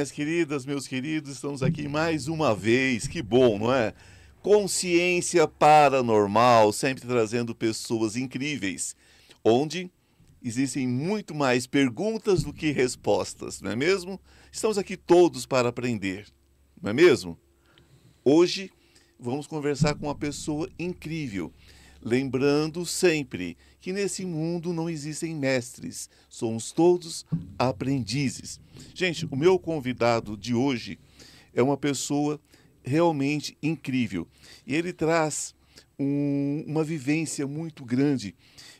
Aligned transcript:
Minhas 0.00 0.10
queridas, 0.10 0.64
meus 0.64 0.88
queridos, 0.88 1.30
estamos 1.30 1.62
aqui 1.62 1.86
mais 1.86 2.26
uma 2.26 2.54
vez. 2.54 3.06
Que 3.06 3.20
bom, 3.20 3.58
não 3.58 3.70
é? 3.70 3.92
Consciência 4.40 5.46
Paranormal, 5.46 6.72
sempre 6.72 7.06
trazendo 7.06 7.54
pessoas 7.54 8.16
incríveis, 8.16 8.96
onde 9.44 9.90
existem 10.42 10.88
muito 10.88 11.34
mais 11.34 11.66
perguntas 11.66 12.42
do 12.42 12.50
que 12.50 12.70
respostas, 12.70 13.60
não 13.60 13.72
é 13.72 13.76
mesmo? 13.76 14.18
Estamos 14.50 14.78
aqui 14.78 14.96
todos 14.96 15.44
para 15.44 15.68
aprender, 15.68 16.28
não 16.80 16.92
é 16.92 16.94
mesmo? 16.94 17.38
Hoje 18.24 18.70
vamos 19.18 19.46
conversar 19.46 19.94
com 19.96 20.06
uma 20.06 20.14
pessoa 20.14 20.66
incrível. 20.78 21.52
Lembrando 22.00 22.86
sempre 22.86 23.54
que 23.80 23.92
nesse 23.92 24.24
mundo 24.24 24.72
não 24.72 24.88
existem 24.88 25.34
mestres, 25.34 26.10
somos 26.28 26.72
todos 26.72 27.24
aprendizes. 27.58 28.60
Gente, 28.94 29.26
o 29.30 29.36
meu 29.36 29.58
convidado 29.58 30.36
de 30.36 30.54
hoje 30.54 30.98
é 31.54 31.62
uma 31.62 31.76
pessoa 31.76 32.40
realmente 32.82 33.56
incrível 33.62 34.26
e 34.66 34.74
ele 34.74 34.92
traz 34.92 35.54
um, 35.98 36.64
uma 36.66 36.82
vivência 36.84 37.46
muito 37.46 37.84
grande 37.84 38.34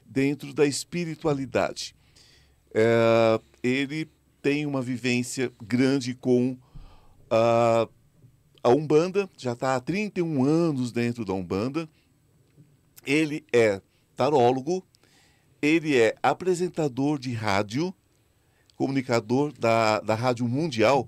dentro 0.04 0.52
da 0.52 0.66
espiritualidade. 0.66 1.95
É, 2.74 3.40
ele 3.62 4.09
tem 4.43 4.65
uma 4.65 4.80
vivência 4.80 5.52
grande 5.62 6.15
com 6.15 6.56
a, 7.30 7.88
a 8.62 8.68
Umbanda, 8.71 9.28
já 9.37 9.52
está 9.52 9.76
há 9.76 9.80
31 9.80 10.45
anos 10.45 10.93
dentro 10.93 11.24
da 11.24 11.32
Umbanda 11.32 11.88
ele 13.06 13.45
é 13.52 13.80
tarólogo, 14.16 14.84
ele 15.62 15.96
é 15.96 16.14
apresentador 16.22 17.18
de 17.18 17.32
rádio, 17.32 17.94
comunicador 18.76 19.52
da, 19.58 20.00
da 20.00 20.14
Rádio 20.14 20.48
Mundial 20.48 21.06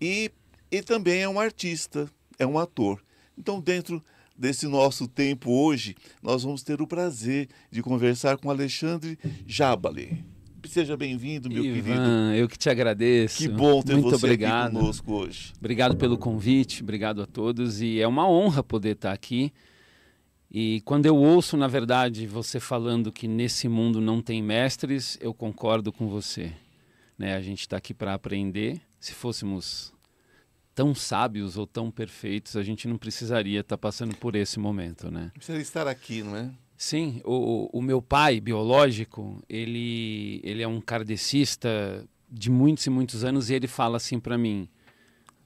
e, 0.00 0.30
e 0.70 0.82
também 0.82 1.22
é 1.22 1.28
um 1.28 1.40
artista, 1.40 2.10
é 2.38 2.46
um 2.46 2.58
ator. 2.58 3.02
Então, 3.36 3.60
dentro 3.60 4.02
desse 4.36 4.66
nosso 4.66 5.06
tempo 5.08 5.50
hoje, 5.50 5.94
nós 6.22 6.42
vamos 6.42 6.62
ter 6.62 6.82
o 6.82 6.86
prazer 6.86 7.48
de 7.70 7.82
conversar 7.82 8.36
com 8.36 8.50
Alexandre 8.50 9.18
Jabale. 9.46 10.24
Seja 10.68 10.96
bem-vindo, 10.96 11.50
meu 11.50 11.64
Ivan, 11.64 11.82
querido. 11.82 12.34
eu 12.34 12.48
que 12.48 12.56
te 12.56 12.70
agradeço. 12.70 13.38
Que 13.38 13.48
bom 13.48 13.82
ter 13.82 13.94
Muito 13.94 14.10
você 14.10 14.26
obrigado. 14.26 14.68
aqui 14.68 14.76
conosco 14.76 15.12
hoje. 15.12 15.52
Obrigado 15.58 15.96
pelo 15.96 16.16
convite, 16.16 16.82
obrigado 16.82 17.20
a 17.20 17.26
todos 17.26 17.80
e 17.80 18.00
é 18.00 18.06
uma 18.06 18.28
honra 18.28 18.62
poder 18.62 18.92
estar 18.92 19.12
aqui. 19.12 19.52
E 20.54 20.82
quando 20.82 21.06
eu 21.06 21.16
ouço, 21.16 21.56
na 21.56 21.66
verdade, 21.66 22.26
você 22.26 22.60
falando 22.60 23.10
que 23.10 23.26
nesse 23.26 23.68
mundo 23.68 24.02
não 24.02 24.20
tem 24.20 24.42
mestres, 24.42 25.16
eu 25.18 25.32
concordo 25.32 25.90
com 25.90 26.08
você. 26.08 26.52
Né? 27.16 27.34
A 27.34 27.40
gente 27.40 27.60
está 27.60 27.78
aqui 27.78 27.94
para 27.94 28.12
aprender. 28.12 28.78
Se 29.00 29.14
fôssemos 29.14 29.94
tão 30.74 30.94
sábios 30.94 31.56
ou 31.56 31.66
tão 31.66 31.90
perfeitos, 31.90 32.54
a 32.54 32.62
gente 32.62 32.86
não 32.86 32.98
precisaria 32.98 33.60
estar 33.60 33.78
passando 33.78 34.14
por 34.14 34.36
esse 34.36 34.58
momento, 34.58 35.10
né? 35.10 35.30
Precisa 35.32 35.58
estar 35.58 35.88
aqui, 35.88 36.22
não 36.22 36.36
é? 36.36 36.50
Sim, 36.76 37.22
o, 37.24 37.70
o 37.72 37.80
meu 37.80 38.02
pai 38.02 38.38
biológico, 38.38 39.42
ele, 39.48 40.38
ele 40.44 40.62
é 40.62 40.68
um 40.68 40.82
kardecista 40.82 42.04
de 42.30 42.50
muitos 42.50 42.84
e 42.84 42.90
muitos 42.90 43.24
anos 43.24 43.48
e 43.48 43.54
ele 43.54 43.66
fala 43.66 43.96
assim 43.96 44.20
para 44.20 44.36
mim, 44.36 44.68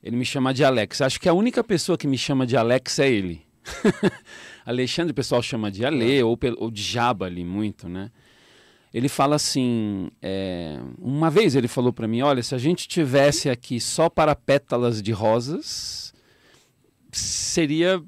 ele 0.02 0.16
me 0.16 0.24
chama 0.24 0.52
de 0.52 0.64
Alex. 0.64 1.00
Acho 1.00 1.20
que 1.20 1.28
a 1.28 1.32
única 1.32 1.62
pessoa 1.62 1.96
que 1.96 2.08
me 2.08 2.18
chama 2.18 2.44
de 2.44 2.56
Alex 2.56 2.98
é 2.98 3.08
ele. 3.08 3.46
Alexandre, 4.66 5.12
o 5.12 5.14
pessoal 5.14 5.40
chama 5.42 5.70
de 5.70 5.84
Ale 5.86 6.22
ou, 6.22 6.38
ou 6.58 6.70
de 6.70 6.82
Jaba 6.82 7.26
ali 7.26 7.44
muito, 7.44 7.88
né? 7.88 8.10
Ele 8.92 9.08
fala 9.08 9.36
assim, 9.36 10.10
é, 10.20 10.78
uma 10.98 11.30
vez 11.30 11.54
ele 11.54 11.68
falou 11.68 11.92
para 11.92 12.08
mim, 12.08 12.22
olha, 12.22 12.42
se 12.42 12.54
a 12.54 12.58
gente 12.58 12.88
tivesse 12.88 13.48
aqui 13.48 13.78
só 13.78 14.08
para 14.08 14.34
pétalas 14.34 15.02
de 15.02 15.12
rosas, 15.12 16.12
seria 17.12 18.02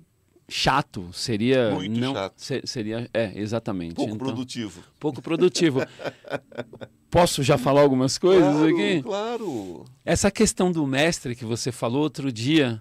chato, 0.48 1.10
seria 1.12 1.70
Muito 1.72 1.98
não 2.00 2.14
chato. 2.14 2.34
se- 2.38 2.62
seria 2.64 3.08
é 3.12 3.32
exatamente 3.38 3.94
Pouco 3.96 4.14
Então, 4.14 4.26
produtivo. 4.26 4.82
pouco 4.98 5.20
produtivo. 5.22 5.82
Posso 7.10 7.42
já 7.42 7.58
falar 7.58 7.82
algumas 7.82 8.16
coisas 8.19 8.52
claro, 8.54 8.69
aqui? 8.69 9.02
Claro. 9.02 9.84
Essa 10.04 10.30
questão 10.30 10.72
do 10.72 10.86
mestre 10.86 11.34
que 11.34 11.44
você 11.44 11.70
falou 11.70 12.02
outro 12.02 12.32
dia, 12.32 12.80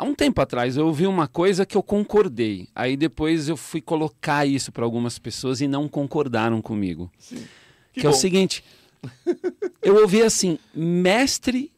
há 0.00 0.04
um 0.04 0.14
tempo 0.14 0.40
atrás 0.40 0.78
eu 0.78 0.86
ouvi 0.86 1.06
uma 1.06 1.28
coisa 1.28 1.66
que 1.66 1.76
eu 1.76 1.82
concordei. 1.82 2.68
Aí 2.74 2.96
depois 2.96 3.50
eu 3.50 3.56
fui 3.56 3.82
colocar 3.82 4.46
isso 4.46 4.72
para 4.72 4.82
algumas 4.82 5.18
pessoas 5.18 5.60
e 5.60 5.68
não 5.68 5.86
concordaram 5.86 6.62
comigo. 6.62 7.12
Sim. 7.18 7.44
Que, 7.92 8.06
é 8.06 8.08
o 8.08 8.14
seguinte, 8.14 8.64
eu 9.82 10.00
ouvi 10.00 10.22
assim, 10.22 10.58
mestre 10.74 11.70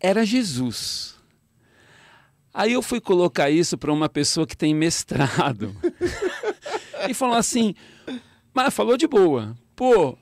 era 0.00 0.24
Jesus. 0.24 1.16
Aí 2.54 2.72
eu 2.72 2.80
fui 2.80 3.02
colocar 3.02 3.50
isso 3.50 3.76
para 3.76 3.92
uma 3.92 4.08
pessoa 4.08 4.46
que 4.46 4.56
tem 4.56 4.74
mestrado. 4.74 5.76
e 7.06 7.12
falou 7.12 7.36
assim, 7.36 7.74
mas 8.54 8.72
falou 8.72 8.96
de 8.96 9.06
boa. 9.06 9.54
Pô, 9.76 10.16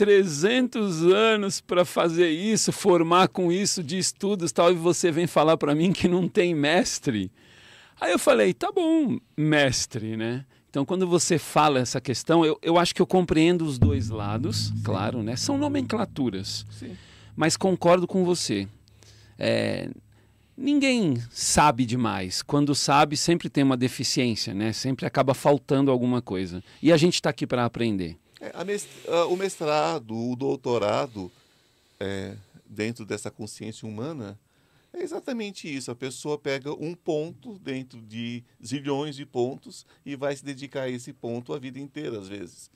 300 0.00 1.04
anos 1.04 1.60
para 1.60 1.84
fazer 1.84 2.30
isso, 2.30 2.72
formar 2.72 3.28
com 3.28 3.52
isso 3.52 3.82
de 3.82 3.98
estudos, 3.98 4.50
tal, 4.50 4.72
e 4.72 4.74
você 4.74 5.12
vem 5.12 5.26
falar 5.26 5.58
para 5.58 5.74
mim 5.74 5.92
que 5.92 6.08
não 6.08 6.26
tem 6.26 6.54
mestre. 6.54 7.30
Aí 8.00 8.10
eu 8.10 8.18
falei, 8.18 8.54
tá 8.54 8.72
bom, 8.72 9.18
mestre, 9.36 10.16
né? 10.16 10.46
Então, 10.70 10.86
quando 10.86 11.06
você 11.06 11.36
fala 11.36 11.80
essa 11.80 12.00
questão, 12.00 12.46
eu, 12.46 12.58
eu 12.62 12.78
acho 12.78 12.94
que 12.94 13.02
eu 13.02 13.06
compreendo 13.06 13.62
os 13.62 13.78
dois 13.78 14.08
lados, 14.08 14.72
claro, 14.82 15.22
né? 15.22 15.36
São 15.36 15.58
nomenclaturas, 15.58 16.64
Sim. 16.70 16.96
mas 17.36 17.54
concordo 17.54 18.06
com 18.06 18.24
você. 18.24 18.66
É, 19.38 19.90
ninguém 20.56 21.18
sabe 21.30 21.84
demais. 21.84 22.40
Quando 22.40 22.74
sabe, 22.74 23.18
sempre 23.18 23.50
tem 23.50 23.62
uma 23.62 23.76
deficiência, 23.76 24.54
né? 24.54 24.72
Sempre 24.72 25.04
acaba 25.04 25.34
faltando 25.34 25.90
alguma 25.90 26.22
coisa. 26.22 26.64
E 26.82 26.90
a 26.90 26.96
gente 26.96 27.16
está 27.16 27.28
aqui 27.28 27.46
para 27.46 27.66
aprender. 27.66 28.16
É, 28.40 28.50
a 28.54 28.64
mes- 28.64 28.88
ah, 29.06 29.26
o 29.26 29.36
mestrado, 29.36 30.16
o 30.16 30.34
doutorado, 30.34 31.30
é, 31.98 32.36
dentro 32.64 33.04
dessa 33.04 33.30
consciência 33.30 33.86
humana, 33.86 34.38
é 34.92 35.02
exatamente 35.02 35.72
isso. 35.72 35.90
A 35.90 35.94
pessoa 35.94 36.38
pega 36.38 36.72
um 36.72 36.94
ponto 36.94 37.58
dentro 37.58 38.00
de 38.00 38.42
zilhões 38.64 39.14
de 39.14 39.26
pontos 39.26 39.86
e 40.04 40.16
vai 40.16 40.34
se 40.34 40.44
dedicar 40.44 40.82
a 40.82 40.88
esse 40.88 41.12
ponto 41.12 41.52
a 41.52 41.58
vida 41.58 41.78
inteira, 41.78 42.18
às 42.18 42.28
vezes. 42.28 42.70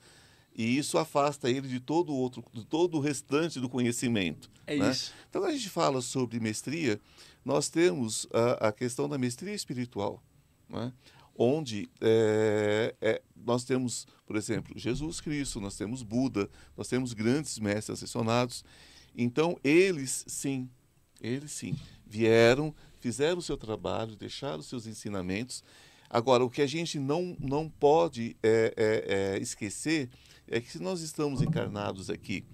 E 0.55 0.77
isso 0.77 0.97
afasta 0.97 1.49
ele 1.49 1.67
de 1.67 1.81
todo 1.81 2.13
o 2.13 2.15
outro, 2.15 2.43
de 2.53 2.63
todo 2.63 2.95
o 2.95 3.01
restante 3.01 3.59
do 3.59 3.67
conhecimento. 3.67 4.49
É 4.65 4.77
né? 4.77 4.91
isso. 4.91 5.13
Então, 5.29 5.41
quando 5.41 5.51
a 5.51 5.57
gente 5.57 5.69
fala 5.69 6.01
sobre 6.01 6.39
mestria, 6.39 6.99
nós 7.43 7.67
temos 7.67 8.25
a, 8.31 8.69
a 8.69 8.71
questão 8.71 9.09
da 9.09 9.17
mestria 9.17 9.53
espiritual, 9.53 10.23
né? 10.69 10.93
Onde 11.37 11.89
é, 12.01 12.95
é, 13.01 13.21
nós 13.35 13.63
temos, 13.63 14.07
por 14.25 14.35
exemplo, 14.35 14.77
Jesus 14.77 15.19
Cristo, 15.19 15.59
nós 15.59 15.75
temos 15.75 16.01
Buda, 16.01 16.49
nós 16.77 16.87
temos 16.87 17.13
grandes 17.13 17.59
mestres 17.59 17.97
ascensionados. 17.97 18.63
Então, 19.15 19.57
eles 19.63 20.23
sim, 20.27 20.69
eles 21.21 21.51
sim, 21.51 21.75
vieram, 22.05 22.73
fizeram 22.99 23.37
o 23.37 23.41
seu 23.41 23.57
trabalho, 23.57 24.15
deixaram 24.15 24.59
os 24.59 24.67
seus 24.67 24.87
ensinamentos. 24.87 25.63
Agora, 26.09 26.43
o 26.43 26.49
que 26.49 26.61
a 26.61 26.67
gente 26.67 26.99
não, 26.99 27.35
não 27.39 27.69
pode 27.69 28.37
é, 28.41 28.73
é, 28.77 29.35
é, 29.35 29.39
esquecer 29.39 30.09
é 30.47 30.61
que 30.61 30.71
se 30.71 30.79
nós 30.79 31.01
estamos 31.01 31.41
encarnados 31.41 32.09
aqui, 32.09 32.45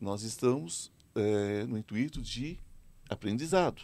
nós 0.00 0.22
estamos 0.22 0.92
é, 1.14 1.64
no 1.64 1.78
intuito 1.78 2.20
de 2.20 2.58
aprendizado. 3.08 3.82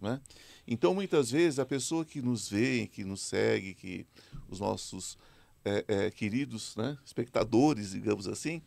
Né? 0.00 0.20
Então, 0.66 0.94
muitas 0.94 1.30
vezes, 1.30 1.58
a 1.58 1.66
pessoa 1.66 2.04
que 2.04 2.22
nos 2.22 2.48
vê, 2.48 2.86
que 2.86 3.04
nos 3.04 3.20
segue, 3.20 3.74
que 3.74 4.06
os 4.48 4.60
nossos 4.60 5.18
é, 5.64 5.84
é, 5.86 6.10
queridos 6.10 6.74
né, 6.76 6.96
espectadores, 7.04 7.90
digamos 7.90 8.26
assim, 8.26 8.62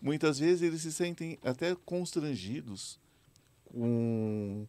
muitas 0.00 0.38
vezes 0.38 0.62
eles 0.62 0.82
se 0.82 0.92
sentem 0.92 1.38
até 1.44 1.74
constrangidos 1.74 2.98
com, 3.64 4.66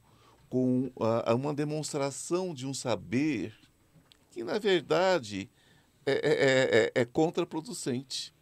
com 0.49 0.91
a, 0.99 1.31
a 1.31 1.35
uma 1.35 1.53
demonstração 1.53 2.53
de 2.53 2.67
um 2.67 2.73
saber 2.73 3.55
que, 4.31 4.43
na 4.43 4.59
verdade, 4.59 5.49
é, 6.05 6.11
é, 6.11 6.91
é, 6.95 7.01
é 7.01 7.05
contraproducente. 7.05 8.34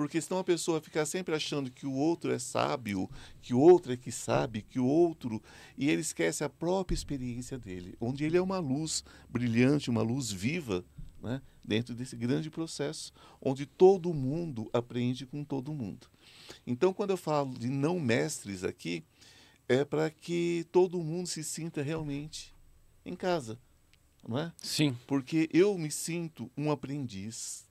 Porque 0.00 0.18
senão 0.18 0.40
a 0.40 0.44
pessoa 0.44 0.80
fica 0.80 1.04
sempre 1.04 1.34
achando 1.34 1.70
que 1.70 1.84
o 1.84 1.92
outro 1.92 2.32
é 2.32 2.38
sábio, 2.38 3.06
que 3.42 3.52
o 3.52 3.60
outro 3.60 3.92
é 3.92 3.98
que 3.98 4.10
sabe, 4.10 4.62
que 4.62 4.80
o 4.80 4.86
outro. 4.86 5.42
E 5.76 5.90
ele 5.90 6.00
esquece 6.00 6.42
a 6.42 6.48
própria 6.48 6.94
experiência 6.94 7.58
dele, 7.58 7.94
onde 8.00 8.24
ele 8.24 8.38
é 8.38 8.40
uma 8.40 8.58
luz 8.58 9.04
brilhante, 9.28 9.90
uma 9.90 10.00
luz 10.00 10.32
viva, 10.32 10.82
né? 11.22 11.42
dentro 11.62 11.94
desse 11.94 12.16
grande 12.16 12.48
processo, 12.48 13.12
onde 13.42 13.66
todo 13.66 14.14
mundo 14.14 14.70
aprende 14.72 15.26
com 15.26 15.44
todo 15.44 15.74
mundo. 15.74 16.06
Então, 16.66 16.94
quando 16.94 17.10
eu 17.10 17.18
falo 17.18 17.52
de 17.58 17.68
não 17.68 18.00
mestres 18.00 18.64
aqui, 18.64 19.04
é 19.68 19.84
para 19.84 20.08
que 20.08 20.66
todo 20.72 20.96
mundo 21.02 21.26
se 21.26 21.44
sinta 21.44 21.82
realmente 21.82 22.54
em 23.04 23.14
casa, 23.14 23.58
não 24.26 24.38
é? 24.38 24.50
Sim. 24.62 24.96
Porque 25.06 25.46
eu 25.52 25.76
me 25.76 25.90
sinto 25.90 26.50
um 26.56 26.70
aprendiz 26.70 27.68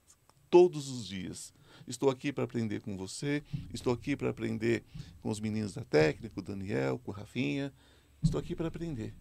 todos 0.48 0.88
os 0.88 1.08
dias. 1.08 1.52
Estou 1.90 2.08
aqui 2.08 2.32
para 2.32 2.44
aprender 2.44 2.80
com 2.80 2.96
você, 2.96 3.42
estou 3.74 3.92
aqui 3.92 4.16
para 4.16 4.30
aprender 4.30 4.82
com 5.20 5.28
os 5.28 5.40
meninos 5.40 5.74
da 5.74 5.84
técnica, 5.84 6.34
com 6.34 6.40
o 6.40 6.44
Daniel, 6.44 6.98
com 6.98 7.10
o 7.10 7.14
Rafinha. 7.14 7.72
Estou 8.22 8.40
aqui 8.40 8.54
para 8.54 8.68
aprender. 8.68 9.14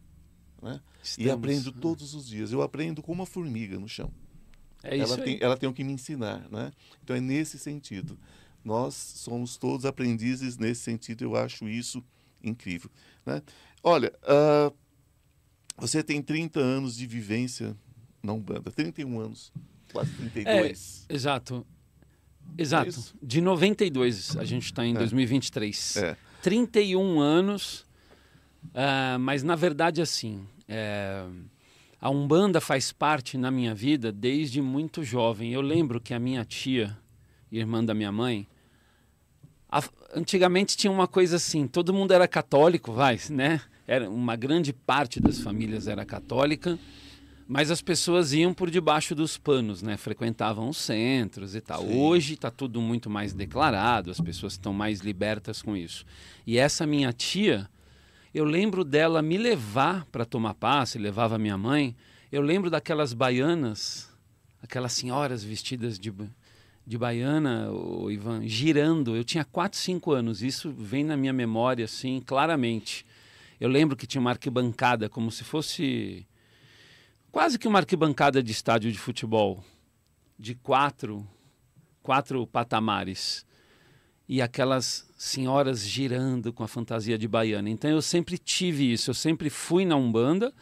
Né? 0.62 0.81
e 1.18 1.30
aprendo 1.30 1.71
todos 1.71 2.13
os 2.13 2.27
dias. 2.27 2.51
Eu 2.51 2.62
aprendo 2.62 3.01
com 3.01 3.13
uma 3.13 3.25
formiga 3.25 3.80
no 3.80 3.88
chão. 3.88 4.12
É 4.83 4.95
isso 4.95 5.13
ela, 5.13 5.24
tem, 5.24 5.38
ela 5.42 5.57
tem 5.57 5.69
o 5.69 5.74
que 5.74 5.83
me 5.83 5.94
ensinar. 5.94 6.50
Né? 6.50 6.71
Então 7.04 7.16
é 7.16 7.21
nesse 7.21 7.57
sentido. 7.57 8.19
Nós 8.63 8.94
somos 8.94 9.56
todos 9.56 9.86
aprendizes 9.86 10.57
nesse 10.57 10.81
sentido. 10.81 11.24
Eu 11.24 11.36
acho 11.36 11.68
isso 11.68 12.04
incrível. 12.44 12.89
Né? 13.25 13.42
Olha, 13.81 14.13
uh, 14.24 14.75
você 15.77 16.04
tem 16.04 16.22
30 16.22 16.60
anos 16.60 16.95
de 16.95 17.07
vivência 17.07 17.75
na 18.22 18.33
Umbanda, 18.33 18.69
31 18.69 19.19
anos, 19.19 19.54
quase 19.94 20.12
32. 20.13 21.06
É, 21.07 21.13
exato. 21.13 21.65
Exato. 22.57 22.90
É 22.90 23.25
de 23.25 23.42
92, 23.42 24.38
a 24.38 24.44
gente 24.44 24.66
está 24.66 24.86
em 24.86 24.96
é. 24.96 24.98
2023. 24.98 25.98
É. 25.98 26.18
31 26.42 27.19
anos 27.19 27.86
Uh, 28.68 29.18
mas 29.19 29.44
na 29.44 29.56
verdade, 29.56 30.01
assim, 30.01 30.46
é, 30.68 31.24
a 32.00 32.10
Umbanda 32.10 32.62
faz 32.62 32.92
parte 32.92 33.38
na 33.38 33.50
minha 33.50 33.74
vida 33.74 34.12
desde 34.12 34.62
muito 34.62 35.04
jovem. 35.04 35.54
Eu 35.54 35.62
lembro 35.62 36.00
que 36.00 36.13
a 36.13 36.19
minha 36.19 36.44
tia, 36.46 36.98
irmã 37.51 37.84
da 37.84 37.94
minha 37.94 38.12
mãe, 38.12 38.48
a, 39.69 39.81
antigamente 40.13 40.78
tinha 40.78 40.92
uma 40.92 41.07
coisa 41.07 41.38
assim: 41.38 41.68
todo 41.68 41.94
mundo 41.94 42.13
era 42.13 42.28
católico, 42.28 42.92
vai, 42.92 43.19
né? 43.30 43.62
Era, 43.88 44.10
uma 44.10 44.36
grande 44.36 44.72
parte 44.72 45.19
das 45.19 45.40
famílias 45.40 45.88
era 45.88 46.06
católica, 46.06 46.78
mas 47.50 47.72
as 47.72 47.81
pessoas 47.81 48.31
iam 48.31 48.54
por 48.54 48.69
debaixo 48.69 49.16
dos 49.16 49.36
panos, 49.36 49.81
né? 49.81 49.98
Frequentavam 49.98 50.69
os 50.69 50.78
centros 50.78 51.56
e 51.56 51.62
tal. 51.62 51.81
Sim. 51.81 52.00
Hoje 52.00 52.36
está 52.36 52.51
tudo 52.51 52.80
muito 52.80 53.10
mais 53.10 53.34
declarado, 53.34 54.12
as 54.12 54.22
pessoas 54.22 54.54
estão 54.54 54.72
mais 54.72 55.00
libertas 55.00 55.60
com 55.60 55.75
isso. 55.75 56.06
E 56.46 56.60
essa 56.60 56.86
minha 56.86 57.12
tia 57.12 57.68
eu 58.31 58.46
lembro 58.46 58.84
dela 58.84 59.24
me 59.24 59.36
levar 59.36 60.06
para 60.06 60.24
tomar 60.24 60.54
passe, 60.54 61.00
levava 61.00 61.40
minha 61.40 61.57
mãe. 61.57 61.96
Eu 62.31 62.44
lembro 62.44 62.69
daquelas 62.69 63.12
baianas, 63.12 64.07
aquelas 64.62 64.94
senhoras 64.94 65.44
vestidas 65.44 65.98
de, 65.98 66.13
de 66.86 66.98
baiana, 67.00 67.72
o 67.72 68.12
Ivan, 68.12 68.48
girando. 68.48 69.16
Eu 69.16 69.24
tinha 69.24 69.44
4, 69.44 69.80
5 69.80 70.12
anos, 70.12 70.44
isso 70.44 70.72
vem 70.72 71.04
na 71.04 71.18
minha 71.18 71.34
memória 71.34 71.86
assim, 71.86 72.22
claramente. 72.24 73.04
Eu 73.60 73.68
lembro 73.68 73.98
que 73.98 74.06
tinha 74.06 74.22
uma 74.22 74.30
arquibancada, 74.30 75.10
como 75.10 75.31
se 75.31 75.44
fosse 75.44 76.28
quase 77.31 77.57
que 77.57 77.67
uma 77.67 77.79
arquibancada 77.79 78.41
de 78.41 78.51
estádio 78.51 78.91
de 78.91 78.97
futebol, 78.97 79.63
de 80.37 80.55
quatro, 80.55 81.27
quatro 82.01 82.45
patamares 82.47 83.45
e 84.27 84.41
aquelas 84.41 85.09
senhoras 85.17 85.81
girando 85.81 86.53
com 86.53 86.63
a 86.63 86.67
fantasia 86.67 87.17
de 87.17 87.27
baiana. 87.27 87.69
Então 87.69 87.89
eu 87.89 88.01
sempre 88.01 88.37
tive 88.37 88.91
isso, 88.93 89.09
eu 89.09 89.13
sempre 89.13 89.49
fui 89.49 89.85
na 89.85 89.95
Umbanda, 89.95 90.53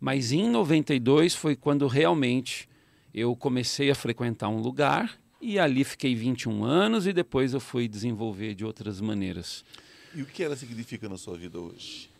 mas 0.00 0.32
em 0.32 0.48
92 0.48 1.34
foi 1.34 1.56
quando 1.56 1.86
realmente 1.86 2.68
eu 3.12 3.34
comecei 3.34 3.90
a 3.90 3.94
frequentar 3.94 4.48
um 4.48 4.60
lugar 4.60 5.18
e 5.40 5.58
ali 5.58 5.84
fiquei 5.84 6.14
21 6.14 6.64
anos 6.64 7.06
e 7.06 7.12
depois 7.12 7.54
eu 7.54 7.60
fui 7.60 7.88
desenvolver 7.88 8.54
de 8.54 8.64
outras 8.64 9.00
maneiras. 9.00 9.64
E 10.14 10.22
o 10.22 10.26
que 10.26 10.42
ela 10.42 10.56
significa 10.56 11.08
na 11.08 11.16
sua 11.16 11.36
vida 11.36 11.58
hoje? 11.58 12.10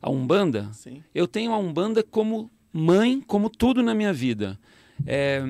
A 0.00 0.10
Umbanda? 0.10 0.72
Sim. 0.72 1.02
Eu 1.14 1.26
tenho 1.26 1.52
a 1.52 1.58
Umbanda 1.58 2.02
como 2.02 2.50
mãe, 2.76 3.22
como 3.26 3.48
tudo 3.48 3.82
na 3.82 3.94
minha 3.94 4.12
vida. 4.12 4.58
É, 5.06 5.42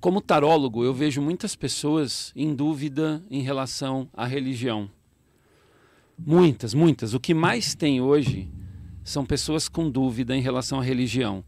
como 0.00 0.20
tarólogo, 0.20 0.84
eu 0.84 0.94
vejo 0.94 1.20
muitas 1.20 1.56
pessoas 1.56 2.32
em 2.36 2.54
dúvida 2.54 3.22
em 3.30 3.42
relação 3.42 4.08
à 4.14 4.24
religião. 4.24 4.88
Muitas, 6.18 6.74
muitas. 6.74 7.12
O 7.14 7.20
que 7.20 7.34
mais 7.34 7.74
tem 7.74 8.00
hoje 8.00 8.48
são 9.02 9.26
pessoas 9.26 9.68
com 9.68 9.90
dúvida 9.90 10.36
em 10.36 10.40
relação 10.40 10.78
à 10.78 10.82
religião. 10.82 11.44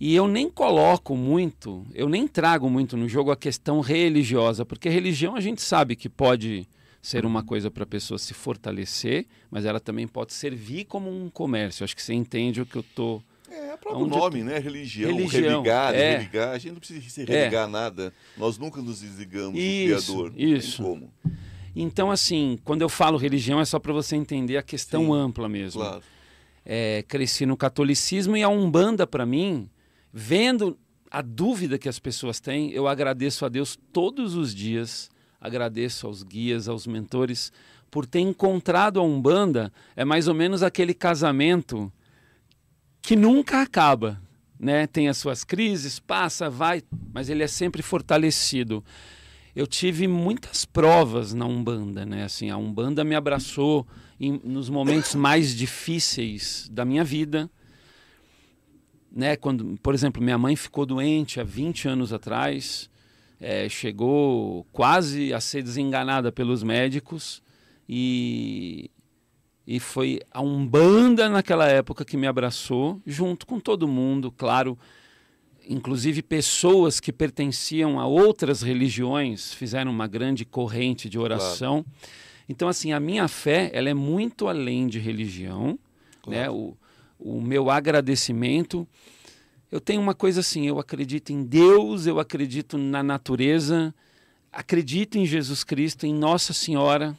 E 0.00 0.14
eu 0.14 0.26
nem 0.26 0.50
coloco 0.50 1.14
muito, 1.14 1.86
eu 1.94 2.08
nem 2.08 2.26
trago 2.26 2.68
muito 2.68 2.96
no 2.96 3.08
jogo 3.08 3.30
a 3.30 3.36
questão 3.36 3.80
religiosa, 3.80 4.64
porque 4.64 4.88
religião 4.88 5.36
a 5.36 5.40
gente 5.40 5.62
sabe 5.62 5.94
que 5.94 6.08
pode 6.08 6.66
ser 7.00 7.24
uma 7.24 7.42
coisa 7.42 7.70
para 7.70 7.84
a 7.84 7.86
pessoa 7.86 8.18
se 8.18 8.34
fortalecer, 8.34 9.26
mas 9.50 9.64
ela 9.64 9.78
também 9.78 10.08
pode 10.08 10.32
servir 10.32 10.86
como 10.86 11.10
um 11.10 11.28
comércio. 11.28 11.84
Acho 11.84 11.94
que 11.94 12.02
você 12.02 12.14
entende 12.14 12.60
o 12.60 12.66
que 12.66 12.76
eu 12.76 12.80
estou 12.80 13.22
é, 13.54 13.74
o 13.74 13.78
próprio 13.78 14.06
nome, 14.06 14.42
né? 14.42 14.58
Religião, 14.58 15.14
religião 15.14 15.62
religar, 15.62 15.94
é. 15.94 16.16
religar. 16.16 16.50
A 16.50 16.58
gente 16.58 16.72
não 16.72 16.78
precisa 16.78 17.08
se 17.08 17.24
religar 17.24 17.68
é. 17.68 17.70
nada. 17.70 18.12
Nós 18.36 18.58
nunca 18.58 18.82
nos 18.82 19.00
desligamos 19.00 19.58
isso, 19.58 20.12
do 20.12 20.30
Criador. 20.30 20.40
Isso. 20.40 20.82
como. 20.82 21.12
Então, 21.76 22.10
assim, 22.10 22.58
quando 22.64 22.82
eu 22.82 22.88
falo 22.88 23.18
religião, 23.18 23.60
é 23.60 23.64
só 23.64 23.78
para 23.78 23.92
você 23.92 24.16
entender 24.16 24.56
a 24.56 24.62
questão 24.62 25.06
Sim, 25.06 25.12
ampla 25.12 25.48
mesmo. 25.48 25.80
Claro. 25.80 26.02
É, 26.64 27.04
cresci 27.06 27.44
no 27.44 27.56
catolicismo 27.56 28.36
e 28.36 28.42
a 28.42 28.48
Umbanda, 28.48 29.06
para 29.06 29.26
mim, 29.26 29.68
vendo 30.12 30.78
a 31.10 31.20
dúvida 31.20 31.78
que 31.78 31.88
as 31.88 31.98
pessoas 31.98 32.40
têm, 32.40 32.70
eu 32.72 32.88
agradeço 32.88 33.44
a 33.44 33.48
Deus 33.48 33.78
todos 33.92 34.34
os 34.34 34.54
dias, 34.54 35.10
agradeço 35.40 36.06
aos 36.06 36.22
guias, 36.22 36.68
aos 36.68 36.86
mentores, 36.86 37.52
por 37.90 38.06
ter 38.06 38.20
encontrado 38.20 38.98
a 38.98 39.02
Umbanda. 39.02 39.72
É 39.94 40.04
mais 40.04 40.26
ou 40.26 40.34
menos 40.34 40.62
aquele 40.62 40.94
casamento 40.94 41.92
que 43.04 43.14
nunca 43.14 43.60
acaba, 43.60 44.18
né? 44.58 44.86
Tem 44.86 45.08
as 45.08 45.18
suas 45.18 45.44
crises, 45.44 46.00
passa, 46.00 46.48
vai, 46.48 46.82
mas 47.12 47.28
ele 47.28 47.42
é 47.42 47.46
sempre 47.46 47.82
fortalecido. 47.82 48.82
Eu 49.54 49.66
tive 49.66 50.08
muitas 50.08 50.64
provas 50.64 51.34
na 51.34 51.44
Umbanda, 51.44 52.06
né? 52.06 52.24
Assim, 52.24 52.48
a 52.48 52.56
Umbanda 52.56 53.04
me 53.04 53.14
abraçou 53.14 53.86
em, 54.18 54.40
nos 54.42 54.70
momentos 54.70 55.14
mais 55.14 55.54
difíceis 55.54 56.66
da 56.72 56.82
minha 56.82 57.04
vida. 57.04 57.50
Né? 59.12 59.36
Quando, 59.36 59.78
por 59.82 59.92
exemplo, 59.92 60.22
minha 60.22 60.38
mãe 60.38 60.56
ficou 60.56 60.86
doente 60.86 61.38
há 61.38 61.44
20 61.44 61.88
anos 61.88 62.10
atrás, 62.10 62.88
é, 63.38 63.68
chegou 63.68 64.64
quase 64.72 65.34
a 65.34 65.40
ser 65.40 65.62
desenganada 65.62 66.32
pelos 66.32 66.62
médicos 66.62 67.42
e 67.86 68.90
e 69.66 69.80
foi 69.80 70.20
a 70.30 70.42
Umbanda 70.42 71.28
naquela 71.28 71.66
época 71.66 72.04
que 72.04 72.16
me 72.16 72.26
abraçou, 72.26 73.00
junto 73.06 73.46
com 73.46 73.58
todo 73.58 73.88
mundo, 73.88 74.30
claro, 74.30 74.78
inclusive 75.66 76.22
pessoas 76.22 77.00
que 77.00 77.12
pertenciam 77.12 77.98
a 77.98 78.06
outras 78.06 78.60
religiões 78.60 79.54
fizeram 79.54 79.90
uma 79.90 80.06
grande 80.06 80.44
corrente 80.44 81.08
de 81.08 81.18
oração. 81.18 81.82
Claro. 81.82 81.98
Então, 82.46 82.68
assim, 82.68 82.92
a 82.92 83.00
minha 83.00 83.26
fé 83.26 83.70
ela 83.72 83.88
é 83.88 83.94
muito 83.94 84.48
além 84.48 84.86
de 84.86 84.98
religião, 84.98 85.78
claro. 86.22 86.38
né? 86.38 86.50
O, 86.50 86.76
o 87.18 87.40
meu 87.40 87.70
agradecimento. 87.70 88.86
Eu 89.72 89.80
tenho 89.80 90.00
uma 90.00 90.14
coisa 90.14 90.40
assim, 90.40 90.66
eu 90.66 90.78
acredito 90.78 91.30
em 91.30 91.42
Deus, 91.42 92.06
eu 92.06 92.20
acredito 92.20 92.76
na 92.76 93.02
natureza, 93.02 93.94
acredito 94.52 95.16
em 95.16 95.24
Jesus 95.24 95.64
Cristo, 95.64 96.06
em 96.06 96.14
Nossa 96.14 96.52
Senhora, 96.52 97.18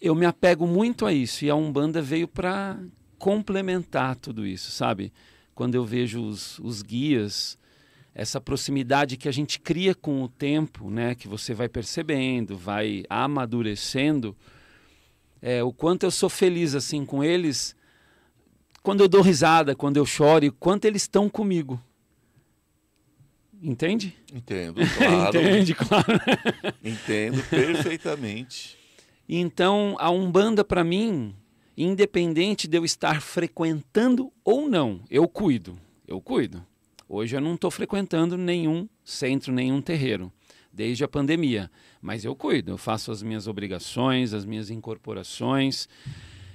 eu 0.00 0.14
me 0.14 0.26
apego 0.26 0.66
muito 0.66 1.06
a 1.06 1.12
isso 1.12 1.44
e 1.44 1.50
a 1.50 1.54
Umbanda 1.54 2.02
veio 2.02 2.28
para 2.28 2.78
complementar 3.18 4.16
tudo 4.16 4.46
isso, 4.46 4.70
sabe? 4.70 5.12
Quando 5.54 5.74
eu 5.74 5.84
vejo 5.84 6.22
os, 6.22 6.58
os 6.58 6.82
guias, 6.82 7.58
essa 8.14 8.40
proximidade 8.40 9.16
que 9.16 9.28
a 9.28 9.32
gente 9.32 9.58
cria 9.58 9.94
com 9.94 10.22
o 10.22 10.28
tempo, 10.28 10.90
né? 10.90 11.14
Que 11.14 11.28
você 11.28 11.54
vai 11.54 11.68
percebendo, 11.68 12.56
vai 12.56 13.04
amadurecendo, 13.08 14.36
é, 15.40 15.62
o 15.62 15.72
quanto 15.72 16.04
eu 16.04 16.10
sou 16.10 16.28
feliz 16.28 16.74
assim 16.74 17.04
com 17.04 17.22
eles, 17.22 17.74
quando 18.82 19.00
eu 19.00 19.08
dou 19.08 19.22
risada, 19.22 19.74
quando 19.74 19.96
eu 19.96 20.06
choro, 20.06 20.44
e 20.44 20.50
quanto 20.50 20.84
eles 20.84 21.02
estão 21.02 21.28
comigo. 21.28 21.80
Entende? 23.62 24.14
Entendo, 24.32 24.80
claro. 24.96 25.40
Entende, 25.40 25.74
claro. 25.74 26.20
Entendo 26.84 27.42
perfeitamente. 27.48 28.75
Então, 29.28 29.96
a 29.98 30.10
Umbanda, 30.10 30.64
para 30.64 30.84
mim, 30.84 31.34
independente 31.76 32.68
de 32.68 32.78
eu 32.78 32.84
estar 32.84 33.20
frequentando 33.20 34.32
ou 34.44 34.68
não, 34.68 35.00
eu 35.10 35.26
cuido. 35.26 35.76
Eu 36.06 36.20
cuido. 36.20 36.64
Hoje 37.08 37.36
eu 37.36 37.40
não 37.40 37.54
estou 37.54 37.70
frequentando 37.70 38.36
nenhum 38.36 38.88
centro, 39.04 39.52
nenhum 39.52 39.80
terreiro, 39.80 40.32
desde 40.72 41.02
a 41.02 41.08
pandemia. 41.08 41.70
Mas 42.00 42.24
eu 42.24 42.36
cuido, 42.36 42.72
eu 42.72 42.78
faço 42.78 43.10
as 43.10 43.22
minhas 43.22 43.48
obrigações, 43.48 44.32
as 44.32 44.44
minhas 44.44 44.70
incorporações. 44.70 45.88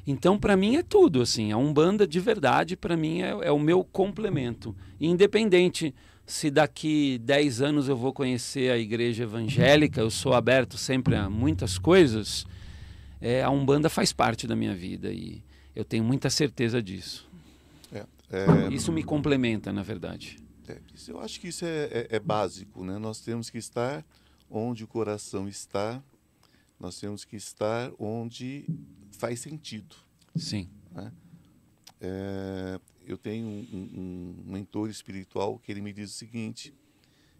Então, 0.07 0.39
para 0.39 0.55
mim 0.55 0.77
é 0.77 0.83
tudo, 0.83 1.21
assim. 1.21 1.51
A 1.51 1.57
Umbanda, 1.57 2.07
de 2.07 2.19
verdade, 2.19 2.77
para 2.77 2.95
mim 2.95 3.21
é, 3.21 3.29
é, 3.29 3.51
o 3.51 3.59
meu 3.59 3.83
complemento. 3.83 4.75
Independente 4.99 5.93
se 6.25 6.49
daqui 6.49 7.17
10 7.19 7.61
anos 7.61 7.89
eu 7.89 7.97
vou 7.97 8.13
conhecer 8.13 8.71
a 8.71 8.77
igreja 8.77 9.23
evangélica, 9.23 9.99
eu 9.99 10.09
sou 10.09 10.33
aberto 10.33 10.77
sempre 10.77 11.15
a 11.15 11.29
muitas 11.29 11.77
coisas 11.77 12.45
é, 13.21 13.43
a 13.43 13.49
Umbanda 13.49 13.89
faz 13.89 14.11
parte 14.11 14.47
da 14.47 14.55
minha 14.55 14.73
vida 14.73 15.11
e 15.11 15.43
eu 15.75 15.85
tenho 15.85 16.03
muita 16.03 16.29
certeza 16.29 16.81
disso. 16.81 17.29
É, 17.93 18.05
é... 18.31 18.73
Isso 18.73 18.91
me 18.91 19.03
complementa, 19.03 19.71
na 19.71 19.83
verdade. 19.83 20.37
É, 20.67 20.79
eu 21.07 21.19
acho 21.19 21.39
que 21.39 21.49
isso 21.49 21.65
é, 21.65 21.85
é, 21.85 22.07
é, 22.11 22.19
básico, 22.19 22.83
né? 22.83 22.97
Nós 22.97 23.19
temos 23.19 23.49
que 23.49 23.57
estar 23.57 24.05
onde 24.49 24.83
o 24.83 24.87
coração 24.87 25.47
está, 25.47 26.01
nós 26.79 26.99
temos 26.99 27.23
que 27.23 27.35
estar 27.35 27.91
onde 27.99 28.65
faz 29.11 29.39
sentido. 29.39 29.95
Sim. 30.35 30.69
Né? 30.91 31.11
Eu 33.05 33.17
tenho 33.17 33.45
um, 33.45 33.67
um, 33.71 34.43
um 34.47 34.51
mentor 34.51 34.89
espiritual 34.89 35.59
que 35.59 35.71
ele 35.71 35.81
me 35.81 35.93
diz 35.93 36.11
o 36.11 36.13
seguinte: 36.13 36.73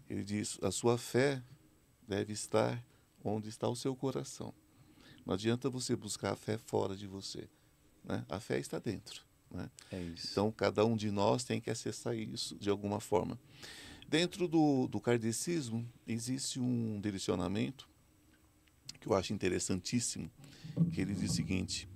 ele 0.08 0.22
diz, 0.22 0.58
a 0.62 0.70
sua 0.70 0.96
fé 0.96 1.42
deve 2.06 2.32
estar 2.32 2.82
onde 3.24 3.48
está 3.48 3.68
o 3.68 3.76
seu 3.76 3.96
coração. 3.96 4.54
Não 5.24 5.34
adianta 5.34 5.70
você 5.70 5.94
buscar 5.94 6.32
a 6.32 6.36
fé 6.36 6.58
fora 6.58 6.96
de 6.96 7.06
você. 7.06 7.48
Né? 8.04 8.24
A 8.28 8.40
fé 8.40 8.58
está 8.58 8.78
dentro. 8.78 9.22
Né? 9.50 9.70
É. 9.92 10.12
Então, 10.30 10.50
cada 10.50 10.84
um 10.84 10.96
de 10.96 11.10
nós 11.10 11.44
tem 11.44 11.60
que 11.60 11.70
acessar 11.70 12.16
isso 12.16 12.56
de 12.58 12.70
alguma 12.70 13.00
forma. 13.00 13.38
Dentro 14.08 14.48
do, 14.48 14.88
do 14.88 15.00
kardecismo, 15.00 15.88
existe 16.06 16.60
um 16.60 17.00
direcionamento 17.00 17.88
que 19.00 19.08
eu 19.08 19.14
acho 19.14 19.32
interessantíssimo, 19.32 20.30
que 20.92 21.00
ele 21.00 21.14
diz 21.14 21.32
o 21.32 21.34
seguinte, 21.34 21.88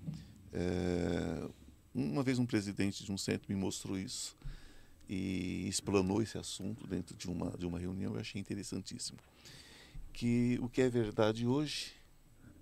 é, 0.52 1.48
uma 1.94 2.22
vez 2.22 2.38
um 2.38 2.46
presidente 2.46 3.04
de 3.04 3.12
um 3.12 3.16
centro 3.16 3.52
me 3.52 3.58
mostrou 3.58 3.98
isso 3.98 4.36
e 5.08 5.68
explanou 5.68 6.20
esse 6.20 6.36
assunto 6.36 6.86
dentro 6.86 7.16
de 7.16 7.28
uma, 7.28 7.50
de 7.56 7.64
uma 7.64 7.78
reunião, 7.78 8.14
eu 8.14 8.20
achei 8.20 8.40
interessantíssimo. 8.40 9.18
Que 10.12 10.58
o 10.60 10.68
que 10.68 10.82
é 10.82 10.88
verdade 10.88 11.46
hoje, 11.46 11.92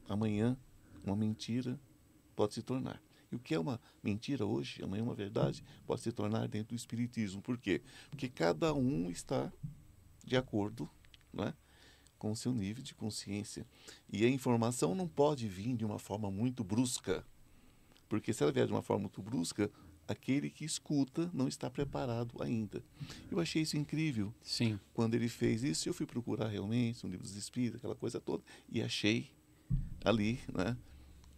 amanhã, 0.09 0.57
uma 1.05 1.17
mentira 1.17 1.79
pode 2.35 2.55
se 2.55 2.63
tornar. 2.63 3.03
E 3.31 3.37
o 3.37 3.39
que 3.39 3.55
é 3.55 3.59
uma 3.59 3.81
mentira 4.03 4.47
hoje, 4.47 4.83
amanhã 4.83 5.03
uma 5.03 5.15
verdade, 5.15 5.65
pode 5.87 6.03
se 6.03 6.13
tornar 6.13 6.47
dentro 6.47 6.69
do 6.69 6.79
Espiritismo. 6.79 7.43
Por 7.43 7.59
quê? 7.59 7.83
Porque 8.11 8.29
cada 8.29 8.73
um 8.73 9.11
está 9.11 9.53
de 10.25 10.37
acordo 10.37 10.89
né, 11.33 11.53
com 12.19 12.31
o 12.31 12.37
seu 12.37 12.53
nível 12.53 12.83
de 12.83 12.95
consciência. 12.95 13.67
E 14.11 14.25
a 14.25 14.29
informação 14.29 14.95
não 14.95 15.09
pode 15.09 15.49
vir 15.49 15.77
de 15.77 15.85
uma 15.85 15.99
forma 15.99 16.31
muito 16.31 16.63
brusca. 16.63 17.27
Porque 18.09 18.33
se 18.33 18.43
ela 18.43 18.53
vier 18.53 18.67
de 18.67 18.73
uma 18.73 18.83
forma 18.83 19.03
muito 19.03 19.21
brusca, 19.21 19.71
aquele 20.07 20.51
que 20.51 20.65
escuta 20.65 21.31
não 21.33 21.49
está 21.49 21.69
preparado 21.71 22.41
ainda. 22.41 22.83
Eu 23.31 23.41
achei 23.41 23.63
isso 23.63 23.77
incrível. 23.77 24.33
Sim. 24.43 24.79
Quando 24.93 25.15
ele 25.15 25.29
fez 25.29 25.63
isso, 25.63 25.89
eu 25.89 25.95
fui 25.95 26.07
procurar 26.07 26.49
realmente 26.49 27.05
um 27.05 27.09
livro 27.09 27.27
dos 27.27 27.37
Espíritos, 27.37 27.77
aquela 27.79 27.97
coisa 27.97 28.21
toda, 28.21 28.45
e 28.69 28.83
achei 28.83 29.31
ali 30.05 30.39
né, 30.53 30.77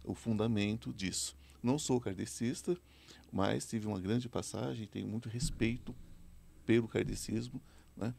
o 0.03 0.13
fundamento 0.13 0.93
disso. 0.93 1.35
Não 1.63 1.79
sou 1.79 1.99
kardecista, 1.99 2.77
mas 3.31 3.65
tive 3.65 3.87
uma 3.87 3.99
grande 3.99 4.29
passagem, 4.29 4.87
tenho 4.87 5.07
muito 5.07 5.29
respeito 5.29 5.95
pelo 6.65 6.87
kardecismo. 6.87 7.61
Né? 7.95 8.13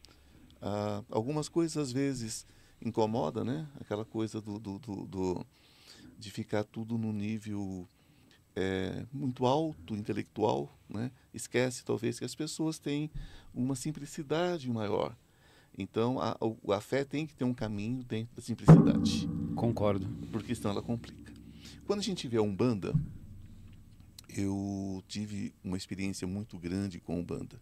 Ah, 0.61 1.05
algumas 1.11 1.49
coisas 1.49 1.77
às 1.77 1.93
vezes 1.93 2.47
incomoda, 2.81 3.45
né? 3.45 3.69
Aquela 3.81 4.05
coisa 4.05 4.41
do, 4.41 4.59
do, 4.59 4.79
do, 4.79 5.07
do 5.07 5.47
de 6.19 6.31
ficar 6.31 6.65
tudo 6.65 6.99
no 6.99 7.13
nível 7.13 7.89
é, 8.57 9.07
muito 9.13 9.47
alto, 9.47 9.95
intelectual, 9.95 10.69
né? 10.89 11.13
Esquece 11.33 11.85
talvez 11.85 12.19
que 12.19 12.25
as 12.25 12.35
pessoas 12.35 12.79
têm 12.79 13.11
uma 13.55 13.77
simplicidade 13.77 14.69
maior. 14.71 15.17
Então 15.77 16.19
a, 16.21 16.37
a 16.75 16.81
fé 16.81 17.05
tem 17.05 17.27
que 17.27 17.35
ter 17.35 17.45
um 17.45 17.55
caminho 17.55 18.03
dentro 18.03 18.35
da 18.35 18.43
simplicidade. 18.43 19.38
Concordo. 19.59 20.07
Porque 20.31 20.55
senão 20.55 20.71
ela 20.71 20.83
complica. 20.83 21.33
Quando 21.85 21.99
a 21.99 22.03
gente 22.03 22.29
vê 22.29 22.37
a 22.37 22.43
Umbanda, 22.43 22.95
eu 24.29 25.03
tive 25.09 25.53
uma 25.65 25.77
experiência 25.77 26.29
muito 26.29 26.57
grande 26.57 27.01
com 27.01 27.19
Umbanda. 27.19 27.61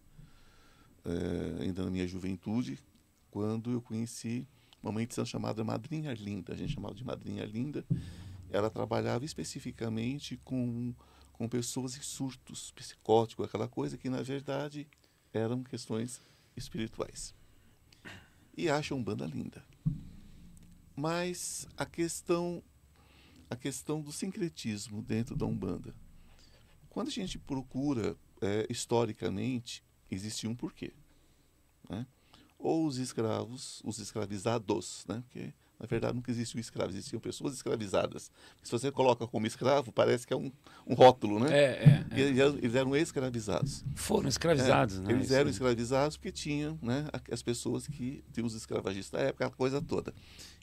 É, 1.03 1.63
ainda 1.63 1.83
na 1.83 1.89
minha 1.89 2.07
juventude, 2.07 2.77
quando 3.31 3.71
eu 3.71 3.81
conheci 3.81 4.47
uma 4.83 4.91
mãe 4.91 5.07
de 5.07 5.15
santo 5.15 5.29
chamada 5.29 5.63
Madrinha 5.63 6.13
Linda, 6.13 6.53
a 6.53 6.55
gente 6.55 6.73
chamava 6.73 6.93
de 6.93 7.03
Madrinha 7.03 7.45
Linda. 7.45 7.83
Ela 8.51 8.69
trabalhava 8.69 9.25
especificamente 9.25 10.37
com, 10.43 10.93
com 11.33 11.49
pessoas 11.49 11.97
em 11.97 12.01
surtos 12.01 12.71
psicóticos, 12.71 13.45
aquela 13.45 13.67
coisa 13.67 13.97
que 13.97 14.07
na 14.07 14.21
verdade 14.21 14.87
eram 15.33 15.63
questões 15.63 16.21
espirituais. 16.55 17.33
E 18.55 18.69
acha 18.69 18.93
a 18.93 18.97
Umbanda 18.97 19.25
linda. 19.25 19.63
Mas 20.97 21.67
a 21.77 21.85
questão 21.85 22.61
a 23.49 23.55
questão 23.55 24.01
do 24.01 24.11
sincretismo 24.11 25.01
dentro 25.01 25.33
da 25.33 25.45
Umbanda 25.45 25.95
quando 26.97 27.09
a 27.09 27.11
gente 27.11 27.37
procura 27.37 28.17
é, 28.41 28.65
historicamente, 28.71 29.83
existe 30.09 30.47
um 30.47 30.55
porquê. 30.55 30.91
Né? 31.87 32.07
Ou 32.57 32.87
os 32.87 32.97
escravos, 32.97 33.83
os 33.85 33.99
escravizados, 33.99 35.05
né? 35.07 35.21
porque 35.21 35.53
na 35.79 35.85
verdade 35.85 36.15
nunca 36.15 36.31
existiu 36.31 36.59
escravo, 36.59 36.91
existiam 36.91 37.19
pessoas 37.19 37.53
escravizadas. 37.53 38.31
Se 38.63 38.71
você 38.71 38.91
coloca 38.91 39.27
como 39.27 39.45
escravo, 39.45 39.91
parece 39.91 40.25
que 40.25 40.33
é 40.33 40.35
um, 40.35 40.51
um 40.87 40.95
rótulo, 40.95 41.39
né? 41.39 41.51
É, 41.51 41.63
é, 41.63 42.05
é. 42.11 42.19
Eles, 42.19 42.75
eram 42.75 42.95
escravizados. 42.95 43.85
Foram 43.95 44.27
escravizados, 44.27 44.97
é, 44.97 45.01
né? 45.01 45.13
Eles 45.13 45.31
eram 45.31 45.49
escravizados 45.49 46.17
porque 46.17 46.31
tinham 46.31 46.79
né, 46.81 47.07
as 47.31 47.43
pessoas 47.43 47.87
que 47.87 48.23
tinham 48.31 48.47
os 48.47 48.55
escravagistas 48.55 49.19
da 49.19 49.27
época, 49.27 49.45
a 49.45 49.49
coisa 49.51 49.79
toda. 49.79 50.13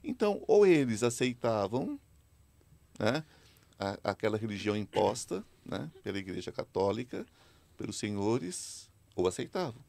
Então, 0.03 0.43
ou 0.49 0.67
eles 0.67 1.05
aceitavam 1.05 1.99
né, 2.99 3.25
a, 3.79 3.99
aquela 4.03 4.37
religião 4.37 4.77
imposta 4.77 5.45
né, 5.65 5.91
pela 6.03 6.19
Igreja 6.19 6.51
Católica, 6.51 7.25
pelos 7.77 7.97
senhores, 7.97 8.91
ou 9.15 9.29
aceitavam, 9.29 9.83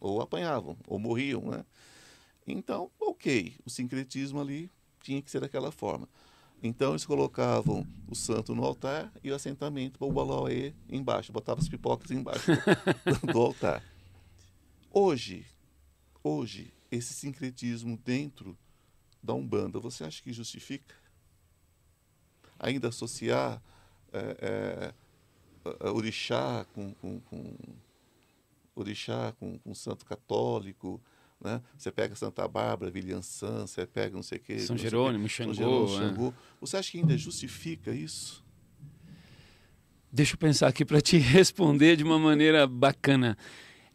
ou 0.00 0.20
apanhavam, 0.20 0.76
ou 0.88 0.98
morriam. 0.98 1.42
Né? 1.42 1.64
Então, 2.46 2.90
ok, 3.00 3.54
o 3.64 3.70
sincretismo 3.70 4.40
ali 4.40 4.70
tinha 5.00 5.20
que 5.22 5.30
ser 5.30 5.40
daquela 5.40 5.72
forma. 5.72 6.08
Então 6.62 6.92
eles 6.92 7.04
colocavam 7.04 7.86
o 8.08 8.14
santo 8.14 8.54
no 8.54 8.64
altar 8.64 9.12
e 9.22 9.30
o 9.30 9.34
assentamento 9.34 9.98
para 9.98 10.08
o 10.08 10.12
balauê 10.12 10.72
embaixo, 10.88 11.32
botavam 11.32 11.62
as 11.62 11.68
pipocas 11.68 12.10
embaixo 12.10 12.52
do, 12.52 13.32
do 13.32 13.40
altar. 13.40 13.82
Hoje, 14.90 15.44
hoje, 16.22 16.72
esse 16.90 17.12
sincretismo 17.12 17.98
dentro 17.98 18.56
da 19.22 19.34
Umbanda, 19.34 19.78
você 19.78 20.04
acha 20.04 20.22
que 20.22 20.32
justifica? 20.32 20.94
ainda 22.58 22.88
associar 22.88 23.62
é, 24.12 24.92
é, 25.62 25.90
orixá 25.90 26.66
com, 26.74 26.94
com, 26.94 27.20
com 27.20 27.56
orixá 28.74 29.32
com, 29.38 29.58
com 29.58 29.74
santo 29.74 30.04
católico, 30.06 31.00
né? 31.44 31.60
Você 31.76 31.92
pega 31.92 32.16
Santa 32.16 32.48
Bárbara, 32.48 32.90
Vilhançã, 32.90 33.66
você 33.66 33.86
pega 33.86 34.16
não 34.16 34.22
sei 34.22 34.38
o 34.38 34.40
quê. 34.40 34.58
São 34.58 34.76
Jerônimo, 34.76 35.28
Xangô. 35.28 35.54
São 35.54 35.64
Jerônimo, 35.64 35.98
Xangô. 35.98 36.28
É. 36.28 36.32
Você 36.60 36.76
acha 36.78 36.90
que 36.90 36.98
ainda 36.98 37.16
justifica 37.18 37.92
isso? 37.92 38.42
Deixa 40.10 40.34
eu 40.34 40.38
pensar 40.38 40.68
aqui 40.68 40.84
para 40.84 41.00
te 41.00 41.18
responder 41.18 41.96
de 41.96 42.02
uma 42.02 42.18
maneira 42.18 42.66
bacana. 42.66 43.36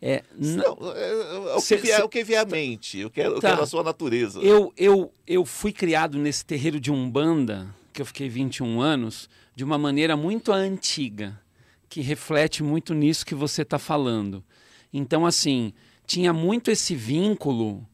É, 0.01 0.24
não, 0.38 0.77
é, 0.94 1.12
é, 1.12 1.56
o, 1.56 1.62
que 1.62 1.75
vier, 1.75 2.03
o 2.06 2.08
que 2.08 2.24
vier 2.24 2.39
à 2.39 2.46
mente, 2.46 3.00
eu 3.00 3.10
quero, 3.10 3.32
tá. 3.32 3.36
eu 3.36 3.41
quero 3.41 3.63
a 3.63 3.68
sua 3.68 3.84
natureza. 3.84 4.39
Eu, 4.39 4.72
eu, 4.77 5.13
eu 5.27 5.44
fui 5.44 5.74
criado 5.74 6.18
nesse 6.18 6.46
terreiro 6.46 6.79
de 6.79 6.89
Umbanda, 6.89 7.75
que 7.91 8.01
eu 8.01 8.06
fiquei 8.06 8.29
21 8.29 8.79
anos, 8.79 9.29
de 9.53 9.63
uma 9.63 9.77
maneira 9.77 10.15
muito 10.15 10.53
antiga, 10.53 11.38
que 11.89 12.00
reflete 12.00 12.63
muito 12.63 12.94
nisso 12.94 13.25
que 13.25 13.36
você 13.36 13.63
está 13.63 13.77
falando. 13.77 14.41
Então, 14.94 15.25
assim, 15.25 15.74
tinha 16.09 16.33
muito 16.33 16.71
esse 16.71 16.95
vínculo 16.95 17.87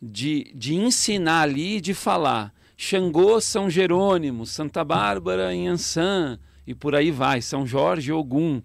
de, 0.00 0.50
de 0.54 0.74
ensinar 0.74 1.42
ali, 1.42 1.82
de 1.82 1.92
falar 1.92 2.50
Xangô, 2.78 3.42
São 3.42 3.68
Jerônimo, 3.68 4.46
Santa 4.46 4.82
Bárbara, 4.82 5.50
Ançã 5.50 6.38
e 6.66 6.74
por 6.74 6.94
aí 6.94 7.10
vai, 7.10 7.42
São 7.42 7.66
Jorge, 7.66 8.10
Ogum. 8.10 8.62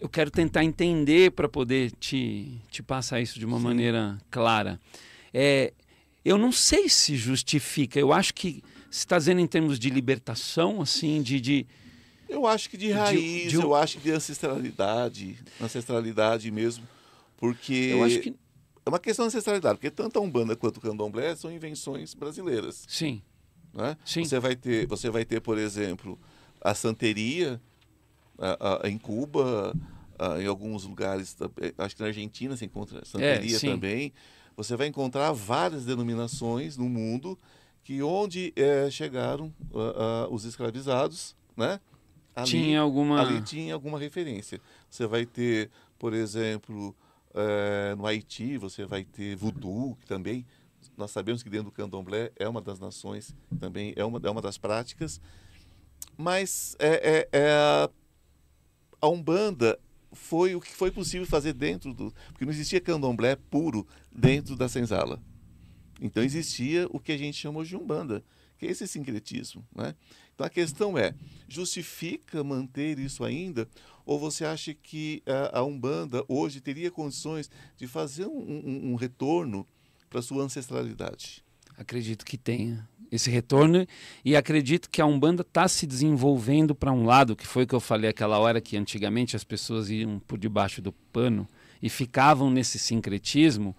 Eu 0.00 0.08
quero 0.08 0.30
tentar 0.30 0.62
entender 0.62 1.32
para 1.32 1.48
poder 1.48 1.90
te, 1.98 2.60
te 2.70 2.80
passar 2.80 3.20
isso 3.20 3.40
de 3.40 3.44
uma 3.44 3.58
Sim. 3.58 3.64
maneira 3.64 4.16
clara. 4.30 4.80
É, 5.34 5.72
eu 6.24 6.38
não 6.38 6.52
sei 6.52 6.88
se 6.88 7.16
justifica, 7.16 7.98
eu 7.98 8.12
acho 8.12 8.32
que 8.34 8.62
você 8.88 9.00
está 9.00 9.18
dizendo 9.18 9.40
em 9.40 9.48
termos 9.48 9.80
de 9.80 9.90
libertação, 9.90 10.80
assim, 10.80 11.20
de, 11.22 11.40
de 11.40 11.66
eu 12.28 12.46
acho 12.46 12.70
que 12.70 12.76
de 12.76 12.92
raiz, 12.92 13.20
de, 13.20 13.48
de, 13.48 13.54
eu 13.56 13.74
acho 13.74 13.98
que 13.98 14.04
de 14.04 14.12
ancestralidade, 14.12 15.36
ancestralidade 15.60 16.50
mesmo, 16.52 16.86
porque 17.36 17.90
eu 17.92 18.04
acho 18.04 18.20
que 18.20 18.34
é 18.84 18.88
uma 18.88 19.00
questão 19.00 19.24
de 19.24 19.28
ancestralidade, 19.28 19.78
porque 19.78 19.90
tanto 19.90 20.18
a 20.18 20.22
umbanda 20.22 20.54
quanto 20.54 20.76
o 20.76 20.80
candomblé 20.80 21.34
são 21.34 21.50
invenções 21.50 22.14
brasileiras. 22.14 22.84
Sim. 22.88 23.20
Né? 23.74 23.96
Sim. 24.04 24.24
Você 24.24 24.38
vai 24.38 24.54
ter, 24.54 24.86
você 24.86 25.10
vai 25.10 25.24
ter, 25.24 25.40
por 25.40 25.58
exemplo, 25.58 26.18
a 26.60 26.72
santeria 26.72 27.60
a, 28.38 28.86
a, 28.86 28.88
em 28.88 28.96
Cuba, 28.96 29.74
a, 30.18 30.40
em 30.40 30.46
alguns 30.46 30.84
lugares, 30.84 31.36
eh, 31.60 31.74
acho 31.76 31.96
que 31.96 32.02
na 32.02 32.08
Argentina 32.08 32.56
se 32.56 32.64
encontra 32.64 33.04
santeria 33.04 33.56
é, 33.56 33.60
também. 33.60 34.12
Você 34.56 34.76
vai 34.76 34.86
encontrar 34.86 35.32
várias 35.32 35.84
denominações 35.84 36.76
no 36.76 36.88
mundo 36.88 37.38
que 37.82 38.02
onde 38.02 38.52
é, 38.56 38.90
chegaram 38.90 39.52
os 40.30 40.44
escravizados, 40.44 41.36
né? 41.56 41.80
Ali, 42.34 42.48
tinha 42.48 42.80
alguma 42.80 43.20
ali 43.20 43.40
tinha 43.42 43.74
alguma 43.74 43.98
referência. 43.98 44.60
Você 44.90 45.06
vai 45.06 45.24
ter, 45.24 45.70
por 45.98 46.12
exemplo, 46.12 46.94
uh, 47.36 47.96
no 47.96 48.06
Haiti 48.06 48.56
você 48.56 48.84
vai 48.84 49.04
ter 49.04 49.36
voodoo 49.36 49.96
que 49.96 50.06
também 50.06 50.46
nós 50.96 51.10
sabemos 51.10 51.42
que 51.42 51.50
dentro 51.50 51.66
do 51.66 51.72
candomblé 51.72 52.32
é 52.36 52.48
uma 52.48 52.60
das 52.60 52.80
nações, 52.80 53.34
também 53.60 53.92
é 53.96 54.04
uma, 54.04 54.20
é 54.22 54.30
uma 54.30 54.40
das 54.40 54.56
práticas, 54.56 55.20
mas 56.16 56.74
é, 56.78 57.28
é, 57.32 57.38
é 57.38 57.90
a 59.00 59.08
Umbanda 59.08 59.78
foi 60.12 60.54
o 60.54 60.60
que 60.60 60.72
foi 60.72 60.90
possível 60.90 61.26
fazer 61.26 61.52
dentro 61.52 61.92
do. 61.92 62.12
Porque 62.28 62.44
não 62.44 62.52
existia 62.52 62.80
candomblé 62.80 63.36
puro 63.36 63.86
dentro 64.10 64.56
da 64.56 64.68
senzala. 64.68 65.20
Então 66.00 66.22
existia 66.22 66.86
o 66.90 66.98
que 66.98 67.12
a 67.12 67.18
gente 67.18 67.38
chamou 67.38 67.64
de 67.64 67.76
Umbanda, 67.76 68.24
que 68.58 68.66
é 68.66 68.70
esse 68.70 68.86
sincretismo. 68.86 69.66
Né? 69.74 69.94
Então 70.36 70.46
a 70.46 70.50
questão 70.50 70.98
é: 70.98 71.14
justifica 71.48 72.44
manter 72.44 72.98
isso 72.98 73.24
ainda? 73.24 73.66
Ou 74.04 74.20
você 74.20 74.44
acha 74.44 74.72
que 74.74 75.22
a, 75.26 75.60
a 75.60 75.64
Umbanda 75.64 76.22
hoje 76.28 76.60
teria 76.60 76.90
condições 76.90 77.50
de 77.76 77.88
fazer 77.88 78.26
um, 78.26 78.38
um, 78.38 78.92
um 78.92 78.94
retorno 78.94 79.66
para 80.08 80.22
sua 80.22 80.44
ancestralidade? 80.44 81.42
Acredito 81.76 82.24
que 82.24 82.36
tenha 82.36 82.86
esse 83.10 83.30
retorno 83.30 83.86
e 84.24 84.36
acredito 84.36 84.90
que 84.90 85.00
a 85.00 85.06
Umbanda 85.06 85.40
está 85.40 85.66
se 85.68 85.86
desenvolvendo 85.86 86.74
para 86.74 86.92
um 86.92 87.06
lado, 87.06 87.34
que 87.34 87.46
foi 87.46 87.64
o 87.64 87.66
que 87.66 87.74
eu 87.74 87.80
falei 87.80 88.10
aquela 88.10 88.38
hora 88.38 88.60
que 88.60 88.76
antigamente 88.76 89.36
as 89.36 89.44
pessoas 89.44 89.88
iam 89.88 90.18
por 90.20 90.38
debaixo 90.38 90.82
do 90.82 90.92
pano 90.92 91.48
e 91.82 91.88
ficavam 91.88 92.50
nesse 92.50 92.78
sincretismo. 92.78 93.74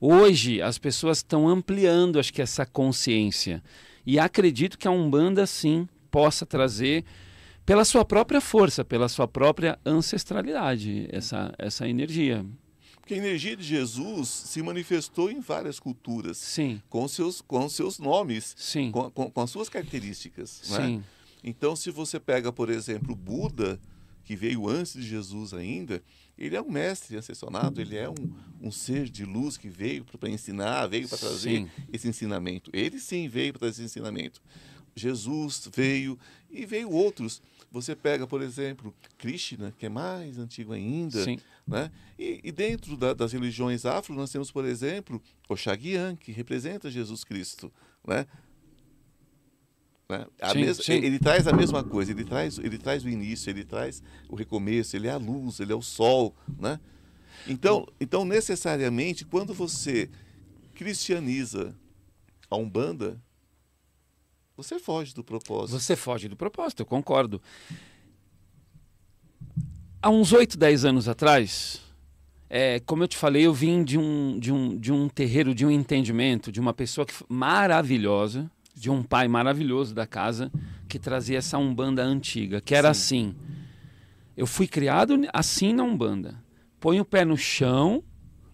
Hoje 0.00 0.62
as 0.62 0.78
pessoas 0.78 1.18
estão 1.18 1.46
ampliando, 1.46 2.18
acho 2.18 2.32
que 2.32 2.40
essa 2.40 2.64
consciência 2.64 3.62
e 4.06 4.18
acredito 4.18 4.78
que 4.78 4.88
a 4.88 4.90
Umbanda 4.90 5.46
sim 5.46 5.88
possa 6.10 6.44
trazer 6.44 7.04
pela 7.64 7.84
sua 7.84 8.04
própria 8.04 8.40
força, 8.40 8.84
pela 8.84 9.08
sua 9.08 9.28
própria 9.28 9.78
ancestralidade 9.84 11.08
essa 11.10 11.54
essa 11.58 11.88
energia. 11.88 12.44
Porque 13.10 13.14
a 13.14 13.16
energia 13.26 13.56
de 13.56 13.64
Jesus 13.64 14.28
se 14.28 14.62
manifestou 14.62 15.30
em 15.30 15.40
várias 15.40 15.80
culturas. 15.80 16.36
Sim. 16.36 16.80
Com 16.88 17.08
seus, 17.08 17.40
com 17.40 17.68
seus 17.68 17.98
nomes. 17.98 18.54
Sim. 18.56 18.92
Com, 18.92 19.10
com, 19.10 19.28
com 19.28 19.40
as 19.40 19.50
suas 19.50 19.68
características. 19.68 20.62
É? 20.70 20.76
Sim. 20.76 21.04
Então, 21.42 21.74
se 21.74 21.90
você 21.90 22.20
pega, 22.20 22.52
por 22.52 22.70
exemplo, 22.70 23.16
Buda, 23.16 23.80
que 24.24 24.36
veio 24.36 24.68
antes 24.68 24.92
de 24.92 25.02
Jesus 25.02 25.52
ainda, 25.52 26.00
ele 26.40 26.56
é 26.56 26.62
um 26.62 26.70
mestre 26.70 27.18
ascensionado, 27.18 27.80
ele 27.82 27.96
é 27.96 28.08
um, 28.08 28.14
um 28.62 28.72
ser 28.72 29.10
de 29.10 29.26
luz 29.26 29.58
que 29.58 29.68
veio 29.68 30.04
para 30.04 30.30
ensinar, 30.30 30.86
veio 30.86 31.06
para 31.06 31.18
trazer 31.18 31.58
sim. 31.58 31.70
esse 31.92 32.08
ensinamento. 32.08 32.70
Ele 32.72 32.98
sim 32.98 33.28
veio 33.28 33.52
para 33.52 33.60
trazer 33.60 33.84
esse 33.84 33.98
ensinamento. 33.98 34.40
Jesus 34.96 35.68
veio 35.72 36.18
e 36.50 36.64
veio 36.64 36.90
outros. 36.90 37.42
Você 37.70 37.94
pega, 37.94 38.26
por 38.26 38.42
exemplo, 38.42 38.92
Krishna, 39.18 39.72
que 39.78 39.86
é 39.86 39.88
mais 39.88 40.38
antigo 40.38 40.72
ainda. 40.72 41.22
Sim. 41.22 41.38
Né? 41.66 41.90
E, 42.18 42.40
e 42.42 42.50
dentro 42.50 42.96
da, 42.96 43.12
das 43.12 43.32
religiões 43.32 43.84
afro, 43.84 44.14
nós 44.14 44.32
temos, 44.32 44.50
por 44.50 44.64
exemplo, 44.64 45.22
o 45.48 45.54
Shagyan, 45.54 46.16
que 46.16 46.32
representa 46.32 46.90
Jesus 46.90 47.22
Cristo. 47.22 47.70
Né? 48.04 48.26
Né? 50.10 50.26
Sim, 50.52 50.74
sim. 50.74 50.92
Ele 50.94 51.18
traz 51.18 51.46
a 51.46 51.52
mesma 51.52 51.84
coisa, 51.84 52.10
ele 52.10 52.24
traz, 52.24 52.58
ele 52.58 52.76
traz 52.76 53.04
o 53.04 53.08
início, 53.08 53.48
ele 53.48 53.64
traz 53.64 54.02
o 54.28 54.34
recomeço, 54.34 54.96
ele 54.96 55.06
é 55.06 55.12
a 55.12 55.16
luz, 55.16 55.60
ele 55.60 55.72
é 55.72 55.76
o 55.76 55.80
sol. 55.80 56.34
Né? 56.58 56.80
Então, 57.46 57.86
então, 58.00 58.24
necessariamente, 58.24 59.24
quando 59.24 59.54
você 59.54 60.10
cristianiza 60.74 61.76
a 62.50 62.56
Umbanda, 62.56 63.20
você 64.56 64.80
foge 64.80 65.14
do 65.14 65.22
propósito. 65.22 65.78
Você 65.78 65.94
foge 65.94 66.28
do 66.28 66.36
propósito, 66.36 66.80
eu 66.80 66.86
concordo. 66.86 67.40
Há 70.02 70.10
uns 70.10 70.32
8, 70.32 70.58
10 70.58 70.84
anos 70.86 71.08
atrás, 71.08 71.80
é, 72.48 72.80
como 72.80 73.04
eu 73.04 73.08
te 73.08 73.16
falei, 73.16 73.46
eu 73.46 73.54
vim 73.54 73.84
de 73.84 73.96
um, 73.96 74.38
de, 74.38 74.52
um, 74.52 74.76
de 74.76 74.92
um 74.92 75.08
terreiro, 75.08 75.54
de 75.54 75.64
um 75.64 75.70
entendimento, 75.70 76.50
de 76.50 76.58
uma 76.58 76.74
pessoa 76.74 77.06
que, 77.06 77.14
maravilhosa, 77.28 78.50
de 78.80 78.88
um 78.88 79.02
pai 79.02 79.28
maravilhoso 79.28 79.94
da 79.94 80.06
casa, 80.06 80.50
que 80.88 80.98
trazia 80.98 81.36
essa 81.36 81.58
Umbanda 81.58 82.02
antiga, 82.02 82.62
que 82.62 82.74
era 82.74 82.94
Sim. 82.94 83.34
assim. 83.34 83.34
Eu 84.34 84.46
fui 84.46 84.66
criado 84.66 85.20
assim 85.34 85.74
na 85.74 85.82
Umbanda. 85.82 86.42
Põe 86.80 86.98
o 86.98 87.04
pé 87.04 87.22
no 87.22 87.36
chão, 87.36 88.02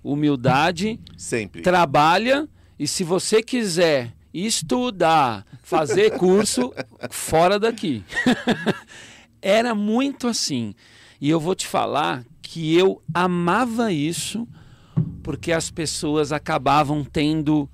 humildade, 0.03 0.99
Sempre. 1.17 1.63
trabalha, 1.63 2.49
e 2.77 2.89
se 2.89 3.05
você 3.05 3.41
quiser 3.41 4.15
estudar, 4.35 5.47
fazer 5.63 6.11
curso 6.19 6.75
fora 7.09 7.57
daqui. 7.57 8.03
Era 9.41 9.77
muito 9.77 10.27
assim. 10.27 10.75
E 11.21 11.31
eu 11.31 11.39
vou 11.39 11.55
te 11.55 11.69
falar 11.69 12.25
que 12.43 12.77
eu 12.77 13.01
amava 13.15 13.93
isso 13.93 14.47
porque 15.23 15.53
as 15.53 15.71
pessoas 15.71 16.33
acabavam 16.33 17.05
tendo 17.05 17.71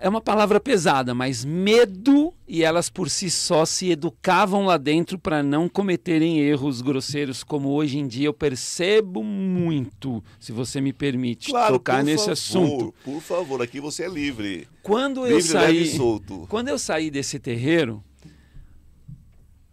é 0.00 0.08
uma 0.08 0.20
palavra 0.20 0.58
pesada, 0.58 1.14
mas 1.14 1.44
medo 1.44 2.32
e 2.48 2.64
elas 2.64 2.88
por 2.88 3.10
si 3.10 3.30
só 3.30 3.66
se 3.66 3.90
educavam 3.90 4.64
lá 4.64 4.78
dentro 4.78 5.18
para 5.18 5.42
não 5.42 5.68
cometerem 5.68 6.40
erros 6.40 6.80
grosseiros, 6.80 7.44
como 7.44 7.68
hoje 7.68 7.98
em 7.98 8.08
dia 8.08 8.28
eu 8.28 8.32
percebo 8.32 9.22
muito, 9.22 10.24
se 10.40 10.52
você 10.52 10.80
me 10.80 10.94
permite 10.94 11.50
claro, 11.50 11.74
tocar 11.74 12.02
nesse 12.02 12.24
favor, 12.24 12.32
assunto. 12.32 12.94
Por 13.04 13.20
favor, 13.20 13.60
aqui 13.60 13.78
você 13.78 14.04
é 14.04 14.08
livre. 14.08 14.66
Quando 14.82 15.20
livre, 15.22 15.34
eu 15.34 15.42
saí, 15.42 15.86
solto. 15.94 16.46
quando 16.48 16.68
eu 16.68 16.78
saí 16.78 17.10
desse 17.10 17.38
terreiro, 17.38 18.02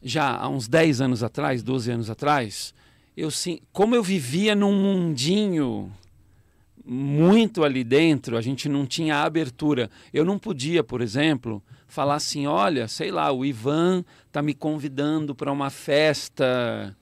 já 0.03 0.35
há 0.35 0.49
uns 0.49 0.67
10 0.67 0.99
anos 0.99 1.23
atrás, 1.23 1.63
12 1.63 1.89
anos 1.89 2.09
atrás, 2.09 2.73
eu 3.15 3.31
sim, 3.31 3.61
como 3.71 3.95
eu 3.95 4.03
vivia 4.03 4.53
num 4.53 4.73
mundinho 4.73 5.89
muito 6.87 7.65
ali 7.65 7.83
dentro, 7.83 8.37
a 8.37 8.41
gente 8.41 8.69
não 8.69 8.85
tinha 8.85 9.17
abertura. 9.17 9.91
Eu 10.13 10.23
não 10.23 10.39
podia, 10.39 10.83
por 10.83 11.01
exemplo, 11.01 11.61
falar 11.85 12.15
assim: 12.15 12.47
olha, 12.47 12.87
sei 12.87 13.11
lá, 13.11 13.31
o 13.31 13.45
Ivan 13.45 14.05
está 14.25 14.41
me 14.41 14.53
convidando 14.53 15.35
para 15.35 15.51
uma 15.51 15.69
festa 15.69 16.95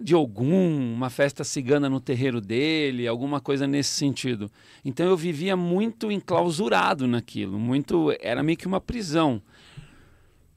de 0.00 0.14
algum, 0.14 0.94
uma 0.94 1.10
festa 1.10 1.42
cigana 1.42 1.88
no 1.88 1.98
terreiro 1.98 2.40
dele, 2.40 3.08
alguma 3.08 3.40
coisa 3.40 3.66
nesse 3.66 3.90
sentido. 3.90 4.48
Então 4.84 5.06
eu 5.06 5.16
vivia 5.16 5.56
muito 5.56 6.12
enclausurado 6.12 7.08
naquilo, 7.08 7.58
muito 7.58 8.14
era 8.20 8.42
meio 8.42 8.56
que 8.56 8.66
uma 8.66 8.80
prisão. 8.80 9.42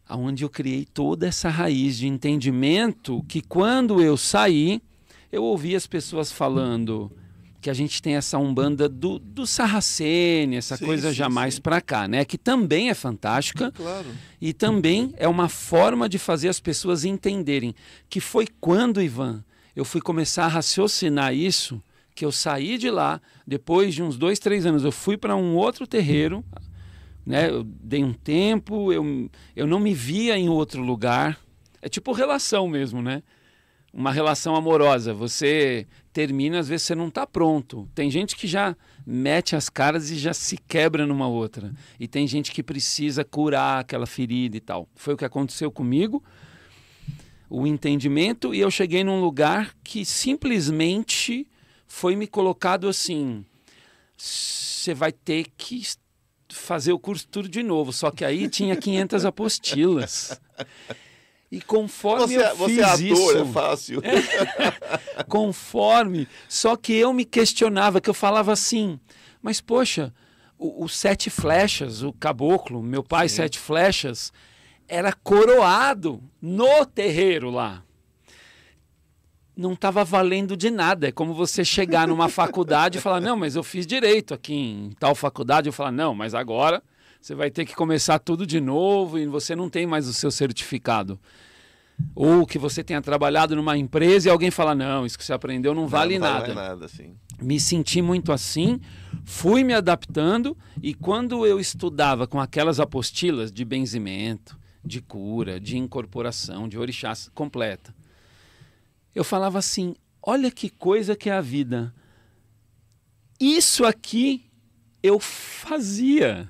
Onde 0.07 0.43
eu 0.43 0.49
criei 0.49 0.85
toda 0.85 1.25
essa 1.25 1.49
raiz 1.49 1.97
de 1.97 2.05
entendimento 2.05 3.23
que 3.27 3.41
quando 3.41 4.01
eu 4.01 4.17
saí, 4.17 4.81
eu 5.31 5.41
ouvi 5.41 5.73
as 5.73 5.87
pessoas 5.87 6.31
falando 6.31 7.09
que 7.61 7.69
a 7.69 7.73
gente 7.73 8.01
tem 8.01 8.15
essa 8.15 8.37
umbanda 8.39 8.89
do, 8.89 9.19
do 9.19 9.45
Sarracene, 9.45 10.55
essa 10.57 10.75
Sim, 10.77 10.85
coisa 10.85 11.09
sim, 11.09 11.15
já 11.15 11.29
mais 11.29 11.55
sim. 11.55 11.61
para 11.61 11.79
cá, 11.79 12.07
né? 12.07 12.25
Que 12.25 12.37
também 12.37 12.89
é 12.89 12.93
fantástica 12.93 13.71
Claro. 13.71 14.07
e 14.41 14.51
também 14.51 15.13
é 15.17 15.27
uma 15.27 15.47
forma 15.47 16.09
de 16.09 16.17
fazer 16.17 16.49
as 16.49 16.59
pessoas 16.59 17.05
entenderem 17.05 17.75
que 18.09 18.19
foi 18.19 18.47
quando, 18.59 19.01
Ivan, 19.01 19.43
eu 19.75 19.85
fui 19.85 20.01
começar 20.01 20.45
a 20.45 20.49
raciocinar 20.49 21.33
isso, 21.35 21.81
que 22.15 22.25
eu 22.25 22.31
saí 22.31 22.77
de 22.77 22.89
lá, 22.89 23.21
depois 23.45 23.93
de 23.93 24.01
uns 24.03 24.17
dois, 24.17 24.39
três 24.39 24.65
anos, 24.65 24.83
eu 24.83 24.91
fui 24.91 25.15
para 25.15 25.35
um 25.35 25.55
outro 25.55 25.85
terreiro, 25.87 26.43
né? 27.25 27.49
Eu 27.49 27.63
dei 27.63 28.03
um 28.03 28.11
tempo, 28.13 28.91
eu, 28.91 29.29
eu 29.55 29.67
não 29.67 29.79
me 29.79 29.93
via 29.93 30.35
em 30.37 30.49
outro 30.49 30.81
lugar. 30.81 31.39
É 31.81 31.87
tipo 31.87 32.11
relação 32.11 32.67
mesmo, 32.67 33.01
né? 33.01 33.21
Uma 33.93 34.11
relação 34.11 34.55
amorosa. 34.55 35.13
Você 35.13 35.85
termina, 36.11 36.59
às 36.59 36.67
vezes 36.67 36.85
você 36.87 36.95
não 36.95 37.07
está 37.07 37.25
pronto. 37.25 37.89
Tem 37.95 38.09
gente 38.11 38.35
que 38.35 38.47
já 38.47 38.75
mete 39.05 39.55
as 39.55 39.69
caras 39.69 40.09
e 40.09 40.17
já 40.17 40.33
se 40.33 40.57
quebra 40.57 41.05
numa 41.05 41.27
outra. 41.27 41.73
E 41.99 42.07
tem 42.07 42.27
gente 42.27 42.51
que 42.51 42.61
precisa 42.61 43.23
curar 43.23 43.79
aquela 43.79 44.05
ferida 44.05 44.57
e 44.57 44.59
tal. 44.59 44.87
Foi 44.95 45.13
o 45.13 45.17
que 45.17 45.25
aconteceu 45.25 45.71
comigo. 45.71 46.23
O 47.49 47.67
entendimento, 47.67 48.55
e 48.55 48.59
eu 48.59 48.71
cheguei 48.71 49.03
num 49.03 49.19
lugar 49.19 49.75
que 49.83 50.05
simplesmente 50.05 51.45
foi 51.85 52.15
me 52.15 52.25
colocado 52.25 52.87
assim: 52.87 53.43
você 54.17 54.93
vai 54.93 55.11
ter 55.11 55.47
que 55.57 55.81
fazer 56.49 56.93
o 56.93 56.99
curso 56.99 57.27
tudo 57.27 57.49
de 57.49 57.63
novo. 57.63 57.91
Só 57.91 58.11
que 58.11 58.23
aí 58.23 58.47
tinha 58.47 58.75
500 58.75 59.25
apostilas. 59.25 60.39
E 61.51 61.59
conforme 61.61 62.27
Você, 62.27 62.37
eu 62.37 62.55
você 62.55 62.73
fiz 62.73 62.79
é 62.79 62.83
ator, 62.85 63.01
isso, 63.03 63.37
é 63.37 63.45
fácil. 63.45 64.01
conforme, 65.27 66.25
só 66.47 66.77
que 66.77 66.93
eu 66.93 67.11
me 67.11 67.25
questionava, 67.25 67.99
que 67.99 68.09
eu 68.09 68.13
falava 68.13 68.53
assim, 68.53 68.97
mas 69.41 69.59
poxa, 69.59 70.13
o, 70.57 70.85
o 70.85 70.87
sete 70.87 71.29
flechas, 71.29 72.03
o 72.03 72.13
caboclo, 72.13 72.81
meu 72.81 73.03
pai 73.03 73.27
Sim. 73.27 73.37
sete 73.37 73.59
flechas, 73.59 74.31
era 74.87 75.11
coroado 75.11 76.23
no 76.41 76.85
terreiro 76.85 77.49
lá. 77.49 77.83
Não 79.53 79.73
estava 79.73 80.05
valendo 80.05 80.55
de 80.55 80.71
nada. 80.71 81.09
É 81.09 81.11
como 81.11 81.33
você 81.33 81.65
chegar 81.65 82.07
numa 82.07 82.27
faculdade 82.29 82.97
e 82.97 83.01
falar, 83.01 83.19
não, 83.19 83.35
mas 83.35 83.57
eu 83.57 83.63
fiz 83.63 83.85
direito 83.85 84.33
aqui 84.33 84.53
em 84.53 84.91
tal 84.97 85.13
faculdade. 85.15 85.67
Eu 85.67 85.73
falar, 85.73 85.91
não, 85.91 86.15
mas 86.15 86.33
agora 86.33 86.81
você 87.21 87.35
vai 87.35 87.51
ter 87.51 87.65
que 87.65 87.75
começar 87.75 88.19
tudo 88.19 88.45
de 88.45 88.59
novo 88.59 89.19
e 89.19 89.27
você 89.27 89.55
não 89.55 89.69
tem 89.69 89.85
mais 89.85 90.07
o 90.07 90.13
seu 90.13 90.31
certificado. 90.31 91.19
Ou 92.15 92.47
que 92.47 92.57
você 92.57 92.83
tenha 92.83 93.01
trabalhado 93.01 93.55
numa 93.55 93.77
empresa 93.77 94.27
e 94.27 94.31
alguém 94.31 94.49
fala, 94.49 94.73
não, 94.73 95.05
isso 95.05 95.17
que 95.17 95.23
você 95.23 95.33
aprendeu 95.33 95.75
não 95.75 95.87
vale 95.87 96.17
não, 96.17 96.27
nada. 96.27 96.47
Não 96.47 96.55
vale 96.55 96.67
nada, 96.69 96.87
sim. 96.87 97.15
Me 97.39 97.59
senti 97.59 98.01
muito 98.01 98.31
assim, 98.31 98.79
Fui 99.23 99.63
me 99.63 99.73
adaptando 99.73 100.57
e 100.81 100.93
quando 100.93 101.45
eu 101.45 101.59
estudava 101.59 102.27
com 102.27 102.39
aquelas 102.39 102.79
apostilas 102.79 103.51
de 103.51 103.63
benzimento, 103.63 104.59
de 104.83 105.01
cura, 105.01 105.59
de 105.59 105.77
incorporação, 105.77 106.67
de 106.67 106.77
orixás 106.77 107.29
completa, 107.33 107.93
eu 109.13 109.23
falava 109.23 109.59
assim: 109.59 109.95
olha 110.21 110.49
que 110.49 110.69
coisa 110.69 111.15
que 111.15 111.29
é 111.29 111.33
a 111.33 111.41
vida. 111.41 111.93
Isso 113.39 113.85
aqui 113.85 114.45
eu 115.01 115.19
fazia, 115.19 116.49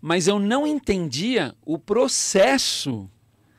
mas 0.00 0.28
eu 0.28 0.38
não 0.38 0.66
entendia 0.66 1.54
o 1.64 1.78
processo, 1.78 3.10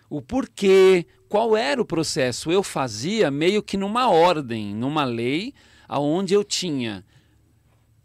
o 0.09 0.21
porquê, 0.21 1.05
qual 1.27 1.55
era 1.55 1.81
o 1.81 1.85
processo. 1.85 2.51
Eu 2.51 2.63
fazia 2.63 3.29
meio 3.29 3.61
que 3.61 3.77
numa 3.77 4.09
ordem, 4.09 4.73
numa 4.73 5.03
lei, 5.03 5.53
aonde 5.87 6.33
eu 6.33 6.43
tinha, 6.43 7.05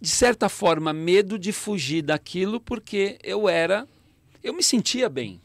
de 0.00 0.08
certa 0.08 0.48
forma, 0.48 0.92
medo 0.92 1.38
de 1.38 1.52
fugir 1.52 2.02
daquilo 2.02 2.60
porque 2.60 3.18
eu 3.22 3.48
era, 3.48 3.86
eu 4.42 4.52
me 4.52 4.62
sentia 4.62 5.08
bem. 5.08 5.40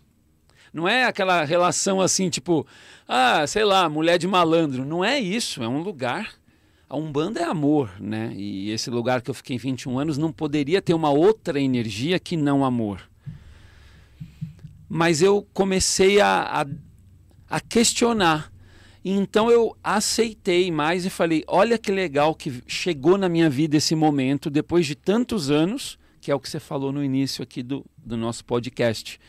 Não 0.73 0.87
é 0.87 1.05
aquela 1.05 1.43
relação 1.43 1.99
assim, 1.99 2.29
tipo, 2.29 2.65
ah, 3.07 3.45
sei 3.47 3.63
lá, 3.63 3.89
mulher 3.89 4.17
de 4.17 4.27
malandro. 4.27 4.85
Não 4.85 5.03
é 5.03 5.19
isso, 5.19 5.63
é 5.63 5.67
um 5.67 5.81
lugar. 5.81 6.38
A 6.89 6.97
Umbanda 6.97 7.39
é 7.39 7.43
amor, 7.43 7.91
né? 7.99 8.33
E 8.35 8.71
esse 8.71 8.89
lugar 8.89 9.21
que 9.21 9.29
eu 9.29 9.33
fiquei 9.33 9.57
21 9.59 9.99
anos 9.99 10.17
não 10.17 10.31
poderia 10.31 10.81
ter 10.81 10.95
uma 10.95 11.11
outra 11.11 11.59
energia 11.61 12.19
que 12.19 12.35
não 12.35 12.65
amor. 12.65 13.07
Mas 14.89 15.21
eu 15.21 15.47
comecei 15.53 16.19
a, 16.19 16.61
a, 16.61 16.65
a 17.57 17.59
questionar. 17.59 18.51
Então 19.05 19.51
eu 19.51 19.77
aceitei 19.83 20.71
mais 20.71 21.05
e 21.05 21.11
falei: 21.11 21.43
olha 21.47 21.77
que 21.77 21.91
legal 21.91 22.33
que 22.33 22.63
chegou 22.65 23.19
na 23.19 23.29
minha 23.29 23.51
vida 23.51 23.77
esse 23.77 23.93
momento, 23.93 24.49
depois 24.49 24.87
de 24.87 24.95
tantos 24.95 25.51
anos, 25.51 25.99
que 26.19 26.31
é 26.31 26.35
o 26.35 26.39
que 26.39 26.49
você 26.49 26.59
falou 26.59 26.91
no 26.91 27.03
início 27.03 27.43
aqui 27.43 27.61
do, 27.61 27.85
do 27.97 28.17
nosso 28.17 28.43
podcast 28.43 29.19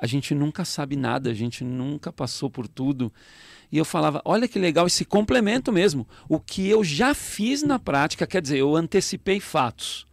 a 0.00 0.06
gente 0.06 0.34
nunca 0.34 0.64
sabe 0.64 0.96
nada, 0.96 1.30
a 1.30 1.34
gente 1.34 1.62
nunca 1.62 2.10
passou 2.10 2.48
por 2.48 2.66
tudo. 2.66 3.12
E 3.70 3.78
eu 3.78 3.84
falava, 3.84 4.20
olha 4.24 4.48
que 4.48 4.58
legal 4.58 4.86
esse 4.86 5.04
complemento 5.04 5.72
mesmo. 5.72 6.06
O 6.28 6.40
que 6.40 6.68
eu 6.68 6.82
já 6.82 7.14
fiz 7.14 7.62
na 7.62 7.78
prática, 7.78 8.26
quer 8.26 8.42
dizer, 8.42 8.58
eu 8.58 8.74
antecipei 8.74 9.38
fatos. 9.38 10.06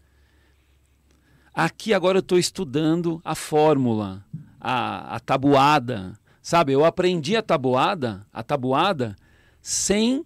Aqui 1.53 1.93
agora 1.93 2.19
eu 2.19 2.21
estou 2.21 2.37
estudando 2.37 3.19
a 3.25 3.33
fórmula, 3.33 4.23
a, 4.59 5.15
a 5.15 5.19
tabuada. 5.19 6.13
Sabe, 6.41 6.71
eu 6.73 6.85
aprendi 6.85 7.35
a 7.35 7.41
tabuada, 7.41 8.25
a 8.31 8.41
tabuada, 8.43 9.15
sem, 9.61 10.23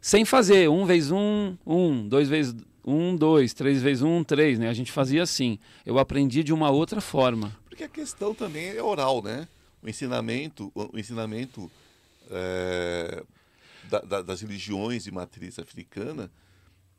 sem 0.00 0.24
fazer 0.24 0.68
um 0.68 0.84
vezes 0.84 1.10
um, 1.10 1.56
um, 1.66 2.06
dois 2.06 2.28
vezes 2.28 2.54
um, 2.86 3.16
dois, 3.16 3.52
três 3.52 3.82
vezes 3.82 4.02
um, 4.02 4.22
três, 4.22 4.58
né? 4.58 4.68
A 4.68 4.74
gente 4.74 4.92
fazia 4.92 5.22
assim. 5.22 5.58
Eu 5.84 5.98
aprendi 5.98 6.44
de 6.44 6.52
uma 6.52 6.70
outra 6.70 7.00
forma 7.00 7.52
porque 7.78 7.84
a 7.84 7.88
questão 7.88 8.34
também 8.34 8.70
é 8.70 8.82
oral, 8.82 9.22
né? 9.22 9.46
O 9.80 9.88
ensinamento, 9.88 10.72
o 10.74 10.98
ensinamento 10.98 11.70
é, 12.30 13.24
da, 13.88 14.00
da, 14.00 14.22
das 14.22 14.40
religiões 14.40 15.04
de 15.04 15.10
matriz 15.10 15.58
africana, 15.58 16.30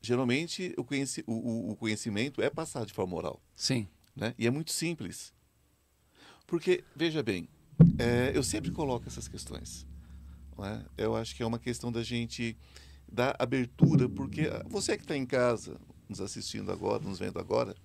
geralmente 0.02 0.74
o, 0.78 0.84
conheci, 0.84 1.24
o, 1.28 1.72
o, 1.72 1.76
conhecimento 1.76 2.42
é 2.42 2.50
passado 2.50 2.88
de 2.88 2.94
forma 2.94 3.15
oral. 3.15 3.42
Sim. 3.56 3.88
Né? 4.15 4.34
E 4.38 4.48
é 4.48 4.50
muito 4.50 4.72
simples. 4.72 5.34
Porque, 6.48 6.84
veja 6.96 7.22
bem, 7.22 7.48
é, 7.98 8.32
eu 8.34 8.44
sempre 8.44 8.72
coloco 8.72 9.08
essas 9.08 9.28
questões. 9.28 9.86
É? 10.58 11.04
Eu 11.06 11.15
acho 11.15 11.36
que 11.36 11.44
é 11.44 11.46
uma 11.46 11.60
questão 11.60 11.92
da 11.92 12.04
gente 12.04 12.58
dar 13.12 13.36
abertura, 13.39 14.10
porque 14.10 14.50
você 14.68 14.98
que 14.98 15.04
está 15.04 15.15
em 15.15 15.26
casa, 15.26 15.80
nos 16.08 16.20
assistindo 16.20 16.72
agora, 16.72 17.02
nos 17.02 17.20
vendo 17.20 17.39
agora, 17.39 17.76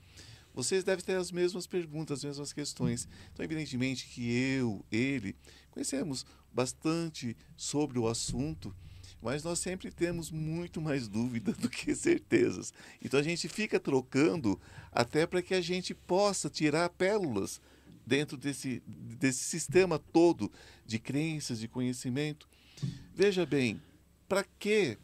vocês 0.53 0.85
devem 0.85 1.05
ter 1.05 1.17
as 1.17 1.33
mesmas 1.33 1.67
perguntas, 1.67 2.19
as 2.19 2.25
mesmas 2.25 2.53
questões. 2.53 3.09
Então, 3.33 3.45
evidentemente 3.45 4.07
que 4.07 4.33
eu, 4.33 4.85
ele, 4.91 5.37
conhecemos 5.71 6.25
bastante 6.55 7.37
sobre 7.57 7.99
o 7.99 8.07
assunto, 8.07 8.75
mas 9.21 9.43
nós 9.43 9.59
sempre 9.59 9.91
temos 9.91 10.31
muito 10.31 10.81
mais 10.81 11.09
dúvidas 11.09 11.57
do 11.59 11.69
que 11.69 11.95
certezas. 11.95 12.73
Então, 13.03 13.19
a 13.19 13.23
gente 13.23 13.49
fica 13.49 13.81
trocando 13.81 14.61
até 14.93 15.27
para 15.27 15.43
que 15.43 15.55
a 15.55 15.61
gente 15.61 15.95
possa 15.95 16.49
tirar 16.49 16.89
pérolas 16.91 17.61
dentro 18.07 18.37
desse, 18.37 18.83
desse 18.87 19.45
sistema 19.45 19.99
todo 19.99 20.53
de 20.87 20.99
crenças, 20.99 21.59
de 21.59 21.67
conhecimento. 21.67 22.49
Veja 23.15 23.47
bem, 23.47 23.81
para 24.29 24.45
quê? 24.59 24.99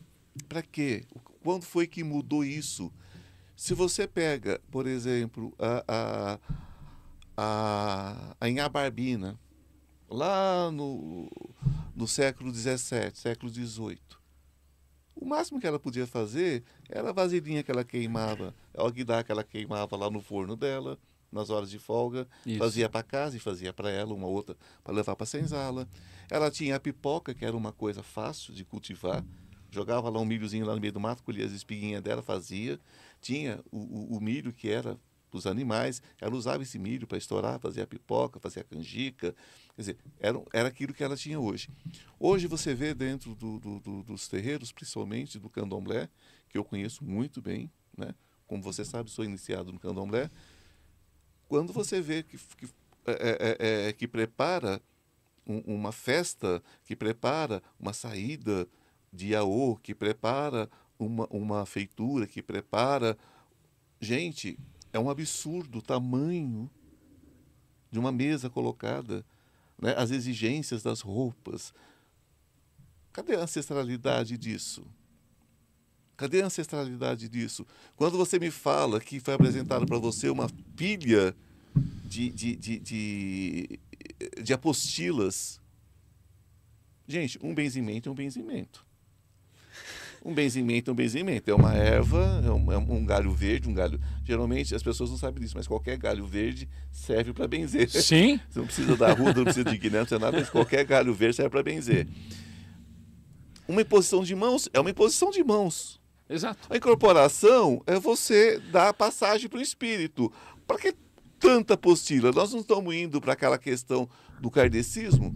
Para 0.49 0.63
quê? 0.63 1.05
Quando 1.43 1.65
foi 1.65 1.87
que 1.87 2.05
mudou 2.05 2.45
isso? 2.45 2.93
Se 3.57 3.75
você 3.75 4.07
pega, 4.07 4.61
por 4.71 4.87
exemplo, 4.87 5.55
a, 5.59 5.85
a, 5.89 6.39
a, 7.37 8.37
a 8.41 8.49
Inhabarbina, 8.49 9.39
lá 10.11 10.71
no, 10.71 11.31
no 11.95 12.09
século 12.09 12.53
XVII, 12.53 13.13
século 13.15 13.53
XVIII, 13.53 13.99
o 15.15 15.25
máximo 15.25 15.61
que 15.61 15.67
ela 15.67 15.79
podia 15.79 16.07
fazer 16.07 16.65
era 16.89 17.11
a 17.11 17.13
vasilhinha 17.13 17.63
que 17.63 17.71
ela 17.71 17.85
queimava, 17.85 18.55
a 18.75 18.83
alguidar 18.83 19.23
que 19.23 19.31
ela 19.31 19.45
queimava 19.45 19.97
lá 19.97 20.11
no 20.11 20.21
forno 20.21 20.57
dela, 20.57 20.99
nas 21.31 21.49
horas 21.51 21.71
de 21.71 21.79
folga, 21.79 22.27
Isso. 22.45 22.59
fazia 22.59 22.89
para 22.89 23.03
casa 23.03 23.37
e 23.37 23.41
fazia 23.41 23.73
para 23.73 23.91
ela 23.91 24.13
uma 24.13 24.27
outra 24.27 24.57
para 24.83 24.93
levar 24.93 25.15
para 25.15 25.25
a 25.25 25.27
senzala. 25.27 25.89
Ela 26.29 26.51
tinha 26.51 26.77
a 26.77 26.81
pipoca, 26.81 27.35
que 27.35 27.45
era 27.45 27.57
uma 27.57 27.73
coisa 27.73 28.03
fácil 28.03 28.53
de 28.53 28.65
cultivar, 28.65 29.25
jogava 29.71 30.09
lá 30.09 30.19
um 30.19 30.25
milhozinho 30.25 30.67
lá 30.67 30.75
no 30.75 30.81
meio 30.81 30.93
do 30.93 30.99
mato, 30.99 31.23
colhia 31.23 31.45
as 31.45 31.53
espiguinhas 31.53 32.03
dela, 32.03 32.23
fazia 32.23 32.81
tinha 33.21 33.61
o, 33.71 33.79
o, 33.79 34.17
o 34.17 34.21
milho 34.21 34.53
que 34.53 34.69
era 34.69 34.99
dos 35.31 35.47
animais, 35.47 36.03
ela 36.21 36.35
usava 36.35 36.63
esse 36.63 36.79
milho 36.79 37.07
para 37.07 37.19
estourar, 37.19 37.59
fazer 37.59 37.83
a 37.83 37.87
pipoca, 37.87 38.41
fazer 38.41 38.61
a 38.61 38.65
canjica, 38.65 39.35
quer 39.75 39.83
dizer, 39.83 39.99
era, 40.19 40.43
era 40.53 40.69
aquilo 40.69 40.93
que 40.93 41.03
ela 41.03 41.17
tinha 41.17 41.39
hoje. 41.39 41.69
Hoje 42.19 42.47
você 42.47 42.75
vê 42.75 42.95
dentro 42.95 43.35
do, 43.35 43.59
do, 43.59 43.81
do, 43.81 44.03
dos 44.03 44.29
terreiros, 44.29 44.73
principalmente 44.73 45.39
do 45.39 45.49
candomblé, 45.49 46.09
que 46.49 46.59
eu 46.59 46.65
conheço 46.65 47.05
muito 47.05 47.41
bem, 47.41 47.71
né? 47.97 48.15
como 48.47 48.63
você 48.63 48.85
sabe, 48.85 49.11
sou 49.11 49.25
iniciado 49.25 49.73
no 49.73 49.79
candomblé, 49.79 50.31
quando 51.49 51.73
você 51.73 52.01
vê 52.01 52.23
que, 52.23 52.37
que, 52.57 52.67
é, 53.07 53.13
é, 53.13 53.57
é, 53.59 53.89
é 53.89 53.93
que 53.93 54.07
prepara 54.07 54.81
um, 55.47 55.59
uma 55.75 55.93
festa, 55.93 56.63
que 56.85 56.95
prepara 56.95 57.63
uma 57.79 57.93
saída 57.93 58.69
de 59.13 59.29
Iaô, 59.29 59.77
que 59.77 59.95
prepara 59.95 60.69
uma, 60.99 61.27
uma 61.31 61.67
feitura 61.67 62.27
que 62.27 62.43
prepara. 62.43 63.17
Gente, 64.01 64.59
é 64.93 64.99
um 64.99 65.11
absurdo 65.11 65.79
o 65.79 65.83
tamanho 65.83 66.71
de 67.91 67.99
uma 67.99 68.13
mesa 68.13 68.49
colocada, 68.49 69.25
né? 69.81 69.95
as 69.97 70.11
exigências 70.11 70.83
das 70.83 71.01
roupas. 71.01 71.73
Cadê 73.13 73.35
a 73.35 73.41
ancestralidade 73.41 74.37
disso? 74.37 74.85
Cadê 76.17 76.43
a 76.43 76.47
ancestralidade 76.47 77.29
disso? 77.29 77.67
Quando 77.97 78.17
você 78.17 78.39
me 78.39 78.51
fala 78.51 79.01
que 79.01 79.19
foi 79.21 79.35
apresentado 79.35 79.87
para 79.87 79.99
você 79.99 80.29
uma 80.29 80.49
pilha 80.77 81.35
de, 82.05 82.29
de, 82.29 82.57
de, 82.57 82.79
de, 82.79 83.81
de 84.43 84.53
apostilas, 84.53 85.61
gente, 87.09 87.39
um 87.43 87.55
benzimento 87.55 88.09
é 88.09 88.13
um 88.13 88.15
benzimento. 88.15 88.85
Um 90.25 90.35
benzimento 90.35 90.91
é 90.91 90.93
um 90.93 90.97
benzimento. 90.97 91.51
É 91.51 91.55
uma 91.55 91.75
erva, 91.75 92.43
é 92.45 92.51
um, 92.51 92.73
é 92.73 92.77
um, 92.77 93.05
galho 93.05 93.33
verde, 93.33 93.69
um 93.69 93.75
galho. 93.75 93.99
Geralmente 94.25 94.75
as 94.75 94.83
pessoas 94.83 95.11
não 95.11 95.17
sabem 95.17 95.43
disso, 95.43 95.57
mas 95.57 95.67
qualquer 95.67 95.97
galho 95.97 96.27
verde 96.27 96.69
serve 96.93 97.33
para 97.33 97.49
benzer. 97.49 97.89
Sim. 97.89 98.39
Você 98.51 98.59
não 98.59 98.67
precisa 98.67 98.97
da 98.97 99.13
ruda, 99.13 99.35
não 99.35 99.45
precisa 99.45 99.65
de 99.65 99.79
guiné, 99.79 99.99
não 99.99 100.05
precisa 100.05 100.19
nada, 100.19 100.39
mas 100.39 100.51
qualquer 100.51 100.85
galho 100.85 101.15
verde 101.15 101.37
serve 101.37 101.51
para 101.51 101.63
benzer. 101.63 102.07
Uma 103.67 103.83
imposição 103.83 104.23
de 104.23 104.35
mãos 104.35 104.69
é 104.75 104.81
uma 104.81 104.91
imposição 104.91 105.31
de 105.31 105.43
mãos. 105.43 106.01
Exato. 106.29 106.69
A 106.69 106.77
incorporação 106.77 107.83
é 107.87 107.99
você 107.99 108.59
dar 108.71 108.93
passagem 108.93 109.49
para 109.49 109.59
o 109.59 109.63
espírito. 109.63 110.31
Para 110.67 110.79
que 110.79 110.95
tanta 111.39 111.75
apostila? 111.75 112.31
Nós 112.31 112.53
não 112.53 112.61
estamos 112.61 112.95
indo 112.95 113.21
para 113.21 113.33
aquela 113.33 113.59
questão 113.59 114.09
do 114.41 114.51
kardecismo, 114.51 115.35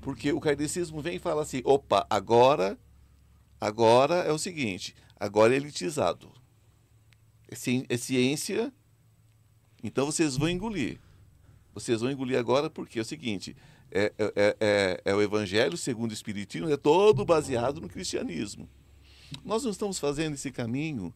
porque 0.00 0.32
o 0.32 0.40
kardecismo 0.40 1.02
vem 1.02 1.16
e 1.16 1.18
fala 1.18 1.42
assim: 1.42 1.60
opa, 1.64 2.06
agora 2.08 2.78
Agora 3.64 4.16
é 4.16 4.30
o 4.30 4.36
seguinte, 4.36 4.94
agora 5.18 5.54
é 5.54 5.56
elitizado. 5.56 6.30
É, 7.48 7.54
ci 7.54 7.86
é 7.88 7.96
ciência, 7.96 8.70
então 9.82 10.04
vocês 10.04 10.36
vão 10.36 10.50
engolir. 10.50 11.00
Vocês 11.72 12.02
vão 12.02 12.10
engolir 12.10 12.38
agora 12.38 12.68
porque 12.68 12.98
é 12.98 13.02
o 13.02 13.06
seguinte, 13.06 13.56
é, 13.90 14.12
é, 14.18 14.32
é, 14.36 14.56
é, 14.60 15.02
é 15.06 15.14
o 15.14 15.22
evangelho 15.22 15.78
segundo 15.78 16.10
o 16.10 16.12
espiritismo, 16.12 16.68
é 16.68 16.76
todo 16.76 17.24
baseado 17.24 17.80
no 17.80 17.88
cristianismo. 17.88 18.68
Nós 19.42 19.64
não 19.64 19.70
estamos 19.70 19.98
fazendo 19.98 20.34
esse 20.34 20.52
caminho 20.52 21.10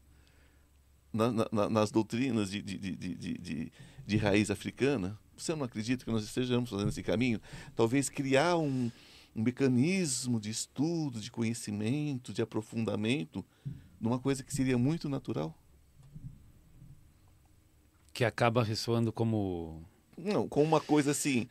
na, 1.12 1.30
na, 1.52 1.68
nas 1.68 1.90
doutrinas 1.90 2.50
de, 2.50 2.62
de, 2.62 2.78
de, 2.78 3.72
de 4.06 4.16
raiz 4.16 4.50
africana. 4.50 5.18
Você 5.37 5.54
não 5.54 5.64
acredita 5.64 6.02
que 6.02 6.11
nós 6.11 6.24
estejamos 6.24 6.70
fazendo 6.70 6.88
esse 6.88 7.02
caminho? 7.02 7.42
Talvez 7.76 8.08
criar 8.08 8.56
um, 8.56 8.90
um 9.38 9.42
mecanismo 9.42 10.40
de 10.40 10.51
estudo, 10.51 11.20
de 11.20 11.31
conhecimento, 11.31 12.33
de 12.33 12.42
aprofundamento, 12.42 13.44
numa 14.01 14.18
coisa 14.18 14.42
que 14.42 14.53
seria 14.53 14.77
muito 14.77 15.09
natural? 15.09 15.57
Que 18.12 18.24
acaba 18.24 18.64
ressoando 18.64 19.12
como. 19.12 19.81
Não, 20.16 20.48
com 20.48 20.64
uma 20.64 20.81
coisa 20.81 21.12
assim. 21.12 21.46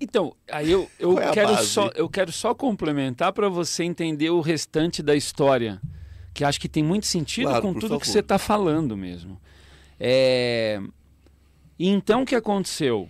Então, 0.00 0.34
aí 0.50 0.72
eu, 0.72 0.90
eu, 0.98 1.16
é 1.20 1.30
quero, 1.30 1.54
base? 1.54 1.68
só, 1.68 1.88
eu 1.94 2.08
quero 2.08 2.32
só 2.32 2.52
complementar 2.52 3.32
para 3.32 3.48
você 3.48 3.84
entender 3.84 4.30
o 4.30 4.40
restante 4.40 5.00
da 5.00 5.14
história, 5.14 5.80
que 6.34 6.42
acho 6.42 6.60
que 6.60 6.68
tem 6.68 6.82
muito 6.82 7.06
sentido 7.06 7.46
Claro, 7.50 7.62
com 7.62 7.74
tudo 7.74 8.00
que 8.00 8.06
favor. 8.06 8.06
você 8.06 8.18
está 8.18 8.36
falando 8.40 8.96
mesmo. 8.96 9.40
É... 10.00 10.82
e 11.78 11.86
Então, 11.88 12.22
o 12.22 12.26
que 12.26 12.34
aconteceu? 12.34 13.08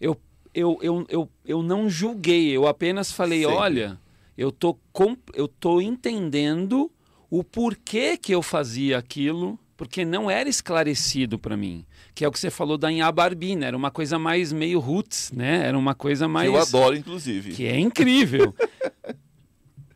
Eu, 0.00 0.20
eu, 0.54 0.78
eu, 0.80 1.06
eu, 1.08 1.28
eu 1.44 1.62
não 1.62 1.90
julguei, 1.90 2.50
eu 2.50 2.66
apenas 2.66 3.10
falei: 3.10 3.42
Sempre. 3.42 3.56
olha, 3.56 4.00
eu 4.38 4.52
tô, 4.52 4.78
com, 4.92 5.16
eu 5.34 5.48
tô 5.48 5.80
entendendo 5.80 6.90
o 7.28 7.42
porquê 7.42 8.16
que 8.16 8.32
eu 8.32 8.40
fazia 8.40 8.96
aquilo, 8.96 9.58
porque 9.76 10.04
não 10.04 10.30
era 10.30 10.48
esclarecido 10.48 11.38
para 11.38 11.56
mim. 11.56 11.84
Que 12.14 12.24
é 12.24 12.28
o 12.28 12.30
que 12.30 12.38
você 12.38 12.50
falou 12.50 12.78
da 12.78 12.92
Inhabarbina, 12.92 13.66
era 13.66 13.76
uma 13.76 13.90
coisa 13.90 14.18
mais 14.18 14.52
meio 14.52 14.78
roots, 14.78 15.32
né? 15.32 15.66
Era 15.66 15.76
uma 15.76 15.94
coisa 15.94 16.28
mais. 16.28 16.48
Que 16.48 16.56
eu 16.56 16.60
adoro, 16.60 16.96
inclusive. 16.96 17.52
Que 17.52 17.66
é 17.66 17.78
incrível. 17.78 18.54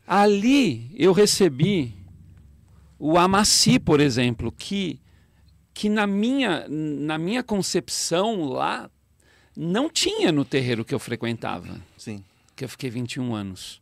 Ali 0.05 0.91
eu 0.95 1.13
recebi 1.13 1.93
o 2.97 3.17
Amaci, 3.17 3.79
por 3.79 4.01
exemplo, 4.01 4.51
que, 4.51 4.99
que 5.73 5.87
na, 5.87 6.05
minha, 6.05 6.65
na 6.67 7.17
minha 7.17 7.41
concepção 7.41 8.43
lá 8.43 8.89
não 9.61 9.89
tinha 9.89 10.31
no 10.31 10.45
terreiro 10.45 10.85
que 10.85 10.95
eu 10.95 10.99
frequentava, 10.99 11.81
Sim. 11.97 12.23
que 12.55 12.63
eu 12.63 12.69
fiquei 12.69 12.89
21 12.89 13.35
anos. 13.35 13.81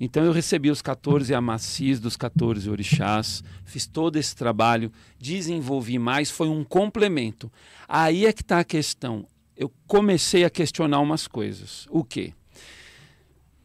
Então 0.00 0.24
eu 0.24 0.32
recebi 0.32 0.70
os 0.70 0.80
14 0.80 1.34
amacis 1.34 2.00
dos 2.00 2.16
14 2.16 2.68
orixás, 2.70 3.44
fiz 3.62 3.86
todo 3.86 4.16
esse 4.16 4.34
trabalho, 4.34 4.90
desenvolvi 5.18 5.98
mais, 5.98 6.30
foi 6.30 6.48
um 6.48 6.64
complemento. 6.64 7.52
Aí 7.86 8.24
é 8.24 8.32
que 8.32 8.40
está 8.40 8.60
a 8.60 8.64
questão. 8.64 9.26
Eu 9.54 9.70
comecei 9.86 10.44
a 10.44 10.50
questionar 10.50 11.00
umas 11.00 11.28
coisas. 11.28 11.86
O 11.90 12.02
quê? 12.02 12.32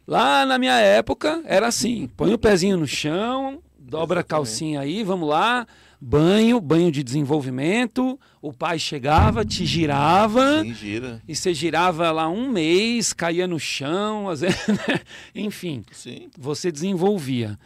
Lá 0.05 0.45
na 0.45 0.59
minha 0.59 0.77
época 0.77 1.41
era 1.45 1.67
assim: 1.67 2.09
põe 2.17 2.33
o 2.33 2.37
pezinho 2.37 2.75
no 2.75 2.87
chão, 2.87 3.63
dobra 3.79 4.19
a 4.19 4.23
calcinha 4.23 4.81
aí, 4.81 5.01
vamos 5.01 5.29
lá, 5.29 5.65
banho, 5.99 6.61
banho 6.61 6.91
de 6.91 7.03
desenvolvimento. 7.03 8.19
O 8.41 8.53
pai 8.53 8.79
chegava, 8.79 9.43
te 9.43 9.65
girava. 9.65 10.63
Sim, 10.63 10.73
gira. 10.73 11.21
E 11.27 11.35
você 11.35 11.53
girava 11.53 12.11
lá 12.11 12.29
um 12.29 12.49
mês, 12.49 13.13
caía 13.13 13.47
no 13.47 13.59
chão, 13.59 14.29
às 14.29 14.41
vezes, 14.41 14.67
né? 14.67 15.01
enfim, 15.35 15.83
Sim. 15.91 16.29
você 16.37 16.71
desenvolvia. 16.71 17.57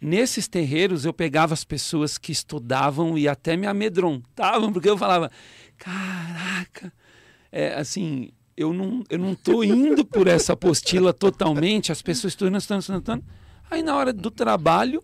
Nesses 0.00 0.46
terreiros 0.46 1.04
eu 1.04 1.12
pegava 1.12 1.54
as 1.54 1.64
pessoas 1.64 2.18
que 2.18 2.30
estudavam 2.30 3.18
e 3.18 3.26
até 3.26 3.56
me 3.56 3.66
amedrontavam, 3.66 4.72
porque 4.72 4.88
eu 4.88 4.96
falava, 4.96 5.30
caraca, 5.76 6.92
é, 7.50 7.74
assim, 7.74 8.30
eu 8.56 8.72
não, 8.72 9.02
eu 9.10 9.18
não 9.18 9.34
tô 9.34 9.62
indo 9.64 10.04
por 10.04 10.26
essa 10.26 10.52
apostila 10.52 11.12
totalmente, 11.12 11.90
as 11.90 12.00
pessoas 12.00 12.32
estudando, 12.32 12.58
estudando, 12.58 12.80
estudando. 12.80 13.24
Aí 13.70 13.82
na 13.82 13.96
hora 13.96 14.12
do 14.12 14.30
trabalho, 14.30 15.02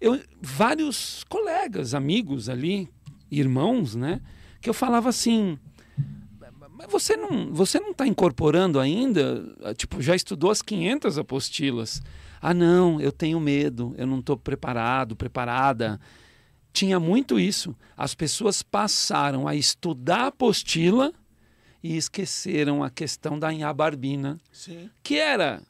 eu, 0.00 0.20
vários 0.40 1.24
colegas, 1.24 1.94
amigos 1.94 2.48
ali, 2.48 2.88
irmãos, 3.30 3.94
né, 3.94 4.20
que 4.60 4.68
eu 4.68 4.74
falava 4.74 5.08
assim, 5.08 5.58
mas 6.76 6.90
você 6.90 7.16
não 7.16 7.52
você 7.52 7.80
não 7.80 7.92
está 7.92 8.06
incorporando 8.06 8.78
ainda? 8.78 9.42
Tipo, 9.76 10.02
já 10.02 10.14
estudou 10.14 10.50
as 10.50 10.60
500 10.60 11.18
apostilas. 11.18 12.02
Ah, 12.40 12.52
não, 12.52 13.00
eu 13.00 13.10
tenho 13.10 13.40
medo, 13.40 13.94
eu 13.96 14.06
não 14.06 14.18
estou 14.18 14.36
preparado, 14.36 15.16
preparada. 15.16 15.98
Tinha 16.72 17.00
muito 17.00 17.40
isso. 17.40 17.74
As 17.96 18.14
pessoas 18.14 18.62
passaram 18.62 19.48
a 19.48 19.54
estudar 19.54 20.24
a 20.24 20.26
apostila 20.26 21.12
e 21.82 21.96
esqueceram 21.96 22.84
a 22.84 22.90
questão 22.90 23.38
da 23.38 23.50
inhabarbina, 23.50 24.38
Sim. 24.52 24.90
que 25.02 25.16
era 25.16 25.62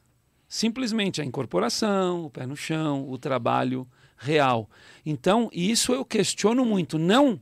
simplesmente 0.49 1.21
a 1.21 1.25
incorporação, 1.25 2.25
o 2.25 2.29
pé 2.29 2.45
no 2.45 2.55
chão, 2.57 3.09
o 3.09 3.17
trabalho 3.17 3.87
real. 4.17 4.69
Então, 5.05 5.49
isso 5.53 5.93
eu 5.93 6.03
questiono 6.03 6.65
muito, 6.65 6.97
não 6.97 7.39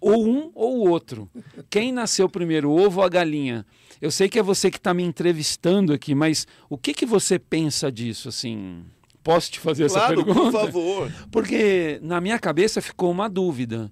ou 0.00 0.26
um 0.26 0.50
ou 0.54 0.78
o 0.78 0.90
outro. 0.90 1.30
Quem 1.70 1.90
nasceu 1.92 2.28
primeiro, 2.28 2.70
o 2.70 2.76
ovo 2.78 3.00
ou 3.00 3.06
a 3.06 3.08
galinha? 3.08 3.64
Eu 4.00 4.10
sei 4.10 4.28
que 4.28 4.38
é 4.38 4.42
você 4.42 4.70
que 4.70 4.76
está 4.76 4.92
me 4.92 5.02
entrevistando 5.02 5.92
aqui, 5.92 6.14
mas 6.14 6.46
o 6.68 6.76
que, 6.76 6.92
que 6.92 7.06
você 7.06 7.38
pensa 7.38 7.90
disso? 7.90 8.28
Assim, 8.28 8.84
posso 9.22 9.50
te 9.50 9.60
fazer 9.60 9.84
essa 9.84 10.00
Claro, 10.00 10.24
pergunta? 10.24 10.50
por 10.50 10.52
favor. 10.66 11.12
Porque 11.30 11.98
na 12.02 12.20
minha 12.20 12.38
cabeça 12.38 12.82
ficou 12.82 13.10
uma 13.10 13.28
dúvida. 13.30 13.90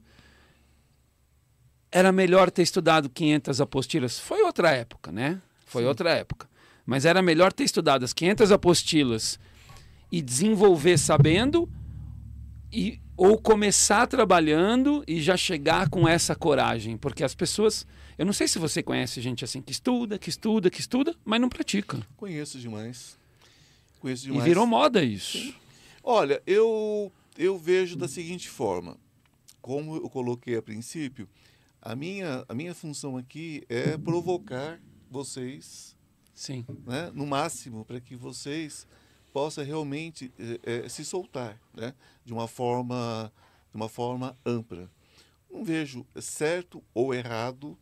Era 1.91 2.11
melhor 2.13 2.51
ter 2.51 2.63
estudado 2.63 3.09
500 3.09 3.61
apostilas? 3.61 4.19
Foi 4.19 4.43
outra 4.43 4.71
época, 4.71 5.13
né? 5.13 5.41
Foi 5.67 5.83
Sim. 5.83 5.89
outra 5.89 6.11
época. 6.11 6.49
Mas 6.85 7.05
era 7.05 7.23
melhor 7.23 7.53
ter 7.53 7.65
estudado 7.65 8.05
as 8.05 8.13
500 8.13 8.51
apostilas 8.51 9.39
e 10.11 10.21
desenvolver 10.21 10.99
sabendo 10.99 11.69
e 12.73 13.01
ou 13.17 13.39
começar 13.39 14.07
trabalhando 14.07 15.05
e 15.07 15.21
já 15.21 15.37
chegar 15.37 15.89
com 15.91 16.09
essa 16.09 16.35
coragem, 16.35 16.97
porque 16.97 17.23
as 17.23 17.35
pessoas, 17.35 17.87
eu 18.19 18.25
não 18.25 18.33
sei 18.33 18.49
se 18.49 18.59
você 18.59 18.83
conhece 18.83 19.21
gente 19.21 19.45
assim 19.45 19.61
que 19.61 19.71
estuda, 19.73 20.19
que 20.19 20.31
estuda, 20.31 20.71
que 20.71 20.81
estuda, 20.81 21.15
mas 21.25 21.41
não 21.41 21.49
pratica. 21.49 22.01
Conheço 22.17 22.59
demais. 22.59 23.19
Conheço 24.01 24.25
E 24.25 24.29
demais. 24.31 24.45
virou 24.45 24.67
moda 24.67 25.05
isso. 25.05 25.55
Olha, 26.03 26.43
eu, 26.47 27.13
eu 27.39 27.57
vejo 27.59 27.95
da 27.97 28.09
seguinte 28.09 28.49
forma. 28.49 28.97
Como 29.61 29.95
eu 29.97 30.11
coloquei 30.11 30.57
a 30.57 30.63
princípio, 30.63 31.29
a 31.81 31.95
minha, 31.95 32.45
a 32.49 32.55
minha 32.55 32.75
função 32.75 33.17
aqui 33.17 33.63
é 33.69 33.97
provocar 33.97 34.81
vocês, 35.09 35.97
Sim. 36.35 36.65
né, 36.85 37.13
no 37.15 37.25
máximo, 37.27 37.85
para 37.85 38.01
que 38.01 38.17
vocês 38.17 38.87
possam 39.33 39.65
realmente 39.65 40.33
eh, 40.39 40.61
eh, 40.85 40.89
se 40.89 41.05
soltar 41.05 41.59
né, 41.75 41.95
de, 42.25 42.33
uma 42.33 42.47
forma, 42.47 43.33
de 43.71 43.77
uma 43.77 43.89
forma 43.89 44.37
ampla. 44.45 44.91
Não 45.51 45.65
vejo 45.65 46.07
certo 46.21 46.83
ou 46.95 47.13
errado 47.15 47.77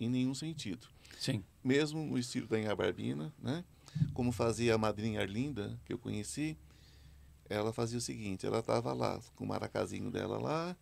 em 0.00 0.08
nenhum 0.08 0.34
sentido. 0.34 0.86
Sim. 1.18 1.42
mesmo 1.64 2.00
no 2.06 2.16
estilo 2.16 2.46
da 2.46 2.58
Inhabarbina, 2.60 3.32
né? 3.42 3.64
Como 4.14 4.30
fazia 4.30 4.74
a 4.74 4.78
madrinha 4.78 5.20
Arlinda, 5.20 5.76
que 5.84 5.92
eu 5.92 5.98
conheci, 5.98 6.56
ela 7.48 7.72
fazia 7.72 7.98
o 7.98 8.00
seguinte, 8.00 8.46
ela 8.46 8.60
estava 8.60 8.92
lá, 8.92 9.20
com 9.34 9.44
o 9.44 9.48
maracazinho 9.48 10.10
dela 10.10 10.38
lá, 10.38 10.76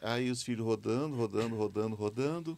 aí 0.00 0.30
os 0.30 0.42
filhos 0.42 0.64
rodando, 0.64 1.16
rodando, 1.16 1.56
rodando, 1.56 1.96
rodando, 1.96 2.56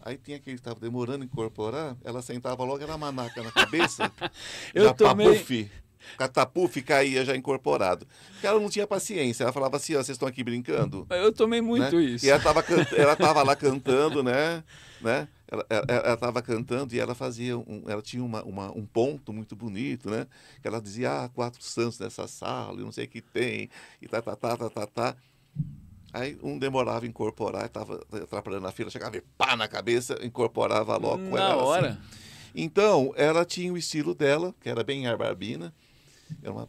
aí 0.00 0.16
tinha 0.16 0.38
aquele 0.38 0.56
que 0.56 0.60
estava 0.60 0.80
demorando 0.80 1.22
a 1.22 1.26
incorporar, 1.26 1.96
ela 2.02 2.22
sentava 2.22 2.64
logo, 2.64 2.82
era 2.82 2.96
manaca 2.96 3.42
na 3.42 3.52
cabeça, 3.52 4.10
Eu 4.72 4.84
já 4.84 4.94
tomei- 4.94 5.26
papuf, 6.16 6.16
catapuf, 6.18 6.82
caía 6.82 7.24
já 7.24 7.36
incorporado. 7.36 8.06
Porque 8.32 8.46
ela 8.46 8.60
não 8.60 8.68
tinha 8.70 8.86
paciência, 8.86 9.44
ela 9.44 9.52
falava 9.52 9.76
assim, 9.76 9.94
ó, 9.94 9.98
vocês 9.98 10.10
estão 10.16 10.28
aqui 10.28 10.42
brincando? 10.44 11.06
Eu 11.10 11.32
tomei 11.32 11.60
muito 11.60 11.96
né? 11.96 12.02
isso. 12.04 12.24
E 12.26 12.28
ela 12.28 12.38
estava 12.38 12.64
ela 12.96 13.16
tava 13.16 13.42
lá 13.42 13.56
cantando, 13.56 14.22
né? 14.22 14.62
né? 15.00 15.28
Ela 15.48 16.14
estava 16.14 16.42
cantando 16.42 16.94
e 16.94 16.98
ela 16.98 17.14
fazia 17.14 17.56
um, 17.56 17.84
ela 17.86 18.02
tinha 18.02 18.22
uma, 18.24 18.42
uma- 18.42 18.70
um 18.76 18.84
ponto 18.84 19.32
muito 19.32 19.54
bonito, 19.54 20.10
né? 20.10 20.26
Que 20.60 20.66
ela 20.66 20.80
dizia, 20.80 21.24
ah, 21.24 21.28
quatro 21.28 21.62
santos 21.62 21.98
nessa 22.00 22.26
sala, 22.26 22.78
eu 22.80 22.84
não 22.84 22.92
sei 22.92 23.04
o 23.04 23.08
que 23.08 23.20
tem, 23.20 23.70
e 24.02 24.08
tá, 24.08 24.20
tá, 24.20 24.34
tá, 24.34 24.56
tá, 24.56 24.70
tá, 24.70 24.86
tá. 24.86 25.16
Aí 26.12 26.38
um 26.42 26.58
demorava 26.58 27.04
a 27.04 27.08
incorporar, 27.08 27.66
estava 27.66 28.00
atrapalhando 28.22 28.66
a 28.66 28.72
fila, 28.72 28.90
chegava 28.90 29.16
e 29.16 29.20
pá 29.36 29.54
na 29.56 29.68
cabeça, 29.68 30.18
incorporava 30.24 30.96
logo 30.96 31.18
com 31.28 31.36
Na 31.36 31.42
ela. 31.42 31.54
assim. 31.54 31.62
hora. 31.62 31.98
Então, 32.54 33.12
ela 33.16 33.44
tinha 33.44 33.70
o 33.72 33.76
estilo 33.76 34.14
dela, 34.14 34.54
que 34.60 34.68
era 34.68 34.82
bem 34.82 35.06
arbarbina, 35.06 35.74
era 36.42 36.52
uma 36.52 36.68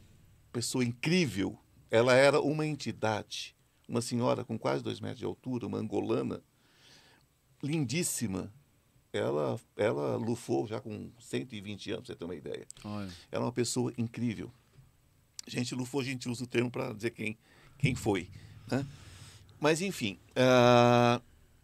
pessoa 0.52 0.84
incrível. 0.84 1.58
Ela 1.89 2.13
era 2.13 2.41
uma 2.41 2.65
entidade, 2.65 3.56
uma 3.88 4.02
senhora 4.02 4.43
com 4.43 4.58
quase 4.58 4.84
dois 4.84 5.00
metros 5.00 5.20
de 5.20 5.26
altura, 5.26 5.67
uma 5.67 5.78
angolana, 5.78 6.41
lindíssima. 7.63 8.52
Ela, 9.13 9.60
ela 9.76 10.17
lufou 10.17 10.67
já 10.67 10.80
com 10.82 11.10
120 11.20 11.91
anos, 11.91 12.06
pra 12.06 12.13
você 12.13 12.20
ter 12.20 12.26
uma 12.26 12.36
ideia. 12.36 12.67
Olha. 12.84 13.10
Era 13.32 13.43
uma 13.43 13.52
pessoa 13.52 13.93
incrível. 13.98 14.52
Gente, 15.48 15.74
lufou, 15.74 16.02
a 16.02 16.04
gente 16.04 16.28
usa 16.28 16.43
o 16.43 16.48
termo 16.48 16.70
para 16.70 16.93
dizer 16.93 17.12
quem, 17.12 17.38
quem 17.78 17.96
foi. 17.96 18.30
Né? 18.70 18.86
Mas, 19.60 19.82
enfim. 19.82 20.20
ah, 20.36 21.22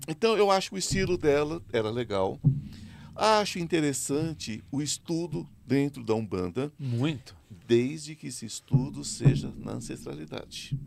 então, 0.08 0.38
eu 0.38 0.50
acho 0.50 0.70
que 0.70 0.76
o 0.76 0.80
estilo 0.80 1.18
dela 1.18 1.62
era 1.72 1.90
legal. 1.90 2.40
Acho 3.16 3.60
interessante 3.60 4.64
o 4.72 4.82
estudo 4.82 5.48
dentro 5.66 6.04
da 6.04 6.16
Umbanda, 6.16 6.74
Muito. 6.80 7.36
Desde 7.54 8.16
que 8.16 8.28
esse 8.28 8.46
estudo 8.46 9.04
seja 9.04 9.54
na 9.58 9.74
ancestralidade. 9.74 10.78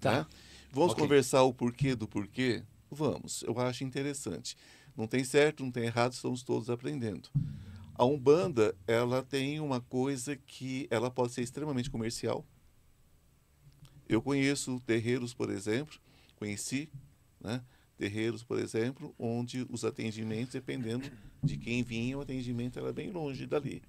Tá. 0.00 0.18
né? 0.18 0.26
Vamos 0.70 0.92
Ok. 0.92 1.02
conversar 1.04 1.42
o 1.42 1.54
porquê 1.54 1.94
do 1.94 2.08
porquê? 2.08 2.62
Vamos, 2.90 3.42
eu 3.42 3.58
acho 3.58 3.84
interessante. 3.84 4.56
Não 4.96 5.06
tem 5.06 5.24
certo, 5.24 5.62
não 5.62 5.70
tem 5.70 5.84
errado, 5.84 6.12
estamos 6.12 6.42
todos 6.42 6.70
aprendendo. 6.70 7.28
A 7.94 8.04
Umbanda, 8.04 8.74
ela 8.86 9.22
tem 9.22 9.60
uma 9.60 9.80
coisa 9.80 10.36
que 10.36 10.86
ela 10.90 11.10
pode 11.10 11.32
ser 11.32 11.42
extremamente 11.42 11.90
comercial. 11.90 12.44
Eu 14.08 14.20
conheço 14.20 14.80
terreiros, 14.86 15.32
por 15.32 15.50
exemplo, 15.50 15.98
conheci, 16.36 16.88
né? 17.40 17.62
terreiros, 17.96 18.42
por 18.42 18.58
exemplo, 18.58 19.14
onde 19.18 19.66
os 19.70 19.84
atendimentos, 19.84 20.52
dependendo 20.52 21.10
de 21.42 21.56
quem 21.56 21.82
vinha, 21.82 22.18
o 22.18 22.20
atendimento 22.20 22.78
era 22.78 22.92
bem 22.92 23.10
longe 23.10 23.46
dali. 23.46 23.82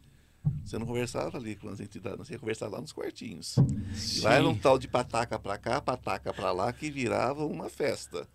Você 0.64 0.78
não 0.78 0.86
conversava 0.86 1.38
ali 1.38 1.56
com 1.56 1.70
as 1.70 1.80
entidades, 1.80 2.18
você 2.20 2.34
ia 2.34 2.40
conversar 2.40 2.68
lá 2.68 2.82
nos 2.82 2.92
quartinhos. 2.92 3.56
Sim. 3.94 4.22
Lá 4.22 4.34
era 4.34 4.48
um 4.48 4.58
tal 4.58 4.80
de 4.80 4.88
pataca 4.88 5.38
para 5.38 5.58
cá, 5.58 5.80
pataca 5.80 6.34
para 6.34 6.52
lá, 6.52 6.74
que 6.74 6.90
virava 6.90 7.46
uma 7.46 7.70
festa. 7.70 8.28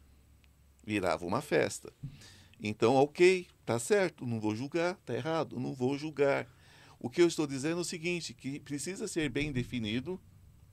Virava 0.85 1.27
uma 1.27 1.41
festa. 1.41 1.93
Então, 2.63 2.95
ok, 2.95 3.47
tá 3.65 3.79
certo, 3.79 4.27
não 4.27 4.39
vou 4.39 4.55
julgar, 4.55 4.97
tá 5.05 5.15
errado, 5.15 5.59
não 5.59 5.75
vou 5.75 5.97
julgar. 5.99 6.47
O 6.99 7.09
que 7.09 7.23
eu 7.23 7.27
estou 7.27 7.47
dizendo 7.47 7.79
é 7.79 7.81
o 7.81 7.85
seguinte, 7.85 8.35
que 8.35 8.61
precisa 8.61 9.09
ser 9.09 9.31
bem 9.31 9.51
definido 9.51 10.21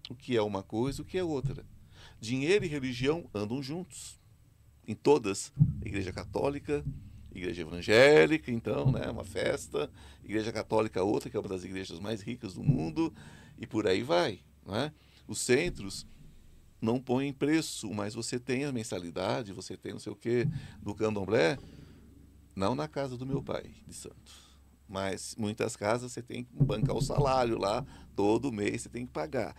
o 0.10 0.16
que 0.16 0.36
é 0.36 0.42
uma 0.42 0.62
coisa 0.62 1.02
e 1.02 1.04
o 1.04 1.06
que 1.06 1.18
é 1.18 1.24
outra. 1.24 1.66
Dinheiro 2.20 2.66
e 2.66 2.68
religião 2.68 3.30
andam 3.34 3.62
juntos. 3.64 4.20
Em 4.88 4.96
todas. 4.96 5.52
Igreja 5.84 6.14
Católica, 6.14 6.84
Igreja 7.38 7.62
Evangélica, 7.62 8.52
então, 8.52 8.92
né, 8.92 9.10
uma 9.10 9.24
festa. 9.24 9.90
Igreja 10.24 10.52
Católica 10.52 11.04
outra, 11.04 11.30
que 11.30 11.38
é 11.38 11.40
uma 11.40 11.50
das 11.50 11.64
igrejas 11.64 12.00
mais 12.00 12.22
ricas 12.22 12.54
do 12.54 12.64
mundo. 12.64 13.14
E 13.58 13.66
por 13.66 13.88
aí 13.88 14.04
vai. 14.04 14.40
Né? 14.66 14.92
Os 15.28 15.40
centros 15.40 16.06
não 16.82 17.00
põem 17.00 17.34
preço, 17.34 17.92
mas 17.94 18.14
você 18.14 18.40
tem 18.40 18.66
a 18.66 18.72
mensalidade, 18.72 19.54
você 19.54 19.76
tem 19.76 19.94
não 19.94 20.00
sei 20.00 20.12
o 20.12 20.16
quê 20.16 20.48
do 20.82 20.94
candomblé 20.94 21.58
não 22.58 22.74
na 22.74 22.88
casa 22.88 23.16
do 23.16 23.26
meu 23.26 23.42
pai, 23.42 23.72
de 23.88 23.94
santo. 23.94 24.34
Mas 24.90 25.36
muitas 25.38 25.76
casas 25.76 26.12
você 26.12 26.24
tem 26.24 26.44
que 26.44 26.64
bancar 26.64 26.96
o 26.96 27.02
salário 27.02 27.60
lá, 27.60 27.86
todo 28.16 28.52
mês 28.52 28.82
você 28.82 28.90
tem 28.90 29.06
que 29.06 29.12
pagar. 29.12 29.56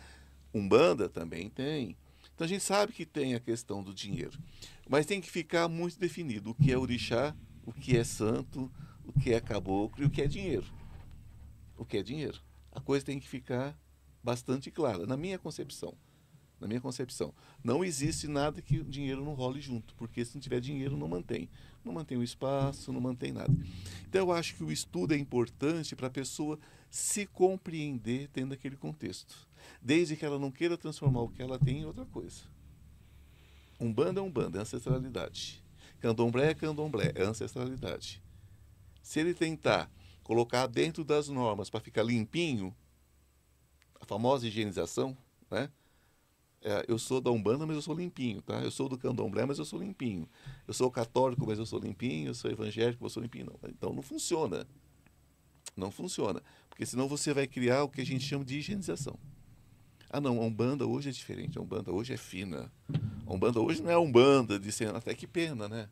Umbanda 0.52 1.08
também 1.08 1.48
tem. 1.48 1.96
Então 2.34 2.44
a 2.44 2.48
gente 2.48 2.64
sabe 2.64 2.92
que 2.92 3.06
tem 3.06 3.36
a 3.36 3.40
questão 3.40 3.84
do 3.84 3.94
dinheiro. 3.94 4.36
Mas 4.88 5.06
tem 5.06 5.20
que 5.20 5.30
ficar 5.30 5.68
muito 5.68 5.98
definido 5.98 6.50
o 6.50 6.54
que 6.54 6.72
é 6.72 6.78
orixá, 6.78 7.36
o 7.68 7.72
que 7.72 7.96
é 7.96 8.04
santo, 8.04 8.70
o 9.04 9.12
que 9.12 9.32
é 9.32 9.40
caboclo 9.40 10.02
e 10.02 10.06
o 10.06 10.10
que 10.10 10.22
é 10.22 10.26
dinheiro. 10.26 10.66
O 11.76 11.84
que 11.84 11.98
é 11.98 12.02
dinheiro. 12.02 12.40
A 12.72 12.80
coisa 12.80 13.04
tem 13.04 13.20
que 13.20 13.28
ficar 13.28 13.78
bastante 14.22 14.70
clara, 14.70 15.06
na 15.06 15.16
minha 15.16 15.38
concepção 15.38 15.94
na 16.60 16.66
minha 16.66 16.80
concepção. 16.80 17.32
Não 17.62 17.84
existe 17.84 18.26
nada 18.26 18.60
que 18.60 18.78
o 18.78 18.84
dinheiro 18.84 19.24
não 19.24 19.34
role 19.34 19.60
junto, 19.60 19.94
porque 19.94 20.24
se 20.24 20.34
não 20.34 20.40
tiver 20.40 20.60
dinheiro, 20.60 20.96
não 20.96 21.08
mantém. 21.08 21.48
Não 21.84 21.92
mantém 21.92 22.18
o 22.18 22.22
espaço, 22.22 22.92
não 22.92 23.00
mantém 23.00 23.32
nada. 23.32 23.52
Então, 24.08 24.22
eu 24.22 24.32
acho 24.32 24.56
que 24.56 24.64
o 24.64 24.72
estudo 24.72 25.14
é 25.14 25.16
importante 25.16 25.94
para 25.94 26.08
a 26.08 26.10
pessoa 26.10 26.58
se 26.90 27.26
compreender 27.26 28.28
dentro 28.32 28.50
daquele 28.50 28.76
contexto, 28.76 29.46
desde 29.80 30.16
que 30.16 30.24
ela 30.24 30.38
não 30.38 30.50
queira 30.50 30.76
transformar 30.76 31.22
o 31.22 31.28
que 31.28 31.42
ela 31.42 31.58
tem 31.58 31.80
em 31.80 31.84
outra 31.84 32.04
coisa. 32.06 32.42
Umbanda 33.78 34.20
é 34.20 34.22
Umbanda, 34.22 34.58
é 34.58 34.62
ancestralidade. 34.62 35.62
Candomblé 36.00 36.50
é 36.50 36.54
Candomblé, 36.54 37.12
é 37.14 37.22
ancestralidade. 37.22 38.22
Se 39.02 39.20
ele 39.20 39.34
tentar 39.34 39.90
colocar 40.22 40.66
dentro 40.66 41.04
das 41.04 41.28
normas 41.28 41.70
para 41.70 41.80
ficar 41.80 42.02
limpinho, 42.02 42.74
a 44.00 44.04
famosa 44.04 44.46
higienização, 44.46 45.16
né? 45.50 45.70
É, 46.60 46.84
eu 46.88 46.98
sou 46.98 47.20
da 47.20 47.30
Umbanda, 47.30 47.64
mas 47.64 47.76
eu 47.76 47.82
sou 47.82 47.94
limpinho, 47.94 48.42
tá? 48.42 48.60
Eu 48.60 48.70
sou 48.70 48.88
do 48.88 48.98
Candomblé, 48.98 49.46
mas 49.46 49.58
eu 49.58 49.64
sou 49.64 49.78
limpinho. 49.78 50.28
Eu 50.66 50.74
sou 50.74 50.90
católico, 50.90 51.46
mas 51.46 51.58
eu 51.58 51.64
sou 51.64 51.78
limpinho. 51.78 52.28
Eu 52.28 52.34
sou 52.34 52.50
evangélico, 52.50 53.02
mas 53.02 53.12
eu 53.12 53.14
sou 53.14 53.22
limpinho. 53.22 53.46
Não. 53.46 53.70
Então 53.70 53.92
não 53.92 54.02
funciona. 54.02 54.66
Não 55.76 55.90
funciona. 55.90 56.42
Porque 56.68 56.84
senão 56.84 57.06
você 57.08 57.32
vai 57.32 57.46
criar 57.46 57.84
o 57.84 57.88
que 57.88 58.00
a 58.00 58.04
gente 58.04 58.24
chama 58.24 58.44
de 58.44 58.58
higienização. 58.58 59.16
Ah, 60.10 60.20
não, 60.20 60.40
a 60.40 60.44
Umbanda 60.44 60.86
hoje 60.86 61.08
é 61.08 61.12
diferente. 61.12 61.58
A 61.58 61.60
Umbanda 61.60 61.92
hoje 61.92 62.14
é 62.14 62.16
fina. 62.16 62.70
A 63.26 63.32
Umbanda 63.32 63.60
hoje 63.60 63.82
não 63.82 63.90
é 63.90 63.94
a 63.94 63.98
Umbanda 63.98 64.58
de 64.58 64.72
ser... 64.72 64.94
Até 64.94 65.14
que 65.14 65.26
pena, 65.26 65.68
né? 65.68 65.88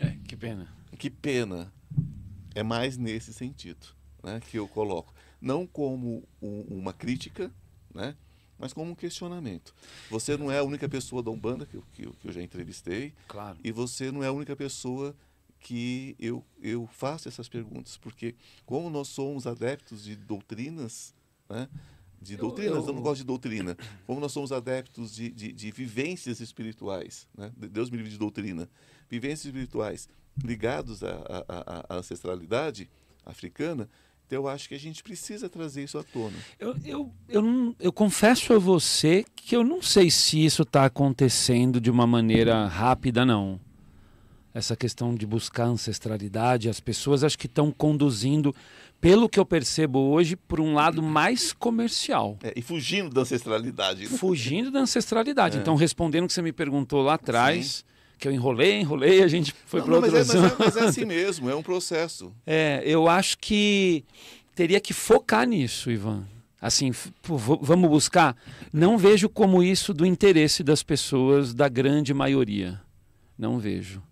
É, 0.00 0.16
que 0.26 0.36
pena. 0.36 0.72
Que 0.98 1.10
pena. 1.10 1.72
É 2.54 2.62
mais 2.62 2.96
nesse 2.96 3.32
sentido 3.32 3.86
né, 4.22 4.40
que 4.40 4.58
eu 4.58 4.66
coloco. 4.66 5.14
Não 5.40 5.66
como 5.66 6.26
um, 6.40 6.60
uma 6.62 6.92
crítica, 6.92 7.52
né? 7.94 8.16
mas 8.58 8.72
como 8.72 8.90
um 8.90 8.94
questionamento. 8.94 9.74
Você 10.10 10.36
não 10.36 10.50
é 10.50 10.58
a 10.58 10.64
única 10.64 10.88
pessoa 10.88 11.22
da 11.22 11.30
Umbanda 11.30 11.64
que, 11.64 11.80
que, 11.92 12.10
que 12.10 12.28
eu 12.28 12.32
já 12.32 12.42
entrevistei. 12.42 13.14
Claro. 13.28 13.58
E 13.62 13.70
você 13.70 14.10
não 14.10 14.22
é 14.22 14.26
a 14.26 14.32
única 14.32 14.56
pessoa 14.56 15.14
que 15.60 16.16
eu, 16.18 16.44
eu 16.60 16.86
faço 16.86 17.28
essas 17.28 17.48
perguntas, 17.48 17.96
porque 17.96 18.34
como 18.66 18.90
nós 18.90 19.08
somos 19.08 19.46
adeptos 19.46 20.04
de 20.04 20.16
doutrinas, 20.16 21.14
né? 21.48 21.68
De 22.20 22.34
eu, 22.34 22.38
doutrinas, 22.38 22.84
eu... 22.84 22.86
eu... 22.86 22.92
não 22.92 23.02
gosto 23.02 23.18
de 23.18 23.24
doutrina, 23.24 23.76
como 24.06 24.20
nós 24.20 24.32
somos 24.32 24.52
adeptos 24.52 25.14
de, 25.14 25.30
de, 25.30 25.52
de 25.52 25.70
vivências 25.70 26.40
espirituais, 26.40 27.28
né? 27.36 27.52
Deus 27.56 27.90
me 27.90 27.96
livre 27.96 28.10
de 28.10 28.18
doutrina, 28.18 28.68
vivências 29.08 29.46
espirituais 29.46 30.08
ligados 30.42 31.02
à 31.02 31.86
ancestralidade 31.90 32.88
africana, 33.24 33.88
então, 34.28 34.42
eu 34.42 34.48
acho 34.48 34.68
que 34.68 34.74
a 34.74 34.78
gente 34.78 35.02
precisa 35.02 35.48
trazer 35.48 35.84
isso 35.84 35.96
à 35.96 36.02
tona. 36.02 36.36
Eu, 36.58 36.76
eu, 36.84 37.10
eu, 37.30 37.40
não, 37.40 37.74
eu 37.80 37.90
confesso 37.90 38.52
a 38.52 38.58
você 38.58 39.24
que 39.34 39.56
eu 39.56 39.64
não 39.64 39.80
sei 39.80 40.10
se 40.10 40.44
isso 40.44 40.64
está 40.64 40.84
acontecendo 40.84 41.80
de 41.80 41.90
uma 41.90 42.06
maneira 42.06 42.66
rápida, 42.66 43.24
não. 43.24 43.58
Essa 44.52 44.76
questão 44.76 45.14
de 45.14 45.26
buscar 45.26 45.64
ancestralidade, 45.64 46.68
as 46.68 46.78
pessoas 46.78 47.24
acho 47.24 47.38
que 47.38 47.46
estão 47.46 47.72
conduzindo, 47.72 48.54
pelo 49.00 49.28
que 49.28 49.38
eu 49.38 49.44
percebo 49.44 49.98
hoje, 49.98 50.36
por 50.36 50.60
um 50.60 50.74
lado 50.74 51.02
mais 51.02 51.52
comercial. 51.52 52.36
É, 52.42 52.52
e 52.56 52.62
fugindo 52.62 53.10
da 53.10 53.20
ancestralidade. 53.22 54.02
Né? 54.02 54.18
Fugindo 54.18 54.70
da 54.70 54.80
ancestralidade. 54.80 55.56
É. 55.56 55.60
Então, 55.60 55.74
respondendo 55.76 56.24
o 56.24 56.26
que 56.26 56.32
você 56.32 56.42
me 56.42 56.52
perguntou 56.52 57.02
lá 57.02 57.14
atrás. 57.14 57.66
Sim 57.66 57.88
que 58.18 58.26
eu 58.26 58.32
enrolei, 58.32 58.80
enrolei, 58.80 59.22
a 59.22 59.28
gente 59.28 59.54
foi 59.64 59.80
para 59.80 59.94
outro 59.94 60.10
mas, 60.10 60.34
é, 60.34 60.38
mas, 60.38 60.52
é, 60.52 60.56
mas 60.58 60.76
é 60.76 60.84
assim 60.86 61.04
mesmo, 61.04 61.48
é 61.48 61.54
um 61.54 61.62
processo. 61.62 62.32
É, 62.44 62.82
eu 62.84 63.08
acho 63.08 63.38
que 63.38 64.04
teria 64.54 64.80
que 64.80 64.92
focar 64.92 65.46
nisso, 65.46 65.90
Ivan. 65.90 66.26
Assim, 66.60 66.90
vamos 67.22 67.88
buscar. 67.88 68.36
Não 68.72 68.98
vejo 68.98 69.28
como 69.28 69.62
isso 69.62 69.94
do 69.94 70.04
interesse 70.04 70.64
das 70.64 70.82
pessoas, 70.82 71.54
da 71.54 71.68
grande 71.68 72.12
maioria. 72.12 72.80
Não 73.38 73.60
vejo. 73.60 74.02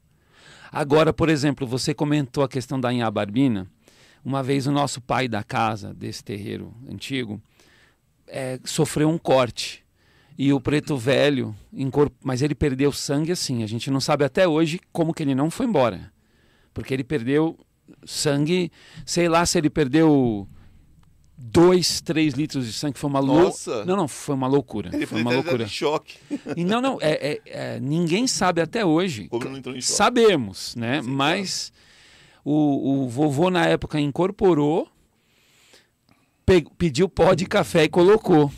Agora, 0.71 1.13
por 1.13 1.29
exemplo, 1.29 1.67
você 1.67 1.93
comentou 1.93 2.45
a 2.45 2.49
questão 2.49 2.79
da 2.79 2.93
Inhabarbina. 2.93 3.69
Uma 4.25 4.43
vez 4.43 4.67
o 4.67 4.73
nosso 4.73 5.01
pai 5.01 5.29
da 5.29 5.43
casa, 5.43 5.95
desse 5.95 6.23
terreiro 6.23 6.75
antigo, 6.89 7.41
é, 8.27 8.59
sofreu 8.65 9.09
um 9.09 9.19
corte 9.19 9.85
e 10.39 10.53
o 10.53 10.61
preto 10.61 10.97
velho, 10.97 11.55
mas 12.23 12.43
ele 12.43 12.55
perdeu 12.55 12.93
sangue 12.93 13.33
assim. 13.33 13.63
A 13.63 13.67
gente 13.67 13.91
não 13.91 14.01
sabe 14.01 14.25
até 14.25 14.47
hoje 14.47 14.81
como 14.93 15.15
que 15.15 15.23
ele 15.23 15.35
não 15.35 15.51
foi 15.51 15.67
embora. 15.67 16.13
Porque 16.75 16.93
ele 16.93 17.05
perdeu 17.05 17.59
sangue, 18.05 18.71
sei 19.07 19.29
lá 19.29 19.47
se 19.47 19.57
ele 19.57 19.71
perdeu 19.71 20.47
dois, 21.39 22.01
três 22.01 22.35
litros 22.35 22.67
de 22.67 22.73
sangue, 22.73 22.99
foi 22.99 23.09
uma 23.09 23.21
loucura. 23.21 23.85
Não, 23.85 23.97
não, 23.97 24.09
foi 24.09 24.35
uma 24.35 24.47
loucura. 24.47 24.91
Ele 24.93 25.07
foi 25.07 25.21
uma 25.21 25.33
loucura. 25.33 25.67
choque. 25.67 26.19
E 26.57 26.65
não, 26.65 26.81
não, 26.81 26.99
é, 27.01 27.33
é, 27.33 27.41
é, 27.47 27.81
ninguém 27.81 28.27
sabe 28.27 28.61
até 28.61 28.85
hoje. 28.85 29.29
Como 29.29 29.45
não 29.45 29.57
entrou 29.57 29.75
em 29.75 29.81
choque. 29.81 29.95
Sabemos, 29.95 30.75
né? 30.75 31.03
Sim, 31.03 31.11
Mas 31.11 31.71
claro. 31.71 31.86
O, 32.49 33.03
o 33.03 33.09
vovô 33.09 33.51
na 33.51 33.67
época 33.67 33.99
incorporou, 33.99 34.89
pediu 36.79 37.09
pó 37.09 37.35
de 37.35 37.45
café 37.45 37.83
e 37.83 37.89
colocou. 37.89 38.53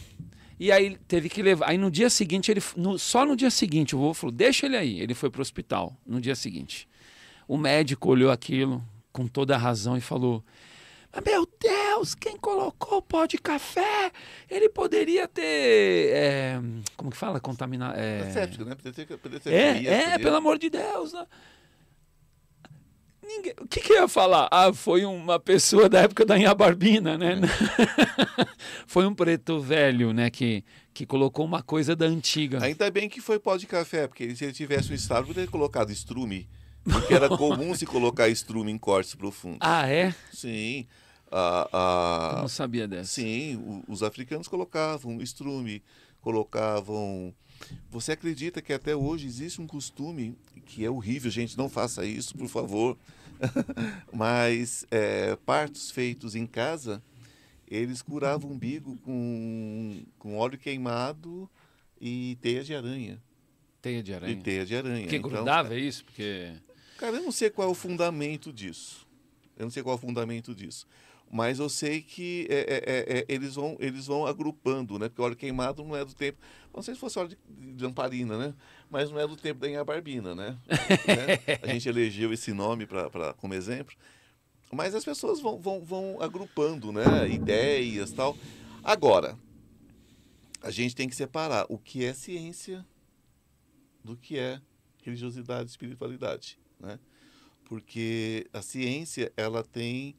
E 0.60 0.70
aí 0.70 0.98
teve 1.08 1.30
que 1.30 1.40
levar. 1.40 1.70
Aí 1.70 1.78
no 1.78 1.90
dia 1.90 2.10
seguinte, 2.10 2.50
ele, 2.50 2.62
no, 2.76 2.98
só 2.98 3.24
no 3.24 3.34
dia 3.34 3.50
seguinte, 3.50 3.96
o 3.96 3.98
vovô 3.98 4.12
falou: 4.12 4.36
deixa 4.36 4.66
ele 4.66 4.76
aí. 4.76 5.00
Ele 5.00 5.14
foi 5.14 5.30
para 5.30 5.38
o 5.38 5.42
hospital 5.42 5.96
no 6.06 6.20
dia 6.20 6.34
seguinte. 6.34 6.86
O 7.46 7.56
médico 7.56 8.10
olhou 8.10 8.30
aquilo 8.30 8.84
com 9.10 9.26
toda 9.26 9.54
a 9.54 9.58
razão 9.58 9.96
e 9.96 10.02
falou: 10.02 10.44
meu 11.24 11.48
Deus, 11.58 12.14
quem 12.14 12.36
colocou 12.36 12.98
o 12.98 13.02
pó 13.02 13.24
de 13.24 13.38
café? 13.38 14.12
Ele 14.50 14.68
poderia 14.68 15.26
ter. 15.26 16.10
É, 16.12 16.60
como 16.94 17.10
que 17.10 17.16
fala? 17.16 17.40
Contaminar. 17.40 17.98
É, 17.98 18.20
é 18.20 18.30
séptico, 18.32 18.66
né? 18.66 18.74
Poderia 18.74 19.06
ter, 19.06 19.16
poderia 19.16 19.40
ter 19.40 19.50
é, 19.50 20.12
é 20.12 20.18
pelo 20.18 20.36
amor 20.36 20.58
de 20.58 20.68
Deus. 20.68 21.14
Né? 21.14 21.26
Ninguém... 23.28 23.52
O 23.60 23.68
que, 23.68 23.80
que 23.80 23.92
eu 23.92 23.96
ia 23.96 24.08
falar? 24.08 24.48
Ah, 24.50 24.72
foi 24.72 25.04
uma 25.04 25.38
pessoa 25.38 25.86
da 25.86 26.00
época 26.00 26.24
da 26.24 26.38
Inhabarbina, 26.38 27.18
né? 27.18 27.34
É. 27.34 28.46
foi 28.88 29.06
um 29.06 29.14
preto 29.14 29.60
velho, 29.60 30.14
né? 30.14 30.30
Que, 30.30 30.64
que 30.94 31.04
colocou 31.04 31.44
uma 31.44 31.62
coisa 31.62 31.94
da 31.94 32.06
antiga. 32.06 32.64
Ainda 32.64 32.90
bem 32.90 33.06
que 33.06 33.20
foi 33.20 33.38
pó 33.38 33.58
de 33.58 33.66
café, 33.66 34.08
porque 34.08 34.34
se 34.34 34.44
ele 34.44 34.54
tivesse 34.54 34.90
um 34.90 34.94
estado, 34.94 35.26
poderia 35.26 35.46
ter 35.46 35.52
colocado 35.52 35.90
estrume. 35.90 36.48
Porque 36.82 37.12
era 37.12 37.28
comum 37.28 37.74
se 37.74 37.84
colocar 37.84 38.30
estrume 38.30 38.72
em 38.72 38.78
cortes 38.78 39.14
profundos. 39.14 39.58
Ah, 39.60 39.86
é? 39.86 40.14
Sim. 40.32 40.86
Ah, 41.30 41.68
ah, 41.70 42.32
eu 42.36 42.40
não 42.42 42.48
sabia 42.48 42.88
dessa. 42.88 43.12
Sim, 43.12 43.82
os 43.86 44.02
africanos 44.02 44.48
colocavam 44.48 45.20
estrume, 45.20 45.82
colocavam 46.22 47.34
você 47.90 48.12
acredita 48.12 48.62
que 48.62 48.72
até 48.72 48.94
hoje 48.94 49.26
existe 49.26 49.60
um 49.60 49.66
costume 49.66 50.36
que 50.64 50.84
é 50.84 50.90
horrível, 50.90 51.30
gente, 51.30 51.56
não 51.56 51.68
faça 51.68 52.04
isso, 52.04 52.36
por 52.36 52.48
favor. 52.48 52.96
Mas 54.12 54.86
é, 54.90 55.36
partos 55.44 55.90
feitos 55.90 56.34
em 56.34 56.46
casa, 56.46 57.02
eles 57.68 58.02
curavam 58.02 58.50
o 58.50 58.54
umbigo 58.54 58.96
com, 58.98 60.02
com 60.18 60.36
óleo 60.36 60.58
queimado 60.58 61.48
e 62.00 62.36
teia 62.40 62.64
de 62.64 62.74
aranha. 62.74 63.22
Teia 63.80 64.02
de 64.02 64.12
aranha. 64.12 64.34
de 64.34 64.42
teia 64.42 64.66
de 64.66 64.76
aranha. 64.76 65.02
Porque 65.02 65.16
Então, 65.16 65.30
grudava, 65.30 65.74
é 65.74 65.78
isso? 65.78 66.04
Porque... 66.04 66.52
Cara, 66.96 67.16
eu 67.16 67.22
não 67.22 67.32
sei 67.32 67.48
qual 67.50 67.68
é 67.68 67.70
o 67.70 67.74
fundamento 67.74 68.52
disso. 68.52 69.06
Eu 69.56 69.64
não 69.64 69.70
sei 69.70 69.82
qual 69.82 69.94
é 69.94 69.98
o 69.98 70.00
fundamento 70.00 70.54
disso. 70.54 70.86
Mas 71.30 71.58
eu 71.58 71.68
sei 71.68 72.00
que 72.00 72.46
é, 72.48 72.54
é, 72.54 72.76
é, 72.76 73.18
é, 73.18 73.24
eles, 73.28 73.54
vão, 73.54 73.76
eles 73.78 74.06
vão 74.06 74.26
agrupando, 74.26 74.98
né? 74.98 75.08
Porque 75.08 75.20
óleo 75.20 75.36
queimado 75.36 75.84
não 75.84 75.94
é 75.94 76.04
do 76.04 76.14
tempo. 76.14 76.38
Não 76.74 76.82
sei 76.82 76.94
se 76.94 77.00
fosse 77.00 77.18
óleo 77.18 77.28
de, 77.28 77.38
de 77.74 77.84
lamparina, 77.84 78.38
né? 78.38 78.54
Mas 78.90 79.10
não 79.10 79.20
é 79.20 79.26
do 79.26 79.36
tempo 79.36 79.60
da 79.60 79.68
Inhabarbina, 79.68 80.34
né? 80.34 80.56
né? 81.06 81.58
A 81.62 81.66
gente 81.66 81.88
elegeu 81.88 82.32
esse 82.32 82.52
nome 82.52 82.86
pra, 82.86 83.10
pra, 83.10 83.34
como 83.34 83.52
exemplo. 83.52 83.94
Mas 84.72 84.94
as 84.94 85.04
pessoas 85.04 85.40
vão, 85.40 85.60
vão, 85.60 85.84
vão 85.84 86.16
agrupando, 86.20 86.92
né? 86.92 87.28
Ideias 87.28 88.10
tal. 88.12 88.36
Agora, 88.82 89.38
a 90.62 90.70
gente 90.70 90.96
tem 90.96 91.08
que 91.08 91.14
separar 91.14 91.66
o 91.68 91.78
que 91.78 92.04
é 92.04 92.14
ciência 92.14 92.84
do 94.02 94.16
que 94.16 94.38
é 94.38 94.60
religiosidade 95.02 95.68
e 95.68 95.70
espiritualidade, 95.70 96.58
né? 96.80 96.98
Porque 97.64 98.46
a 98.52 98.62
ciência, 98.62 99.30
ela 99.36 99.62
tem 99.62 100.16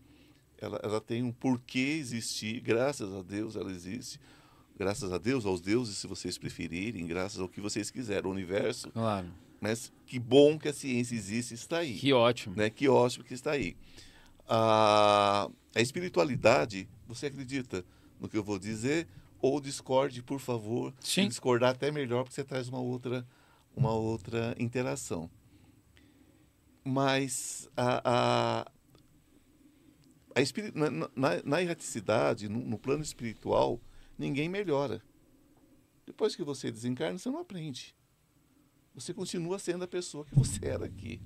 ela, 0.62 0.80
ela 0.84 1.02
tem 1.02 1.24
um 1.24 1.32
porquê 1.32 1.98
existir, 2.00 2.60
graças 2.62 3.14
a 3.14 3.22
Deus 3.22 3.56
ela 3.56 3.72
existe, 3.72 4.20
graças 4.78 5.12
a 5.12 5.18
Deus, 5.18 5.46
aos 5.46 5.62
deuses, 5.62 5.98
se 5.98 6.08
vocês 6.08 6.38
preferirem, 6.38 7.06
graças 7.06 7.40
ao 7.40 7.50
que 7.50 7.62
vocês 7.62 7.90
quiserem, 7.90 8.30
o 8.30 8.34
universo. 8.34 8.92
Claro. 8.92 9.28
Mas 9.60 9.92
que 10.06 10.18
bom 10.18 10.58
que 10.58 10.70
a 10.70 10.74
ciência 10.74 11.16
existe 11.16 11.54
está 11.54 11.80
aí. 11.80 11.96
Que 11.96 12.14
ótimo. 12.14 12.56
Né? 12.56 12.70
Que 12.70 12.88
ótimo 12.88 13.26
que 13.26 13.34
está 13.34 13.52
aí. 13.52 13.76
A, 14.48 15.50
a 15.76 15.82
espiritualidade, 15.82 16.88
você 17.08 17.28
acredita 17.28 17.86
no 18.20 18.30
que 18.30 18.38
eu 18.38 18.44
vou 18.44 18.58
dizer? 18.58 19.08
Ou 19.42 19.60
discorde, 19.60 20.22
por 20.22 20.40
favor. 20.40 20.94
Sim. 21.00 21.28
Discordar 21.28 21.72
até 21.72 21.92
melhor, 21.92 22.24
porque 22.24 22.36
você 22.36 22.44
traz 22.44 22.68
uma 22.68 22.80
outra, 22.80 23.26
uma 23.76 23.94
outra 23.94 24.56
interação. 24.58 25.30
Mas 26.84 27.70
a, 27.76 28.02
a, 28.04 28.72
a 30.36 30.42
espiri- 30.42 30.72
na, 30.76 30.90
na, 30.90 31.10
na 31.44 31.62
erraticidade, 31.62 32.48
no, 32.48 32.60
no 32.60 32.78
plano 32.78 33.04
espiritual, 33.04 33.80
ninguém 34.18 34.50
melhora. 34.50 35.02
Depois 36.06 36.36
que 36.36 36.44
você 36.44 36.72
desencarna, 36.72 37.18
você 37.18 37.30
não 37.30 37.40
aprende. 37.40 37.96
Você 38.96 39.14
continua 39.14 39.60
sendo 39.60 39.84
a 39.84 39.88
pessoa 39.88 40.26
que 40.26 40.36
você 40.36 40.66
era 40.66 40.86
aqui. 40.86 41.22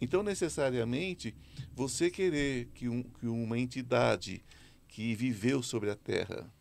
Então, 0.00 0.22
necessariamente, 0.22 1.34
você 1.74 2.10
querer 2.10 2.68
que, 2.74 2.88
um, 2.88 3.02
que 3.02 3.26
uma 3.26 3.58
entidade 3.58 4.44
que 4.88 5.14
viveu 5.14 5.62
sobre 5.62 5.90
a 5.90 5.96
Terra, 5.96 6.52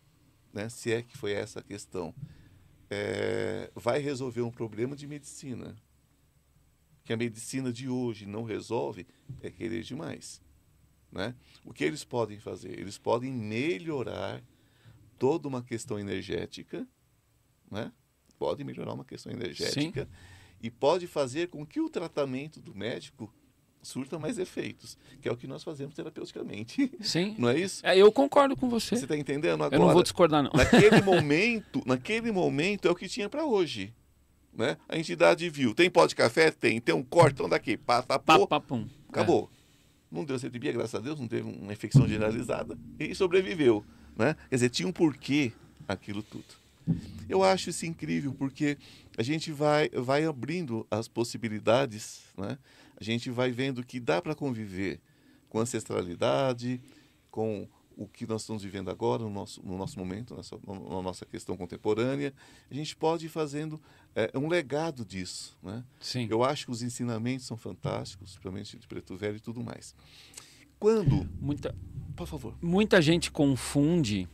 né, 0.54 0.70
se 0.70 0.92
é 0.92 1.02
que 1.02 1.18
foi 1.18 1.34
essa 1.34 1.60
a 1.60 1.64
questão, 1.64 2.14
é, 2.90 3.72
vai 3.76 4.00
resolver 4.00 4.42
um 4.42 4.52
problema 4.52 4.96
de 4.96 5.08
medicina, 5.08 5.76
que 7.04 7.12
a 7.12 7.18
medicina 7.18 7.74
de 7.74 7.90
hoje 7.90 8.26
não 8.26 8.44
resolve, 8.44 9.08
é 9.42 9.50
querer 9.50 9.84
demais. 9.84 10.42
Né? 11.12 11.36
O 11.66 11.74
que 11.74 11.84
eles 11.84 12.04
podem 12.04 12.40
fazer? 12.40 12.80
Eles 12.80 12.98
podem 12.98 13.32
melhorar 13.32 14.42
toda 15.20 15.48
uma 15.48 15.62
questão 15.62 16.00
energética, 16.00 16.88
né? 17.70 17.92
pode 18.40 18.64
melhorar 18.64 18.94
uma 18.94 19.06
questão 19.06 19.32
energética 19.32 20.08
e 20.62 20.70
pode 20.72 21.06
fazer 21.06 21.50
com 21.50 21.66
que 21.66 21.80
o 21.80 21.90
tratamento 21.90 22.60
do 22.60 22.74
médico 22.74 23.32
surta 23.84 24.18
mais 24.18 24.38
efeitos, 24.38 24.98
que 25.22 25.28
é 25.28 25.32
o 25.32 25.38
que 25.38 25.48
nós 25.48 25.64
fazemos 25.64 25.96
terapeuticamente. 25.96 26.92
Sim. 27.02 27.36
Não 27.40 27.50
é 27.50 27.60
isso? 27.60 27.86
É, 27.86 27.98
eu 27.98 28.12
concordo 28.12 28.56
com 28.56 28.70
você. 28.70 28.96
Você 28.96 29.06
está 29.06 29.18
entendendo? 29.18 29.64
Agora, 29.64 29.76
eu 29.76 29.80
não 29.80 29.94
vou 29.94 30.04
discordar, 30.04 30.44
não. 30.44 30.52
naquele 30.54 31.02
momento, 31.04 31.82
naquele 31.86 32.32
momento 32.32 32.88
é 32.88 32.92
o 32.92 32.96
que 32.96 33.08
tinha 33.08 33.28
para 33.28 33.44
hoje. 33.44 33.94
Né? 34.54 34.78
A 34.88 34.98
entidade 34.98 35.50
viu, 35.50 35.74
tem 35.74 35.90
pó 35.90 36.06
de 36.06 36.16
café? 36.16 36.52
Tem. 36.52 36.80
Tem 36.80 36.94
um 36.94 37.04
cortão 37.04 37.48
daqui, 37.48 37.78
pá, 37.78 38.02
tapou, 38.02 38.48
Pá, 38.48 38.60
pá, 38.60 38.68
pum. 38.68 38.88
acabou. 39.10 39.50
Não 40.12 40.26
deu 40.26 40.38
septicemia, 40.38 40.74
graças 40.74 40.96
a 40.96 41.00
Deus, 41.00 41.20
não 41.20 41.28
teve 41.28 41.48
uma 41.48 41.72
infecção 41.72 42.08
generalizada 42.08 42.78
e 43.00 43.16
sobreviveu. 43.16 43.86
Né? 44.16 44.36
Quer 44.50 44.56
dizer, 44.56 44.70
tinha 44.70 44.88
um 44.88 44.92
porquê 44.92 45.54
aquilo 45.88 46.22
tudo. 46.22 46.62
Eu 47.30 47.44
acho 47.44 47.70
isso 47.70 47.86
incrível 47.86 48.34
porque 48.34 48.78
a 49.18 49.24
gente 49.24 49.52
vai, 49.52 49.90
vai 49.90 50.26
abrindo 50.26 50.86
as 50.92 51.08
possibilidades, 51.08 52.24
né? 52.38 52.58
a 53.00 53.04
gente 53.04 53.30
vai 53.30 53.52
vendo 53.52 53.84
que 53.84 54.00
dá 54.00 54.22
para 54.22 54.36
conviver 54.36 55.00
com 55.48 55.60
ancestralidade, 55.60 56.82
com 57.30 57.68
o 57.98 58.08
que 58.08 58.26
nós 58.26 58.42
estamos 58.42 58.64
vivendo 58.64 58.90
agora, 58.90 59.24
no 59.24 59.30
nosso, 59.30 59.62
no 59.66 59.78
nosso 59.78 59.98
momento, 60.00 60.36
nessa, 60.36 60.58
na 60.68 61.02
nossa 61.02 61.26
questão 61.26 61.56
contemporânea. 61.58 62.34
A 62.70 62.74
gente 62.74 62.96
pode 62.96 63.26
ir 63.26 63.30
fazendo 63.30 63.80
é, 64.16 64.32
um 64.36 64.48
legado 64.48 65.06
disso. 65.06 65.58
Né? 65.62 65.84
Sim. 66.00 66.28
Eu 66.30 66.44
acho 66.44 66.66
que 66.66 66.72
os 66.72 66.82
ensinamentos 66.82 67.46
são 67.46 67.58
fantásticos, 67.58 68.32
principalmente 68.32 68.78
de 68.78 68.88
Preto 68.88 69.16
Velho 69.16 69.38
e 69.38 69.40
tudo 69.40 69.62
mais. 69.62 69.94
Quando, 70.80 71.30
Muita, 71.40 71.76
por 72.16 72.28
favor, 72.28 72.56
muita 72.62 73.02
gente 73.02 73.30
confunde, 73.32 74.28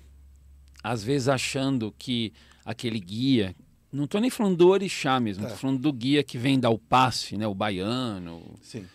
às 0.82 1.04
vezes 1.04 1.28
achando 1.28 1.94
que 1.98 2.32
aquele 2.64 3.00
guia. 3.00 3.56
Não 3.92 4.06
estou 4.06 4.22
nem 4.22 4.30
falando 4.30 4.58
do 4.58 4.68
orixá 4.70 5.20
mesmo, 5.20 5.44
Tá. 5.44 5.48
estou 5.50 5.60
falando 5.62 5.82
do 5.82 5.92
guia 5.92 6.24
que 6.24 6.38
vem 6.38 6.60
da 6.60 6.68
Alpace, 6.68 7.38
né? 7.38 7.48
O 7.48 7.54
baiano, 7.56 8.44
sim, 8.62 8.86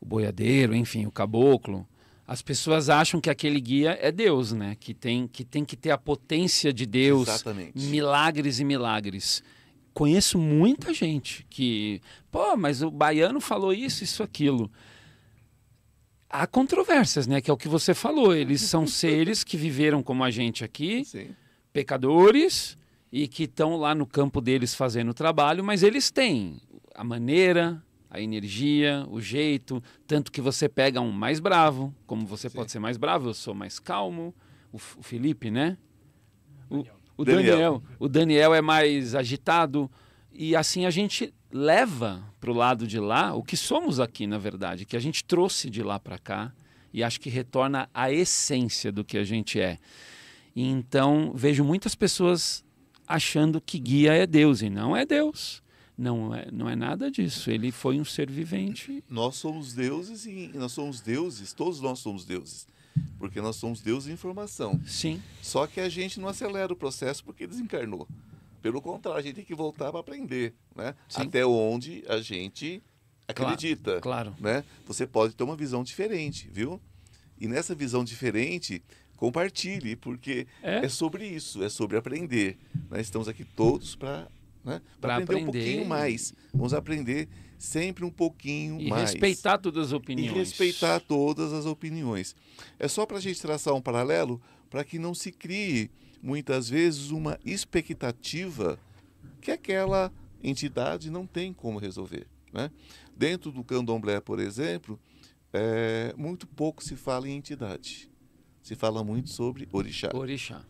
o 0.00 0.06
boiadeiro, 0.06 0.74
enfim, 0.74 1.06
o 1.06 1.10
caboclo. 1.10 1.86
As 2.26 2.42
pessoas 2.42 2.90
acham 2.90 3.20
que 3.20 3.30
aquele 3.30 3.60
guia 3.60 3.96
é 4.00 4.10
Deus, 4.10 4.52
né? 4.52 4.76
Que 4.80 4.92
tem 4.92 5.28
que, 5.28 5.44
tem 5.44 5.64
que 5.64 5.76
ter 5.76 5.92
a 5.92 5.98
potência 5.98 6.72
de 6.72 6.84
Deus, 6.84 7.28
exatamente. 7.28 7.78
milagres 7.78 8.58
e 8.58 8.64
milagres. 8.64 9.42
Conheço 9.94 10.36
muita 10.36 10.92
gente 10.92 11.46
que, 11.48 12.02
pô, 12.30 12.56
mas 12.56 12.82
o 12.82 12.90
baiano 12.90 13.40
falou 13.40 13.72
isso, 13.72 14.02
isso, 14.02 14.22
aquilo. 14.22 14.70
Há 16.28 16.46
controvérsias, 16.46 17.26
né? 17.28 17.40
Que 17.40 17.50
é 17.50 17.54
o 17.54 17.56
que 17.56 17.68
você 17.68 17.94
falou. 17.94 18.34
Eles 18.34 18.62
são 18.62 18.84
seres 18.88 19.44
que 19.44 19.56
viveram 19.56 20.02
como 20.02 20.24
a 20.24 20.30
gente 20.30 20.64
aqui, 20.64 21.04
Sim, 21.04 21.28
pecadores, 21.72 22.76
e 23.12 23.28
que 23.28 23.44
estão 23.44 23.76
lá 23.76 23.94
no 23.94 24.04
campo 24.04 24.40
deles 24.40 24.74
fazendo 24.74 25.10
o 25.10 25.14
trabalho, 25.14 25.62
mas 25.62 25.84
eles 25.84 26.10
têm 26.10 26.60
a 26.94 27.04
maneira, 27.04 27.80
a 28.10 28.20
energia, 28.20 29.06
o 29.10 29.20
jeito, 29.20 29.82
tanto 30.06 30.30
que 30.30 30.40
você 30.40 30.68
pega 30.68 31.00
um 31.00 31.10
mais 31.10 31.40
bravo, 31.40 31.94
como 32.06 32.26
você 32.26 32.48
Sim. 32.48 32.56
pode 32.56 32.72
ser 32.72 32.78
mais 32.78 32.96
bravo, 32.96 33.28
eu 33.28 33.34
sou 33.34 33.54
mais 33.54 33.78
calmo, 33.78 34.34
o, 34.72 34.76
o 34.76 35.02
Felipe, 35.02 35.50
né? 35.50 35.76
O, 36.70 36.84
o 37.16 37.24
Daniel. 37.24 37.52
Daniel. 37.52 37.82
O 37.98 38.08
Daniel 38.08 38.54
é 38.54 38.60
mais 38.60 39.14
agitado 39.14 39.90
e 40.32 40.54
assim 40.54 40.84
a 40.86 40.90
gente 40.90 41.32
leva 41.50 42.22
para 42.40 42.50
o 42.50 42.54
lado 42.54 42.86
de 42.86 42.98
lá 43.00 43.34
o 43.34 43.42
que 43.42 43.56
somos 43.56 43.98
aqui, 43.98 44.26
na 44.26 44.38
verdade, 44.38 44.84
que 44.84 44.96
a 44.96 45.00
gente 45.00 45.24
trouxe 45.24 45.70
de 45.70 45.82
lá 45.82 45.98
para 45.98 46.18
cá 46.18 46.52
e 46.92 47.02
acho 47.02 47.20
que 47.20 47.30
retorna 47.30 47.88
a 47.92 48.10
essência 48.12 48.92
do 48.92 49.04
que 49.04 49.18
a 49.18 49.24
gente 49.24 49.60
é. 49.60 49.78
E 50.54 50.66
então 50.66 51.32
vejo 51.34 51.64
muitas 51.64 51.94
pessoas 51.94 52.64
achando 53.06 53.60
que 53.60 53.78
guia 53.78 54.14
é 54.14 54.26
Deus 54.26 54.62
e 54.62 54.70
não 54.70 54.96
é 54.96 55.04
Deus. 55.04 55.62
Não 55.96 56.34
é, 56.34 56.48
não 56.52 56.68
é 56.68 56.76
nada 56.76 57.10
disso. 57.10 57.50
Ele 57.50 57.72
foi 57.72 57.98
um 57.98 58.04
ser 58.04 58.30
vivente. 58.30 59.02
nós 59.08 59.36
somos 59.36 59.72
deuses 59.72 60.26
e 60.26 60.50
nós 60.54 60.72
somos 60.72 61.00
deuses, 61.00 61.52
todos 61.54 61.80
nós 61.80 61.98
somos 62.00 62.24
deuses, 62.24 62.68
porque 63.18 63.40
nós 63.40 63.56
somos 63.56 63.80
deuses 63.80 64.08
em 64.10 64.12
informação. 64.12 64.78
Sim, 64.86 65.22
Só 65.42 65.66
que 65.66 65.80
a 65.80 65.88
gente 65.88 66.20
não 66.20 66.28
acelera 66.28 66.72
o 66.72 66.76
processo 66.76 67.24
porque 67.24 67.46
desencarnou. 67.46 68.06
Pelo 68.60 68.82
contrário, 68.82 69.20
a 69.20 69.22
gente 69.22 69.36
tem 69.36 69.44
que 69.44 69.54
voltar 69.54 69.90
para 69.90 70.00
aprender, 70.00 70.52
né? 70.74 70.94
Sim. 71.08 71.22
Até 71.22 71.46
onde 71.46 72.04
a 72.08 72.20
gente 72.20 72.82
acredita, 73.28 74.00
claro. 74.00 74.34
né? 74.40 74.64
Você 74.86 75.06
pode 75.06 75.34
ter 75.34 75.44
uma 75.44 75.56
visão 75.56 75.82
diferente, 75.82 76.48
viu? 76.52 76.80
E 77.40 77.46
nessa 77.48 77.74
visão 77.74 78.02
diferente, 78.04 78.82
compartilhe, 79.16 79.96
porque 79.96 80.46
É. 80.62 80.84
é, 80.84 80.88
sobre 80.88 81.26
isso, 81.26 81.62
é 81.62 81.68
sobre 81.68 81.96
aprender. 81.96 82.58
Nós 82.90 83.00
estamos 83.00 83.28
aqui 83.28 83.44
todos 83.44 83.94
para 83.94 84.26
né, 84.66 84.82
pra 85.00 85.14
Pra 85.14 85.16
aprender, 85.16 85.32
um 85.46 85.48
aprender. 85.48 85.58
pouquinho 85.64 85.86
mais. 85.88 86.34
Vamos 86.52 86.74
aprender 86.74 87.28
sempre 87.58 88.04
um 88.04 88.10
pouquinho 88.10 88.78
E 88.80 88.88
mais. 88.90 89.12
respeitar 89.12 89.56
todas 89.56 89.86
as 89.86 89.92
E 89.92 89.94
opiniões. 89.94 90.32
respeitar 90.36 91.00
todas 91.00 91.52
as 91.54 91.64
opiniões. 91.64 92.34
É 92.78 92.86
só 92.88 93.06
para 93.06 93.16
a 93.16 93.20
gente 93.20 93.40
traçar 93.40 93.72
um 93.72 93.80
paralelo 93.80 94.38
para 94.68 94.84
que 94.84 94.98
não 94.98 95.14
se 95.14 95.32
crie, 95.32 95.90
muitas 96.20 96.68
vezes, 96.68 97.10
uma 97.10 97.38
expectativa 97.44 98.78
que 99.40 99.50
aquela 99.50 100.12
entidade 100.42 101.10
não 101.10 101.26
tem 101.26 101.52
como 101.52 101.78
resolver. 101.78 102.26
Né? 102.52 102.70
Dentro 103.16 103.50
do 103.52 103.62
candomblé, 103.64 104.20
por 104.20 104.38
exemplo, 104.40 104.98
é, 105.52 106.12
muito 106.16 106.46
pouco 106.46 106.82
se 106.82 106.96
fala 106.96 107.28
em 107.28 107.36
entidade. 107.36 108.10
Se 108.62 108.74
fala 108.74 109.04
muito 109.04 109.30
sobre 109.30 109.68
orixá, 109.72 110.10
Orixá. 110.12 110.64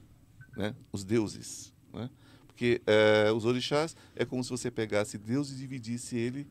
né? 0.57 0.74
os 0.92 1.03
deuses. 1.05 1.72
Né? 1.92 2.11
Porque 2.57 2.81
é, 2.87 3.31
os 3.33 3.45
orixás 3.45 3.95
é 4.15 4.25
como 4.25 4.43
se 4.43 4.49
você 4.49 4.71
pegasse 4.71 5.19
Deus 5.19 5.53
e 5.53 5.57
dividisse 5.57 6.17
ele 6.17 6.47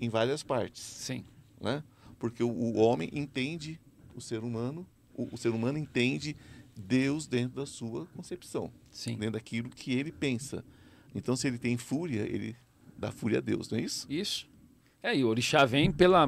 em 0.00 0.08
várias 0.08 0.40
partes 0.40 0.80
Sim. 0.80 1.24
né? 1.60 1.82
Porque 2.16 2.44
o, 2.44 2.48
o 2.48 2.76
homem 2.76 3.10
entende 3.12 3.80
o 4.14 4.20
ser 4.20 4.44
humano, 4.44 4.86
o, 5.12 5.28
o 5.32 5.36
ser 5.36 5.48
humano 5.48 5.76
entende 5.76 6.36
Deus 6.76 7.26
dentro 7.26 7.56
da 7.56 7.66
sua 7.66 8.06
concepção, 8.14 8.72
Sim. 8.88 9.16
dentro 9.16 9.32
daquilo 9.32 9.68
que 9.68 9.92
ele 9.92 10.12
pensa. 10.12 10.64
Então, 11.12 11.34
se 11.34 11.48
ele 11.48 11.58
tem 11.58 11.76
fúria, 11.76 12.20
ele 12.20 12.54
da 12.96 13.10
fúria 13.10 13.38
a 13.38 13.40
Deus, 13.40 13.68
não 13.68 13.78
é 13.78 13.82
isso? 13.82 14.06
Isso. 14.08 14.48
É, 15.02 15.16
e 15.16 15.24
o 15.24 15.28
orixá 15.28 15.64
vem 15.64 15.90
pela, 15.90 16.24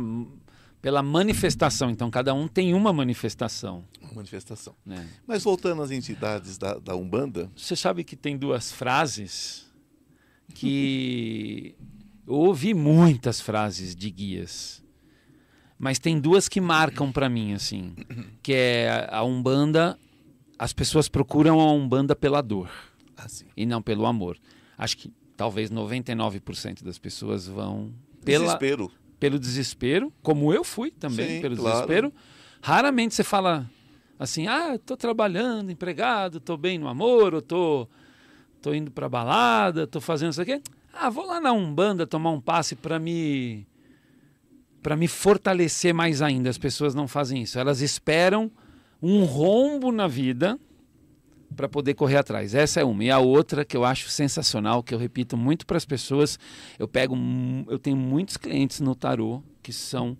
pela 0.84 1.02
manifestação. 1.02 1.88
Então, 1.88 2.10
cada 2.10 2.34
um 2.34 2.46
tem 2.46 2.74
uma 2.74 2.92
manifestação. 2.92 3.86
Uma 4.02 4.16
manifestação. 4.16 4.76
Né? 4.84 5.08
Mas 5.26 5.42
voltando 5.42 5.80
às 5.80 5.90
entidades 5.90 6.58
da, 6.58 6.74
da 6.74 6.94
Umbanda, 6.94 7.50
Você 7.56 7.74
sabe 7.74 8.04
que 8.04 8.14
tem 8.14 8.36
duas 8.36 8.70
frases 8.70 9.64
que 10.52 11.74
eu 12.26 12.34
ouvi 12.34 12.74
muitas 12.74 13.40
frases 13.40 13.96
de 13.96 14.10
guias, 14.10 14.84
mas 15.78 15.98
tem 15.98 16.20
duas 16.20 16.50
que 16.50 16.60
marcam 16.60 17.10
para 17.10 17.30
mim 17.30 17.54
assim, 17.54 17.94
que 18.42 18.52
é 18.52 19.08
a 19.10 19.24
Umbanda, 19.24 19.98
as 20.58 20.74
pessoas 20.74 21.08
procuram 21.08 21.60
a 21.60 21.72
Umbanda 21.72 22.14
pela 22.14 22.42
dor 22.42 22.70
assim, 23.16 23.46
e 23.56 23.64
não 23.64 23.80
pelo 23.80 24.04
amor. 24.04 24.36
Acho 24.76 24.98
que 24.98 25.10
talvez 25.34 25.70
99% 25.70 26.84
das 26.84 26.98
pessoas 26.98 27.46
vão 27.46 27.90
pela, 28.22 28.44
desespero. 28.44 28.92
Pelo 29.18 29.38
desespero, 29.38 30.12
como 30.22 30.52
eu 30.52 30.64
fui 30.64 30.90
também, 30.90 31.36
Sim, 31.36 31.40
pelo 31.40 31.56
claro. 31.56 31.74
desespero. 31.74 32.12
Raramente 32.60 33.14
você 33.14 33.24
fala 33.24 33.68
assim, 34.18 34.46
ah, 34.46 34.78
tô 34.78 34.96
trabalhando, 34.96 35.70
empregado, 35.70 36.40
tô 36.40 36.56
bem 36.56 36.78
no 36.78 36.88
amor, 36.88 37.34
eu 37.34 37.42
tô, 37.42 37.88
tô 38.62 38.72
indo 38.74 38.90
pra 38.90 39.08
balada, 39.08 39.86
tô 39.86 40.00
fazendo 40.00 40.32
isso 40.32 40.42
aqui. 40.42 40.60
Ah, 40.92 41.10
vou 41.10 41.26
lá 41.26 41.40
na 41.40 41.52
Umbanda 41.52 42.06
tomar 42.06 42.30
um 42.30 42.40
passe 42.40 42.76
para 42.76 42.98
me 42.98 43.66
para 44.82 44.96
me 44.96 45.08
fortalecer 45.08 45.94
mais 45.94 46.20
ainda. 46.20 46.50
As 46.50 46.58
pessoas 46.58 46.94
não 46.94 47.08
fazem 47.08 47.42
isso. 47.42 47.58
Elas 47.58 47.80
esperam 47.80 48.50
um 49.02 49.24
rombo 49.24 49.90
na 49.90 50.06
vida 50.06 50.58
para 51.54 51.68
poder 51.68 51.94
correr 51.94 52.16
atrás. 52.16 52.54
Essa 52.54 52.80
é 52.80 52.84
uma. 52.84 53.04
E 53.04 53.10
a 53.10 53.18
outra 53.18 53.64
que 53.64 53.76
eu 53.76 53.84
acho 53.84 54.08
sensacional, 54.08 54.82
que 54.82 54.94
eu 54.94 54.98
repito 54.98 55.36
muito 55.36 55.66
para 55.66 55.76
as 55.76 55.84
pessoas, 55.84 56.38
eu 56.78 56.86
pego, 56.86 57.16
eu 57.68 57.78
tenho 57.78 57.96
muitos 57.96 58.36
clientes 58.36 58.80
no 58.80 58.94
tarô 58.94 59.42
que 59.62 59.72
são 59.72 60.16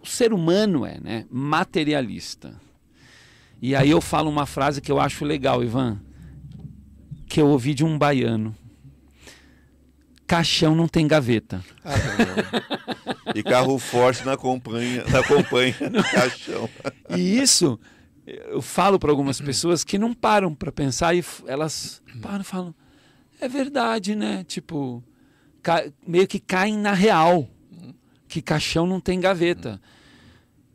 o 0.00 0.06
ser 0.06 0.32
humano 0.32 0.86
é, 0.86 0.98
né, 1.00 1.26
materialista. 1.30 2.54
E 3.60 3.74
aí 3.74 3.90
eu 3.90 4.00
falo 4.00 4.30
uma 4.30 4.46
frase 4.46 4.80
que 4.80 4.90
eu 4.90 4.98
acho 4.98 5.24
legal, 5.24 5.62
Ivan, 5.62 6.00
que 7.26 7.40
eu 7.40 7.48
ouvi 7.48 7.74
de 7.74 7.84
um 7.84 7.98
baiano. 7.98 8.56
Caixão 10.26 10.74
não 10.74 10.86
tem 10.86 11.06
gaveta. 11.06 11.62
Ah, 11.84 11.94
não. 11.96 13.34
e 13.34 13.42
carro 13.42 13.78
forte 13.78 14.24
na 14.24 14.34
acompanha, 14.34 15.04
na 15.10 15.18
acompanha 15.18 15.74
no 15.92 16.02
caixão. 16.08 16.70
E 17.10 17.38
isso 17.38 17.78
eu 18.48 18.62
falo 18.62 18.98
para 18.98 19.10
algumas 19.10 19.40
pessoas 19.40 19.84
que 19.84 19.98
não 19.98 20.12
param 20.14 20.54
para 20.54 20.70
pensar 20.70 21.14
e 21.14 21.24
elas 21.46 22.02
param 22.20 22.40
e 22.40 22.44
falam: 22.44 22.74
é 23.40 23.48
verdade, 23.48 24.14
né? 24.14 24.44
Tipo, 24.44 25.02
meio 26.06 26.26
que 26.26 26.38
caem 26.38 26.76
na 26.76 26.92
real 26.92 27.48
que 28.28 28.40
caixão 28.40 28.86
não 28.86 29.00
tem 29.00 29.20
gaveta. 29.20 29.80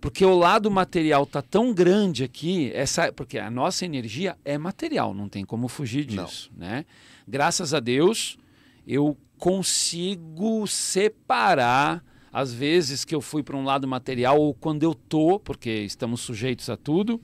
Porque 0.02 0.24
o 0.24 0.38
lado 0.38 0.70
material 0.70 1.26
tá 1.26 1.42
tão 1.42 1.74
grande 1.74 2.24
aqui, 2.24 2.72
essa, 2.76 3.12
porque 3.12 3.40
a 3.40 3.50
nossa 3.50 3.86
energia 3.86 4.38
é 4.46 4.56
material, 4.56 5.16
não 5.16 5.28
tem 5.28 5.44
como 5.44 5.68
fugir 5.68 6.06
Não. 6.12 6.26
disso, 6.26 6.52
né? 6.56 6.86
Graças 7.28 7.74
a 7.74 7.80
Deus, 7.80 8.38
eu 8.86 9.18
consigo 9.40 10.68
separar 10.68 12.04
às 12.32 12.54
vezes 12.54 13.06
que 13.06 13.16
eu 13.16 13.22
fui 13.22 13.42
para 13.42 13.56
um 13.56 13.64
lado 13.64 13.88
material 13.88 14.40
ou 14.40 14.54
quando 14.54 14.84
eu 14.84 14.94
tô, 14.94 15.40
porque 15.40 15.70
estamos 15.70 16.20
sujeitos 16.22 16.70
a 16.70 16.76
tudo, 16.76 17.20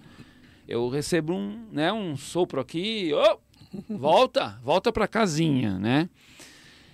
eu 0.71 0.87
recebo 0.89 1.33
um, 1.33 1.67
né, 1.71 1.91
um 1.91 2.15
sopro 2.15 2.61
aqui, 2.61 3.11
ô, 3.13 3.39
volta, 3.89 4.59
volta 4.63 4.91
para 4.91 5.07
casinha, 5.07 5.77
né? 5.77 6.09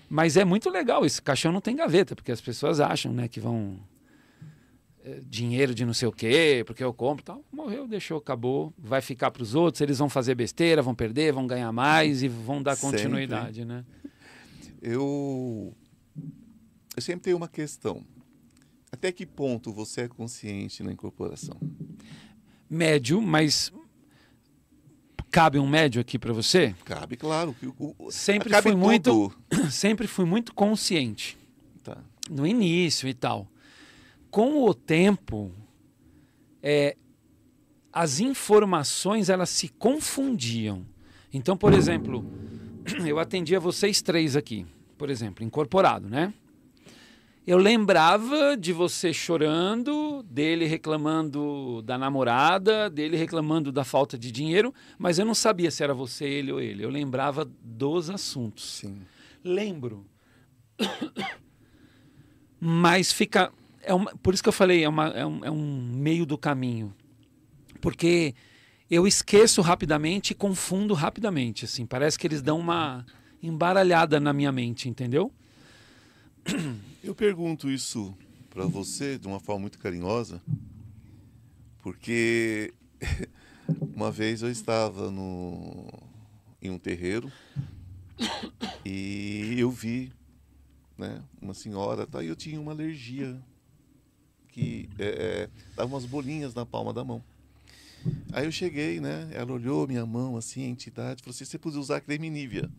Mas 0.10 0.38
é 0.38 0.46
muito 0.46 0.70
legal 0.70 1.06
isso, 1.06 1.22
caixão 1.22 1.52
não 1.52 1.62
tem 1.62 1.76
gaveta, 1.76 2.16
porque 2.16 2.32
as 2.32 2.42
pessoas 2.42 2.80
acham, 2.80 3.14
né, 3.14 3.28
que 3.28 3.40
vão 3.40 3.78
eh, 5.04 5.22
dinheiro 5.30 5.76
de 5.76 5.86
não 5.86 5.94
sei 5.94 6.08
o 6.08 6.12
quê, 6.12 6.64
porque 6.66 6.84
eu 6.84 6.94
compro, 6.94 7.22
e 7.22 7.26
tal, 7.26 7.44
morreu, 7.52 7.88
deixou, 7.88 8.18
acabou, 8.18 8.74
vai 8.78 9.02
ficar 9.02 9.32
para 9.32 9.44
os 9.44 9.54
outros, 9.54 9.82
eles 9.82 10.00
vão 10.00 10.10
fazer 10.10 10.34
besteira, 10.34 10.82
vão 10.82 10.96
perder, 10.96 11.34
vão 11.34 11.46
ganhar 11.46 11.72
mais 11.72 12.24
e 12.24 12.28
vão 12.28 12.64
dar 12.64 12.76
Sempre. 12.76 12.98
continuidade, 12.98 13.64
né? 13.64 13.86
Eu, 14.82 15.74
eu 16.96 17.02
sempre 17.02 17.22
tenho 17.22 17.38
uma 17.38 17.48
questão. 17.48 18.04
Até 18.92 19.12
que 19.12 19.26
ponto 19.26 19.74
você 19.74 20.02
é 20.02 20.08
consciente 20.08 20.82
na 20.82 20.92
incorporação? 20.92 21.58
Médio, 22.70 23.22
mas 23.22 23.72
cabe 25.32 25.60
um 25.60 25.68
médio 25.68 26.02
aqui 26.02 26.18
para 26.20 26.34
você? 26.34 26.76
Cabe, 26.86 27.16
claro. 27.18 27.56
Sempre 28.10 28.50
cabe 28.50 28.70
fui 28.70 28.76
muito, 28.76 29.34
tudo. 29.50 29.70
sempre 29.72 30.08
fui 30.08 30.26
muito 30.26 30.54
consciente 30.54 31.38
Tá. 31.84 31.98
no 32.30 32.46
início 32.46 33.08
e 33.08 33.14
tal. 33.14 33.48
Com 34.30 34.64
o 34.64 34.74
tempo, 34.74 35.52
é, 36.62 36.98
as 37.94 38.20
informações 38.20 39.30
elas 39.30 39.50
se 39.50 39.70
confundiam. 39.70 40.86
Então, 41.34 41.56
por 41.56 41.74
exemplo, 41.74 42.26
eu 43.06 43.20
atendia 43.20 43.60
vocês 43.60 44.02
três 44.02 44.36
aqui, 44.36 44.66
por 44.98 45.10
exemplo, 45.10 45.44
incorporado, 45.46 46.10
né? 46.10 46.34
Eu 47.48 47.58
lembrava 47.58 48.58
de 48.58 48.74
você 48.74 49.14
chorando, 49.14 50.22
dele 50.24 50.66
reclamando 50.66 51.82
da 51.82 51.98
namorada, 51.98 52.90
dele 52.90 53.16
reclamando 53.16 53.72
da 53.72 53.86
falta 53.86 54.18
de 54.18 54.34
dinheiro, 54.34 54.74
mas 55.00 55.18
eu 55.18 55.26
não 55.26 55.34
sabia 55.34 55.72
se 55.72 55.82
era 55.82 55.94
você, 55.94 56.26
ele 56.26 56.52
ou 56.52 56.60
ele. 56.60 56.84
Eu 56.84 56.90
lembrava 56.90 57.50
dos 57.64 58.10
assuntos. 58.10 58.80
Sim. 58.82 59.00
Lembro. 59.42 60.06
Mas 62.60 63.14
fica. 63.14 63.50
É 63.82 63.94
uma, 63.94 64.14
por 64.18 64.34
isso 64.34 64.44
que 64.44 64.50
eu 64.50 64.54
falei, 64.54 64.84
é, 64.84 64.90
uma, 64.90 65.08
é, 65.08 65.26
um, 65.26 65.46
é 65.46 65.50
um 65.50 65.90
meio 65.94 66.26
do 66.26 66.38
caminho. 66.38 66.94
Porque 67.80 68.36
eu 68.92 69.08
esqueço 69.08 69.62
rapidamente 69.62 70.32
e 70.32 70.36
confundo 70.36 70.94
rapidamente. 70.94 71.64
Assim, 71.64 71.86
parece 71.86 72.20
que 72.20 72.28
eles 72.28 72.42
dão 72.42 72.60
uma 72.60 73.06
embaralhada 73.42 74.20
na 74.20 74.34
minha 74.34 74.52
mente, 74.52 74.90
entendeu? 74.90 75.32
Eu 77.04 77.16
pergunto 77.16 77.70
isso 77.70 78.16
para 78.50 78.66
você 78.66 79.18
de 79.18 79.28
uma 79.28 79.40
forma 79.40 79.62
muito 79.62 79.80
carinhosa, 79.80 80.42
porque 81.82 82.74
uma 83.96 84.12
vez 84.12 84.42
eu 84.42 84.50
estava 84.50 85.12
no, 85.12 85.88
em 86.62 86.70
um 86.70 86.80
terreiro 86.80 87.32
e 88.84 89.56
eu 89.58 89.70
vi 89.70 90.12
né, 90.98 91.22
uma 91.42 91.54
senhora, 91.54 92.08
tá, 92.08 92.24
e 92.24 92.28
eu 92.28 92.36
tinha 92.36 92.60
uma 92.60 92.72
alergia 92.72 93.40
que 94.48 94.90
é, 94.98 95.06
é, 95.06 95.50
dava 95.76 95.94
umas 95.94 96.06
bolinhas 96.06 96.54
na 96.56 96.66
palma 96.66 96.92
da 96.92 97.04
mão. 97.04 97.24
Aí 98.32 98.46
eu 98.46 98.52
cheguei, 98.52 99.00
né? 99.00 99.30
Ela 99.34 99.52
olhou 99.52 99.88
minha 99.88 100.06
mão 100.06 100.38
assim, 100.38 100.66
a 100.66 100.70
entidade, 100.70 101.22
falou 101.22 101.36
assim: 101.36 101.46
você 101.46 101.60
podia 101.60 101.80
usar 101.80 102.02
creme 102.02 102.30
Nivea. 102.30 102.70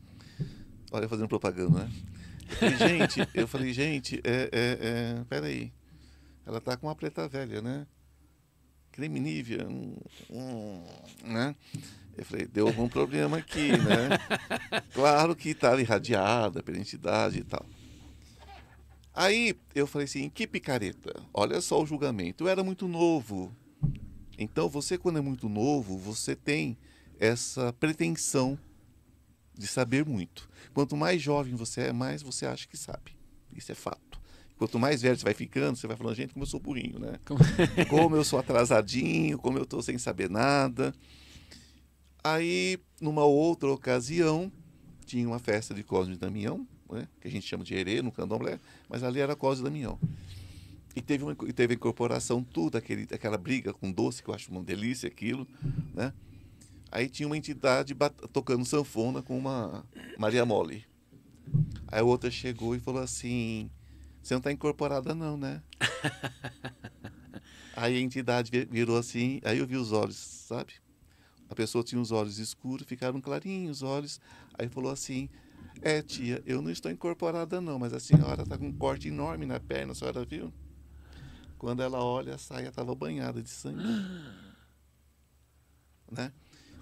Olha, 0.90 1.08
fazendo 1.08 1.28
propaganda, 1.28 1.84
né? 1.84 1.92
Eu 2.48 2.56
falei, 2.56 2.76
gente, 2.76 3.28
eu 3.34 3.48
falei, 3.48 3.72
gente, 3.72 4.20
é, 4.24 4.48
é, 4.52 4.78
é, 4.80 5.24
peraí. 5.28 5.72
Ela 6.46 6.60
tá 6.60 6.76
com 6.76 6.86
uma 6.86 6.94
preta 6.94 7.28
velha, 7.28 7.60
né? 7.60 7.86
Creme 8.90 9.20
Nivea, 9.20 9.68
hum, 9.68 9.96
hum, 10.30 10.82
né? 11.22 11.54
Eu 12.16 12.24
falei, 12.24 12.46
deu 12.46 12.66
algum 12.66 12.88
problema 12.88 13.36
aqui, 13.36 13.70
né? 13.70 14.18
Claro 14.92 15.36
que 15.36 15.54
tá 15.54 15.78
irradiada 15.80 16.62
pela 16.62 16.78
entidade 16.78 17.38
e 17.38 17.44
tal. 17.44 17.64
Aí 19.14 19.56
eu 19.74 19.86
falei 19.86 20.06
assim, 20.06 20.28
que 20.28 20.46
picareta. 20.46 21.22
Olha 21.32 21.60
só 21.60 21.82
o 21.82 21.86
julgamento. 21.86 22.44
Eu 22.44 22.48
era 22.48 22.64
muito 22.64 22.88
novo. 22.88 23.54
Então 24.38 24.68
você, 24.68 24.96
quando 24.96 25.18
é 25.18 25.20
muito 25.20 25.48
novo, 25.48 25.96
você 25.98 26.34
tem 26.34 26.76
essa 27.20 27.72
pretensão 27.72 28.58
de 29.58 29.66
saber 29.66 30.06
muito. 30.06 30.48
Quanto 30.72 30.96
mais 30.96 31.20
jovem 31.20 31.54
você 31.56 31.82
é, 31.82 31.92
mais 31.92 32.22
você 32.22 32.46
acha 32.46 32.66
que 32.68 32.76
sabe. 32.76 33.12
Isso 33.54 33.72
é 33.72 33.74
fato. 33.74 34.18
Quanto 34.56 34.78
mais 34.78 35.02
velho 35.02 35.16
você 35.18 35.24
vai 35.24 35.34
ficando, 35.34 35.76
você 35.76 35.86
vai 35.86 35.96
falando, 35.96 36.14
gente, 36.16 36.32
como 36.32 36.44
eu 36.44 36.48
sou 36.48 36.58
burrinho, 36.60 36.98
né? 36.98 37.18
Como- 37.24 37.40
Como 37.90 38.16
eu 38.16 38.24
sou 38.24 38.38
atrasadinho, 38.38 39.38
como 39.38 39.58
eu 39.58 39.64
estou 39.64 39.82
sem 39.82 39.98
saber 39.98 40.30
nada. 40.30 40.94
Aí, 42.22 42.78
numa 43.00 43.24
outra 43.24 43.70
ocasião, 43.70 44.50
tinha 45.06 45.26
uma 45.26 45.38
festa 45.38 45.72
de 45.74 45.82
Cosme 45.82 46.14
e 46.14 46.18
Damião, 46.18 46.66
né? 46.90 47.06
que 47.20 47.28
a 47.28 47.30
gente 47.30 47.46
chama 47.46 47.64
de 47.64 47.74
herê 47.74 48.02
no 48.02 48.10
candomblé, 48.12 48.58
mas 48.88 49.02
ali 49.02 49.20
era 49.20 49.36
Cosme 49.36 49.62
e 49.66 49.70
Damião. 49.70 49.98
E 50.96 51.00
teve, 51.00 51.22
uma, 51.22 51.34
teve 51.34 51.74
a 51.74 51.76
incorporação, 51.76 52.42
tudo, 52.42 52.76
aquele, 52.76 53.06
aquela 53.12 53.38
briga 53.38 53.72
com 53.72 53.90
doce, 53.92 54.22
que 54.22 54.28
eu 54.28 54.34
acho 54.34 54.50
uma 54.50 54.62
delícia 54.62 55.06
aquilo, 55.06 55.46
né? 55.94 56.12
Aí 56.90 57.08
tinha 57.08 57.26
uma 57.26 57.36
entidade 57.36 57.94
tocando 58.32 58.64
sanfona 58.64 59.22
com 59.22 59.38
uma 59.38 59.84
Maria 60.18 60.44
Mole. 60.44 60.84
Aí 61.86 62.00
a 62.00 62.04
outra 62.04 62.30
chegou 62.30 62.74
e 62.74 62.80
falou 62.80 63.02
assim: 63.02 63.70
Você 64.22 64.34
não 64.34 64.38
está 64.38 64.52
incorporada, 64.52 65.14
não, 65.14 65.36
né? 65.36 65.62
aí 67.76 67.96
a 67.96 68.00
entidade 68.00 68.50
vi- 68.50 68.66
virou 68.66 68.96
assim, 68.96 69.40
aí 69.44 69.58
eu 69.58 69.66
vi 69.66 69.76
os 69.76 69.92
olhos, 69.92 70.16
sabe? 70.16 70.74
A 71.48 71.54
pessoa 71.54 71.82
tinha 71.82 72.00
os 72.00 72.12
olhos 72.12 72.38
escuros, 72.38 72.86
ficaram 72.86 73.20
clarinhos 73.20 73.78
os 73.78 73.82
olhos. 73.82 74.20
Aí 74.58 74.68
falou 74.68 74.92
assim: 74.92 75.28
É, 75.80 76.02
tia, 76.02 76.42
eu 76.44 76.60
não 76.60 76.70
estou 76.70 76.90
incorporada 76.90 77.60
não, 77.60 77.78
mas 77.78 77.92
a 77.92 78.00
senhora 78.00 78.42
está 78.42 78.58
com 78.58 78.68
um 78.68 78.72
corte 78.72 79.08
enorme 79.08 79.46
na 79.46 79.60
perna, 79.60 79.92
a 79.92 79.94
senhora 79.94 80.24
viu? 80.24 80.52
Quando 81.56 81.82
ela 81.82 82.02
olha, 82.02 82.34
a 82.34 82.38
saia 82.38 82.68
estava 82.68 82.94
banhada 82.94 83.42
de 83.42 83.50
sangue. 83.50 83.82
né? 86.10 86.32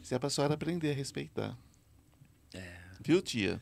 Se 0.06 0.14
é 0.14 0.20
para 0.20 0.28
a 0.28 0.30
senhora 0.30 0.54
aprender 0.54 0.92
a 0.92 0.94
respeitar. 0.94 1.58
É. 2.54 2.76
Viu, 3.00 3.20
tia? 3.20 3.60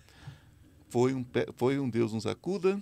Foi 0.90 1.14
um, 1.14 1.24
foi 1.56 1.78
um 1.78 1.88
Deus 1.88 2.12
nos 2.12 2.26
acuda. 2.26 2.78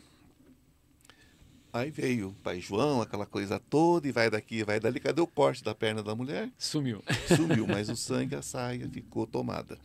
Aí 1.72 1.88
veio 1.88 2.30
o 2.30 2.34
pai 2.34 2.60
João, 2.60 3.00
aquela 3.00 3.24
coisa 3.24 3.60
toda, 3.60 4.08
e 4.08 4.10
vai 4.10 4.28
daqui, 4.28 4.64
vai 4.64 4.80
dali. 4.80 4.98
Cadê 4.98 5.20
o 5.20 5.28
corte 5.28 5.62
da 5.62 5.76
perna 5.76 6.02
da 6.02 6.12
mulher? 6.12 6.50
Sumiu. 6.58 7.04
Sumiu, 7.36 7.64
mas 7.64 7.88
o 7.88 7.94
sangue, 7.94 8.34
a 8.34 8.42
saia 8.42 8.90
ficou 8.90 9.28
tomada. 9.28 9.78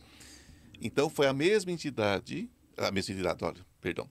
Então 0.82 1.08
foi 1.08 1.28
a 1.28 1.32
mesma 1.32 1.70
entidade, 1.70 2.50
a 2.76 2.90
mesma 2.90 3.14
entidade, 3.14 3.44
olha, 3.44 3.64
perdão, 3.80 4.08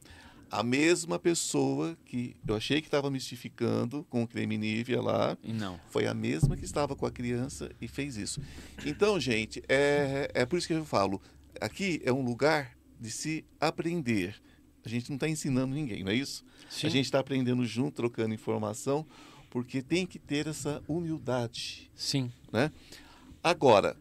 a 0.49 0.63
mesma 0.63 1.19
pessoa 1.19 1.97
que 2.05 2.35
eu 2.47 2.55
achei 2.55 2.81
que 2.81 2.87
estava 2.87 3.09
mistificando 3.09 4.05
com 4.09 4.23
o 4.23 4.27
creme 4.27 4.57
Nivea 4.57 5.01
lá, 5.01 5.37
não. 5.43 5.79
foi 5.89 6.07
a 6.07 6.13
mesma 6.13 6.55
que 6.55 6.65
estava 6.65 6.95
com 6.95 7.05
a 7.05 7.11
criança 7.11 7.69
e 7.81 7.87
fez 7.87 8.17
isso. 8.17 8.41
Então, 8.85 9.19
gente, 9.19 9.61
é, 9.67 10.29
é 10.33 10.45
por 10.45 10.57
isso 10.57 10.67
que 10.67 10.73
eu 10.73 10.85
falo, 10.85 11.21
aqui 11.59 12.01
é 12.03 12.11
um 12.11 12.21
lugar 12.21 12.77
de 12.99 13.11
se 13.11 13.45
aprender. 13.59 14.35
A 14.85 14.89
gente 14.89 15.09
não 15.09 15.15
está 15.15 15.27
ensinando 15.27 15.73
ninguém, 15.73 16.03
não 16.03 16.11
é 16.11 16.15
isso? 16.15 16.45
Sim. 16.69 16.87
A 16.87 16.89
gente 16.89 17.05
está 17.05 17.19
aprendendo 17.19 17.65
junto, 17.65 17.95
trocando 17.95 18.33
informação, 18.33 19.05
porque 19.49 19.81
tem 19.81 20.05
que 20.05 20.17
ter 20.17 20.47
essa 20.47 20.81
humildade. 20.87 21.91
Sim. 21.93 22.31
Né? 22.51 22.71
Agora, 23.43 23.97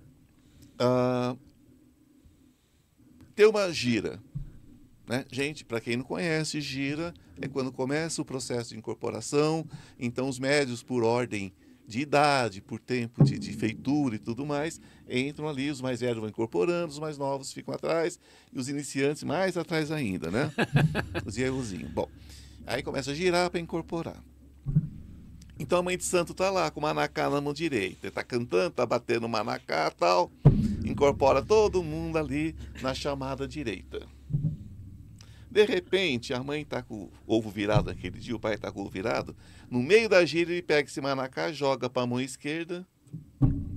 uh, 0.80 1.38
ter 3.34 3.46
uma 3.46 3.72
gira. 3.72 4.20
Né? 5.08 5.24
Gente, 5.30 5.64
para 5.64 5.80
quem 5.80 5.96
não 5.96 6.04
conhece, 6.04 6.60
gira 6.60 7.14
é 7.40 7.46
quando 7.46 7.70
começa 7.70 8.20
o 8.20 8.24
processo 8.24 8.70
de 8.70 8.78
incorporação, 8.78 9.64
então 9.98 10.28
os 10.28 10.38
médios, 10.38 10.82
por 10.82 11.04
ordem 11.04 11.52
de 11.86 12.00
idade, 12.00 12.60
por 12.60 12.80
tempo 12.80 13.22
de, 13.22 13.38
de, 13.38 13.52
feitura 13.52 14.16
e 14.16 14.18
tudo 14.18 14.44
mais, 14.44 14.80
entram 15.08 15.48
ali, 15.48 15.70
os 15.70 15.80
mais 15.80 16.00
velhos 16.00 16.18
vão 16.18 16.28
incorporando, 16.28 16.88
os 16.88 16.98
mais 16.98 17.16
novos 17.16 17.52
ficam 17.52 17.72
atrás, 17.72 18.18
e 18.52 18.58
os 18.58 18.68
iniciantes 18.68 19.22
mais 19.22 19.56
atrás 19.56 19.92
ainda, 19.92 20.30
né? 20.30 20.50
os 21.24 21.38
errozinhos. 21.38 21.92
Bom, 21.92 22.08
aí 22.66 22.82
começa 22.82 23.12
a 23.12 23.14
girar 23.14 23.48
para 23.50 23.60
incorporar. 23.60 24.20
Então 25.58 25.78
a 25.78 25.82
mãe 25.82 25.96
de 25.96 26.04
santo 26.04 26.34
tá 26.34 26.50
lá 26.50 26.70
com 26.70 26.80
o 26.80 26.82
manacá 26.82 27.30
na 27.30 27.40
mão 27.40 27.54
direita, 27.54 28.10
tá 28.10 28.24
cantando, 28.24 28.72
tá 28.72 28.84
batendo 28.84 29.24
o 29.24 29.28
manacá 29.28 29.90
tal, 29.90 30.30
incorpora 30.84 31.40
todo 31.40 31.84
mundo 31.84 32.18
ali 32.18 32.54
na 32.82 32.92
chamada 32.92 33.46
direita. 33.46 34.15
De 35.56 35.64
repente, 35.64 36.34
a 36.34 36.42
mãe 36.44 36.60
está 36.60 36.82
com 36.82 37.04
o 37.04 37.10
ovo 37.26 37.48
virado 37.48 37.86
naquele 37.86 38.18
dia, 38.18 38.36
o 38.36 38.38
pai 38.38 38.56
está 38.56 38.70
com 38.70 38.80
o 38.80 38.82
ovo 38.82 38.90
virado. 38.90 39.34
No 39.70 39.82
meio 39.82 40.06
da 40.06 40.22
gira, 40.22 40.52
ele 40.52 40.60
pega 40.60 40.86
esse 40.86 41.00
manacá, 41.00 41.50
joga 41.50 41.88
para 41.88 42.02
a 42.02 42.06
mão 42.06 42.20
esquerda. 42.20 42.86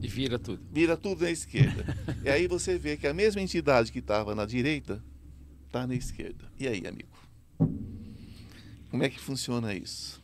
E 0.02 0.06
vira 0.06 0.38
tudo. 0.38 0.62
Vira 0.70 0.98
tudo 0.98 1.24
na 1.24 1.32
esquerda. 1.32 1.86
e 2.22 2.28
aí 2.28 2.50
você 2.50 2.78
vê 2.78 2.98
que 2.98 3.08
a 3.08 3.14
mesma 3.14 3.42
entidade 3.42 3.94
que 3.94 4.00
estava 4.00 4.36
na 4.36 4.46
direita 4.46 5.02
está 5.68 5.88
na 5.88 5.96
esquerda. 5.96 6.52
E 6.60 6.68
aí, 6.68 6.86
amigo? 6.86 7.18
Como 8.92 9.02
é 9.02 9.08
que 9.08 9.18
funciona 9.18 9.74
isso? 9.74 10.22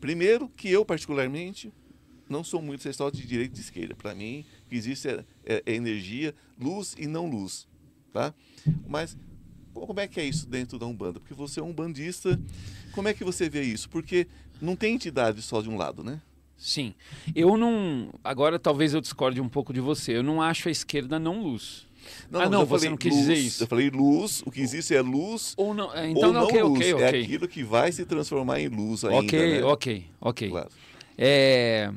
Primeiro, 0.00 0.48
que 0.48 0.70
eu, 0.70 0.84
particularmente, 0.84 1.72
não 2.28 2.44
sou 2.44 2.62
muito 2.62 2.88
essa 2.88 3.10
de 3.10 3.26
direita 3.26 3.54
e 3.54 3.56
de 3.56 3.60
esquerda. 3.60 3.96
Para 3.96 4.14
mim, 4.14 4.46
o 4.66 4.68
que 4.68 4.76
existe 4.76 5.08
é, 5.08 5.24
é, 5.44 5.62
é 5.66 5.74
energia, 5.74 6.32
luz 6.56 6.94
e 6.96 7.08
não 7.08 7.28
luz. 7.28 7.66
Tá? 8.12 8.32
Mas 8.86 9.16
como 9.74 10.00
é 10.00 10.06
que 10.06 10.20
é 10.20 10.24
isso 10.24 10.46
dentro 10.46 10.78
da 10.78 10.86
Umbanda? 10.86 11.20
Porque 11.20 11.34
você 11.34 11.60
é 11.60 11.62
um 11.62 11.72
bandista, 11.72 12.40
como 12.92 13.08
é 13.08 13.14
que 13.14 13.24
você 13.24 13.48
vê 13.48 13.62
isso? 13.62 13.88
Porque 13.88 14.26
não 14.60 14.76
tem 14.76 14.94
entidade 14.94 15.42
só 15.42 15.60
de 15.60 15.68
um 15.68 15.76
lado, 15.76 16.02
né? 16.02 16.20
Sim. 16.56 16.94
Eu 17.34 17.56
não. 17.56 18.08
Agora 18.22 18.58
talvez 18.58 18.94
eu 18.94 19.00
discorde 19.00 19.40
um 19.40 19.48
pouco 19.48 19.72
de 19.72 19.80
você. 19.80 20.16
Eu 20.16 20.22
não 20.22 20.40
acho 20.40 20.68
a 20.68 20.70
esquerda 20.70 21.18
não 21.18 21.42
luz. 21.42 21.86
Não, 22.30 22.40
ah, 22.40 22.48
não, 22.48 22.66
você 22.66 22.88
não 22.88 22.96
quis 22.96 23.12
luz, 23.12 23.26
dizer 23.26 23.38
isso. 23.38 23.62
Eu 23.62 23.66
falei 23.66 23.90
luz, 23.90 24.42
o 24.46 24.50
que 24.50 24.60
existe 24.60 24.94
é 24.94 25.00
luz. 25.00 25.54
Ou 25.56 25.74
não. 25.74 25.86
Então, 26.06 26.28
ou 26.28 26.32
não 26.32 26.44
ok, 26.44 26.62
luz. 26.62 26.78
ok, 26.78 26.94
ok. 26.94 27.20
É 27.20 27.24
aquilo 27.24 27.48
que 27.48 27.64
vai 27.64 27.90
se 27.92 28.04
transformar 28.04 28.60
em 28.60 28.68
luz 28.68 29.04
ainda. 29.04 29.16
Ok, 29.16 29.38
né? 29.38 29.64
ok, 29.64 30.06
ok. 30.20 30.50
Claro. 30.50 30.70
É... 31.16 31.92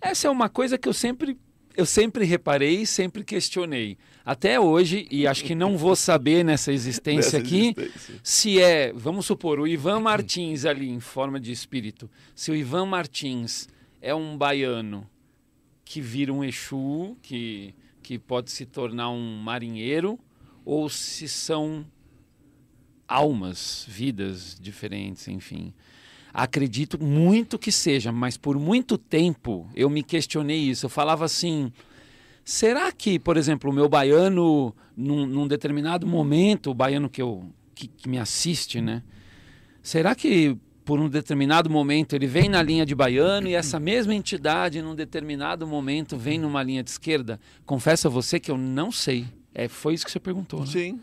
Essa 0.00 0.28
é 0.28 0.30
uma 0.30 0.48
coisa 0.48 0.78
que 0.78 0.88
eu 0.88 0.94
sempre 0.94 1.36
eu 1.78 1.86
sempre 1.86 2.24
reparei, 2.24 2.84
sempre 2.84 3.22
questionei. 3.22 3.96
Até 4.28 4.60
hoje, 4.60 5.08
e 5.10 5.26
acho 5.26 5.42
que 5.42 5.54
não 5.54 5.78
vou 5.78 5.96
saber 5.96 6.44
nessa 6.44 6.70
existência 6.70 7.38
aqui, 7.38 7.74
existência. 7.74 8.20
se 8.22 8.60
é, 8.60 8.92
vamos 8.92 9.24
supor, 9.24 9.58
o 9.58 9.66
Ivan 9.66 10.00
Martins 10.00 10.66
ali 10.66 10.86
em 10.90 11.00
forma 11.00 11.40
de 11.40 11.50
espírito. 11.50 12.10
Se 12.34 12.50
o 12.50 12.54
Ivan 12.54 12.84
Martins 12.84 13.70
é 14.02 14.14
um 14.14 14.36
baiano 14.36 15.08
que 15.82 16.02
vira 16.02 16.30
um 16.30 16.44
Exu, 16.44 17.16
que, 17.22 17.74
que 18.02 18.18
pode 18.18 18.50
se 18.50 18.66
tornar 18.66 19.08
um 19.08 19.38
marinheiro, 19.38 20.18
ou 20.62 20.90
se 20.90 21.26
são 21.26 21.86
almas, 23.08 23.86
vidas 23.88 24.58
diferentes, 24.60 25.26
enfim. 25.26 25.72
Acredito 26.34 27.02
muito 27.02 27.58
que 27.58 27.72
seja, 27.72 28.12
mas 28.12 28.36
por 28.36 28.58
muito 28.58 28.98
tempo 28.98 29.66
eu 29.74 29.88
me 29.88 30.02
questionei 30.02 30.58
isso. 30.58 30.84
Eu 30.84 30.90
falava 30.90 31.24
assim: 31.24 31.72
será 32.48 32.90
que, 32.90 33.18
por 33.18 33.36
exemplo, 33.36 33.70
o 33.70 33.74
meu 33.74 33.90
baiano, 33.90 34.74
num, 34.96 35.26
num 35.26 35.46
determinado 35.46 36.06
momento, 36.06 36.70
o 36.70 36.74
baiano 36.74 37.10
que, 37.10 37.20
eu, 37.20 37.44
que, 37.74 37.86
que 37.86 38.08
me 38.08 38.18
assiste, 38.18 38.80
né? 38.80 39.02
Será 39.82 40.14
que 40.14 40.56
por 40.82 40.98
um 40.98 41.10
determinado 41.10 41.68
momento 41.68 42.16
ele 42.16 42.26
vem 42.26 42.48
na 42.48 42.62
linha 42.62 42.86
de 42.86 42.94
baiano 42.94 43.48
e 43.48 43.54
essa 43.54 43.78
mesma 43.78 44.14
entidade, 44.14 44.80
num 44.80 44.94
determinado 44.94 45.66
momento, 45.66 46.16
vem 46.16 46.38
numa 46.38 46.62
linha 46.62 46.82
de 46.82 46.88
esquerda? 46.88 47.38
Confesso 47.66 48.08
a 48.08 48.10
você 48.10 48.40
que 48.40 48.50
eu 48.50 48.56
não 48.56 48.90
sei. 48.90 49.26
É, 49.54 49.68
foi 49.68 49.92
isso 49.92 50.06
que 50.06 50.10
você 50.10 50.18
perguntou, 50.18 50.60
né? 50.60 50.66
Sim. 50.66 51.00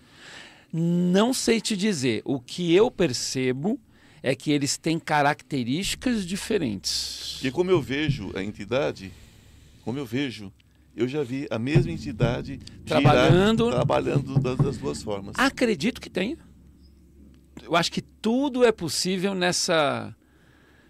Não 0.73 1.31
sei 1.31 1.61
te 1.61 1.77
dizer. 1.77 2.23
O 2.25 2.39
que 2.39 2.73
eu 2.73 2.89
percebo 2.89 3.79
é 4.23 4.33
que 4.33 4.51
eles 4.51 4.77
têm 4.77 4.97
características 4.97 6.25
diferentes. 6.25 7.39
E 7.43 7.51
como 7.51 7.69
eu 7.69 7.79
vejo 7.79 8.31
a 8.35 8.43
entidade, 8.43 9.11
como 9.83 9.99
eu 9.99 10.05
vejo, 10.07 10.51
eu 10.95 11.07
já 11.07 11.23
vi 11.23 11.47
a 11.49 11.59
mesma 11.59 11.91
entidade 11.91 12.59
Trabalhando- 12.85 13.69
trabalhando 13.71 14.39
das, 14.39 14.57
das 14.57 14.77
duas 14.77 15.01
formas. 15.03 15.35
Acredito 15.37 15.99
que 16.01 16.09
tenha. 16.09 16.37
Eu 17.63 17.75
acho 17.75 17.91
que 17.91 18.01
tudo 18.01 18.63
é 18.63 18.71
possível 18.71 19.33
nessa 19.33 20.15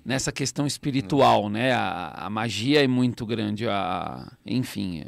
nessa 0.03 0.31
questão 0.31 0.67
espiritual, 0.67 1.49
né? 1.49 1.71
A, 1.73 2.25
a 2.25 2.29
magia 2.29 2.83
é 2.83 2.87
muito 2.87 3.25
grande, 3.25 3.67
a, 3.67 4.31
enfim. 4.45 5.03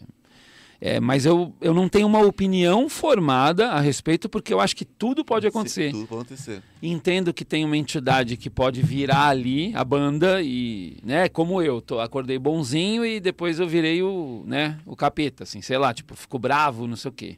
É- 0.79 0.99
mas 0.99 1.25
eu, 1.25 1.53
eu 1.59 1.73
não 1.73 1.89
tenho 1.89 2.05
uma 2.07 2.21
opinião 2.21 2.87
formada 2.87 3.71
a 3.71 3.79
respeito, 3.79 4.29
porque 4.29 4.53
eu 4.53 4.59
acho 4.59 4.75
que 4.75 4.85
tudo 4.85 5.25
pode 5.25 5.47
acontecer. 5.47 5.91
Tudo 5.91 6.07
pode 6.07 6.21
acontecer. 6.21 6.61
Entendo 6.81 7.33
que 7.33 7.43
tem 7.43 7.65
uma 7.65 7.75
entidade 7.77 8.37
que 8.37 8.49
pode 8.49 8.81
virar 8.81 9.27
ali 9.29 9.71
a 9.75 9.83
banda 9.83 10.41
e, 10.41 10.97
né, 11.03 11.27
como 11.27 11.61
eu, 11.61 11.81
tô, 11.81 11.99
acordei 11.99 12.37
bonzinho 12.37 13.05
e 13.05 13.19
depois 13.19 13.59
eu 13.59 13.67
virei 13.67 14.03
o, 14.03 14.43
né, 14.45 14.77
o 14.85 14.95
capeta, 14.95 15.43
assim, 15.43 15.61
sei 15.61 15.77
lá, 15.77 15.93
tipo, 15.93 16.15
fico 16.15 16.37
bravo, 16.37 16.85
não 16.87 16.95
sei 16.95 17.09
o 17.09 17.13
quê. 17.13 17.37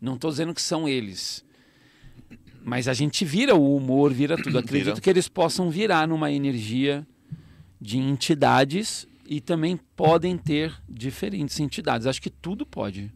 Não 0.00 0.16
tô 0.16 0.28
dizendo 0.30 0.52
que 0.54 0.62
são 0.62 0.88
eles. 0.88 1.44
Mas 2.64 2.88
a 2.88 2.92
gente 2.94 3.24
vira 3.24 3.54
o 3.54 3.76
humor, 3.76 4.12
vira 4.12 4.36
tudo. 4.36 4.58
Acredito 4.58 4.86
Vira. 4.86 5.00
que 5.00 5.08
eles 5.10 5.28
possam 5.28 5.70
virar 5.70 6.06
numa 6.06 6.30
energia 6.30 7.06
de 7.80 7.98
entidades 7.98 9.06
e 9.30 9.40
também 9.40 9.78
podem 9.94 10.36
ter 10.36 10.74
diferentes 10.88 11.60
entidades. 11.60 12.04
Acho 12.08 12.20
que 12.20 12.28
tudo 12.28 12.66
pode. 12.66 13.12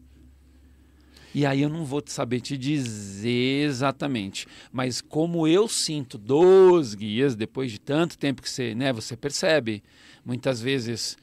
E 1.33 1.45
aí 1.45 1.61
eu 1.61 1.67
não 1.67 1.83
vou 1.83 2.01
saber 2.05 2.39
te 2.39 2.57
dizer 2.57 3.65
exatamente, 3.67 4.47
mas 4.71 5.01
como 5.01 5.45
eu 5.45 5.67
sinto 5.67 6.17
dos 6.17 6.95
guias 6.95 7.35
depois 7.35 7.69
de 7.69 7.77
tanto 7.77 8.17
tempo 8.17 8.41
que 8.41 8.49
você, 8.49 8.73
né, 8.73 8.93
você 8.93 9.17
percebe, 9.17 9.83
muitas 10.23 10.61
vezes, 10.61 11.17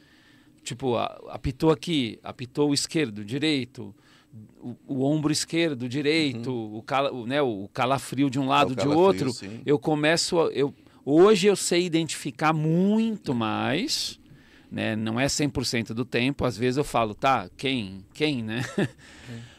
tipo, 0.62 0.98
apitou 0.98 1.70
aqui, 1.70 2.18
apitou 2.22 2.68
o 2.68 2.74
esquerdo, 2.74 3.24
direito, 3.24 3.94
o, 4.60 4.76
o 4.86 5.02
ombro 5.02 5.32
esquerdo, 5.32 5.88
direito, 5.88 6.52
o, 6.52 6.82
cala, 6.82 7.10
o, 7.10 7.26
né, 7.26 7.40
o 7.40 7.66
calafrio 7.72 8.28
de 8.28 8.38
um 8.38 8.46
lado, 8.46 8.72
o 8.72 8.76
de 8.76 8.86
outro, 8.86 9.32
sim. 9.32 9.62
eu 9.64 9.78
começo, 9.78 10.38
a- 10.38 10.50
eu, 10.52 10.74
hoje 11.06 11.46
eu 11.46 11.56
sei 11.56 11.86
identificar 11.86 12.52
muito 12.52 13.34
mais, 13.34 14.20
né? 14.72 14.96
Não 14.96 15.20
é 15.20 15.26
100% 15.26 15.88
do 15.88 16.02
tempo, 16.04 16.46
às 16.46 16.56
vezes 16.56 16.78
eu 16.78 16.84
falo, 16.84 17.14
tá, 17.14 17.50
quem, 17.58 18.04
quem, 18.14 18.42
né? 18.42 18.62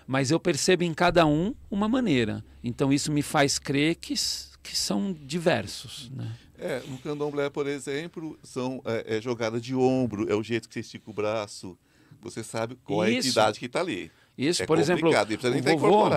Mas 0.07 0.31
eu 0.31 0.39
percebo 0.39 0.83
em 0.83 0.93
cada 0.93 1.25
um 1.25 1.53
uma 1.69 1.87
maneira. 1.87 2.43
Então 2.63 2.91
isso 2.91 3.11
me 3.11 3.21
faz 3.21 3.59
crer 3.59 3.95
que, 3.95 4.15
que 4.63 4.75
são 4.75 5.13
diversos, 5.13 6.09
né? 6.09 6.35
É, 6.57 6.81
no 6.87 6.97
candomblé, 6.97 7.49
por 7.49 7.67
exemplo, 7.67 8.37
são 8.41 8.81
é, 8.85 9.17
é 9.17 9.21
jogada 9.21 9.61
de 9.61 9.75
ombro, 9.75 10.31
é 10.31 10.35
o 10.35 10.41
jeito 10.41 10.67
que 10.67 10.73
você 10.73 10.79
estica 10.79 11.09
o 11.09 11.13
braço. 11.13 11.77
Você 12.21 12.43
sabe 12.43 12.75
qual 12.83 13.03
é 13.03 13.07
a 13.07 13.09
Isso. 13.11 13.27
entidade 13.27 13.59
que 13.59 13.65
está 13.67 13.81
ali. 13.81 14.11
Isso, 14.37 14.63
É 14.63 14.65
por 14.65 14.79
exemplo, 14.79 15.09
o 15.09 15.11
estar 15.11 15.75
vovô, 15.75 16.09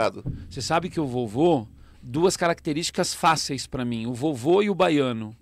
você 0.49 0.63
sabe 0.63 0.89
que 0.89 0.99
o 0.99 1.07
vovô, 1.07 1.67
duas 2.01 2.37
características 2.37 3.13
fáceis 3.13 3.67
para 3.67 3.85
mim, 3.85 4.07
o 4.07 4.15
vovô 4.15 4.63
e 4.63 4.71
o 4.71 4.75
baiano. 4.75 5.37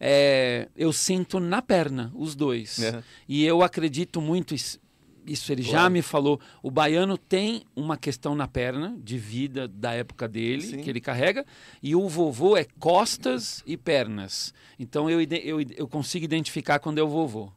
É, 0.00 0.68
eu 0.76 0.92
sinto 0.92 1.40
na 1.40 1.60
perna 1.60 2.12
os 2.14 2.34
dois. 2.34 2.82
É. 2.82 3.02
E 3.28 3.44
eu 3.44 3.62
acredito 3.62 4.20
muito, 4.20 4.54
isso, 4.54 4.78
isso 5.26 5.50
ele 5.52 5.62
já 5.62 5.90
me 5.90 6.02
falou, 6.02 6.40
o 6.62 6.70
baiano 6.70 7.18
tem 7.18 7.62
uma 7.74 7.96
questão 7.96 8.34
na 8.34 8.46
perna, 8.46 8.96
de 9.02 9.18
vida 9.18 9.66
da 9.66 9.92
época 9.92 10.28
dele, 10.28 10.62
Sim. 10.62 10.78
que 10.78 10.88
ele 10.88 11.00
carrega, 11.00 11.44
e 11.82 11.94
o 11.94 12.08
vovô 12.08 12.56
é 12.56 12.64
costas 12.78 13.62
e 13.66 13.76
pernas. 13.76 14.54
Então 14.78 15.10
eu, 15.10 15.20
eu, 15.20 15.60
eu 15.76 15.88
consigo 15.88 16.24
identificar 16.24 16.78
quando 16.78 16.98
é 16.98 17.02
o 17.02 17.08
vovô. 17.08 17.50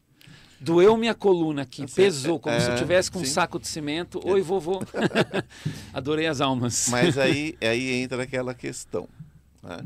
Doeu 0.60 0.96
minha 0.96 1.16
coluna 1.16 1.64
aqui, 1.64 1.84
Assim, 1.86 1.96
pesou, 1.96 2.40
como 2.40 2.60
se 2.62 2.68
eu 2.68 2.74
é, 2.74 2.78
tivesse 2.78 3.10
com 3.10 3.18
um 3.18 3.26
sim. 3.26 3.32
saco 3.32 3.60
de 3.60 3.68
cimento. 3.68 4.22
Oi, 4.24 4.42
vovô. 4.42 4.80
Adorei 5.92 6.28
as 6.28 6.40
almas. 6.40 6.88
Mas 6.92 7.18
aí, 7.18 7.58
aí 7.62 7.94
entra 8.04 8.22
aquela 8.22 8.54
questão, 8.54 9.10
né? 9.64 9.80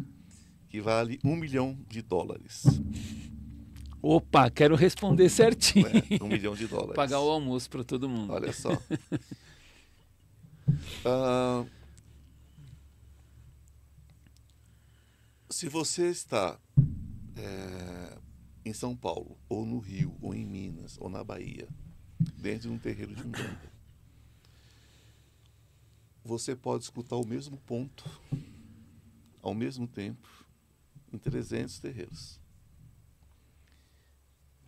Que 0.75 0.81
vale 0.81 1.17
um 1.23 1.37
milhão 1.37 1.77
de 1.87 2.01
dólares. 2.01 2.65
Opa, 4.01 4.49
quero 4.49 4.75
responder 4.75 5.29
certinho. 5.29 5.87
né? 5.87 6.01
Um 6.21 6.27
milhão 6.27 6.53
de 6.53 6.67
dólares. 6.67 6.95
Pagar 6.95 7.21
o 7.21 7.29
almoço 7.29 7.69
para 7.69 7.81
todo 7.81 8.09
mundo. 8.09 8.33
Olha 8.33 8.51
só. 8.51 8.69
Ah, 11.05 11.63
se 15.47 15.69
você 15.69 16.09
está 16.09 16.59
é, 17.37 18.17
em 18.65 18.73
São 18.73 18.95
Paulo, 18.95 19.37
ou 19.47 19.63
no 19.63 19.77
Rio, 19.77 20.17
ou 20.19 20.33
em 20.33 20.43
Minas, 20.43 20.97
ou 20.99 21.07
na 21.07 21.23
Bahia, 21.23 21.67
dentro 22.37 22.67
de 22.67 22.75
um 22.75 22.79
terreiro 22.79 23.13
de 23.13 23.21
Umbanda, 23.21 23.71
você 26.23 26.55
pode 26.55 26.83
escutar 26.83 27.15
o 27.17 27.25
mesmo 27.25 27.57
ponto 27.57 28.03
ao 29.43 29.53
mesmo 29.53 29.87
tempo 29.87 30.34
em 31.15 31.17
300 31.17 31.79
terreiros. 31.79 32.39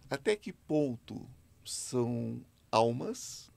Até 0.09 0.35
que 0.35 0.53
ponto 0.53 1.29
são 1.65 2.43
almas 2.71 3.51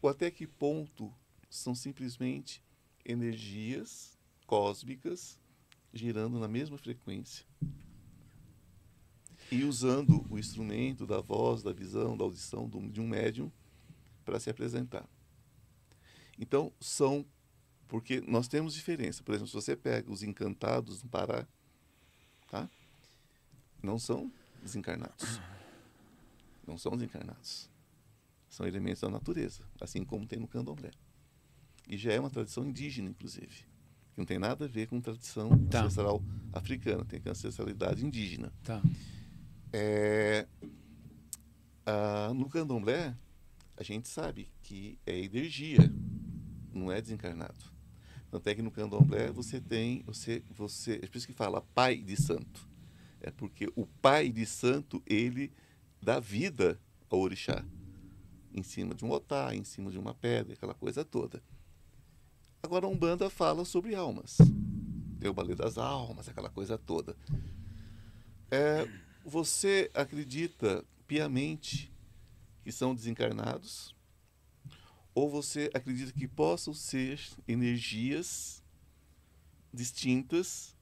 ou 0.00 0.08
até 0.08 0.30
que 0.30 0.46
ponto 0.46 1.12
são 1.48 1.74
simplesmente 1.74 2.62
energias 3.04 4.18
cósmicas 4.46 5.38
girando 5.92 6.38
na 6.38 6.48
mesma 6.48 6.76
frequência 6.76 7.46
e 9.50 9.64
usando 9.64 10.26
o 10.28 10.38
instrumento 10.38 11.06
da 11.06 11.20
voz, 11.20 11.62
da 11.62 11.72
visão, 11.72 12.16
da 12.16 12.24
audição 12.24 12.68
de 12.68 13.00
um 13.00 13.06
médium 13.06 13.50
para 14.24 14.40
se 14.40 14.50
apresentar. 14.50 15.08
Então, 16.38 16.72
são. 16.80 17.24
Porque 17.88 18.20
nós 18.26 18.48
temos 18.48 18.74
diferença. 18.74 19.22
Por 19.22 19.32
exemplo, 19.34 19.48
se 19.48 19.54
você 19.54 19.76
pega 19.76 20.10
os 20.10 20.22
encantados 20.22 21.02
no 21.02 21.08
Pará, 21.08 21.46
tá? 22.50 22.68
não 23.82 23.98
são 23.98 24.30
desencarnados. 24.62 25.40
Não 26.66 26.78
são 26.78 26.92
desencarnados. 26.96 27.68
São 28.48 28.66
elementos 28.66 29.00
da 29.02 29.10
natureza, 29.10 29.62
assim 29.80 30.04
como 30.04 30.26
tem 30.26 30.38
no 30.38 30.48
candomblé. 30.48 30.90
E 31.88 31.96
já 31.98 32.12
é 32.12 32.20
uma 32.20 32.30
tradição 32.30 32.64
indígena, 32.64 33.10
inclusive. 33.10 33.48
que 33.48 34.18
Não 34.18 34.24
tem 34.24 34.38
nada 34.38 34.64
a 34.64 34.68
ver 34.68 34.86
com 34.88 35.00
tradição 35.00 35.50
Tá. 35.68 35.80
ancestral 35.82 36.22
africana, 36.52 37.04
tem 37.04 37.20
ancestralidade 37.26 38.04
indígena. 38.06 38.52
Tá. 38.62 38.80
É, 39.72 40.46
ah, 41.84 42.32
no 42.34 42.48
candomblé, 42.48 43.14
a 43.76 43.82
gente 43.82 44.08
sabe 44.08 44.48
que 44.62 44.98
é 45.04 45.18
energia, 45.18 45.92
não 46.72 46.90
é 46.90 47.02
desencarnado. 47.02 47.73
Tanto 48.34 48.48
é 48.48 48.54
que 48.56 48.62
no 48.62 48.70
candomblé 48.72 49.30
você 49.30 49.60
tem, 49.60 50.02
você, 50.02 50.42
você, 50.50 50.94
é 51.00 51.06
por 51.06 51.18
isso 51.18 51.26
que 51.28 51.32
fala 51.32 51.60
pai 51.72 51.96
de 51.98 52.20
santo. 52.20 52.68
É 53.20 53.30
porque 53.30 53.70
o 53.76 53.86
pai 53.86 54.28
de 54.28 54.44
santo, 54.44 55.00
ele 55.06 55.52
dá 56.02 56.18
vida 56.18 56.76
ao 57.08 57.20
orixá. 57.20 57.64
Em 58.52 58.64
cima 58.64 58.92
de 58.92 59.04
um 59.04 59.12
otá, 59.12 59.54
em 59.54 59.62
cima 59.62 59.88
de 59.88 60.00
uma 60.00 60.12
pedra, 60.12 60.54
aquela 60.54 60.74
coisa 60.74 61.04
toda. 61.04 61.40
Agora 62.60 62.86
a 62.86 62.88
Umbanda 62.88 63.30
fala 63.30 63.64
sobre 63.64 63.94
almas. 63.94 64.38
Tem 65.20 65.30
o 65.30 65.32
balé 65.32 65.54
das 65.54 65.78
almas, 65.78 66.28
aquela 66.28 66.50
coisa 66.50 66.76
toda. 66.76 67.16
É, 68.50 68.84
você 69.24 69.88
acredita 69.94 70.84
piamente 71.06 71.88
que 72.64 72.72
são 72.72 72.96
desencarnados? 72.96 73.93
Ou 75.14 75.30
você 75.30 75.70
acredita 75.72 76.12
que 76.12 76.26
possam 76.26 76.74
ser 76.74 77.20
energias 77.46 78.62
distintas, 79.72 80.74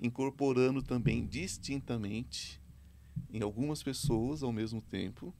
incorporando 0.00 0.82
também 0.82 1.26
distintamente 1.26 2.60
em 3.32 3.42
algumas 3.42 3.82
pessoas 3.82 4.42
ao 4.42 4.52
mesmo 4.52 4.80
tempo, 4.82 5.34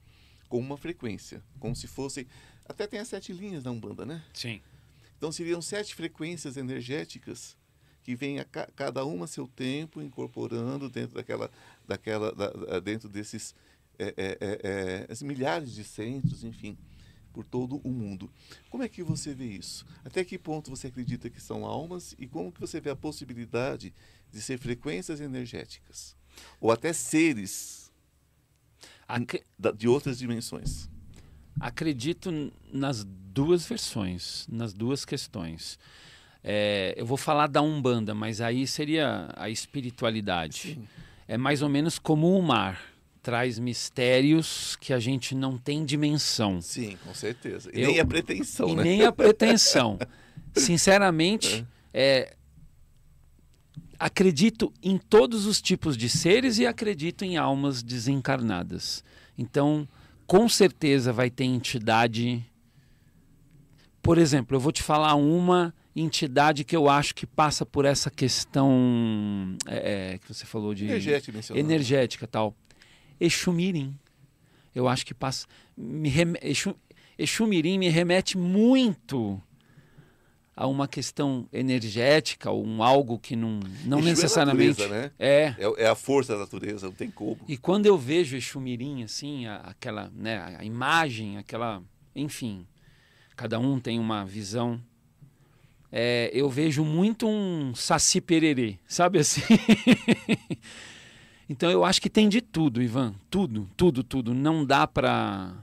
com 0.49 0.59
uma 0.59 0.76
frequência, 0.76 1.42
como 1.59 1.74
se 1.74 1.86
fossem. 1.86 2.26
Até 2.66 2.86
tem 2.86 3.01
as 3.01 3.09
sete 3.09 3.32
linhas 3.32 3.62
da 3.62 3.70
Umbanda, 3.70 4.05
né? 4.07 4.24
Sim. 4.32 4.61
Então 5.16 5.30
seriam 5.32 5.61
sete 5.62 5.95
frequências 5.95 6.57
energéticas 6.57 7.57
que 8.03 8.14
vêm 8.14 8.38
a 8.38 8.45
ca- 8.45 8.68
cada 8.76 9.05
uma 9.05 9.24
a 9.24 9.28
seu 9.28 9.47
tempo 9.49 10.03
incorporando 10.03 10.88
dentro 10.90 11.14
daquela, 11.14 11.51
daquela, 11.86 12.32
da- 12.34 12.80
dentro 12.80 13.09
desses 13.09 13.55
é, 13.99 14.14
é, 14.16 14.38
é, 14.40 15.07
é, 15.09 15.24
milhares 15.24 15.72
de 15.72 15.84
centros, 15.84 16.42
enfim, 16.45 16.76
por 17.35 17.45
todo 17.45 17.80
o 17.85 17.91
mundo. 17.91 18.30
Como 18.70 18.82
é 18.82 18.89
que 18.89 19.03
você 19.03 19.35
vê 19.35 19.45
isso? 19.45 19.85
Até 20.03 20.24
que 20.24 20.39
ponto 20.39 20.70
você 20.70 20.87
acredita 20.87 21.28
que 21.28 21.43
são 21.43 21.66
almas 21.66 22.14
e 22.18 22.26
como 22.26 22.51
que 22.51 22.61
você 22.61 22.80
vê 22.80 22.89
a 22.89 22.97
possibilidade 22.97 23.93
de 24.32 24.41
ser 24.41 24.59
frequências 24.59 25.20
energéticas 25.20 26.16
ou 26.59 26.70
até 26.70 26.95
seres 26.95 27.93
de 29.76 29.87
outras 29.87 30.16
dimensões? 30.18 30.89
acredito 31.61 32.53
nas 32.72 33.05
duas 33.05 33.66
versões, 33.66 34.47
nas 34.51 34.72
duas 34.72 35.05
questões. 35.05 35.78
É, 36.43 36.95
eu 36.97 37.07
vou 37.07 37.16
falar 37.16 37.47
da 37.47 37.62
Umbanda, 37.62 38.14
mas 38.14 38.41
aí 38.41 38.66
seria 38.66 39.28
a 39.37 39.49
espiritualidade. 39.49 40.78
É 41.26 41.39
mais 41.39 41.62
ou 41.62 41.68
menos 41.68 41.99
como 41.99 42.39
o 42.39 42.43
mar. 42.43 42.80
Traz 43.25 43.59
mistérios 43.59 44.77
que 44.77 44.93
a 44.93 44.99
gente 45.01 45.35
não 45.35 45.57
tem 45.57 45.83
dimensão. 45.83 46.61
Sim, 46.61 46.99
com 47.03 47.14
certeza. 47.14 47.70
E 47.72 47.81
Eu- 47.81 47.89
nem 47.89 47.99
a 48.01 48.05
pretensão, 48.05 48.68
e 48.68 48.77
né? 48.77 48.83
nem 48.83 49.03
a 49.03 49.11
pretensão. 49.11 49.99
Sinceramente, 50.55 51.66
é, 51.95 52.37
acredito 53.99 54.70
em 54.83 54.99
todos 54.99 55.47
os 55.47 55.62
tipos 55.62 55.97
de 55.97 56.07
seres 56.11 56.59
e 56.59 56.66
acredito 56.66 57.25
em 57.25 57.39
almas 57.39 57.83
desencarnadas. 57.83 59.03
Então, 59.39 59.89
com 60.27 60.47
certeza 60.47 61.11
vai 61.11 61.31
ter 61.31 61.45
entidade. 61.45 62.45
Por 64.03 64.18
exemplo, 64.18 64.55
eu 64.55 64.61
vou 64.61 64.70
te 64.70 64.83
falar 64.83 65.14
uma 65.14 65.72
entidade 65.97 66.62
que 66.62 66.77
eu 66.77 66.91
acho 66.91 67.14
que 67.14 67.27
passa 67.27 67.64
por 67.64 67.87
essa 67.87 68.11
questão 68.11 69.57
é, 69.66 70.12
é, 70.14 70.18
que 70.18 70.29
você 70.29 70.45
falou 70.45 70.75
de 70.75 70.85
Energética 70.85 71.33
mencionando. 71.33 71.66
energética 71.66 72.27
tal. 72.27 72.55
Exumirim. 73.20 73.98
Eu 74.74 74.88
acho 74.88 75.04
que 75.06 75.14
passa. 75.14 75.46
Me 75.76 76.08
rem... 76.08 76.34
Exu... 76.42 76.74
Exumirim 77.18 77.78
me 77.78 77.88
remete 77.88 78.36
muito 78.36 79.40
a 80.56 80.66
uma 80.68 80.86
questão 80.86 81.48
energética, 81.52 82.48
ou 82.50 82.64
um 82.64 82.80
algo 82.82 83.18
que 83.18 83.34
não, 83.34 83.58
não 83.84 83.98
Exu 83.98 84.08
é 84.08 84.10
necessariamente. 84.12 84.80
natureza, 84.80 84.88
né? 85.02 85.10
É. 85.18 85.54
É, 85.58 85.84
é 85.84 85.86
a 85.88 85.94
força 85.96 86.32
da 86.34 86.40
natureza, 86.40 86.86
não 86.86 86.94
tem 86.94 87.10
como. 87.10 87.40
E 87.48 87.56
quando 87.56 87.86
eu 87.86 87.98
vejo 87.98 88.36
Exumirim, 88.36 89.02
assim, 89.02 89.46
a- 89.46 89.56
aquela, 89.56 90.10
né, 90.14 90.56
a 90.58 90.64
imagem, 90.64 91.38
aquela, 91.38 91.82
enfim, 92.14 92.66
cada 93.36 93.58
um 93.58 93.80
tem 93.80 93.98
uma 93.98 94.24
visão. 94.24 94.80
É, 95.90 96.30
eu 96.32 96.48
vejo 96.50 96.84
muito 96.84 97.26
um 97.28 97.72
saci 97.74 98.20
pererê, 98.20 98.78
sabe 98.86 99.18
assim? 99.20 99.42
então 101.55 101.70
eu 101.70 101.84
acho 101.84 102.02
que 102.02 102.11
tem 102.11 102.28
de 102.28 102.40
tudo, 102.40 102.82
Ivan, 102.82 103.14
tudo, 103.30 103.70
tudo, 103.76 104.02
tudo. 104.02 104.34
Não 104.34 104.64
dá 104.64 104.88
pra, 104.88 105.55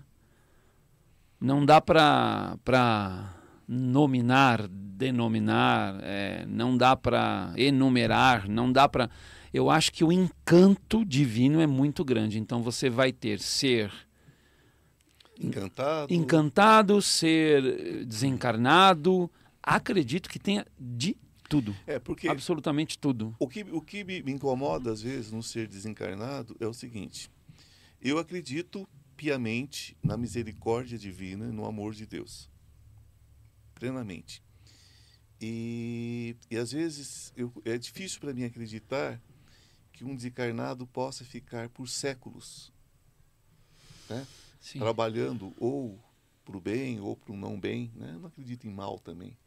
não 1.39 1.65
dá 1.65 1.81
pra, 1.81 2.57
pra 2.63 3.35
nominar, 3.67 4.69
denominar, 4.69 5.99
é, 6.01 6.45
não 6.47 6.77
dá 6.77 6.95
pra 6.95 7.51
enumerar, 7.57 8.47
não 8.47 8.71
dá 8.71 8.87
pra 8.87 9.09
eu 9.53 9.69
acho 9.69 9.91
que 9.91 10.01
o 10.01 10.13
encanto 10.13 11.03
divino 11.03 11.59
é 11.59 11.67
muito 11.67 12.05
grande. 12.05 12.39
Então 12.39 12.63
você 12.63 12.89
vai 12.89 13.11
ter 13.11 13.37
ser 13.41 13.91
Encantado. 15.37 16.13
encantado, 16.13 17.01
ser 17.01 18.05
desencarnado. 18.05 19.29
Acredito 19.61 20.29
que 20.29 20.39
tenha 20.39 20.65
de 20.79 21.17
tudo. 21.51 21.75
É, 21.85 21.99
porque 21.99 22.27
Absolutamente 22.27 22.97
tudo. 22.97 23.35
o 23.37 23.47
que, 23.47 23.61
o 23.63 23.81
que 23.81 24.03
me 24.03 24.31
incomoda 24.31 24.91
às 24.91 25.01
vezes 25.01 25.31
no 25.31 25.43
ser 25.43 25.67
desencarnado 25.67 26.55
é 26.59 26.65
o 26.65 26.73
seguinte: 26.73 27.29
eu 28.01 28.17
acredito 28.17 28.87
piamente 29.17 29.95
na 30.01 30.17
misericórdia 30.17 30.97
divina 30.97 31.45
e 31.45 31.51
no 31.51 31.65
amor 31.65 31.93
de 31.93 32.05
Deus. 32.05 32.49
plenamente. 33.75 34.41
E, 35.39 36.35
e 36.51 36.57
às 36.57 36.71
vezes 36.71 37.33
eu, 37.35 37.51
é 37.65 37.77
difícil 37.77 38.19
para 38.19 38.33
mim 38.33 38.43
acreditar 38.43 39.19
que 39.91 40.05
um 40.05 40.15
desencarnado 40.15 40.85
possa 40.85 41.25
ficar 41.25 41.67
por 41.69 41.89
séculos 41.89 42.71
né? 44.07 44.27
trabalhando 44.77 45.53
ou 45.57 45.99
para 46.45 46.57
o 46.57 46.61
bem 46.61 46.99
ou 46.99 47.15
para 47.15 47.33
o 47.33 47.37
não 47.37 47.59
bem. 47.59 47.91
Né? 47.95 48.11
Eu 48.13 48.19
não 48.19 48.27
acredito 48.27 48.67
em 48.67 48.71
mal 48.71 48.99
também. 48.99 49.37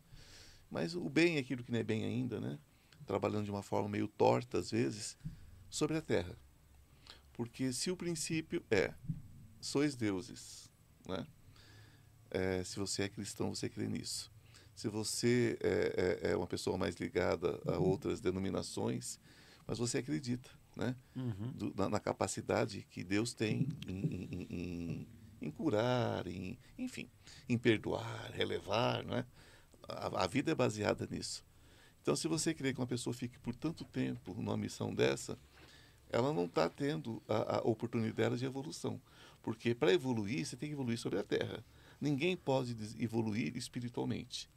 Mas 0.74 0.96
o 0.96 1.08
bem 1.08 1.36
é 1.36 1.38
aquilo 1.38 1.62
que 1.62 1.70
não 1.70 1.78
é 1.78 1.84
bem 1.84 2.04
ainda, 2.04 2.40
né? 2.40 2.58
trabalhando 3.06 3.44
de 3.44 3.50
uma 3.50 3.62
forma 3.62 3.88
meio 3.88 4.08
torta 4.08 4.58
às 4.58 4.72
vezes, 4.72 5.16
sobre 5.70 5.96
a 5.96 6.02
terra. 6.02 6.36
Porque 7.32 7.72
se 7.72 7.92
o 7.92 7.96
princípio 7.96 8.60
é 8.68 8.92
sois 9.60 9.94
deuses, 9.94 10.68
né? 11.06 11.24
É, 12.28 12.64
se 12.64 12.76
você 12.76 13.04
é 13.04 13.08
cristão, 13.08 13.54
você 13.54 13.68
crê 13.68 13.86
nisso. 13.86 14.32
Se 14.74 14.88
você 14.88 15.56
é, 15.62 16.22
é, 16.22 16.30
é, 16.32 16.36
uma 16.36 16.48
pessoa 16.48 16.76
mais 16.76 16.96
ligada 16.96 17.60
a 17.68 17.78
outras 17.78 18.20
denominações, 18.20 19.20
mas 19.68 19.78
você 19.78 19.98
acredita 19.98 20.50
né? 20.76 20.96
Uhum. 21.14 21.52
Do, 21.54 21.74
na, 21.76 21.88
na, 21.88 22.00
capacidade 22.00 22.84
que 22.90 23.04
Deus 23.04 23.32
tem 23.32 23.68
em, 23.86 23.92
em, 23.92 24.46
em, 24.50 25.08
em, 25.40 25.50
curar, 25.52 26.26
em, 26.26 26.58
enfim, 26.76 27.08
em 27.48 27.56
perdoar, 27.56 28.32
relevar. 28.32 29.04
Né? 29.04 29.24
A, 29.88 30.24
a 30.24 30.26
vida 30.26 30.52
é 30.52 30.54
baseada 30.54 31.06
nisso. 31.10 31.44
Então, 32.02 32.14
se 32.14 32.28
você 32.28 32.52
crê 32.52 32.72
que 32.72 32.80
uma 32.80 32.86
pessoa 32.86 33.14
fique 33.14 33.38
por 33.38 33.54
tanto 33.54 33.84
tempo 33.84 34.34
numa 34.34 34.56
missão 34.56 34.94
dessa, 34.94 35.38
ela 36.10 36.32
não 36.32 36.44
está 36.44 36.68
tendo 36.68 37.22
a, 37.28 37.56
a 37.56 37.60
oportunidade 37.62 38.38
de 38.38 38.44
evolução. 38.44 39.00
Porque 39.42 39.74
para 39.74 39.92
evoluir, 39.92 40.44
você 40.44 40.56
tem 40.56 40.68
que 40.68 40.74
evoluir 40.74 40.98
sobre 40.98 41.18
a 41.18 41.22
terra. 41.22 41.64
Ninguém 42.00 42.36
pode 42.36 42.76
evoluir 42.98 43.56
espiritualmente. 43.56 44.48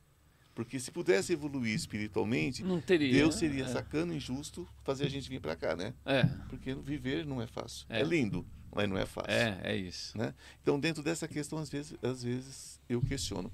Porque 0.54 0.80
se 0.80 0.92
pudesse 0.92 1.34
evoluir 1.34 1.76
espiritualmente, 1.76 2.64
teria, 2.86 3.14
Deus 3.14 3.36
seria 3.36 3.66
é. 3.66 3.68
sacano 3.68 4.12
e 4.12 4.18
injusto 4.18 4.68
fazer 4.84 5.06
a 5.06 5.10
gente 5.10 5.30
vir 5.30 5.40
para 5.40 5.56
cá, 5.56 5.76
né? 5.76 5.94
É. 6.04 6.24
Porque 6.50 6.74
viver 6.74 7.26
não 7.26 7.42
é 7.42 7.46
fácil. 7.46 7.86
É. 7.90 8.02
é, 8.02 8.04
lindo, 8.04 8.46
mas 8.74 8.90
não 8.90 8.98
é 8.98 9.06
fácil. 9.06 9.32
É, 9.32 9.60
é 9.64 9.76
isso. 9.76 10.18
Né? 10.18 10.34
Então, 10.62 10.80
dentro 10.80 11.04
dessa 11.04 11.28
questão, 11.28 11.60
às 11.60 11.70
vezes, 11.70 11.96
às 12.02 12.24
vezes 12.24 12.82
eu 12.90 13.00
questiono. 13.02 13.52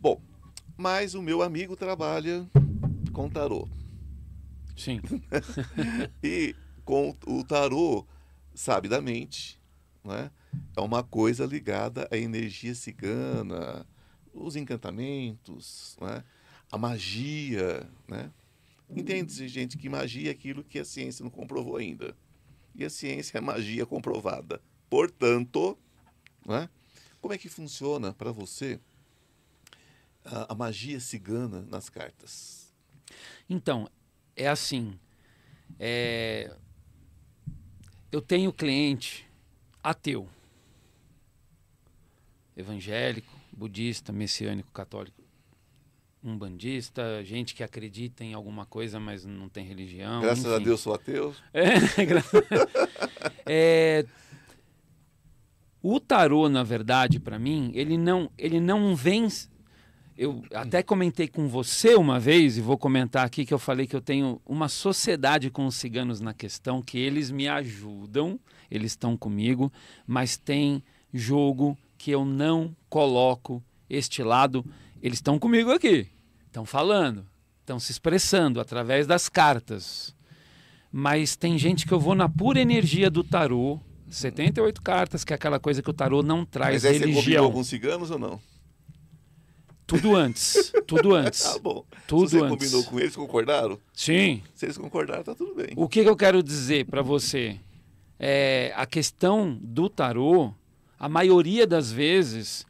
Bom, 0.00 0.22
mas 0.76 1.14
o 1.14 1.22
meu 1.22 1.42
amigo 1.42 1.76
trabalha 1.76 2.48
com 3.12 3.28
tarô. 3.28 3.68
Sim. 4.76 5.00
e 6.22 6.54
com 6.84 7.14
o 7.26 7.44
tarô, 7.44 8.06
sabidamente, 8.54 9.60
né? 10.04 10.30
é 10.76 10.80
uma 10.80 11.02
coisa 11.02 11.44
ligada 11.44 12.08
à 12.10 12.16
energia 12.16 12.74
cigana, 12.74 13.86
os 14.32 14.56
encantamentos, 14.56 15.96
né? 16.00 16.24
a 16.70 16.78
magia. 16.78 17.88
Né? 18.06 18.30
Entende-se, 18.88 19.48
gente, 19.48 19.76
que 19.76 19.88
magia 19.88 20.28
é 20.28 20.32
aquilo 20.32 20.64
que 20.64 20.78
a 20.78 20.84
ciência 20.84 21.22
não 21.22 21.30
comprovou 21.30 21.76
ainda. 21.76 22.16
E 22.74 22.84
a 22.84 22.90
ciência 22.90 23.38
é 23.38 23.40
magia 23.40 23.84
comprovada. 23.84 24.62
Portanto, 24.88 25.76
né? 26.46 26.68
como 27.20 27.34
é 27.34 27.38
que 27.38 27.48
funciona 27.48 28.12
para 28.12 28.30
você 28.30 28.80
a, 30.24 30.52
a 30.52 30.54
magia 30.54 31.00
cigana 31.00 31.62
nas 31.62 31.88
cartas? 31.88 32.72
Então, 33.48 33.88
é 34.36 34.48
assim. 34.48 34.98
É... 35.78 36.54
Eu 38.10 38.22
tenho 38.22 38.52
cliente 38.52 39.28
ateu, 39.82 40.28
evangélico, 42.56 43.32
budista, 43.52 44.12
messiânico, 44.12 44.70
católico, 44.72 45.22
umbandista, 46.22 47.22
gente 47.24 47.54
que 47.54 47.62
acredita 47.62 48.24
em 48.24 48.34
alguma 48.34 48.66
coisa, 48.66 48.98
mas 48.98 49.24
não 49.24 49.48
tem 49.48 49.64
religião. 49.64 50.20
Graças 50.20 50.44
enfim. 50.44 50.54
a 50.54 50.58
Deus 50.58 50.80
sou 50.80 50.94
ateu. 50.94 51.34
É, 51.52 51.78
gra... 52.04 52.24
é, 53.46 54.04
o 55.82 56.00
tarô, 56.00 56.48
na 56.48 56.62
verdade, 56.62 57.20
para 57.20 57.38
mim, 57.38 57.70
ele 57.74 57.96
não, 57.96 58.30
ele 58.36 58.60
não 58.60 58.94
vem. 58.96 59.28
Eu 60.18 60.42
até 60.52 60.82
comentei 60.82 61.28
com 61.28 61.46
você 61.46 61.94
uma 61.94 62.18
vez, 62.18 62.58
e 62.58 62.60
vou 62.60 62.76
comentar 62.76 63.24
aqui 63.24 63.46
que 63.46 63.54
eu 63.54 63.58
falei 63.58 63.86
que 63.86 63.94
eu 63.94 64.00
tenho 64.00 64.42
uma 64.44 64.68
sociedade 64.68 65.48
com 65.48 65.64
os 65.64 65.76
ciganos 65.76 66.20
na 66.20 66.34
questão, 66.34 66.82
que 66.82 66.98
eles 66.98 67.30
me 67.30 67.48
ajudam 67.48 68.38
eles 68.70 68.92
estão 68.92 69.16
comigo, 69.16 69.72
mas 70.06 70.36
tem 70.36 70.82
jogo 71.12 71.76
que 71.96 72.10
eu 72.10 72.24
não 72.24 72.74
coloco 72.88 73.62
este 73.88 74.22
lado. 74.22 74.64
Eles 75.02 75.18
estão 75.18 75.38
comigo 75.38 75.70
aqui, 75.70 76.08
estão 76.46 76.64
falando, 76.64 77.26
estão 77.60 77.78
se 77.78 77.92
expressando 77.92 78.60
através 78.60 79.06
das 79.06 79.28
cartas. 79.28 80.14
Mas 80.90 81.36
tem 81.36 81.58
gente 81.58 81.86
que 81.86 81.92
eu 81.92 82.00
vou 82.00 82.14
na 82.14 82.28
pura 82.28 82.60
energia 82.60 83.10
do 83.10 83.22
tarô, 83.22 83.80
78 84.08 84.80
cartas, 84.82 85.24
que 85.24 85.32
é 85.32 85.36
aquela 85.36 85.60
coisa 85.60 85.82
que 85.82 85.90
o 85.90 85.94
tarô 85.94 86.22
não 86.22 86.44
traz 86.44 86.82
Mas 86.82 86.84
aí 86.84 86.98
religião. 86.98 87.22
Você 87.22 87.30
combinou 87.30 87.52
com 87.52 87.64
ciganos 87.64 88.10
ou 88.10 88.18
não? 88.18 88.40
Tudo 89.88 90.14
antes. 90.14 90.72
Tudo 90.86 91.14
antes. 91.14 91.42
tá 91.42 91.58
bom. 91.58 91.84
Tudo 92.06 92.28
você 92.28 92.38
antes. 92.38 92.50
combinou 92.50 92.84
com 92.84 93.00
eles, 93.00 93.16
concordaram? 93.16 93.76
Sim. 93.92 94.42
Se 94.54 94.66
eles 94.66 94.78
concordaram, 94.78 95.24
tá 95.24 95.34
tudo 95.34 95.54
bem. 95.56 95.72
O 95.74 95.88
que, 95.88 96.04
que 96.04 96.08
eu 96.08 96.16
quero 96.16 96.42
dizer 96.42 96.84
para 96.86 97.02
você? 97.02 97.58
é, 98.18 98.72
a 98.74 98.84
questão 98.84 99.56
do 99.60 99.88
tarô, 99.88 100.52
a 100.98 101.08
maioria 101.08 101.66
das 101.66 101.92
vezes, 101.92 102.66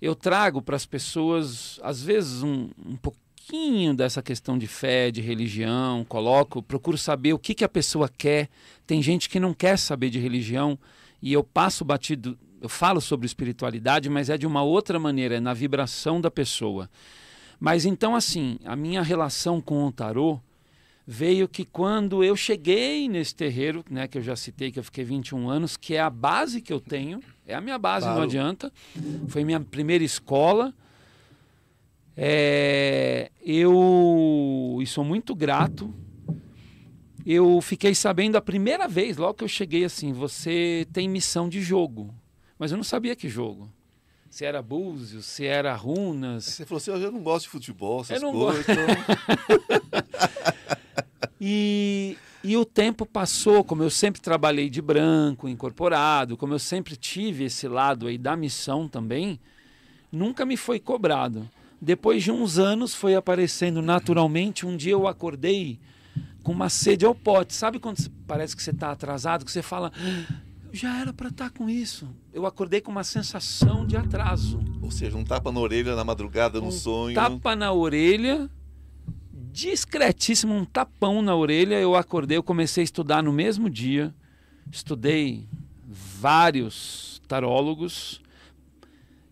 eu 0.00 0.14
trago 0.14 0.60
para 0.60 0.76
as 0.76 0.84
pessoas, 0.84 1.80
às 1.82 2.02
vezes, 2.02 2.42
um, 2.42 2.68
um 2.84 2.96
pouquinho 2.96 3.94
dessa 3.94 4.22
questão 4.22 4.58
de 4.58 4.66
fé, 4.66 5.10
de 5.10 5.22
religião, 5.22 6.04
coloco, 6.04 6.62
procuro 6.62 6.98
saber 6.98 7.32
o 7.32 7.38
que, 7.38 7.54
que 7.54 7.64
a 7.64 7.68
pessoa 7.68 8.08
quer. 8.08 8.48
Tem 8.86 9.02
gente 9.02 9.28
que 9.28 9.40
não 9.40 9.54
quer 9.54 9.78
saber 9.78 10.10
de 10.10 10.18
religião 10.18 10.78
e 11.22 11.32
eu 11.32 11.42
passo 11.42 11.84
batido, 11.84 12.38
eu 12.64 12.68
falo 12.68 12.98
sobre 12.98 13.26
espiritualidade, 13.26 14.08
mas 14.08 14.30
é 14.30 14.38
de 14.38 14.46
uma 14.46 14.62
outra 14.62 14.98
maneira, 14.98 15.34
é 15.34 15.40
na 15.40 15.52
vibração 15.52 16.18
da 16.18 16.30
pessoa. 16.30 16.88
Mas 17.60 17.84
então, 17.84 18.16
assim, 18.16 18.58
a 18.64 18.74
minha 18.74 19.02
relação 19.02 19.60
com 19.60 19.84
o 19.84 19.92
tarô 19.92 20.40
veio 21.06 21.46
que 21.46 21.62
quando 21.62 22.24
eu 22.24 22.34
cheguei 22.34 23.06
nesse 23.06 23.34
terreiro, 23.34 23.84
né, 23.90 24.08
que 24.08 24.16
eu 24.16 24.22
já 24.22 24.34
citei, 24.34 24.72
que 24.72 24.78
eu 24.78 24.82
fiquei 24.82 25.04
21 25.04 25.46
anos, 25.50 25.76
que 25.76 25.94
é 25.94 26.00
a 26.00 26.08
base 26.08 26.62
que 26.62 26.72
eu 26.72 26.80
tenho, 26.80 27.20
é 27.46 27.54
a 27.54 27.60
minha 27.60 27.76
base, 27.76 28.06
claro. 28.06 28.20
não 28.20 28.24
adianta, 28.24 28.72
foi 29.28 29.44
minha 29.44 29.60
primeira 29.60 30.02
escola. 30.02 30.72
É, 32.16 33.30
eu 33.42 34.78
e 34.80 34.86
sou 34.86 35.04
muito 35.04 35.34
grato. 35.34 35.92
Eu 37.26 37.60
fiquei 37.60 37.94
sabendo 37.94 38.36
a 38.36 38.40
primeira 38.40 38.88
vez, 38.88 39.18
logo 39.18 39.34
que 39.34 39.44
eu 39.44 39.48
cheguei 39.48 39.84
assim, 39.84 40.14
você 40.14 40.86
tem 40.94 41.06
missão 41.06 41.46
de 41.46 41.60
jogo. 41.60 42.14
Mas 42.64 42.70
eu 42.70 42.78
não 42.78 42.84
sabia 42.84 43.14
que 43.14 43.28
jogo 43.28 43.70
se 44.30 44.42
era 44.42 44.62
búzios, 44.62 45.26
se 45.26 45.44
era 45.44 45.76
runas. 45.76 46.46
Você 46.46 46.64
falou 46.64 46.78
assim, 46.78 46.90
eu 46.90 47.12
não 47.12 47.22
gosto 47.22 47.44
de 47.44 47.50
futebol, 47.50 48.00
essas 48.00 48.22
eu 48.22 48.24
não 48.32 48.32
coisas. 48.32 48.64
Então... 48.66 48.86
E, 51.46 52.16
e 52.42 52.56
o 52.56 52.64
tempo 52.64 53.04
passou, 53.04 53.62
como 53.62 53.82
eu 53.82 53.90
sempre 53.90 54.18
trabalhei 54.18 54.70
de 54.70 54.80
branco, 54.80 55.46
incorporado, 55.46 56.38
como 56.38 56.54
eu 56.54 56.58
sempre 56.58 56.96
tive 56.96 57.44
esse 57.44 57.68
lado 57.68 58.06
aí 58.06 58.16
da 58.16 58.34
missão 58.34 58.88
também, 58.88 59.38
nunca 60.10 60.46
me 60.46 60.56
foi 60.56 60.80
cobrado. 60.80 61.46
Depois 61.78 62.22
de 62.22 62.32
uns 62.32 62.58
anos 62.58 62.94
foi 62.94 63.14
aparecendo 63.14 63.82
naturalmente. 63.82 64.64
Um 64.64 64.74
dia 64.74 64.92
eu 64.92 65.06
acordei 65.06 65.78
com 66.42 66.52
uma 66.52 66.70
sede 66.70 67.04
ao 67.04 67.14
pote. 67.14 67.52
Sabe 67.52 67.78
quando 67.78 67.98
parece 68.26 68.56
que 68.56 68.62
você 68.62 68.70
está 68.70 68.90
atrasado, 68.90 69.44
que 69.44 69.52
você 69.52 69.60
fala, 69.60 69.92
já 70.74 71.00
era 71.00 71.12
para 71.12 71.28
estar 71.28 71.50
tá 71.50 71.56
com 71.56 71.70
isso. 71.70 72.08
Eu 72.32 72.46
acordei 72.46 72.80
com 72.80 72.90
uma 72.90 73.04
sensação 73.04 73.86
de 73.86 73.96
atraso. 73.96 74.60
Ou 74.82 74.90
seja, 74.90 75.16
um 75.16 75.24
tapa 75.24 75.52
na 75.52 75.60
orelha 75.60 75.94
na 75.94 76.04
madrugada, 76.04 76.60
no 76.60 76.68
um 76.68 76.72
sonho. 76.72 77.14
Tapa 77.14 77.54
na 77.54 77.72
orelha 77.72 78.50
discretíssimo, 79.52 80.52
um 80.52 80.64
tapão 80.64 81.22
na 81.22 81.36
orelha. 81.36 81.76
Eu 81.80 81.94
acordei, 81.94 82.36
eu 82.36 82.42
comecei 82.42 82.82
a 82.82 82.84
estudar 82.84 83.22
no 83.22 83.32
mesmo 83.32 83.70
dia. 83.70 84.12
Estudei 84.70 85.46
vários 85.86 87.22
tarólogos 87.28 88.20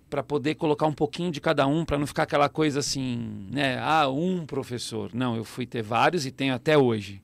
para 0.09 0.23
poder 0.23 0.55
colocar 0.55 0.87
um 0.87 0.93
pouquinho 0.93 1.33
de 1.33 1.41
cada 1.41 1.67
um, 1.67 1.85
para 1.85 1.99
não 1.99 2.07
ficar 2.07 2.23
aquela 2.23 2.49
coisa 2.49 2.79
assim, 2.79 3.49
né? 3.51 3.79
Ah, 3.81 4.09
um 4.09 4.47
professor. 4.47 5.11
Não, 5.13 5.35
eu 5.35 5.45
fui 5.45 5.67
ter 5.67 5.83
vários 5.83 6.25
e 6.25 6.31
tenho 6.31 6.55
até 6.55 6.79
hoje. 6.79 7.21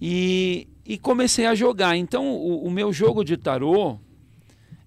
E, 0.00 0.68
e 0.86 0.96
comecei 0.96 1.46
a 1.46 1.54
jogar. 1.54 1.96
Então, 1.96 2.30
o, 2.30 2.64
o 2.64 2.70
meu 2.70 2.92
jogo 2.92 3.24
de 3.24 3.36
tarô, 3.36 3.98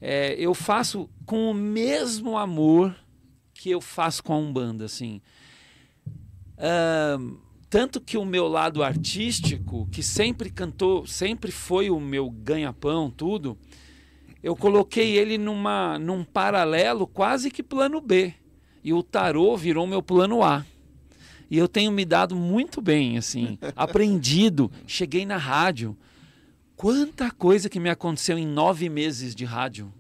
é, 0.01 0.35
eu 0.39 0.53
faço 0.53 1.09
com 1.25 1.51
o 1.51 1.53
mesmo 1.53 2.37
amor 2.37 2.95
que 3.53 3.69
eu 3.69 3.81
faço 3.81 4.23
com 4.23 4.33
a 4.33 4.37
Umbanda, 4.37 4.85
assim. 4.85 5.21
Uh, 6.57 7.37
tanto 7.69 7.99
que 7.99 8.17
o 8.17 8.25
meu 8.25 8.47
lado 8.47 8.81
artístico, 8.81 9.87
que 9.91 10.01
sempre 10.01 10.49
cantou, 10.49 11.05
sempre 11.05 11.51
foi 11.51 11.89
o 11.89 11.99
meu 11.99 12.29
ganha-pão, 12.29 13.11
tudo, 13.11 13.57
eu 14.41 14.55
coloquei 14.55 15.17
ele 15.17 15.37
numa, 15.37 15.99
num 15.99 16.23
paralelo 16.23 17.05
quase 17.05 17.51
que 17.51 17.61
plano 17.61 17.99
B. 17.99 18.33
E 18.81 18.93
o 18.93 19.03
tarô 19.03 19.57
virou 19.57 19.85
meu 19.85 20.01
plano 20.01 20.41
A. 20.41 20.65
E 21.49 21.57
eu 21.57 21.67
tenho 21.67 21.91
me 21.91 22.05
dado 22.05 22.35
muito 22.35 22.81
bem, 22.81 23.17
assim, 23.17 23.57
aprendido. 23.75 24.71
Cheguei 24.85 25.25
na 25.25 25.37
rádio. 25.37 25.97
Quanta 26.75 27.31
coisa 27.31 27.69
que 27.69 27.79
me 27.79 27.89
aconteceu 27.89 28.37
em 28.37 28.47
nove 28.47 28.87
meses 28.87 29.33
de 29.35 29.45
rádio. 29.45 29.91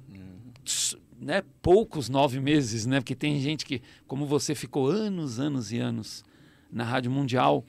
Né? 1.19 1.43
Poucos 1.61 2.07
nove 2.07 2.39
meses, 2.39 2.85
né? 2.85 3.01
Porque 3.01 3.15
tem 3.15 3.39
gente 3.41 3.65
que, 3.65 3.81
como 4.07 4.25
você, 4.25 4.55
ficou 4.55 4.87
anos, 4.87 5.39
anos 5.39 5.71
e 5.71 5.79
anos 5.79 6.23
na 6.71 6.83
Rádio 6.83 7.11
Mundial. 7.11 7.65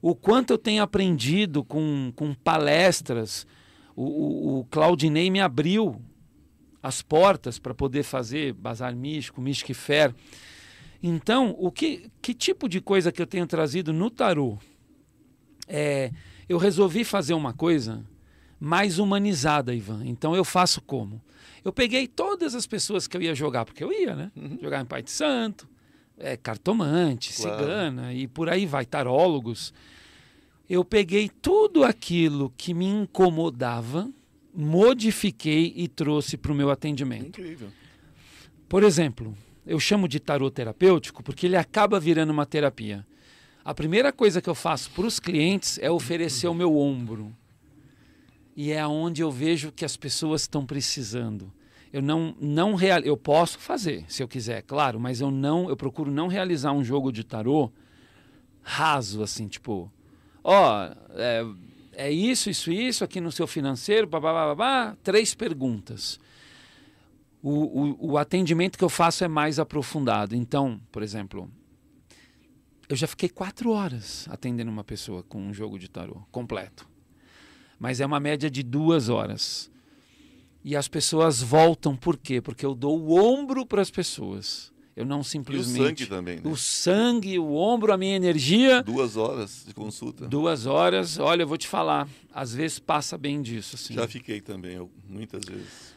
O 0.00 0.14
quanto 0.14 0.52
eu 0.52 0.58
tenho 0.58 0.82
aprendido 0.82 1.64
com, 1.64 2.12
com 2.14 2.32
palestras. 2.32 3.46
O, 3.94 4.04
o, 4.04 4.58
o 4.60 4.64
Claudinei 4.66 5.28
me 5.28 5.40
abriu 5.40 6.00
as 6.82 7.02
portas 7.02 7.58
para 7.58 7.74
poder 7.74 8.04
fazer 8.04 8.54
Bazar 8.54 8.94
Místico, 8.94 9.40
Mystic 9.40 9.74
Fair. 9.74 10.14
Então, 11.02 11.54
o 11.58 11.70
que, 11.70 12.10
que 12.20 12.34
tipo 12.34 12.68
de 12.68 12.80
coisa 12.80 13.12
que 13.12 13.22
eu 13.22 13.26
tenho 13.26 13.46
trazido 13.46 13.92
no 13.92 14.10
tarô? 14.10 14.58
É, 15.66 16.10
eu 16.48 16.58
resolvi 16.58 17.04
fazer 17.04 17.34
uma 17.34 17.52
coisa 17.52 18.04
mais 18.58 18.98
humanizada, 18.98 19.74
Ivan. 19.74 20.04
Então 20.04 20.34
eu 20.34 20.44
faço 20.44 20.80
como? 20.80 21.22
Eu 21.64 21.72
peguei 21.72 22.08
todas 22.08 22.54
as 22.54 22.66
pessoas 22.66 23.06
que 23.06 23.16
eu 23.16 23.22
ia 23.22 23.34
jogar, 23.34 23.64
porque 23.64 23.84
eu 23.84 23.92
ia, 23.92 24.16
né? 24.16 24.32
Uhum. 24.34 24.58
Jogar 24.60 24.80
em 24.80 24.86
Pai 24.86 25.02
de 25.02 25.10
Santo, 25.10 25.68
é, 26.16 26.36
cartomante, 26.36 27.32
claro. 27.34 27.58
cigana 27.58 28.12
e 28.12 28.26
por 28.26 28.48
aí 28.48 28.66
vai, 28.66 28.84
tarólogos. 28.84 29.72
Eu 30.68 30.84
peguei 30.84 31.28
tudo 31.28 31.84
aquilo 31.84 32.52
que 32.56 32.74
me 32.74 32.86
incomodava, 32.86 34.10
modifiquei 34.54 35.72
e 35.76 35.88
trouxe 35.88 36.36
para 36.36 36.52
o 36.52 36.54
meu 36.54 36.70
atendimento. 36.70 37.40
Incrível. 37.40 37.68
Por 38.68 38.82
exemplo, 38.82 39.34
eu 39.68 39.78
chamo 39.78 40.08
de 40.08 40.18
tarô 40.18 40.50
terapêutico 40.50 41.22
porque 41.22 41.46
ele 41.46 41.56
acaba 41.56 42.00
virando 42.00 42.30
uma 42.30 42.46
terapia. 42.46 43.06
A 43.62 43.74
primeira 43.74 44.10
coisa 44.10 44.40
que 44.40 44.48
eu 44.48 44.54
faço 44.54 44.90
para 44.92 45.06
os 45.06 45.20
clientes 45.20 45.78
é 45.82 45.90
oferecer 45.90 46.48
o 46.48 46.54
meu 46.54 46.74
ombro. 46.74 47.36
E 48.56 48.72
é 48.72 48.84
onde 48.86 49.20
eu 49.20 49.30
vejo 49.30 49.70
que 49.70 49.84
as 49.84 49.94
pessoas 49.94 50.40
estão 50.40 50.64
precisando. 50.64 51.52
Eu 51.92 52.00
não 52.00 52.34
não 52.40 52.74
real, 52.74 53.00
eu 53.00 53.16
posso 53.16 53.58
fazer, 53.58 54.06
se 54.08 54.22
eu 54.22 54.28
quiser, 54.28 54.62
claro, 54.62 54.98
mas 54.98 55.20
eu 55.20 55.30
não, 55.30 55.68
eu 55.68 55.76
procuro 55.76 56.10
não 56.10 56.28
realizar 56.28 56.72
um 56.72 56.82
jogo 56.82 57.12
de 57.12 57.22
tarô 57.22 57.70
raso 58.62 59.22
assim, 59.22 59.48
tipo, 59.48 59.90
ó, 60.42 60.90
é, 61.14 61.46
é 61.92 62.10
isso, 62.10 62.48
isso, 62.48 62.70
isso 62.72 63.04
aqui 63.04 63.20
no 63.20 63.32
seu 63.32 63.46
financeiro, 63.46 64.06
babá, 64.06 64.96
três 65.02 65.34
perguntas 65.34 66.18
o, 67.42 67.50
o, 67.50 68.12
o 68.12 68.18
atendimento 68.18 68.76
que 68.76 68.84
eu 68.84 68.88
faço 68.88 69.24
é 69.24 69.28
mais 69.28 69.58
aprofundado. 69.58 70.34
Então, 70.34 70.80
por 70.90 71.02
exemplo, 71.02 71.50
eu 72.88 72.96
já 72.96 73.06
fiquei 73.06 73.28
quatro 73.28 73.70
horas 73.70 74.26
atendendo 74.30 74.70
uma 74.70 74.84
pessoa 74.84 75.22
com 75.22 75.40
um 75.40 75.52
jogo 75.52 75.78
de 75.78 75.88
tarô 75.88 76.22
completo. 76.30 76.88
Mas 77.78 78.00
é 78.00 78.06
uma 78.06 78.18
média 78.18 78.50
de 78.50 78.62
duas 78.62 79.08
horas. 79.08 79.70
E 80.64 80.74
as 80.74 80.88
pessoas 80.88 81.40
voltam 81.40 81.94
por 81.94 82.16
quê? 82.16 82.40
Porque 82.40 82.66
eu 82.66 82.74
dou 82.74 82.98
o 83.00 83.14
ombro 83.14 83.64
para 83.64 83.80
as 83.80 83.90
pessoas. 83.90 84.72
Eu 84.96 85.06
não 85.06 85.22
simplesmente. 85.22 85.78
E 85.78 85.82
o 85.82 85.86
sangue 85.86 86.06
também, 86.06 86.36
né? 86.40 86.42
O 86.44 86.56
sangue, 86.56 87.38
o 87.38 87.54
ombro, 87.54 87.92
a 87.92 87.96
minha 87.96 88.16
energia. 88.16 88.82
Duas 88.82 89.16
horas 89.16 89.62
de 89.64 89.72
consulta. 89.72 90.26
Duas 90.26 90.66
horas. 90.66 91.20
Olha, 91.20 91.42
eu 91.42 91.46
vou 91.46 91.56
te 91.56 91.68
falar. 91.68 92.08
Às 92.34 92.52
vezes 92.52 92.80
passa 92.80 93.16
bem 93.16 93.40
disso. 93.40 93.76
Assim. 93.76 93.94
Já 93.94 94.08
fiquei 94.08 94.40
também, 94.40 94.74
eu, 94.74 94.90
muitas 95.08 95.44
vezes. 95.44 95.87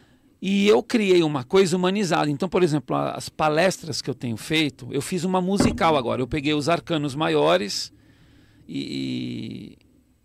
E 0.41 0.67
eu 0.67 0.81
criei 0.81 1.21
uma 1.21 1.43
coisa 1.43 1.77
humanizada. 1.77 2.31
Então, 2.31 2.49
por 2.49 2.63
exemplo, 2.63 2.95
as 2.95 3.29
palestras 3.29 4.01
que 4.01 4.09
eu 4.09 4.15
tenho 4.15 4.35
feito, 4.35 4.87
eu 4.89 5.01
fiz 5.01 5.23
uma 5.23 5.39
musical 5.39 5.95
agora. 5.95 6.19
Eu 6.19 6.27
peguei 6.27 6.53
os 6.53 6.67
arcanos 6.67 7.13
maiores 7.13 7.93
e, 8.67 9.77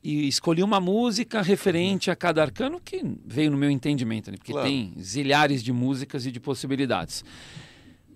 e 0.03 0.27
escolhi 0.27 0.63
uma 0.63 0.81
música 0.81 1.43
referente 1.43 2.11
a 2.11 2.17
cada 2.17 2.41
arcano 2.41 2.81
que 2.83 3.03
veio 3.27 3.51
no 3.51 3.59
meu 3.59 3.69
entendimento, 3.69 4.31
né? 4.31 4.39
porque 4.39 4.53
claro. 4.53 4.67
tem 4.67 4.95
zilhares 4.99 5.63
de 5.63 5.71
músicas 5.71 6.25
e 6.25 6.33
de 6.33 6.41
possibilidades. 6.41 7.23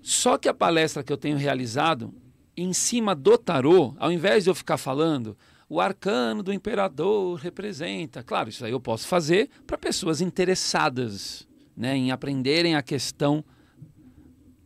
Só 0.01 0.39
que 0.39 0.49
a 0.49 0.55
palestra 0.55 1.03
que 1.03 1.13
eu 1.13 1.19
tenho 1.19 1.37
realizado, 1.37 2.15
em 2.57 2.73
cima 2.73 3.15
do 3.15 3.37
tarô, 3.37 3.95
ao 3.99 4.11
invés 4.11 4.45
de 4.45 4.51
eu 4.51 4.55
ficar 4.55 4.79
falando, 4.79 5.37
o 5.69 5.79
arcano 5.79 6.43
do 6.43 6.51
imperador 6.51 7.39
representa. 7.39 8.23
Claro, 8.23 8.49
isso 8.49 8.65
aí 8.65 8.73
eu 8.73 8.81
posso 8.81 9.07
fazer 9.07 9.51
para 9.67 9.77
pessoas 9.77 10.23
interessadas 10.23 11.47
né, 11.81 11.97
em 11.97 12.11
aprenderem 12.11 12.77
a 12.77 12.83
questão 12.83 13.43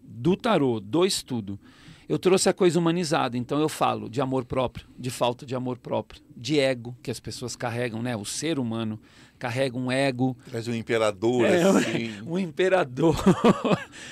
do 0.02 0.36
tarô, 0.36 0.80
do 0.80 1.06
estudo. 1.06 1.60
Eu 2.08 2.18
trouxe 2.18 2.48
a 2.48 2.52
coisa 2.52 2.78
humanizada, 2.78 3.38
então 3.38 3.60
eu 3.60 3.68
falo 3.68 4.10
de 4.10 4.20
amor 4.20 4.44
próprio, 4.44 4.86
de 4.98 5.10
falta 5.10 5.46
de 5.46 5.54
amor 5.54 5.78
próprio, 5.78 6.20
de 6.36 6.58
ego 6.58 6.94
que 7.00 7.10
as 7.10 7.20
pessoas 7.20 7.54
carregam, 7.54 8.02
né? 8.02 8.16
O 8.16 8.24
ser 8.24 8.58
humano 8.58 9.00
carrega 9.38 9.78
um 9.78 9.90
ego. 9.90 10.36
Traz 10.50 10.66
um 10.66 10.74
imperador, 10.74 11.44
é, 11.46 11.62
assim. 11.62 12.12
Um 12.26 12.38
imperador. 12.38 13.16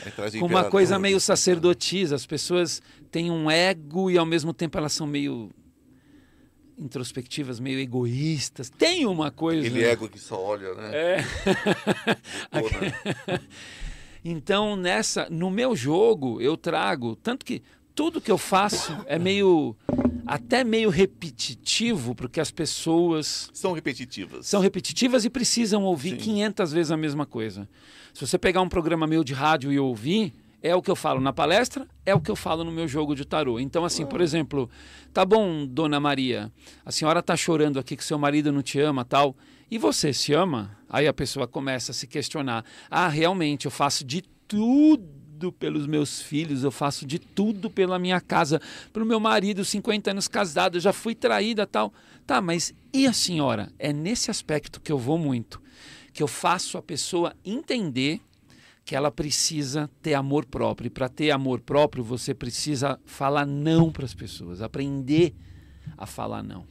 É, 0.07 0.38
Com 0.38 0.46
uma 0.46 0.64
coisa 0.64 0.98
meio 0.98 1.18
sacerdotisa. 1.18 2.14
As 2.14 2.24
pessoas 2.24 2.80
têm 3.11 3.30
um 3.30 3.50
ego 3.50 4.11
e 4.11 4.16
ao 4.16 4.24
mesmo 4.24 4.55
tempo 4.55 4.78
elas 4.78 4.92
são 4.92 5.07
meio 5.07 5.50
introspectivas, 6.83 7.61
meio 7.61 7.78
egoístas. 7.78 8.68
Tem 8.70 9.07
uma 9.07 9.30
coisa. 9.30 9.66
Aquele 9.66 9.85
ego 9.85 10.09
que 10.09 10.18
só 10.18 10.41
olha, 10.41 10.74
né? 10.74 10.91
É. 10.95 11.24
né? 13.30 13.41
então, 14.24 14.76
nessa, 14.76 15.28
no 15.30 15.51
meu 15.51 15.74
jogo, 15.76 16.41
eu 16.41 16.57
trago. 16.57 17.16
Tanto 17.16 17.45
que 17.45 17.62
tudo 17.95 18.20
que 18.20 18.30
eu 18.30 18.39
faço 18.39 18.97
é 19.07 19.18
meio. 19.18 19.76
até 20.26 20.64
meio 20.64 20.91
repetitivo, 20.91 22.14
porque 22.14 22.41
as 22.41 22.51
pessoas. 22.51 23.51
São 23.53 23.72
repetitivas. 23.72 24.47
São 24.47 24.61
repetitivas 24.61 25.24
e 25.24 25.30
precisam 25.30 25.85
ouvir 25.85 26.11
Sim. 26.11 26.16
500 26.16 26.72
vezes 26.72 26.91
a 26.91 26.97
mesma 26.97 27.26
coisa. 27.26 27.68
Se 28.12 28.26
você 28.26 28.39
pegar 28.39 28.61
um 28.61 28.68
programa 28.68 29.07
meu 29.07 29.24
de 29.24 29.33
rádio 29.33 29.72
e 29.72 29.78
ouvir, 29.78 30.35
é 30.63 30.75
o 30.75 30.81
que 30.81 30.91
eu 30.91 30.97
falo 30.97 31.21
na 31.21 31.33
palestra, 31.33 31.87
é 32.07 32.15
o 32.15 32.21
que 32.21 32.31
eu 32.31 32.37
falo 32.37 32.63
no 32.63 32.71
meu 32.71 32.87
jogo 32.87 33.15
de 33.15 33.25
tarô. 33.25 33.59
Então, 33.59 33.85
assim, 33.85 34.07
por 34.07 34.21
exemplo, 34.21 34.71
tá 35.13 35.25
bom, 35.25 35.67
dona 35.67 35.99
Maria, 35.99 36.53
a 36.87 36.93
senhora 36.93 37.23
tá 37.23 37.37
chorando 37.37 37.79
aqui 37.79 37.97
que 37.97 38.05
seu 38.05 38.19
marido 38.19 38.53
não 38.53 38.63
te 38.63 38.79
ama, 38.79 39.05
tal. 39.05 39.37
E 39.71 39.79
você 39.79 40.13
se 40.13 40.33
ama? 40.33 40.77
Aí 40.89 41.09
a 41.09 41.13
pessoa 41.13 41.49
começa 41.49 41.91
a 41.91 41.95
se 41.95 42.07
questionar. 42.07 42.65
Ah, 42.91 43.09
realmente, 43.09 43.65
eu 43.65 43.71
faço 43.71 44.05
de 44.05 44.23
tudo 44.47 45.51
pelos 45.51 45.87
meus 45.87 46.23
filhos, 46.23 46.63
eu 46.63 46.71
faço 46.71 47.05
de 47.05 47.19
tudo 47.19 47.69
pela 47.69 47.99
minha 47.99 48.21
casa, 48.21 48.61
pelo 48.93 49.05
meu 49.05 49.19
marido, 49.19 49.65
50 49.65 50.13
anos 50.13 50.29
casado, 50.29 50.79
já 50.79 50.93
fui 50.93 51.15
traída, 51.15 51.67
tal. 51.67 51.93
Tá, 52.25 52.41
mas 52.41 52.73
e 52.93 53.07
a 53.07 53.13
senhora? 53.13 53.73
É 53.79 53.93
nesse 53.93 54.31
aspecto 54.31 54.81
que 54.81 54.93
eu 54.93 54.99
vou 54.99 55.19
muito, 55.19 55.61
que 56.13 56.23
eu 56.23 56.29
faço 56.29 56.79
a 56.79 56.83
pessoa 56.83 57.35
entender 57.45 58.21
que 58.85 58.97
ela 58.97 59.11
precisa 59.11 59.89
ter 60.01 60.14
amor 60.14 60.45
próprio. 60.45 60.87
E 60.87 60.91
para 60.91 61.09
ter 61.09 61.30
amor 61.30 61.61
próprio, 61.61 62.03
você 62.03 62.35
precisa 62.35 62.99
falar 63.05 63.47
não 63.47 63.91
para 63.93 64.05
as 64.05 64.14
pessoas, 64.14 64.61
aprender 64.61 65.35
a 65.97 66.07
falar 66.07 66.43
não. 66.43 66.66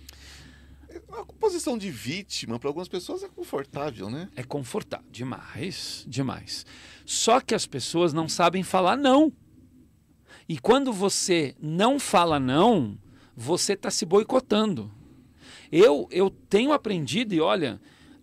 A 1.14 1.26
posição 1.39 1.78
de 1.78 1.89
vítima 1.89 2.59
para 2.59 2.70
algumas 2.70 2.88
pessoas 2.88 3.24
é 3.24 3.30
confortável, 3.30 4.09
né? 4.09 4.30
É 4.36 4.43
confortável, 4.43 5.05
demais, 5.09 6.05
demais. 6.07 6.66
Só 7.05 7.39
que 7.39 7.55
as 7.55 7.66
pessoas 7.66 8.14
não 8.14 8.28
sabem 8.28 8.64
falar 8.64 8.97
não. 8.97 9.32
E 10.47 10.57
quando 10.57 10.91
você 10.91 11.55
não 11.62 11.97
fala 11.97 12.39
não, 12.39 12.97
você 13.36 13.74
está 13.74 13.89
se 13.89 14.05
boicotando. 14.05 14.91
Eu, 15.72 16.07
eu 16.12 16.30
tenho 16.30 16.74
aprendido, 16.74 17.34
e 17.34 17.39
olha, 17.39 17.80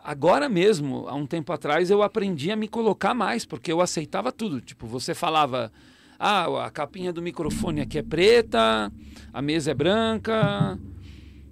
Agora 0.09 0.49
mesmo, 0.49 1.07
há 1.07 1.15
um 1.15 1.27
tempo 1.27 1.53
atrás, 1.53 1.91
eu 1.91 2.03
aprendi 2.03 2.51
a 2.51 2.57
me 2.57 2.67
colocar 2.67 3.13
mais, 3.13 3.45
porque 3.45 3.71
eu 3.71 3.79
aceitava 3.79 4.33
tudo. 4.33 4.59
Tipo, 4.59 4.87
você 4.87 5.15
falava, 5.15 5.71
ah, 6.19 6.65
a 6.65 6.71
capinha 6.71 7.13
do 7.13 7.21
microfone 7.21 7.83
aqui 7.83 7.99
é 7.99 8.03
preta, 8.03 8.91
a 9.31 9.43
mesa 9.43 9.73
é 9.73 9.75
branca, 9.75 10.79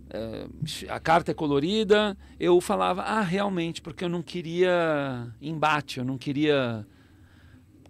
é, 0.08 0.46
a 0.88 0.98
carta 0.98 1.32
é 1.32 1.34
colorida. 1.34 2.16
Eu 2.40 2.58
falava, 2.62 3.02
ah, 3.02 3.20
realmente, 3.20 3.82
porque 3.82 4.02
eu 4.02 4.08
não 4.08 4.22
queria 4.22 5.28
embate, 5.38 5.98
eu 5.98 6.04
não 6.06 6.16
queria 6.16 6.86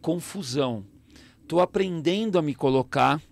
confusão. 0.03 0.85
Estou 1.43 1.61
aprendendo 1.61 2.41
a 2.41 2.43
me 2.43 2.57
colocar. 2.57 3.23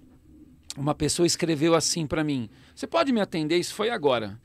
Uma 0.76 0.94
pessoa 0.94 1.26
escreveu 1.26 1.74
assim 1.74 2.06
para 2.06 2.22
mim: 2.22 2.48
Você 2.76 2.86
pode 2.86 3.10
me 3.10 3.20
atender? 3.20 3.58
Isso 3.58 3.74
foi 3.74 3.90
agora. 3.90 4.38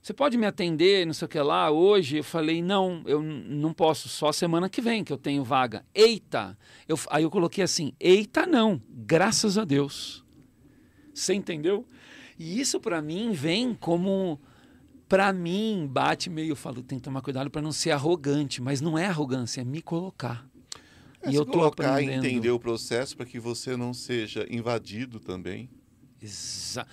Você 0.00 0.12
pode 0.12 0.38
me 0.38 0.46
atender, 0.46 1.06
não 1.06 1.12
sei 1.12 1.26
o 1.26 1.28
que 1.28 1.40
lá, 1.40 1.70
hoje? 1.70 2.18
Eu 2.18 2.24
falei, 2.24 2.62
não, 2.62 3.02
eu 3.04 3.20
não 3.20 3.72
posso, 3.72 4.08
só 4.08 4.32
semana 4.32 4.68
que 4.68 4.80
vem 4.80 5.04
que 5.04 5.12
eu 5.12 5.18
tenho 5.18 5.44
vaga. 5.44 5.84
Eita! 5.94 6.56
Eu, 6.86 6.98
aí 7.10 7.24
eu 7.24 7.30
coloquei 7.30 7.64
assim, 7.64 7.92
eita 7.98 8.46
não, 8.46 8.80
graças 8.88 9.58
a 9.58 9.64
Deus. 9.64 10.24
Você 11.12 11.34
entendeu? 11.34 11.86
E 12.38 12.60
isso 12.60 12.78
para 12.80 13.02
mim 13.02 13.32
vem 13.32 13.74
como 13.74 14.40
para 15.08 15.32
mim 15.32 15.88
bate 15.90 16.28
meio, 16.28 16.50
eu 16.50 16.56
falo, 16.56 16.82
tem 16.82 16.98
que 16.98 17.04
tomar 17.04 17.22
cuidado 17.22 17.50
para 17.50 17.62
não 17.62 17.72
ser 17.72 17.90
arrogante, 17.90 18.60
mas 18.60 18.80
não 18.80 18.96
é 18.96 19.06
arrogância, 19.06 19.62
é 19.62 19.64
me 19.64 19.80
colocar. 19.80 20.46
É, 21.22 21.30
e 21.30 21.34
eu 21.34 21.44
tô 21.44 21.52
colocar 21.52 21.84
e 21.84 22.04
aprendendo. 22.04 22.26
entender 22.26 22.50
o 22.50 22.60
processo 22.60 23.16
para 23.16 23.26
que 23.26 23.40
você 23.40 23.76
não 23.76 23.92
seja 23.92 24.46
invadido 24.50 25.18
também. 25.18 25.68
Exa... 26.22 26.86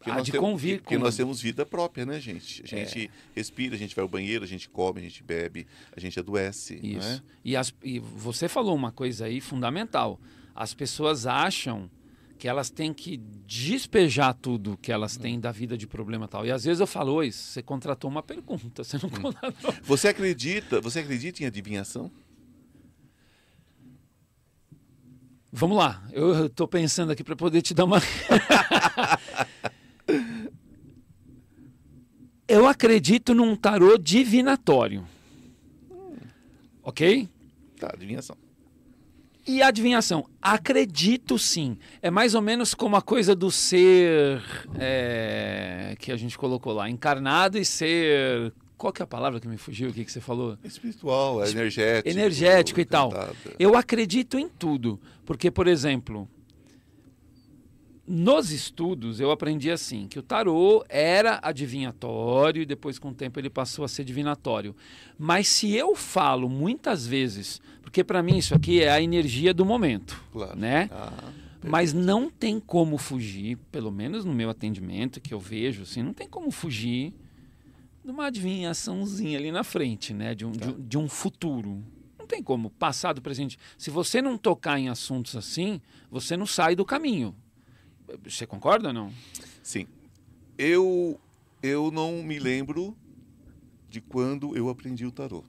Porque, 0.00 0.10
nós, 0.12 0.24
de 0.24 0.32
temos, 0.32 0.48
convir 0.50 0.80
porque 0.80 0.96
com- 0.96 1.02
nós 1.04 1.14
temos 1.14 1.42
vida 1.42 1.66
própria, 1.66 2.06
né, 2.06 2.18
gente? 2.18 2.62
A 2.62 2.64
É. 2.74 2.86
gente 2.86 3.10
respira, 3.36 3.74
a 3.74 3.78
gente 3.78 3.94
vai 3.94 4.02
ao 4.02 4.08
banheiro, 4.08 4.42
a 4.42 4.48
gente 4.48 4.66
come, 4.66 4.98
a 4.98 5.02
gente 5.02 5.22
bebe, 5.22 5.66
a 5.94 6.00
gente 6.00 6.18
adoece, 6.18 6.80
Isso. 6.82 7.06
né? 7.06 7.20
E, 7.44 7.54
as- 7.54 7.74
e 7.84 7.98
você 7.98 8.48
falou 8.48 8.74
uma 8.74 8.90
coisa 8.90 9.26
aí 9.26 9.42
fundamental. 9.42 10.18
As 10.54 10.72
pessoas 10.72 11.26
acham 11.26 11.90
que 12.38 12.48
elas 12.48 12.70
têm 12.70 12.94
que 12.94 13.18
despejar 13.46 14.32
tudo 14.32 14.78
que 14.80 14.90
elas 14.90 15.18
têm 15.18 15.38
da 15.38 15.52
vida 15.52 15.76
de 15.76 15.86
problema 15.86 16.26
tal. 16.26 16.46
E 16.46 16.50
às 16.50 16.64
vezes 16.64 16.80
eu 16.80 16.86
falo, 16.86 17.12
oi, 17.12 17.30
você 17.30 17.62
contratou 17.62 18.10
uma 18.10 18.22
pergunta, 18.22 18.82
você 18.82 18.96
não 19.02 19.10
contratou. 19.10 19.74
Você 19.84 20.08
acredita, 20.08 20.80
você 20.80 21.00
acredita 21.00 21.42
em 21.42 21.46
adivinhação? 21.46 22.10
Vamos 25.52 25.76
lá, 25.76 26.02
eu 26.12 26.46
estou 26.46 26.66
pensando 26.66 27.12
aqui 27.12 27.22
para 27.22 27.36
poder 27.36 27.60
te 27.60 27.74
dar 27.74 27.84
uma. 27.84 28.00
eu 32.48 32.66
acredito 32.66 33.32
num 33.32 33.54
tarô 33.54 33.96
divinatório. 33.96 35.06
Ok? 36.82 37.28
Tá, 37.78 37.90
adivinhação. 37.94 38.36
E 39.46 39.62
adivinhação? 39.62 40.26
Acredito 40.40 41.38
sim. 41.38 41.78
É 42.02 42.10
mais 42.10 42.34
ou 42.34 42.42
menos 42.42 42.74
como 42.74 42.96
a 42.96 43.02
coisa 43.02 43.34
do 43.34 43.50
ser 43.50 44.42
é, 44.78 45.94
que 45.98 46.12
a 46.12 46.16
gente 46.16 46.36
colocou 46.36 46.72
lá, 46.72 46.90
encarnado 46.90 47.56
e 47.58 47.64
ser. 47.64 48.52
Qual 48.76 48.92
que 48.92 49.02
é 49.02 49.04
a 49.04 49.06
palavra 49.06 49.38
que 49.40 49.46
me 49.46 49.56
fugiu? 49.56 49.90
O 49.90 49.92
que, 49.92 50.04
que 50.04 50.12
você 50.12 50.20
falou? 50.20 50.58
Espiritual, 50.64 51.44
é 51.44 51.50
energético. 51.50 52.08
Energético 52.08 52.80
e 52.80 52.84
tal. 52.84 53.10
tentada. 53.10 53.34
Eu 53.58 53.76
acredito 53.76 54.38
em 54.38 54.48
tudo. 54.48 55.00
Porque, 55.24 55.50
por 55.50 55.66
exemplo, 55.66 56.28
nos 58.12 58.50
estudos 58.50 59.20
eu 59.20 59.30
aprendi 59.30 59.70
assim, 59.70 60.08
que 60.08 60.18
o 60.18 60.22
tarô 60.22 60.84
era 60.88 61.38
adivinhatório 61.42 62.62
e 62.62 62.66
depois 62.66 62.98
com 62.98 63.10
o 63.10 63.14
tempo 63.14 63.38
ele 63.38 63.48
passou 63.48 63.84
a 63.84 63.88
ser 63.88 64.04
divinatório. 64.04 64.74
Mas 65.16 65.46
se 65.46 65.72
eu 65.76 65.94
falo 65.94 66.48
muitas 66.48 67.06
vezes, 67.06 67.60
porque 67.82 68.02
para 68.02 68.22
mim 68.22 68.36
isso 68.38 68.54
aqui 68.54 68.82
é 68.82 68.90
a 68.90 69.00
energia 69.00 69.54
do 69.54 69.64
momento, 69.64 70.20
Claro. 70.32 70.58
né? 70.58 70.88
Ah, 70.92 71.12
Mas 71.62 71.92
não 71.92 72.28
tem 72.30 72.58
como 72.58 72.98
fugir, 72.98 73.56
pelo 73.70 73.92
menos 73.92 74.24
no 74.24 74.32
meu 74.34 74.50
atendimento 74.50 75.20
que 75.20 75.32
eu 75.32 75.38
vejo, 75.38 75.82
assim, 75.82 76.02
não 76.02 76.12
tem 76.12 76.26
como 76.28 76.50
fugir 76.50 77.12
de 78.04 78.10
uma 78.10 78.26
adivinhaçãozinha 78.26 79.38
ali 79.38 79.52
na 79.52 79.62
frente, 79.62 80.12
né? 80.14 80.34
De 80.34 80.44
um, 80.46 80.50
de, 80.52 80.68
um- 80.68 80.80
de 80.88 80.98
um 80.98 81.08
futuro. 81.08 81.84
Não 82.18 82.26
tem 82.26 82.42
como, 82.42 82.70
passado, 82.70 83.20
presente. 83.20 83.58
Se 83.78 83.90
você 83.90 84.20
não 84.22 84.38
tocar 84.38 84.78
em 84.80 84.88
assuntos 84.88 85.36
assim, 85.36 85.80
você 86.10 86.36
não 86.36 86.46
sai 86.46 86.74
do 86.74 86.84
caminho. 86.84 87.34
Você 88.24 88.46
concorda 88.46 88.88
ou 88.88 88.94
não? 88.94 89.12
sim. 89.62 89.86
Eu, 90.58 91.18
eu 91.62 91.90
não 91.90 92.22
me 92.22 92.38
lembro 92.38 92.96
de 93.88 94.00
quando 94.00 94.54
eu 94.56 94.68
aprendi 94.68 95.06
o 95.06 95.10
tarô. 95.10 95.44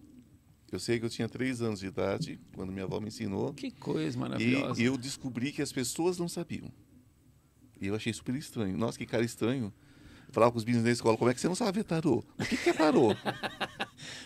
Eu 0.72 0.80
sei 0.80 0.98
que 1.00 1.06
eu 1.06 1.10
tinha 1.10 1.28
três 1.28 1.62
anos 1.62 1.82
de 1.82 1.88
idade, 1.88 2.40
quando 2.56 2.72
minha 2.72 2.86
avó 2.86 3.00
me 3.02 3.08
ensinou. 3.10 3.54
Que 3.54 3.72
coisa 3.72 4.18
E 4.18 4.20
maravilhosa. 4.20 4.82
eu 4.82 4.98
descobri 4.98 5.52
que 5.52 5.62
as 5.62 5.72
pessoas 5.74 6.18
não 6.18 6.30
sabiam. 6.30 6.72
E 7.82 7.88
eu 7.88 7.96
achei 7.96 8.14
super 8.14 8.34
estranho. 8.36 8.78
Nossa, 8.78 8.98
que 8.98 9.06
cara 9.06 9.24
estranho. 9.26 9.74
Eu 10.28 10.34
falava 10.34 10.52
com 10.54 10.58
os 10.58 10.64
meninos 10.64 10.86
na 10.86 10.92
escola, 10.92 11.18
como 11.18 11.30
é 11.30 11.34
que 11.34 11.42
você 11.42 11.48
não 11.50 11.56
sabe 11.56 11.80
ver 11.80 11.84
tarô? 11.84 12.24
O 12.40 12.46
que, 12.46 12.56
que 12.56 12.70
é 12.70 12.74
tarô? 12.74 13.10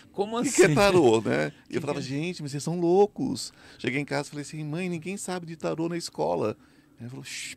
O 0.06 0.08
Como 0.16 0.38
assim? 0.38 0.52
que 0.52 0.62
é 0.62 0.74
tarô, 0.74 1.20
né? 1.20 1.52
E 1.68 1.74
eu 1.74 1.80
falava, 1.82 2.00
que 2.00 2.06
gente, 2.06 2.40
mas 2.42 2.50
vocês 2.52 2.62
são 2.62 2.80
loucos. 2.80 3.52
Cheguei 3.78 4.00
em 4.00 4.04
casa 4.04 4.28
e 4.28 4.30
falei 4.30 4.42
assim, 4.42 4.64
mãe, 4.64 4.88
ninguém 4.88 5.16
sabe 5.18 5.44
de 5.46 5.56
tarô 5.56 5.88
na 5.88 5.96
escola. 5.98 6.56
Ela 6.98 7.10
falou, 7.10 7.24
"Shh, 7.24 7.56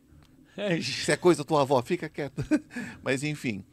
Isso 0.78 1.10
é 1.10 1.16
coisa 1.16 1.42
da 1.42 1.44
tua 1.44 1.62
avó, 1.62 1.80
fica 1.82 2.08
quieta. 2.08 2.44
mas 3.02 3.22
enfim, 3.22 3.64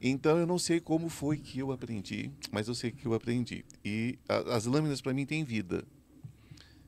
então 0.00 0.38
eu 0.38 0.46
não 0.46 0.58
sei 0.58 0.80
como 0.80 1.08
foi 1.08 1.36
que 1.38 1.58
eu 1.58 1.72
aprendi, 1.72 2.30
mas 2.50 2.68
eu 2.68 2.74
sei 2.74 2.90
que 2.90 3.06
eu 3.06 3.14
aprendi. 3.14 3.64
E 3.84 4.18
a- 4.28 4.56
as 4.56 4.66
lâminas 4.66 5.00
para 5.00 5.14
mim 5.14 5.24
têm 5.26 5.44
vida. 5.44 5.84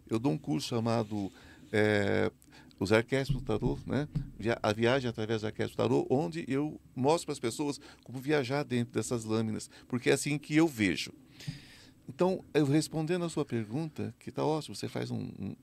Eu 0.09 0.19
dou 0.19 0.33
um 0.33 0.39
curso 0.39 0.69
chamado 0.69 1.33
é, 1.73 2.31
Os 2.79 2.93
Arquétipos 2.93 3.41
do 3.43 3.47
Tarô, 3.47 3.79
né? 3.87 4.09
A 4.63 4.73
Viagem 4.73 5.09
através 5.09 5.41
do 5.41 5.47
Arquétipo 5.47 5.77
Tarô, 5.77 6.07
onde 6.11 6.45
eu 6.47 6.79
mostro 6.95 7.27
para 7.27 7.33
as 7.33 7.39
pessoas 7.41 7.81
como 8.05 8.19
viajar 8.19 8.63
dentro 8.63 8.93
dessas 8.95 9.25
lâminas, 9.25 9.69
porque 9.89 10.11
é 10.11 10.13
assim 10.13 10.39
que 10.39 10.55
eu 10.55 10.69
vejo. 10.69 11.13
Então, 12.09 12.45
eu 12.55 12.65
respondendo 12.67 13.25
a 13.25 13.29
sua 13.29 13.45
pergunta, 13.45 14.15
que 14.21 14.29
está 14.29 14.45
ótimo, 14.45 14.77
você 14.77 14.89
faz 14.89 15.11
um- 15.11 15.29
um- 15.39 15.57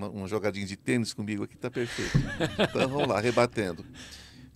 uma, 0.00 0.08
uma 0.08 0.28
jogadinha 0.28 0.64
de 0.66 0.76
tênis 0.76 1.12
comigo 1.12 1.44
aqui, 1.44 1.54
está 1.54 1.70
perfeito. 1.70 2.16
Então, 2.58 2.88
vamos 2.88 3.08
lá, 3.08 3.20
rebatendo. 3.20 3.84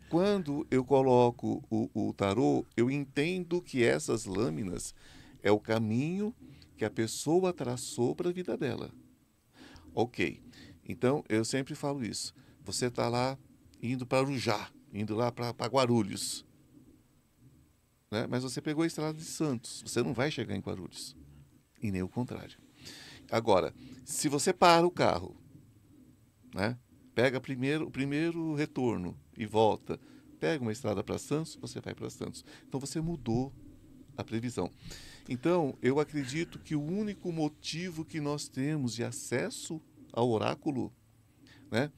Quando 0.08 0.66
eu 0.70 0.84
coloco 0.84 1.62
o, 1.70 2.08
o 2.08 2.12
tarô, 2.14 2.64
eu 2.76 2.90
entendo 2.90 3.60
que 3.60 3.84
essas 3.84 4.24
lâminas 4.24 4.94
é 5.42 5.50
o 5.50 5.60
caminho 5.60 6.34
que 6.76 6.84
a 6.84 6.90
pessoa 6.90 7.52
traçou 7.52 8.14
para 8.14 8.30
a 8.30 8.32
vida 8.32 8.56
dela. 8.56 8.90
Ok. 9.94 10.42
Então, 10.88 11.22
eu 11.28 11.44
sempre 11.44 11.74
falo 11.74 12.04
isso. 12.04 12.34
Você 12.64 12.86
está 12.86 13.08
lá 13.08 13.38
indo 13.82 14.06
para 14.06 14.18
Arujá, 14.18 14.70
indo 14.92 15.14
lá 15.14 15.30
para 15.30 15.66
Guarulhos. 15.66 16.44
Né? 18.10 18.26
Mas 18.28 18.42
você 18.42 18.60
pegou 18.62 18.84
a 18.84 18.86
estrada 18.86 19.14
de 19.14 19.24
Santos. 19.24 19.82
Você 19.86 20.02
não 20.02 20.14
vai 20.14 20.30
chegar 20.30 20.54
em 20.54 20.60
Guarulhos. 20.60 21.16
E 21.82 21.90
nem 21.90 22.02
o 22.02 22.08
contrário. 22.08 22.63
Agora, 23.30 23.74
se 24.04 24.28
você 24.28 24.52
para 24.52 24.86
o 24.86 24.90
carro, 24.90 25.36
né? 26.54 26.78
pega 27.14 27.40
primeiro, 27.40 27.86
o 27.86 27.90
primeiro 27.90 28.54
retorno 28.54 29.16
e 29.36 29.46
volta, 29.46 29.98
pega 30.38 30.62
uma 30.62 30.72
estrada 30.72 31.02
para 31.02 31.18
Santos, 31.18 31.56
você 31.60 31.80
vai 31.80 31.94
para 31.94 32.10
Santos. 32.10 32.44
Então 32.66 32.78
você 32.80 33.00
mudou 33.00 33.52
a 34.16 34.22
previsão. 34.22 34.70
Então, 35.28 35.76
eu 35.80 35.98
acredito 35.98 36.58
que 36.58 36.74
o 36.74 36.82
único 36.82 37.32
motivo 37.32 38.04
que 38.04 38.20
nós 38.20 38.46
temos 38.46 38.94
de 38.94 39.02
acesso 39.02 39.80
ao 40.12 40.28
oráculo 40.30 40.92
né, 41.70 41.90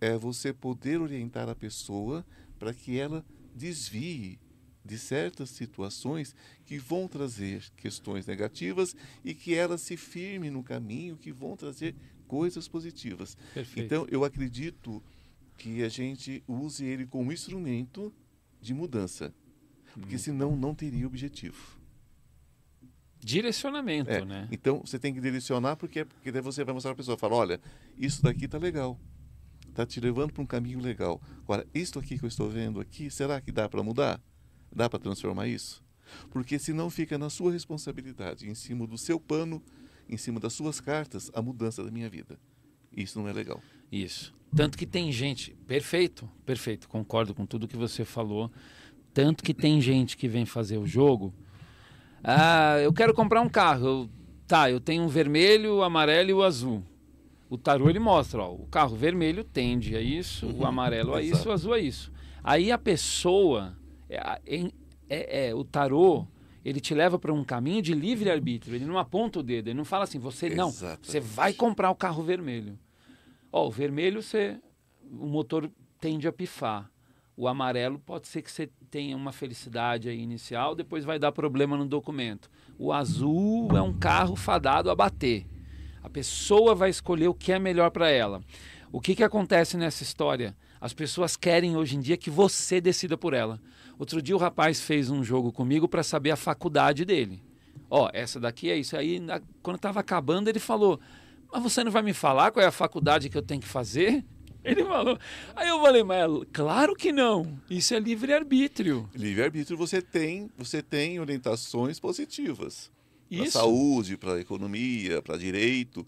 é 0.00 0.16
você 0.16 0.52
poder 0.52 1.00
orientar 1.00 1.48
a 1.48 1.54
pessoa 1.54 2.24
para 2.58 2.74
que 2.74 2.98
ela 2.98 3.24
desvie 3.54 4.38
de 4.86 4.98
certas 4.98 5.50
situações 5.50 6.34
que 6.64 6.78
vão 6.78 7.08
trazer 7.08 7.64
questões 7.76 8.26
negativas 8.26 8.94
e 9.24 9.34
que 9.34 9.54
ela 9.54 9.76
se 9.76 9.96
firme 9.96 10.48
no 10.48 10.62
caminho 10.62 11.16
que 11.16 11.32
vão 11.32 11.56
trazer 11.56 11.94
coisas 12.26 12.68
positivas. 12.68 13.36
Perfeito. 13.52 13.84
Então, 13.84 14.06
eu 14.10 14.24
acredito 14.24 15.02
que 15.58 15.82
a 15.82 15.88
gente 15.88 16.42
use 16.46 16.84
ele 16.84 17.06
como 17.06 17.32
instrumento 17.32 18.12
de 18.60 18.72
mudança, 18.74 19.32
porque 19.92 20.18
senão 20.18 20.56
não 20.56 20.74
teria 20.74 21.06
objetivo. 21.06 21.76
Direcionamento, 23.18 24.10
É, 24.10 24.24
né? 24.24 24.46
Então 24.52 24.82
você 24.84 24.98
tem 24.98 25.12
que 25.12 25.20
direcionar 25.20 25.74
porque 25.76 26.04
porque 26.04 26.30
daí 26.30 26.42
você 26.42 26.62
vai 26.62 26.74
mostrar 26.74 26.90
para 26.90 27.00
a 27.00 27.02
pessoa, 27.02 27.16
fala, 27.16 27.34
olha, 27.34 27.60
isso 27.98 28.22
daqui 28.22 28.46
tá 28.46 28.58
legal, 28.58 29.00
tá 29.74 29.84
te 29.84 29.98
levando 29.98 30.32
para 30.32 30.42
um 30.42 30.46
caminho 30.46 30.78
legal. 30.78 31.20
Agora, 31.42 31.66
isto 31.74 31.98
aqui 31.98 32.18
que 32.18 32.24
eu 32.24 32.28
estou 32.28 32.48
vendo 32.48 32.78
aqui, 32.78 33.10
será 33.10 33.40
que 33.40 33.50
dá 33.50 33.68
para 33.68 33.82
mudar? 33.82 34.20
Dá 34.76 34.90
para 34.90 34.98
transformar 34.98 35.48
isso? 35.48 35.82
Porque 36.30 36.58
senão 36.58 36.90
fica 36.90 37.16
na 37.16 37.30
sua 37.30 37.50
responsabilidade, 37.50 38.46
em 38.46 38.54
cima 38.54 38.86
do 38.86 38.98
seu 38.98 39.18
pano, 39.18 39.62
em 40.08 40.18
cima 40.18 40.38
das 40.38 40.52
suas 40.52 40.80
cartas, 40.80 41.30
a 41.34 41.40
mudança 41.40 41.82
da 41.82 41.90
minha 41.90 42.10
vida. 42.10 42.38
Isso 42.94 43.18
não 43.18 43.26
é 43.26 43.32
legal. 43.32 43.60
Isso. 43.90 44.34
Tanto 44.54 44.76
que 44.76 44.86
tem 44.86 45.10
gente. 45.10 45.56
Perfeito, 45.66 46.28
perfeito. 46.44 46.88
Concordo 46.88 47.34
com 47.34 47.46
tudo 47.46 47.66
que 47.66 47.76
você 47.76 48.04
falou. 48.04 48.52
Tanto 49.14 49.42
que 49.42 49.54
tem 49.54 49.80
gente 49.80 50.14
que 50.14 50.28
vem 50.28 50.44
fazer 50.44 50.76
o 50.76 50.86
jogo. 50.86 51.32
Ah, 52.22 52.76
eu 52.82 52.92
quero 52.92 53.14
comprar 53.14 53.40
um 53.40 53.48
carro. 53.48 53.86
Eu- 53.86 54.10
tá, 54.46 54.70
eu 54.70 54.78
tenho 54.78 55.02
um 55.04 55.08
vermelho, 55.08 55.76
o 55.76 55.82
amarelo 55.82 56.30
e 56.30 56.32
o 56.34 56.42
azul. 56.42 56.82
O 57.48 57.56
tarô 57.56 57.88
ele 57.88 57.98
mostra, 57.98 58.42
ó, 58.42 58.52
o 58.52 58.66
carro 58.66 58.94
vermelho 58.96 59.42
tende 59.42 59.96
a 59.96 60.00
isso, 60.00 60.46
o 60.46 60.50
Uhum, 60.60 60.66
amarelo 60.66 61.14
a 61.14 61.22
isso, 61.22 61.48
o 61.48 61.52
azul 61.52 61.72
a 61.72 61.78
isso. 61.78 62.12
Aí 62.42 62.70
a 62.72 62.78
pessoa, 62.78 63.76
é, 64.08 64.38
é- 65.08 65.48
é, 65.48 65.54
o 65.54 65.64
tarô, 65.64 66.26
ele 66.64 66.80
te 66.80 66.94
leva 66.94 67.18
para 67.18 67.32
um 67.32 67.44
caminho 67.44 67.80
de 67.82 67.94
livre 67.94 68.30
arbítrio. 68.30 68.74
Ele 68.74 68.84
não 68.84 68.98
aponta 68.98 69.38
o 69.38 69.42
dedo, 69.42 69.68
ele 69.68 69.76
não 69.76 69.84
fala 69.84 70.04
assim, 70.04 70.18
você 70.18 70.50
não, 70.50 70.68
Exatamente. 70.68 71.10
você 71.10 71.20
vai 71.20 71.52
comprar 71.52 71.90
o 71.90 71.94
carro 71.94 72.22
vermelho. 72.22 72.78
Ó, 73.52 73.66
o 73.66 73.70
vermelho 73.70 74.22
você 74.22 74.58
o 75.10 75.26
motor 75.26 75.70
tende 76.00 76.26
a 76.26 76.32
pifar. 76.32 76.90
O 77.36 77.46
amarelo 77.46 77.98
pode 77.98 78.26
ser 78.28 78.42
que 78.42 78.50
você 78.50 78.68
tenha 78.90 79.14
uma 79.16 79.30
felicidade 79.30 80.08
aí 80.08 80.18
inicial, 80.20 80.74
depois 80.74 81.04
vai 81.04 81.18
dar 81.18 81.32
problema 81.32 81.76
no 81.76 81.86
documento. 81.86 82.50
O 82.78 82.92
azul 82.92 83.68
é 83.76 83.82
um 83.82 83.92
carro 83.92 84.34
fadado 84.34 84.90
a 84.90 84.94
bater. 84.94 85.46
A 86.02 86.08
pessoa 86.08 86.74
vai 86.74 86.88
escolher 86.90 87.28
o 87.28 87.34
que 87.34 87.52
é 87.52 87.58
melhor 87.58 87.90
para 87.90 88.08
ela. 88.10 88.40
O 88.90 89.00
que, 89.00 89.14
que 89.14 89.22
acontece 89.22 89.76
nessa 89.76 90.02
história? 90.02 90.56
As 90.86 90.94
pessoas 90.94 91.36
querem 91.36 91.76
hoje 91.76 91.96
em 91.96 92.00
dia 92.00 92.16
que 92.16 92.30
você 92.30 92.80
decida 92.80 93.18
por 93.18 93.34
ela. 93.34 93.60
Outro 93.98 94.22
dia 94.22 94.36
o 94.36 94.38
rapaz 94.38 94.80
fez 94.80 95.10
um 95.10 95.24
jogo 95.24 95.50
comigo 95.50 95.88
para 95.88 96.04
saber 96.04 96.30
a 96.30 96.36
faculdade 96.36 97.04
dele. 97.04 97.42
Ó, 97.90 98.08
essa 98.12 98.38
daqui 98.38 98.70
é 98.70 98.78
isso. 98.78 98.96
Aí, 98.96 99.18
na, 99.18 99.42
quando 99.64 99.78
estava 99.78 99.98
acabando, 99.98 100.46
ele 100.46 100.60
falou: 100.60 101.00
Mas 101.52 101.60
você 101.60 101.82
não 101.82 101.90
vai 101.90 102.02
me 102.02 102.12
falar 102.12 102.52
qual 102.52 102.64
é 102.64 102.68
a 102.68 102.70
faculdade 102.70 103.28
que 103.28 103.36
eu 103.36 103.42
tenho 103.42 103.60
que 103.60 103.66
fazer? 103.66 104.24
Ele 104.62 104.84
falou. 104.84 105.18
Aí 105.54 105.68
eu 105.68 105.80
falei, 105.80 106.02
mas 106.02 106.28
claro 106.52 106.96
que 106.96 107.12
não. 107.12 107.56
Isso 107.70 107.94
é 107.94 108.00
livre-arbítrio. 108.00 109.08
Livre-arbítrio 109.14 109.78
você 109.78 110.02
tem, 110.02 110.50
você 110.58 110.82
tem 110.82 111.20
orientações 111.20 112.00
positivas. 112.00 112.90
Para 113.28 113.48
saúde, 113.48 114.16
para 114.16 114.40
economia, 114.40 115.22
para 115.22 115.36
direito. 115.36 116.04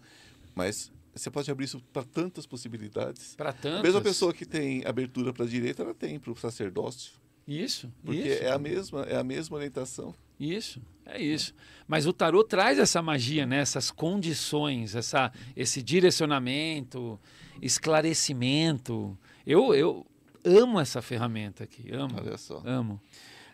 Mas 0.57 0.91
você 1.19 1.31
pode 1.31 1.51
abrir 1.51 1.65
isso 1.65 1.81
para 1.93 2.05
tantas 2.05 2.47
possibilidades. 2.47 3.35
Para 3.35 3.51
A 3.51 3.53
tanto. 3.53 3.83
mesma 3.83 4.01
pessoa 4.01 4.33
que 4.33 4.47
tem 4.47 4.85
abertura 4.87 5.33
para 5.33 5.47
direito, 5.47 5.83
ela 5.83 5.95
tem 5.95 6.19
para 6.19 6.33
o 6.33 6.37
sacerdócio. 6.37 7.13
Isso. 7.47 7.93
Porque 8.05 8.21
isso. 8.21 8.43
é 8.43 8.51
a 8.51 8.59
mesma, 8.59 9.03
é 9.03 9.17
a 9.17 9.25
mesma 9.25 9.57
orientação. 9.57 10.15
Isso, 10.39 10.81
é 11.05 11.21
isso. 11.21 11.55
Mas 11.87 12.07
o 12.07 12.13
tarô 12.13 12.45
traz 12.45 12.79
essa 12.79 13.03
magia, 13.03 13.45
né? 13.45 13.59
essas 13.59 13.91
condições, 13.91 14.95
essa, 14.95 15.33
esse 15.57 15.83
direcionamento, 15.83 17.19
esclarecimento. 17.61 19.19
Eu, 19.47 19.75
eu 19.75 20.07
amo 20.45 20.79
essa 20.79 21.03
ferramenta 21.03 21.65
aqui, 21.65 21.93
amo, 21.93 22.15
Olha 22.19 22.37
só. 22.37 22.63
amo. 22.65 23.01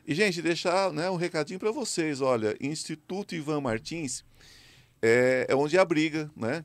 E, 0.06 0.14
gente, 0.14 0.42
deixar 0.42 0.92
né, 0.92 1.08
um 1.08 1.16
recadinho 1.16 1.58
para 1.58 1.70
vocês. 1.72 2.20
Olha, 2.20 2.54
Instituto 2.60 3.34
Ivan 3.34 3.62
Martins 3.62 4.22
é, 5.00 5.46
é 5.48 5.54
onde 5.54 5.78
abriga 5.78 6.30
né, 6.36 6.64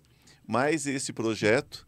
mais 0.49 0.88
esse 0.88 1.13
projeto, 1.13 1.88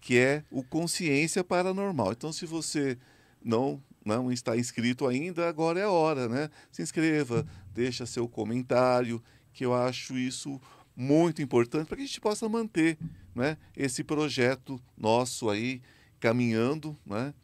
que 0.00 0.16
é 0.16 0.44
o 0.48 0.62
Consciência 0.62 1.42
Paranormal. 1.42 2.12
Então, 2.12 2.32
se 2.32 2.46
você 2.46 2.96
não, 3.42 3.82
não 4.04 4.30
está 4.30 4.56
inscrito 4.56 5.08
ainda, 5.08 5.48
agora 5.48 5.80
é 5.80 5.82
a 5.82 5.90
hora, 5.90 6.28
né? 6.28 6.48
Se 6.70 6.82
inscreva, 6.82 7.44
deixa 7.74 8.06
seu 8.06 8.28
comentário, 8.28 9.20
que 9.52 9.66
eu 9.66 9.74
acho 9.74 10.16
isso 10.16 10.60
muito 10.94 11.42
importante 11.42 11.88
para 11.88 11.96
que 11.96 12.04
a 12.04 12.06
gente 12.06 12.20
possa 12.20 12.48
manter 12.48 12.96
né, 13.34 13.58
esse 13.76 14.04
projeto 14.04 14.80
nosso 14.96 15.50
aí 15.50 15.82
caminhando, 16.20 16.96
né? 17.04 17.34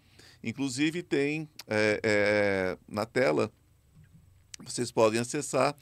Inclusive 0.44 1.02
tem 1.02 1.48
é, 1.66 2.00
é, 2.04 2.78
na 2.86 3.04
tela, 3.04 3.50
vocês 4.64 4.92
podem 4.92 5.18
acessar, 5.18 5.74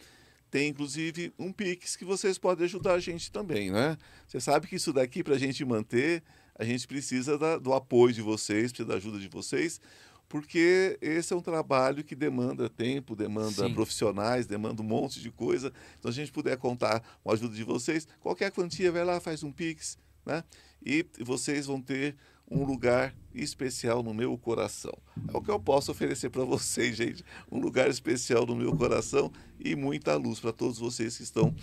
tem 0.50 0.68
inclusive 0.68 1.32
um 1.38 1.52
Pix 1.52 1.96
que 1.96 2.04
vocês 2.04 2.38
podem 2.38 2.64
ajudar 2.64 2.94
a 2.94 2.98
gente 2.98 3.30
também, 3.30 3.70
né? 3.70 3.96
Você 4.26 4.40
sabe 4.40 4.66
que 4.66 4.76
isso 4.76 4.92
daqui 4.92 5.22
para 5.22 5.34
a 5.34 5.38
gente 5.38 5.64
manter, 5.64 6.22
a 6.58 6.64
gente 6.64 6.86
precisa 6.86 7.38
da, 7.38 7.56
do 7.56 7.72
apoio 7.72 8.12
de 8.12 8.20
vocês, 8.20 8.72
precisa 8.72 8.88
da 8.88 8.96
ajuda 8.96 9.18
de 9.18 9.28
vocês, 9.28 9.80
porque 10.28 10.98
esse 11.00 11.32
é 11.32 11.36
um 11.36 11.40
trabalho 11.40 12.04
que 12.04 12.14
demanda 12.14 12.68
tempo, 12.68 13.16
demanda 13.16 13.66
Sim. 13.66 13.74
profissionais, 13.74 14.46
demanda 14.46 14.80
um 14.80 14.84
monte 14.84 15.20
de 15.20 15.30
coisa. 15.30 15.72
Então, 15.98 16.12
se 16.12 16.20
a 16.20 16.24
gente 16.24 16.32
puder 16.32 16.56
contar 16.56 17.00
com 17.22 17.30
a 17.30 17.34
ajuda 17.34 17.54
de 17.54 17.64
vocês, 17.64 18.06
qualquer 18.20 18.52
quantia, 18.52 18.92
vai 18.92 19.04
lá, 19.04 19.20
faz 19.20 19.42
um 19.42 19.50
Pix, 19.50 19.98
né? 20.24 20.44
E 20.84 21.04
vocês 21.20 21.66
vão 21.66 21.80
ter 21.80 22.16
um 22.50 22.64
lugar 22.64 23.14
especial 23.32 24.02
no 24.02 24.12
meu 24.12 24.36
coração. 24.36 24.92
É 25.32 25.36
o 25.36 25.40
que 25.40 25.50
eu 25.50 25.60
posso 25.60 25.92
oferecer 25.92 26.30
para 26.30 26.42
vocês, 26.44 26.96
gente. 26.96 27.24
Um 27.50 27.60
lugar 27.60 27.88
especial 27.88 28.44
no 28.44 28.56
meu 28.56 28.76
coração 28.76 29.30
e 29.58 29.76
muita 29.76 30.16
luz 30.16 30.40
para 30.40 30.52
todos 30.52 30.78
vocês 30.78 31.16
que 31.16 31.22
estão 31.22 31.54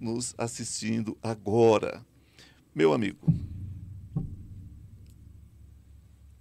nos 0.00 0.34
assistindo 0.38 1.16
agora. 1.22 2.04
Meu 2.74 2.94
amigo, 2.94 3.18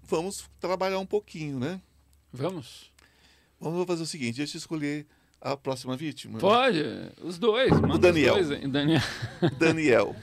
vamos 0.03 0.49
trabalhar 0.59 0.99
um 0.99 1.05
pouquinho, 1.05 1.59
né? 1.59 1.81
Vamos? 2.31 2.89
Vamos 3.59 3.85
fazer 3.85 4.03
o 4.03 4.07
seguinte, 4.07 4.37
deixa 4.37 4.55
eu 4.55 4.59
escolher 4.59 5.05
a 5.41 5.57
próxima 5.57 5.97
vítima. 5.97 6.39
Pode, 6.39 6.81
os 7.21 7.37
dois. 7.37 7.71
os 7.71 7.99
Daniel. 7.99 8.35
dois. 8.35 8.71
Daniel. 8.71 9.01
Daniel. 9.59 10.15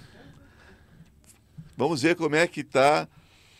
Vamos 1.76 2.02
ver 2.02 2.16
como 2.16 2.34
é 2.34 2.46
que 2.46 2.60
está 2.60 3.06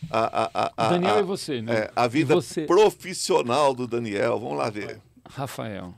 a, 0.09 0.63
a, 0.65 0.73
a, 0.77 0.89
Daniel 0.91 1.15
a, 1.15 1.19
e 1.19 1.23
você, 1.23 1.61
né? 1.61 1.73
é, 1.73 1.91
a 1.95 2.07
vida 2.07 2.33
você? 2.35 2.65
profissional 2.65 3.73
do 3.73 3.87
Daniel. 3.87 4.39
Vamos 4.39 4.57
lá 4.57 4.69
ver. 4.69 5.01
Rafael. 5.27 5.93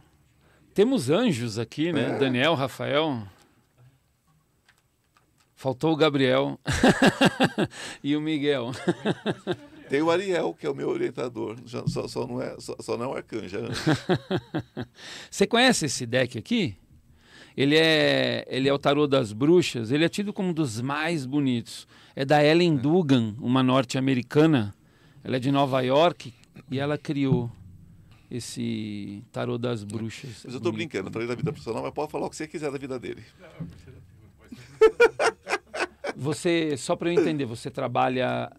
Temos 0.73 1.09
anjos 1.09 1.59
aqui, 1.59 1.91
né? 1.91 2.15
É. 2.15 2.17
Daniel, 2.17 2.55
Rafael. 2.55 3.23
Faltou 5.55 5.93
o 5.93 5.95
Gabriel 5.95 6.59
e 8.03 8.15
o 8.15 8.21
Miguel. 8.21 8.71
Tem 9.89 10.01
o 10.01 10.09
Ariel, 10.09 10.55
que 10.57 10.65
é 10.65 10.69
o 10.69 10.73
meu 10.73 10.89
orientador. 10.89 11.57
Já- 11.65 11.85
Só, 11.85 12.07
só 12.07 12.25
não, 12.25 12.41
é, 12.41 12.55
só, 12.59 12.75
só 12.79 12.97
não 12.97 13.05
é 13.05 13.07
um 13.09 13.13
arcanjo. 13.17 13.57
é 13.57 13.59
anjo. 13.61 13.81
Você 15.29 15.45
conhece 15.45 15.85
esse 15.85 16.05
deck 16.05 16.37
aqui? 16.37 16.75
Ele 17.55 17.75
é, 17.75 18.45
ele 18.49 18.69
é 18.69 18.73
o 18.73 18.79
tarô 18.79 19.07
das 19.07 19.33
bruxas. 19.33 19.91
Ele 19.91 20.05
é 20.05 20.09
tido 20.09 20.31
como 20.31 20.49
um 20.49 20.53
dos 20.53 20.81
mais 20.81 21.25
bonitos. 21.25 21.87
É 22.15 22.25
da 22.25 22.43
Ellen 22.43 22.75
Dugan, 22.75 23.35
uma 23.39 23.61
norte-americana. 23.61 24.73
Ela 25.23 25.37
é 25.37 25.39
de 25.39 25.51
Nova 25.51 25.81
York 25.81 26.33
e 26.69 26.79
ela 26.79 26.97
criou 26.97 27.51
esse 28.29 29.23
tarô 29.31 29.57
das 29.57 29.83
bruxas. 29.83 30.41
Mas 30.43 30.53
eu 30.53 30.57
estou 30.57 30.71
brincando, 30.71 31.09
eu 31.09 31.11
falei 31.11 31.27
da 31.27 31.35
vida 31.35 31.51
profissional, 31.51 31.83
mas 31.83 31.93
pode 31.93 32.11
falar 32.11 32.27
o 32.27 32.29
que 32.29 32.35
você 32.35 32.47
quiser 32.47 32.71
da 32.71 32.77
vida 32.77 32.97
dele. 32.97 33.23
Você, 36.15 36.77
só 36.77 36.95
para 36.95 37.11
eu 37.11 37.19
entender, 37.19 37.45
você 37.45 37.69
trabalha 37.69 38.51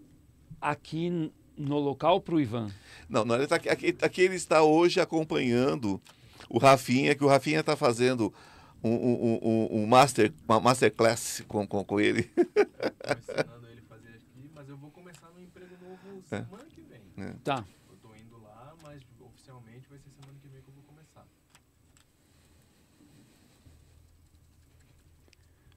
aqui 0.60 1.30
no 1.56 1.78
local 1.78 2.20
para 2.20 2.34
o 2.34 2.40
Ivan? 2.40 2.70
Não, 3.08 3.24
não 3.24 3.36
ele 3.36 3.46
tá, 3.46 3.56
aqui, 3.56 3.68
aqui, 3.68 3.96
aqui 4.00 4.20
ele 4.22 4.34
está 4.34 4.62
hoje 4.62 5.00
acompanhando 5.00 6.00
o 6.48 6.58
Rafinha, 6.58 7.14
que 7.14 7.24
o 7.24 7.28
Rafinha 7.28 7.60
está 7.60 7.76
fazendo 7.76 8.32
um, 8.82 8.90
um, 8.90 9.38
um, 9.42 9.82
um 9.82 9.86
master, 9.86 10.32
uma 10.48 10.60
masterclass 10.60 11.42
com, 11.46 11.66
com, 11.66 11.84
com 11.84 12.00
ele. 12.00 12.30
ensinando 13.18 13.68
ele 13.68 13.80
a 13.80 13.88
fazer 13.88 14.08
aqui, 14.08 14.50
mas 14.54 14.68
eu 14.68 14.76
vou 14.76 14.90
começar 14.90 15.30
no 15.30 15.40
emprego 15.40 15.76
novo 15.80 16.22
semana 16.28 16.64
que 16.64 16.80
vem. 16.82 17.00
Tá. 17.44 17.64
Eu 17.88 17.96
tô 17.96 18.14
indo 18.16 18.40
lá, 18.42 18.74
mas 18.82 19.00
oficialmente 19.20 19.88
vai 19.88 19.98
ser 19.98 20.10
semana 20.10 20.38
que 20.40 20.48
vem 20.48 20.62
que 20.62 20.68
eu 20.68 20.74
vou 20.74 20.82
começar. 20.84 21.26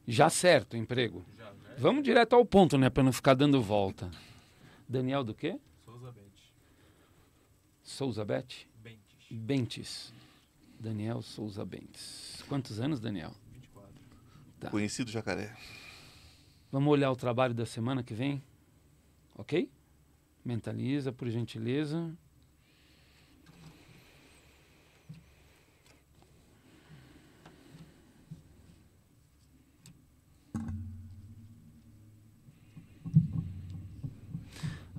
Já 0.07 0.30
certo 0.30 0.73
o 0.73 0.77
emprego. 0.77 1.23
Já, 1.38 1.45
já. 1.45 1.76
Vamos 1.77 2.03
direto 2.03 2.34
ao 2.36 2.45
ponto, 2.45 2.77
né? 2.77 2.90
Para 2.90 3.03
não 3.03 3.14
ficar 3.14 3.34
dando 3.34 3.61
volta. 3.61 4.10
Daniel 4.88 5.23
do 5.23 5.34
quê? 5.34 5.60
Souza 5.84 6.11
Bente. 6.11 6.53
Souza 7.84 8.26
Bete? 8.26 8.69
Bentes. 8.84 9.27
Bentes. 9.30 10.14
Daniel 10.80 11.22
Souza 11.22 11.65
Bentes. 11.65 12.43
Quantos 12.47 12.80
anos, 12.80 12.99
Daniel? 12.99 13.31
24. 13.52 13.93
Tá. 14.60 14.69
Conhecido 14.69 15.11
jacaré. 15.11 15.56
Vamos 16.72 16.91
olhar 16.91 17.11
o 17.11 17.15
trabalho 17.15 17.53
da 17.53 17.65
semana 17.65 18.03
que 18.03 18.14
vem? 18.14 18.43
Ok? 19.38 19.72
Mentaliza, 20.43 21.11
por 21.11 21.30
gentileza. 21.30 22.15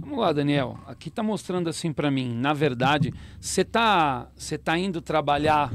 Vamos 0.07 0.21
lá, 0.21 0.33
Daniel. 0.33 0.79
Aqui 0.87 1.09
está 1.09 1.21
mostrando 1.21 1.69
assim 1.69 1.93
para 1.93 2.13
mim. 2.13 2.33
Na 2.33 2.53
verdade, 2.53 3.13
você 3.41 3.65
tá, 3.65 4.29
você 4.37 4.57
tá 4.57 4.79
indo 4.79 5.03
trabalhar 5.03 5.73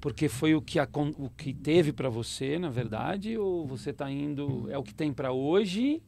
porque 0.00 0.26
foi 0.26 0.54
o 0.54 0.62
que, 0.62 0.78
acon- 0.78 1.12
o 1.18 1.28
que 1.28 1.52
teve 1.52 1.92
para 1.92 2.08
você, 2.08 2.58
na 2.58 2.70
verdade, 2.70 3.36
ou 3.36 3.66
você 3.66 3.90
está 3.90 4.10
indo 4.10 4.66
é 4.70 4.78
o 4.78 4.82
que 4.82 4.94
tem 4.94 5.12
para 5.12 5.32
hoje, 5.32 6.00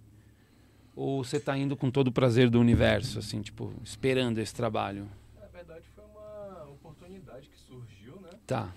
ou 0.96 1.22
você 1.22 1.36
está 1.36 1.54
indo 1.58 1.76
com 1.76 1.90
todo 1.90 2.08
o 2.08 2.12
prazer 2.12 2.48
do 2.48 2.58
universo, 2.58 3.18
assim, 3.18 3.42
tipo, 3.42 3.74
esperando 3.84 4.38
esse 4.38 4.54
trabalho? 4.54 5.06
Na 5.38 5.46
verdade, 5.48 5.84
foi 5.94 6.04
uma 6.04 6.64
oportunidade 6.70 7.46
que 7.46 7.58
surgiu, 7.58 8.14
né? 8.22 8.30
Tá. 8.46 8.70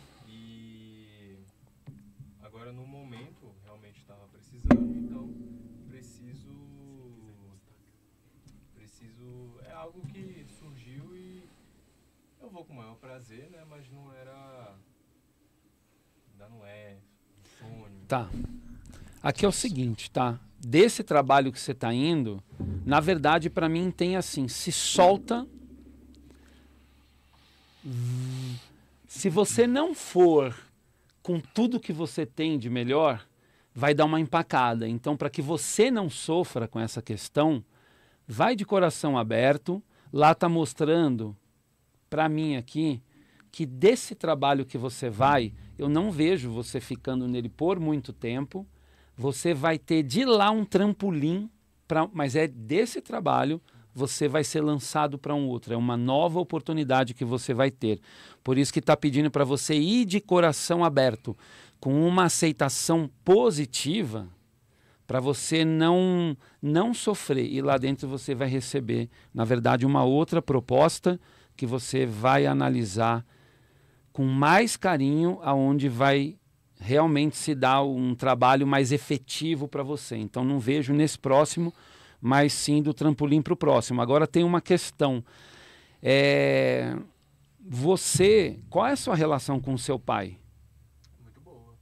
Prazer, 13.13 13.47
né, 13.51 13.59
mas 13.69 13.87
não 13.91 14.11
era 14.11 14.73
ainda 16.31 16.49
não 16.49 16.65
é 16.65 16.97
sonho. 17.59 18.01
Tá. 18.07 18.27
Aqui 19.21 19.45
é 19.45 19.47
o 19.47 19.51
seguinte, 19.51 20.09
tá? 20.09 20.39
Desse 20.57 21.03
trabalho 21.03 21.51
que 21.51 21.59
você 21.59 21.73
está 21.73 21.93
indo, 21.93 22.41
na 22.83 22.99
verdade, 22.99 23.51
para 23.51 23.69
mim 23.69 23.91
tem 23.91 24.15
assim, 24.15 24.47
se 24.47 24.71
solta. 24.71 25.45
Se 29.07 29.29
você 29.29 29.67
não 29.67 29.93
for 29.93 30.57
com 31.21 31.39
tudo 31.39 31.79
que 31.79 31.93
você 31.93 32.25
tem 32.25 32.57
de 32.57 32.67
melhor, 32.67 33.27
vai 33.75 33.93
dar 33.93 34.05
uma 34.05 34.19
empacada. 34.19 34.87
Então, 34.87 35.15
para 35.15 35.29
que 35.29 35.41
você 35.41 35.91
não 35.91 36.09
sofra 36.09 36.67
com 36.67 36.79
essa 36.79 36.99
questão, 36.99 37.63
vai 38.27 38.55
de 38.55 38.65
coração 38.65 39.19
aberto. 39.19 39.83
Lá 40.11 40.31
está 40.31 40.49
mostrando 40.49 41.37
para 42.13 42.29
mim 42.29 42.55
aqui 42.55 43.01
que 43.51 43.65
desse 43.65 44.13
trabalho 44.13 44.67
que 44.67 44.77
você 44.77 45.09
vai, 45.09 45.51
eu 45.79 45.89
não 45.89 46.11
vejo 46.11 46.51
você 46.51 46.79
ficando 46.79 47.27
nele 47.27 47.49
por 47.49 47.79
muito 47.79 48.13
tempo. 48.13 48.67
Você 49.17 49.51
vai 49.51 49.79
ter 49.79 50.03
de 50.03 50.23
lá 50.23 50.51
um 50.51 50.63
trampolim, 50.63 51.49
pra, 51.87 52.07
mas 52.13 52.35
é 52.35 52.47
desse 52.47 53.01
trabalho 53.01 53.59
você 53.95 54.27
vai 54.27 54.43
ser 54.43 54.61
lançado 54.61 55.17
para 55.17 55.33
um 55.33 55.47
outro. 55.47 55.73
É 55.73 55.77
uma 55.77 55.97
nova 55.97 56.39
oportunidade 56.39 57.15
que 57.15 57.25
você 57.25 57.51
vai 57.51 57.71
ter. 57.71 57.99
Por 58.43 58.59
isso 58.59 58.71
que 58.71 58.77
está 58.77 58.95
pedindo 58.95 59.31
para 59.31 59.43
você 59.43 59.73
ir 59.73 60.05
de 60.05 60.21
coração 60.21 60.83
aberto, 60.83 61.35
com 61.79 62.07
uma 62.07 62.25
aceitação 62.25 63.09
positiva, 63.25 64.27
para 65.07 65.19
você 65.19 65.65
não 65.65 66.37
não 66.61 66.93
sofrer. 66.93 67.51
E 67.51 67.59
lá 67.59 67.75
dentro 67.79 68.07
você 68.07 68.35
vai 68.35 68.47
receber, 68.47 69.09
na 69.33 69.43
verdade, 69.43 69.83
uma 69.83 70.03
outra 70.03 70.43
proposta 70.43 71.19
que 71.55 71.65
você 71.65 72.05
vai 72.05 72.45
analisar 72.45 73.25
com 74.11 74.25
mais 74.25 74.77
carinho, 74.77 75.39
aonde 75.41 75.89
vai 75.89 76.37
realmente 76.79 77.37
se 77.37 77.55
dar 77.55 77.81
um 77.83 78.13
trabalho 78.13 78.67
mais 78.67 78.91
efetivo 78.91 79.67
para 79.67 79.83
você. 79.83 80.17
Então 80.17 80.43
não 80.43 80.59
vejo 80.59 80.93
nesse 80.93 81.17
próximo, 81.17 81.73
mas 82.21 82.53
sim 82.53 82.81
do 82.81 82.93
trampolim 82.93 83.41
para 83.41 83.53
o 83.53 83.57
próximo. 83.57 84.01
Agora 84.01 84.27
tem 84.27 84.43
uma 84.43 84.61
questão. 84.61 85.23
É... 86.01 86.95
Você, 87.65 88.59
qual 88.69 88.85
é 88.85 88.91
a 88.91 88.97
sua 88.97 89.15
relação 89.15 89.59
com 89.59 89.73
o 89.73 89.79
seu 89.79 89.97
pai? 89.97 90.37
Muito 91.21 91.39
boa. 91.39 91.73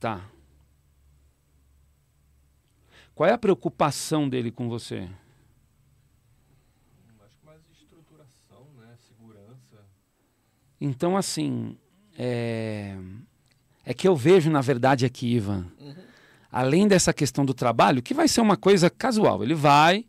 Tá. 0.00 0.24
Qual 3.14 3.28
é 3.28 3.32
a 3.32 3.38
preocupação 3.38 4.28
dele 4.28 4.50
com 4.50 4.68
você? 4.68 5.00
Hum, 5.00 5.10
Acho 7.24 7.38
que 7.38 7.46
mais 7.46 7.60
estruturação, 7.70 8.66
né? 8.78 8.96
Segurança. 9.06 9.84
Então, 10.80 11.16
assim, 11.16 11.76
é, 12.18 12.96
é 13.84 13.94
que 13.94 14.06
eu 14.06 14.16
vejo, 14.16 14.50
na 14.50 14.60
verdade, 14.60 15.06
aqui, 15.06 15.34
Ivan, 15.34 15.66
além 16.50 16.88
dessa 16.88 17.12
questão 17.12 17.44
do 17.44 17.54
trabalho, 17.54 18.02
que 18.02 18.14
vai 18.14 18.28
ser 18.28 18.40
uma 18.40 18.56
coisa 18.56 18.90
casual. 18.90 19.42
Ele 19.42 19.54
vai, 19.54 20.04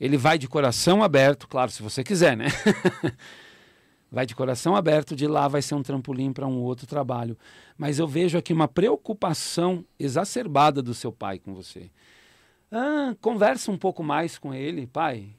ele 0.00 0.16
vai 0.16 0.38
de 0.38 0.48
coração 0.48 1.02
aberto, 1.02 1.48
claro, 1.48 1.70
se 1.70 1.82
você 1.82 2.02
quiser, 2.02 2.36
né? 2.36 2.46
vai 4.10 4.24
de 4.26 4.34
coração 4.34 4.76
aberto, 4.76 5.16
de 5.16 5.26
lá 5.26 5.48
vai 5.48 5.60
ser 5.60 5.74
um 5.74 5.82
trampolim 5.82 6.32
para 6.32 6.46
um 6.46 6.62
outro 6.62 6.86
trabalho. 6.86 7.36
Mas 7.76 7.98
eu 7.98 8.06
vejo 8.06 8.38
aqui 8.38 8.52
uma 8.52 8.68
preocupação 8.68 9.84
exacerbada 9.98 10.80
do 10.80 10.94
seu 10.94 11.12
pai 11.12 11.38
com 11.38 11.52
você. 11.52 11.90
Ah, 12.70 13.14
conversa 13.20 13.70
um 13.70 13.78
pouco 13.78 14.02
mais 14.02 14.38
com 14.38 14.54
ele, 14.54 14.86
pai. 14.86 15.30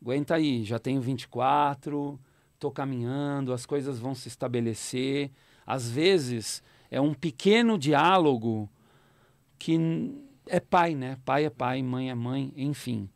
Aguenta 0.00 0.34
aí, 0.34 0.64
já 0.64 0.78
tenho 0.78 1.00
24, 1.00 2.18
estou 2.60 2.70
caminhando, 2.70 3.54
as 3.54 3.64
coisas 3.64 3.98
vão 3.98 4.14
se 4.14 4.28
estabelecer. 4.28 5.30
Às 5.66 5.90
vezes 5.90 6.62
é 6.90 7.00
um 7.00 7.14
pequeno 7.14 7.78
diálogo 7.78 8.68
que 9.58 9.78
é 10.46 10.60
pai, 10.60 10.94
né? 10.94 11.18
Pai 11.24 11.46
é 11.46 11.50
pai, 11.50 11.82
mãe 11.82 12.10
é 12.10 12.14
mãe, 12.14 12.52
enfim. 12.54 13.08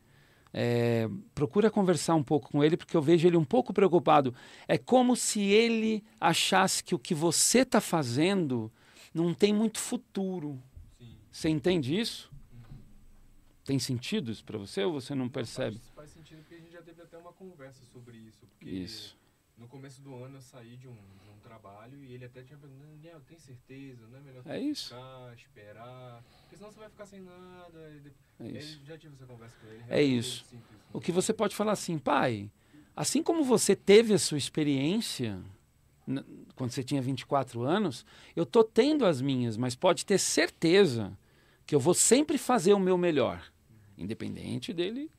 É, 0.56 1.08
procura 1.34 1.70
conversar 1.70 2.14
um 2.14 2.22
pouco 2.22 2.50
com 2.50 2.64
ele, 2.64 2.76
porque 2.76 2.96
eu 2.96 3.02
vejo 3.02 3.26
ele 3.28 3.36
um 3.36 3.44
pouco 3.44 3.74
preocupado. 3.74 4.34
É 4.66 4.78
como 4.78 5.14
se 5.14 5.40
ele 5.42 6.02
achasse 6.18 6.82
que 6.82 6.94
o 6.94 6.98
que 6.98 7.14
você 7.14 7.60
está 7.60 7.80
fazendo 7.80 8.72
não 9.12 9.34
tem 9.34 9.52
muito 9.52 9.78
futuro. 9.78 10.58
Sim. 10.98 11.16
Você 11.30 11.48
entende 11.50 11.98
isso? 11.98 12.32
Tem 13.64 13.78
sentido 13.78 14.30
isso 14.30 14.44
para 14.44 14.56
você 14.56 14.84
ou 14.84 14.92
você 14.92 15.14
não 15.14 15.28
percebe? 15.28 15.78
Faz, 15.78 15.90
faz 15.94 16.10
sentido 16.10 16.38
porque 16.38 16.54
a 16.54 16.58
gente 16.58 16.72
já 16.72 16.82
teve 16.82 17.02
até 17.02 17.18
uma 17.18 17.32
conversa 17.32 17.84
sobre 17.92 18.16
isso. 18.16 18.46
Porque 18.46 18.70
Isso. 18.70 19.16
No 19.56 19.68
começo 19.68 20.00
do 20.02 20.14
ano 20.14 20.36
eu 20.38 20.42
saí 20.42 20.76
de 20.76 20.88
um, 20.88 20.92
de 20.94 21.30
um 21.30 21.38
trabalho 21.42 22.02
e 22.02 22.12
ele 22.12 22.24
até 22.24 22.42
tinha 22.42 22.58
perguntado, 22.58 22.90
Daniel, 22.90 23.20
tem 23.26 23.38
certeza? 23.38 24.06
Não 24.08 24.18
é 24.18 24.20
melhor 24.20 24.42
É 24.46 24.74
ficar, 24.74 25.34
esperar? 25.36 26.24
Porque 26.42 26.56
senão 26.56 26.70
você 26.72 26.78
vai 26.80 26.88
ficar 26.90 27.06
sem 27.06 27.20
nada. 27.20 27.78
É 28.40 28.46
Ele- 28.46 28.58
isso. 28.58 28.80
já 28.84 28.98
tive 28.98 29.14
essa 29.14 29.26
conversa 29.26 29.56
com 29.60 29.66
ele. 29.68 29.84
É 29.88 30.02
isso. 30.02 30.44
isso 30.52 30.62
O 30.92 31.00
que 31.00 31.12
você 31.12 31.32
pode 31.32 31.54
falar 31.54 31.72
assim, 31.72 31.98
pai, 31.98 32.50
assim 32.96 33.22
como 33.22 33.44
você 33.44 33.74
teve 33.76 34.12
a 34.12 34.18
sua 34.18 34.38
experiência 34.38 35.40
quando 36.54 36.70
você 36.70 36.84
tinha 36.84 37.00
24 37.00 37.62
anos, 37.62 38.04
eu 38.36 38.44
tô 38.44 38.62
tendo 38.62 39.06
as 39.06 39.20
minhas, 39.22 39.56
mas 39.56 39.74
pode 39.74 40.04
ter 40.04 40.18
certeza 40.18 41.16
que 41.66 41.74
eu 41.74 41.80
vou 41.80 41.94
sempre 41.94 42.36
fazer 42.36 42.74
o 42.74 42.78
meu 42.78 42.98
melhor, 42.98 43.50
independente 43.96 44.70
dele 44.72 45.10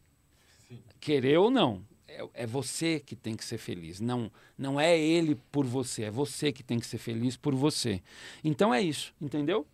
Sim. 0.67 0.79
querer 0.99 1.39
ou 1.39 1.49
não. 1.49 1.83
É, 2.07 2.27
é 2.33 2.45
você 2.45 2.99
que 2.99 3.15
tem 3.15 3.35
que 3.35 3.43
ser 3.43 3.57
feliz. 3.57 3.99
Não, 3.99 4.31
não 4.57 4.79
é 4.79 4.97
ele 4.97 5.35
por 5.51 5.65
você. 5.65 6.03
É 6.03 6.11
você 6.11 6.51
que 6.51 6.63
tem 6.63 6.79
que 6.79 6.85
ser 6.85 6.97
feliz 6.97 7.35
por 7.35 7.55
você. 7.55 8.01
Então 8.43 8.73
é 8.73 8.81
isso, 8.81 9.13
entendeu? 9.19 9.65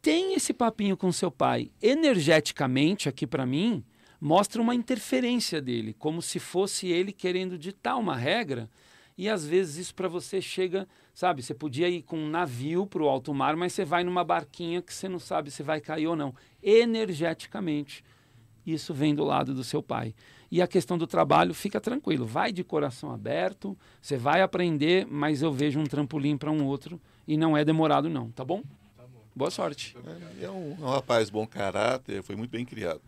Tem 0.00 0.34
esse 0.34 0.52
papinho 0.52 0.96
com 0.96 1.10
seu 1.10 1.30
pai. 1.30 1.70
Energeticamente, 1.82 3.08
aqui 3.08 3.26
para 3.26 3.44
mim, 3.44 3.84
mostra 4.20 4.60
uma 4.60 4.74
interferência 4.74 5.60
dele, 5.60 5.92
como 5.92 6.22
se 6.22 6.38
fosse 6.38 6.86
ele 6.88 7.12
querendo 7.12 7.58
ditar 7.58 7.96
uma 7.96 8.16
regra. 8.16 8.70
E 9.16 9.28
às 9.28 9.44
vezes 9.44 9.76
isso 9.76 9.94
para 9.96 10.06
você 10.06 10.40
chega, 10.40 10.88
sabe? 11.12 11.42
Você 11.42 11.52
podia 11.52 11.88
ir 11.88 12.02
com 12.02 12.16
um 12.16 12.30
navio 12.30 12.86
para 12.86 13.02
o 13.02 13.08
alto 13.08 13.34
mar, 13.34 13.56
mas 13.56 13.72
você 13.72 13.84
vai 13.84 14.04
numa 14.04 14.22
barquinha 14.22 14.80
que 14.80 14.94
você 14.94 15.08
não 15.08 15.18
sabe 15.18 15.50
se 15.50 15.62
vai 15.62 15.80
cair 15.80 16.06
ou 16.06 16.14
não. 16.14 16.32
Energeticamente, 16.62 18.04
isso 18.64 18.94
vem 18.94 19.14
do 19.14 19.24
lado 19.24 19.52
do 19.52 19.64
seu 19.64 19.82
pai. 19.82 20.14
E 20.50 20.62
a 20.62 20.66
questão 20.66 20.96
do 20.96 21.06
trabalho, 21.06 21.52
fica 21.52 21.80
tranquilo, 21.80 22.26
vai 22.26 22.52
de 22.52 22.64
coração 22.64 23.12
aberto, 23.12 23.76
você 24.00 24.16
vai 24.16 24.40
aprender, 24.40 25.06
mas 25.06 25.42
eu 25.42 25.52
vejo 25.52 25.78
um 25.78 25.84
trampolim 25.84 26.36
para 26.36 26.50
um 26.50 26.64
outro 26.64 27.00
e 27.26 27.36
não 27.36 27.56
é 27.56 27.64
demorado 27.64 28.08
não, 28.08 28.30
tá 28.30 28.44
bom? 28.44 28.62
Tá 28.96 29.02
bom. 29.02 29.20
Boa 29.36 29.50
sorte. 29.50 29.94
É, 30.40 30.44
é 30.46 30.50
um, 30.50 30.76
é 30.80 30.84
um 30.84 30.90
rapaz 30.90 31.28
bom 31.28 31.46
caráter, 31.46 32.22
foi 32.22 32.34
muito 32.34 32.50
bem 32.50 32.64
criado. 32.64 33.02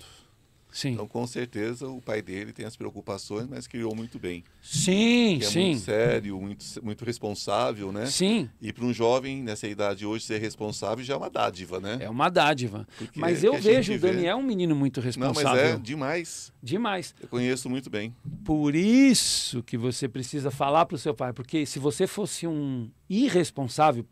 Sim. 0.72 0.90
Então, 0.92 1.06
com 1.08 1.26
certeza, 1.26 1.88
o 1.88 2.00
pai 2.00 2.22
dele 2.22 2.52
tem 2.52 2.64
as 2.64 2.76
preocupações, 2.76 3.46
mas 3.48 3.66
criou 3.66 3.94
muito 3.94 4.18
bem. 4.18 4.44
Sim, 4.62 5.36
Que 5.38 5.44
é 5.44 5.48
sim. 5.48 5.60
muito 5.70 5.80
sério, 5.80 6.40
muito, 6.40 6.64
muito 6.84 7.04
responsável, 7.04 7.90
né? 7.90 8.06
Sim, 8.06 8.48
E 8.60 8.72
para 8.72 8.84
um 8.84 8.92
jovem 8.92 9.42
nessa 9.42 9.66
idade 9.66 10.06
hoje 10.06 10.24
ser 10.24 10.38
responsável 10.40 11.04
já 11.04 11.14
é 11.14 11.16
uma 11.16 11.30
dádiva, 11.30 11.80
né? 11.80 11.98
é 12.00 12.08
uma 12.08 12.28
dádiva. 12.28 12.86
Porque 12.96 13.18
Mas 13.18 13.42
é 13.42 13.48
eu 13.48 13.58
vejo 13.58 13.94
o 13.94 13.98
vê- 13.98 14.12
Daniel 14.12 14.36
um 14.36 14.42
menino 14.42 14.74
muito 14.76 14.98
Não, 15.00 15.04
mas 15.04 15.16
responsável. 15.16 15.74
é 15.74 15.76
demais. 15.78 16.52
Demais. 16.62 17.14
Eu 17.20 17.28
conheço 17.28 17.68
muito 17.68 17.88
bem. 17.90 18.14
Por 18.44 18.74
isso 18.74 19.62
que 19.62 19.76
você 19.76 20.08
precisa 20.08 20.50
falar 20.50 20.86
para 20.86 20.94
o 20.94 20.98
seu 20.98 21.14
pai, 21.14 21.32
porque 21.32 21.66
se 21.66 21.78
você 21.78 22.06
fosse 22.06 22.46
um 22.46 22.90
irresponsável, 23.08 24.04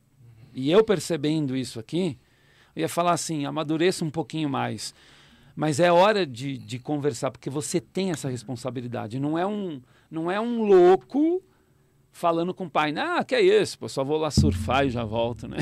e 0.55 0.70
eu 0.70 0.82
percebendo 0.85 1.56
isso 1.56 1.78
aqui, 1.78 2.18
eu 2.74 2.80
ia 2.82 2.89
falar 2.89 3.12
assim, 3.12 3.44
amadureça 3.47 4.05
um 4.05 4.10
pouquinho 4.10 4.48
mais. 4.48 4.94
Mas 5.59 5.80
é 5.80 5.90
hora 5.90 6.24
de, 6.24 6.56
de 6.56 6.78
conversar, 6.78 7.32
porque 7.32 7.51
você 7.51 7.80
tem 7.80 8.12
essa 8.12 8.28
responsabilidade. 8.28 9.18
Não 9.18 9.36
é 9.36 9.44
um, 9.44 9.82
não 10.09 10.30
é 10.30 10.40
um 10.40 10.62
louco 10.62 11.43
falando 12.12 12.55
com 12.55 12.66
o 12.66 12.70
pai, 12.70 12.94
ah, 12.97 13.24
que 13.24 13.35
é 13.35 13.40
isso, 13.40 13.76
pô, 13.76 13.89
só 13.89 14.05
vou 14.05 14.18
lá 14.18 14.30
surfar 14.30 14.86
e 14.86 14.90
já 14.90 15.05
volto, 15.05 15.48
né? 15.48 15.56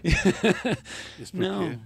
Isso 1.20 1.30
porque 1.30 1.46
Não. 1.46 1.78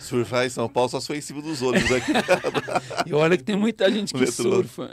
surfar 0.00 0.46
em 0.46 0.48
São 0.48 0.66
Paulo 0.66 0.88
só 0.88 0.98
foi 0.98 1.18
em 1.18 1.20
cima 1.20 1.42
dos 1.42 1.60
ônibus 1.60 1.92
aqui. 1.92 2.12
E 3.04 3.12
olha 3.12 3.36
que 3.36 3.44
tem 3.44 3.54
muita 3.54 3.92
gente 3.92 4.14
que 4.14 4.26
surfa. 4.26 4.90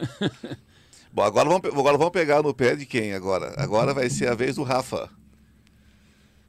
Bom, 1.14 1.24
agora 1.24 1.48
vamos, 1.48 1.66
agora 1.66 1.98
vamos 1.98 2.12
pegar 2.12 2.44
no 2.44 2.54
pé 2.54 2.76
de 2.76 2.86
quem 2.86 3.14
agora? 3.14 3.54
Agora 3.58 3.94
vai 3.94 4.10
ser 4.10 4.28
a 4.28 4.36
vez 4.36 4.58
do 4.58 4.64
Rafa. 4.64 5.10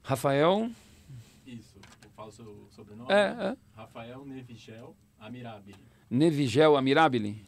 Rafael, 0.02 0.68
Isso, 1.46 1.76
eu 2.02 2.10
falo 2.16 2.32
seu 2.32 2.68
sobrenome. 2.74 3.12
é, 3.12 3.32
né? 3.32 3.56
é. 3.56 3.80
Rafael 3.80 4.24
Nevigel 4.24 4.96
Amirabile. 5.26 5.76
Nevigel 6.10 6.76
Amirabile. 6.76 7.44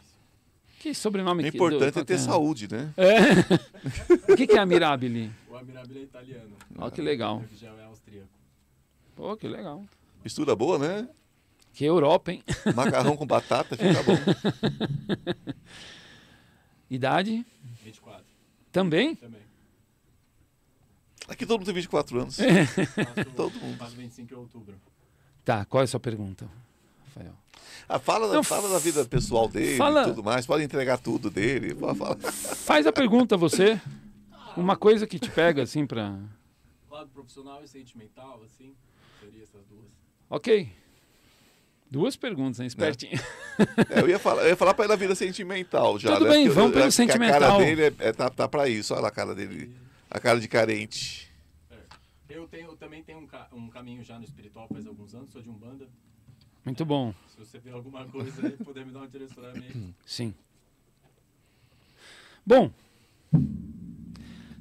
Que 0.79 0.95
sobrenome 0.95 1.43
O 1.47 1.51
que 1.51 1.57
importante 1.57 1.95
do- 1.95 2.01
é 2.01 2.05
ter 2.05 2.15
que 2.17 2.21
saúde, 2.21 2.69
né? 2.71 2.93
É. 2.97 4.33
o 4.33 4.37
que, 4.37 4.47
que 4.47 4.53
é 4.57 4.59
Amirabile? 4.59 5.33
O 5.49 5.57
Amirabile 5.57 6.01
é 6.01 6.03
italiano. 6.03 6.57
Ó, 6.79 6.91
que 6.91 7.01
legal. 7.03 7.39
O 7.39 7.41
Nevigel 7.41 7.79
é 7.79 7.85
austríaco. 7.85 8.29
Pô, 9.15 9.37
que 9.37 9.49
legal. 9.49 9.85
Mistura 10.23 10.55
boa, 10.55 10.79
né? 10.79 11.09
Que 11.73 11.85
Europa, 11.85 12.33
hein? 12.33 12.43
Macarrão 12.75 13.17
com 13.17 13.27
batata 13.27 13.77
fica 13.77 14.03
bom. 14.03 14.17
Idade? 16.89 17.45
24 17.83 18.25
Também? 18.73 19.15
também. 19.17 19.41
Aqui 21.29 21.45
todo 21.45 21.59
mundo 21.59 21.67
tem 21.67 21.75
24 21.75 22.21
anos. 22.21 22.37
Todo 23.35 23.53
mundo. 23.59 23.77
faço 23.79 23.97
25 23.97 24.29
de 24.29 24.35
outubro. 24.35 24.77
Tá, 25.45 25.65
qual 25.65 25.81
é 25.81 25.85
a 25.85 25.87
sua 25.89 25.99
pergunta, 25.99 26.49
Rafael? 27.17 27.35
Ah, 27.89 27.99
fala, 27.99 28.33
Não, 28.33 28.43
fala 28.43 28.69
da 28.69 28.79
vida 28.79 29.05
pessoal 29.05 29.49
dele 29.49 29.77
fala- 29.77 30.03
e 30.03 30.07
tudo 30.07 30.23
mais. 30.25 30.45
Pode 30.47 30.65
entregar 30.65 30.99
tudo 30.99 31.31
dele. 31.31 31.75
Pode 31.75 31.99
falar. 31.99 32.17
Faz 32.19 32.87
a 32.87 32.93
pergunta 32.93 33.37
você. 33.37 33.81
Uma 34.57 34.77
coisa 34.77 35.07
que 35.07 35.19
te 35.19 35.31
pega, 35.31 35.63
assim, 35.63 35.87
pra... 35.87 36.19
Lado 36.91 37.11
profissional 37.11 37.63
e 37.63 37.69
sentimental, 37.69 38.41
assim, 38.45 38.75
seria 39.21 39.43
essas 39.43 39.65
duas. 39.67 39.85
Ok. 40.31 40.73
Duas 41.91 42.17
perguntas, 42.17 42.59
hein? 42.61 42.67
Espertinho. 42.67 43.21
É, 43.91 44.01
eu 44.01 44.09
ia 44.09 44.19
falar, 44.19 44.43
eu 44.43 44.49
ia 44.49 44.57
falar 44.57 44.75
pra 44.75 44.85
ele 44.87 44.93
da 44.93 44.97
vida 44.97 45.15
sentimental 45.15 45.99
já. 45.99 46.13
Tudo 46.15 46.25
né? 46.25 46.31
bem, 46.31 46.47
Porque 46.47 46.51
eu- 46.51 46.55
vamos 46.55 46.69
eu 46.71 46.73
pelo 46.73 46.83
que 46.85 46.89
A 46.89 46.91
sentimental. 46.91 47.41
cara 47.41 47.59
dele 47.59 47.83
é, 47.83 47.95
é- 48.09 48.13
tá, 48.13 48.29
tá 48.31 48.49
pra 48.49 48.69
isso. 48.69 48.93
Olha 48.95 49.07
a 49.07 49.11
cara 49.11 49.35
dele 49.35 49.71
a 50.11 50.19
cara 50.19 50.41
de 50.41 50.49
carente. 50.49 51.31
Eu 52.29 52.49
tenho, 52.49 52.69
eu 52.71 52.77
também 52.77 53.03
tenho 53.05 53.19
um, 53.19 53.27
ca- 53.27 53.49
um 53.53 53.69
caminho 53.69 54.03
já 54.03 54.19
no 54.19 54.25
espiritual 54.25 54.67
faz 54.73 54.87
alguns 54.87 55.15
anos, 55.15 55.31
sou 55.31 55.41
de 55.41 55.49
Umbanda. 55.49 55.87
Muito 56.67 56.85
bom. 56.85 57.15
Se 57.29 57.39
você 57.39 57.59
ver 57.61 57.71
alguma 57.71 58.05
coisa 58.07 58.45
aí, 58.45 58.51
puder 58.51 58.85
me 58.85 58.91
dar 58.93 59.03
um 59.03 59.07
direcionamento. 59.07 59.95
Sim. 60.05 60.35
Bom. 62.45 62.73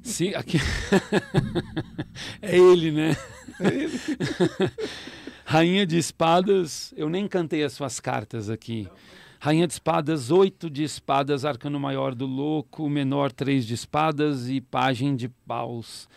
Se 0.04 0.32
aqui 0.32 0.58
é 2.40 2.56
ele, 2.56 2.92
né? 2.92 3.10
Rainha 5.44 5.84
de 5.84 5.98
espadas, 5.98 6.94
eu 6.96 7.08
nem 7.08 7.26
cantei 7.26 7.64
as 7.64 7.72
suas 7.72 7.98
cartas 7.98 8.48
aqui. 8.48 8.88
Rainha 9.40 9.66
de 9.66 9.72
espadas, 9.72 10.30
oito 10.30 10.70
de 10.70 10.84
espadas, 10.84 11.44
arcano 11.44 11.80
maior 11.80 12.14
do 12.14 12.24
louco, 12.24 12.88
menor 12.88 13.32
três 13.32 13.66
de 13.66 13.74
espadas 13.74 14.48
e 14.48 14.60
pajem 14.60 15.16
de 15.16 15.28
paus. 15.28 16.08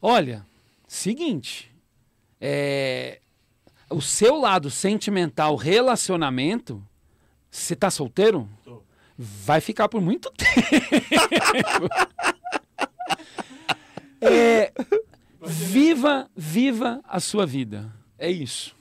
Olha, 0.00 0.46
seguinte, 0.88 1.70
é, 2.40 3.20
o 3.90 4.00
seu 4.00 4.36
lado 4.36 4.70
sentimental, 4.70 5.56
relacionamento, 5.56 6.82
você 7.50 7.76
tá 7.76 7.90
solteiro? 7.90 8.48
Tô. 8.64 8.82
Vai 9.18 9.60
ficar 9.60 9.88
por 9.88 10.00
muito 10.00 10.30
tempo. 10.36 11.88
É, 14.20 14.72
viva, 15.42 16.28
viva 16.36 17.00
a 17.04 17.20
sua 17.20 17.46
vida. 17.46 17.92
É 18.18 18.30
isso. 18.30 18.76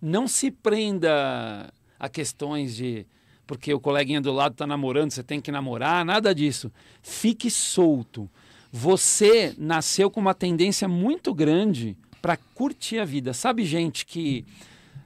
Não 0.00 0.26
se 0.26 0.50
prenda 0.50 1.72
a 1.98 2.08
questões 2.08 2.76
de 2.76 3.06
porque 3.46 3.72
o 3.74 3.80
coleguinha 3.80 4.20
do 4.20 4.32
lado 4.32 4.52
está 4.52 4.66
namorando, 4.66 5.10
você 5.10 5.22
tem 5.22 5.40
que 5.40 5.52
namorar, 5.52 6.04
nada 6.04 6.34
disso. 6.34 6.72
Fique 7.02 7.50
solto. 7.50 8.30
Você 8.70 9.54
nasceu 9.58 10.10
com 10.10 10.20
uma 10.20 10.32
tendência 10.32 10.88
muito 10.88 11.34
grande 11.34 11.96
para 12.22 12.36
curtir 12.54 13.00
a 13.00 13.04
vida. 13.04 13.34
Sabe 13.34 13.64
gente 13.64 14.06
que 14.06 14.46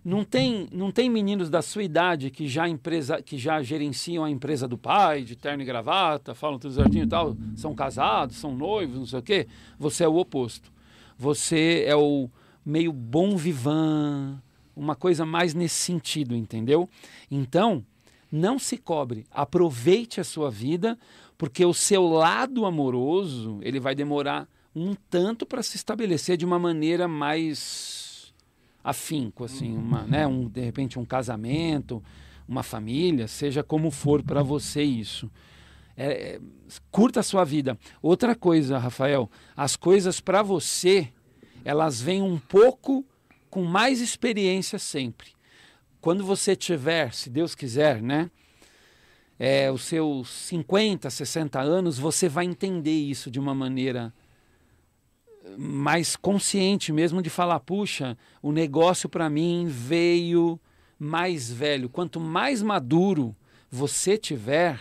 não 0.04 0.22
tem, 0.22 0.68
não 0.70 0.92
tem 0.92 1.10
meninos 1.10 1.48
da 1.50 1.62
sua 1.62 1.82
idade 1.82 2.30
que 2.30 2.46
já 2.46 2.68
empresa, 2.68 3.20
que 3.22 3.38
já 3.38 3.60
gerenciam 3.62 4.22
a 4.22 4.30
empresa 4.30 4.68
do 4.68 4.78
pai, 4.78 5.24
de 5.24 5.34
terno 5.34 5.62
e 5.62 5.66
gravata, 5.66 6.34
falam 6.34 6.58
tudo 6.58 6.74
certinho 6.74 7.04
e 7.04 7.08
tal, 7.08 7.36
são 7.56 7.74
casados, 7.74 8.36
são 8.36 8.54
noivos, 8.54 8.98
não 8.98 9.06
sei 9.06 9.18
o 9.18 9.22
quê. 9.22 9.48
Você 9.78 10.04
é 10.04 10.08
o 10.08 10.16
oposto. 10.16 10.70
Você 11.18 11.84
é 11.86 11.96
o 11.96 12.30
meio 12.64 12.92
bom 12.92 13.36
vivan, 13.36 14.40
uma 14.76 14.94
coisa 14.94 15.24
mais 15.24 15.54
nesse 15.54 15.76
sentido, 15.76 16.36
entendeu? 16.36 16.88
Então, 17.30 17.82
não 18.30 18.58
se 18.58 18.76
cobre, 18.76 19.24
aproveite 19.30 20.20
a 20.20 20.24
sua 20.24 20.50
vida, 20.50 20.98
porque 21.38 21.64
o 21.64 21.72
seu 21.72 22.06
lado 22.06 22.66
amoroso, 22.66 23.58
ele 23.62 23.80
vai 23.80 23.94
demorar 23.94 24.46
um 24.76 24.94
tanto 25.08 25.46
para 25.46 25.62
se 25.62 25.76
estabelecer 25.76 26.36
de 26.36 26.44
uma 26.44 26.58
maneira 26.58 27.08
mais 27.08 28.34
afinco, 28.84 29.42
assim, 29.42 29.74
uma, 29.74 30.02
né, 30.02 30.26
um, 30.26 30.46
de 30.46 30.60
repente 30.60 30.98
um 30.98 31.04
casamento, 31.04 32.04
uma 32.46 32.62
família, 32.62 33.26
seja 33.26 33.62
como 33.62 33.90
for 33.90 34.22
para 34.22 34.42
você 34.42 34.82
isso. 34.82 35.30
É, 35.96 36.34
é, 36.34 36.40
curta 36.90 37.20
a 37.20 37.22
sua 37.22 37.42
vida. 37.42 37.78
Outra 38.02 38.34
coisa, 38.34 38.76
Rafael, 38.76 39.30
as 39.56 39.76
coisas 39.76 40.20
para 40.20 40.42
você, 40.42 41.08
elas 41.64 42.02
vêm 42.02 42.20
um 42.20 42.38
pouco 42.38 43.02
com 43.48 43.64
mais 43.64 44.02
experiência 44.02 44.78
sempre. 44.78 45.30
Quando 46.02 46.22
você 46.22 46.54
tiver, 46.54 47.14
se 47.14 47.30
Deus 47.30 47.54
quiser, 47.54 48.02
né, 48.02 48.30
é, 49.38 49.72
os 49.72 49.84
seus 49.84 50.28
50, 50.28 51.08
60 51.08 51.60
anos, 51.60 51.98
você 51.98 52.28
vai 52.28 52.44
entender 52.44 52.92
isso 52.94 53.30
de 53.30 53.40
uma 53.40 53.54
maneira 53.54 54.12
mais 55.56 56.16
consciente 56.16 56.92
mesmo 56.92 57.22
de 57.22 57.30
falar, 57.30 57.60
puxa, 57.60 58.16
o 58.42 58.52
negócio 58.52 59.08
para 59.08 59.30
mim 59.30 59.66
veio 59.68 60.58
mais 60.98 61.50
velho. 61.50 61.88
Quanto 61.88 62.18
mais 62.18 62.62
maduro 62.62 63.34
você 63.70 64.16
tiver, 64.16 64.80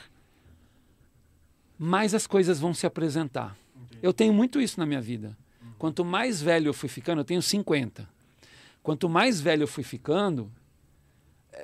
mais 1.77 2.13
as 2.13 2.25
coisas 2.25 2.59
vão 2.59 2.73
se 2.73 2.85
apresentar. 2.85 3.55
Eu 4.01 4.13
tenho 4.13 4.33
muito 4.33 4.61
isso 4.61 4.79
na 4.79 4.85
minha 4.85 5.01
vida. 5.01 5.37
Quanto 5.77 6.05
mais 6.05 6.41
velho 6.41 6.69
eu 6.69 6.73
fui 6.73 6.89
ficando, 6.89 7.21
eu 7.21 7.25
tenho 7.25 7.41
50. 7.41 8.07
Quanto 8.81 9.09
mais 9.09 9.41
velho 9.41 9.63
eu 9.63 9.67
fui 9.67 9.83
ficando, 9.83 10.51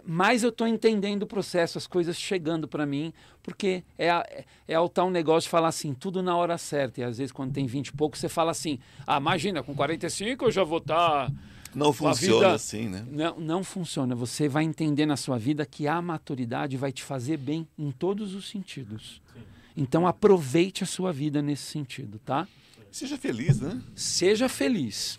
mais 0.05 0.43
eu 0.43 0.49
estou 0.49 0.67
entendendo 0.67 1.23
o 1.23 1.27
processo, 1.27 1.77
as 1.77 1.87
coisas 1.87 2.17
chegando 2.17 2.67
para 2.67 2.85
mim, 2.85 3.13
porque 3.43 3.83
é, 3.97 4.45
é 4.67 4.79
o 4.79 4.87
tal 4.89 5.09
negócio 5.09 5.47
de 5.47 5.51
falar 5.51 5.67
assim, 5.69 5.93
tudo 5.93 6.21
na 6.21 6.35
hora 6.35 6.57
certa. 6.57 7.01
E 7.01 7.03
às 7.03 7.17
vezes, 7.17 7.31
quando 7.31 7.53
tem 7.53 7.65
20 7.65 7.87
e 7.87 7.93
pouco, 7.93 8.17
você 8.17 8.29
fala 8.29 8.51
assim: 8.51 8.79
ah, 9.05 9.17
imagina, 9.17 9.63
com 9.63 9.73
45 9.75 10.45
eu 10.45 10.51
já 10.51 10.63
vou 10.63 10.77
estar. 10.79 11.31
Não 11.73 11.93
funciona 11.93 12.35
vida- 12.35 12.53
assim, 12.53 12.89
né? 12.89 13.05
Não, 13.09 13.39
não 13.39 13.63
funciona. 13.63 14.13
Você 14.15 14.49
vai 14.49 14.63
entender 14.65 15.05
na 15.05 15.15
sua 15.15 15.37
vida 15.37 15.65
que 15.65 15.87
a 15.87 16.01
maturidade 16.01 16.75
vai 16.75 16.91
te 16.91 17.01
fazer 17.01 17.37
bem 17.37 17.65
em 17.77 17.91
todos 17.91 18.35
os 18.35 18.49
sentidos. 18.49 19.21
Sim. 19.33 19.39
Então, 19.77 20.05
aproveite 20.05 20.83
a 20.83 20.87
sua 20.87 21.13
vida 21.13 21.41
nesse 21.41 21.63
sentido, 21.63 22.19
tá? 22.19 22.45
Seja 22.91 23.17
feliz, 23.17 23.61
né? 23.61 23.81
Seja 23.95 24.49
feliz. 24.49 25.17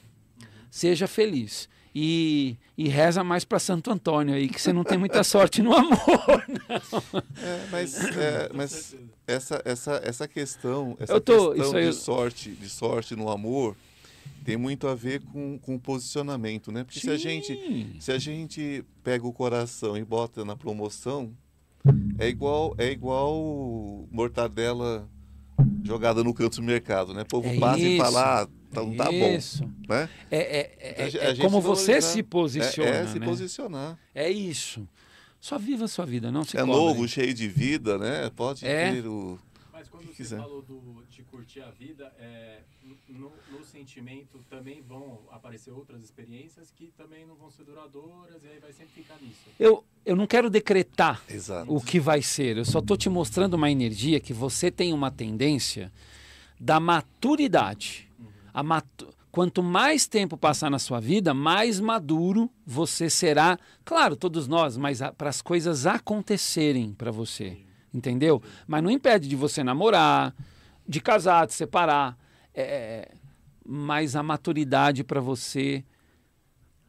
Seja 0.71 1.07
feliz. 1.09 1.71
E, 1.95 2.57
e 2.77 2.89
reza 2.89 3.23
mais 3.23 3.45
para 3.45 3.59
Santo 3.59 3.91
Antônio 3.91 4.35
aí, 4.35 4.49
que 4.49 4.61
você 4.61 4.73
não 4.73 4.83
tem 4.83 4.97
muita 4.97 5.23
sorte 5.23 5.63
no 5.63 5.75
amor. 5.75 5.99
É, 7.45 7.67
mas 7.71 7.95
é, 8.17 8.51
mas 8.55 8.97
essa, 9.27 9.61
essa, 9.65 10.01
essa 10.05 10.29
questão, 10.29 10.97
essa 10.99 11.21
tô- 11.21 11.53
questão 11.53 11.77
aí 11.77 11.89
de 11.89 11.93
sorte, 11.95 12.51
de 12.51 12.69
sorte 12.69 13.15
no 13.17 13.29
amor, 13.29 13.77
tem 14.45 14.57
muito 14.57 14.87
a 14.89 14.95
ver 14.95 15.21
com, 15.23 15.59
com 15.59 15.79
posicionamento, 15.79 16.71
né? 16.73 16.85
Porque 16.85 17.01
se 17.01 17.11
a 17.11 17.17
gente 17.17 17.97
se 18.01 18.11
a 18.13 18.19
gente 18.19 18.85
pega 19.05 19.27
o 19.27 19.33
coração 19.33 19.97
e 19.97 20.05
bota 20.05 20.45
na 20.45 20.57
promoção, 20.57 21.33
é 22.19 22.29
igual 22.29 22.75
é 22.79 22.91
igual 22.91 24.07
mortadela 24.11 25.09
jogada 25.85 26.23
no 26.25 26.33
canto 26.33 26.57
do 26.57 26.63
mercado, 26.63 27.13
né? 27.13 27.23
O 27.23 27.27
povo 27.27 27.49
É 27.49 27.59
passa 27.59 27.81
e 27.83 27.89
isso. 27.97 27.97
fala, 28.05 28.43
ah, 28.43 28.49
tá, 28.73 28.83
não 28.83 28.95
tá 28.97 29.05
bom, 29.07 29.35
Isso. 29.35 29.65
né? 29.89 30.09
É, 30.31 30.39
é, 30.39 30.77
é, 30.81 31.03
é 31.07 31.11
gente 31.11 31.41
como 31.41 31.61
você 31.61 32.01
se 32.01 32.23
posiciona. 32.23 32.91
É, 32.91 33.03
é 33.03 33.07
se 33.07 33.19
né? 33.19 33.27
posicionar. 33.27 33.99
É 34.15 34.31
isso. 34.31 34.87
Só 35.41 35.59
viva 35.59 35.85
a 35.87 35.89
sua 35.89 36.05
vida, 36.07 36.31
não 36.31 36.45
se 36.45 36.57
É 36.57 36.61
cobre. 36.61 36.75
novo, 36.77 37.09
cheio 37.09 37.35
de 37.35 37.49
vida, 37.49 37.99
né? 37.99 38.31
Pode 38.35 38.65
É. 38.67 38.93
ter 38.93 39.07
o 39.07 39.39
Mas 39.73 39.89
quando 39.89 40.03
que 40.03 40.09
você 40.09 40.17
quiser. 40.23 40.39
falou 40.39 40.63
do, 40.63 41.05
de 41.11 41.23
curtir 41.25 41.61
a 41.63 41.71
vida, 41.71 42.13
é, 42.19 42.61
no, 43.09 43.33
no 43.51 43.65
sentimento 43.65 44.39
também 44.49 44.81
vão 44.83 45.19
aparecer 45.33 45.71
outras 45.73 46.01
experiências 46.03 46.73
que 46.77 46.93
também 46.97 47.27
não 47.27 47.35
vão 47.35 47.51
ser 47.51 47.65
duradouras 47.65 48.43
e 48.45 48.47
aí 48.49 48.61
vai 48.61 48.73
sempre 48.73 48.93
ficar 48.95 49.17
nisso. 49.21 49.41
Eu, 49.59 49.85
eu 50.07 50.15
não 50.15 50.27
quero 50.29 50.49
decretar 50.49 51.21
exato. 51.29 51.75
o 51.75 51.81
que 51.81 51.99
vai 51.99 52.23
ser. 52.23 52.57
Eu 52.57 52.65
só 52.65 52.79
estou 52.79 52.97
te 52.97 53.09
mostrando 53.11 53.55
uma 53.55 53.69
energia 53.71 54.21
que 54.21 54.33
você 54.33 54.71
tem 54.71 54.93
uma 54.93 55.11
tendência 55.11 55.93
da 56.61 56.79
maturidade. 56.79 58.09
Quanto 59.31 59.63
mais 59.63 60.07
tempo 60.07 60.37
passar 60.37 60.71
na 60.71 60.79
sua 60.79 61.01
vida, 61.01 61.33
mais 61.33 61.81
maduro 61.81 62.51
você 62.67 63.09
será. 63.09 63.59
Claro, 63.85 64.15
todos 64.15 64.47
nós, 64.47 64.77
mas 64.77 65.01
para 65.17 65.31
as 65.31 65.41
coisas 65.41 65.87
acontecerem 65.87 66.93
para 66.93 67.11
você. 67.11 67.59
Entendeu? 67.95 68.43
Mas 68.67 68.83
não 68.83 68.91
impede 68.91 69.29
de 69.29 69.37
você 69.37 69.65
namorar, 69.65 70.35
de 70.87 71.01
casar, 71.01 71.47
de 71.47 71.55
separar. 71.55 72.19
É, 72.55 73.15
mas 73.67 74.15
a 74.17 74.23
maturidade 74.23 75.03
para 75.03 75.21
você 75.21 75.85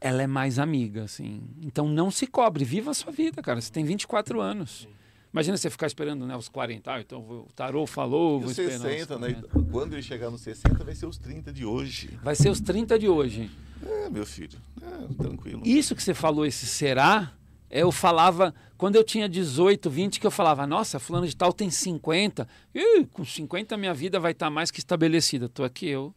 ela 0.04 0.22
é 0.22 0.28
mais 0.28 0.60
amiga, 0.60 1.04
assim. 1.04 1.42
Então 1.62 1.88
não 1.88 2.12
se 2.12 2.28
cobre, 2.28 2.66
viva 2.66 2.92
a 2.92 2.94
sua 2.94 3.12
vida, 3.12 3.42
cara. 3.42 3.62
Você 3.62 3.72
tem 3.72 3.86
24 3.86 4.42
anos. 4.42 4.86
Imagina 5.34 5.58
você 5.58 5.70
ficar 5.70 5.88
esperando 5.88 6.28
né, 6.28 6.38
os 6.38 6.48
40. 6.48 6.94
Ah, 6.94 7.02
então 7.02 7.20
o 7.22 7.48
tarô 7.56 7.88
falou, 7.88 8.38
E 8.38 8.42
vou 8.44 8.52
os 8.52 8.58
esperar. 8.58 8.76
os 8.76 8.82
60, 8.84 9.20
né? 9.20 9.34
40. 9.34 9.72
Quando 9.72 9.94
ele 9.94 10.04
chegar 10.04 10.30
nos 10.30 10.42
60, 10.42 10.84
vai 10.84 10.94
ser 10.94 11.08
os 11.08 11.18
30 11.18 11.52
de 11.52 11.66
hoje. 11.66 12.20
Vai 12.22 12.36
ser 12.36 12.50
os 12.50 12.62
30 12.62 13.00
de 13.00 13.10
hoje. 13.10 13.50
É, 13.84 14.10
meu 14.10 14.26
filho. 14.26 14.60
É, 14.82 15.14
tranquilo. 15.16 15.64
Isso 15.66 15.96
que 15.96 16.04
você 16.04 16.14
falou, 16.14 16.46
esse 16.46 16.68
será, 16.68 17.34
eu 17.70 17.92
falava, 17.92 18.54
quando 18.78 18.96
eu 18.96 19.04
tinha 19.04 19.28
18, 19.28 19.90
20, 19.90 20.20
que 20.20 20.28
eu 20.28 20.32
falava, 20.32 20.68
nossa, 20.68 21.00
fulano 21.00 21.28
de 21.28 21.36
tal 21.36 21.52
tem 21.52 21.72
50. 21.72 22.48
Ih, 22.76 23.06
com 23.12 23.26
50 23.26 23.76
minha 23.76 23.94
vida 23.94 24.20
vai 24.20 24.34
estar 24.34 24.52
mais 24.52 24.70
que 24.70 24.78
estabelecida. 24.78 25.50
Tô 25.50 25.64
aqui 25.64 25.88
eu, 25.88 26.14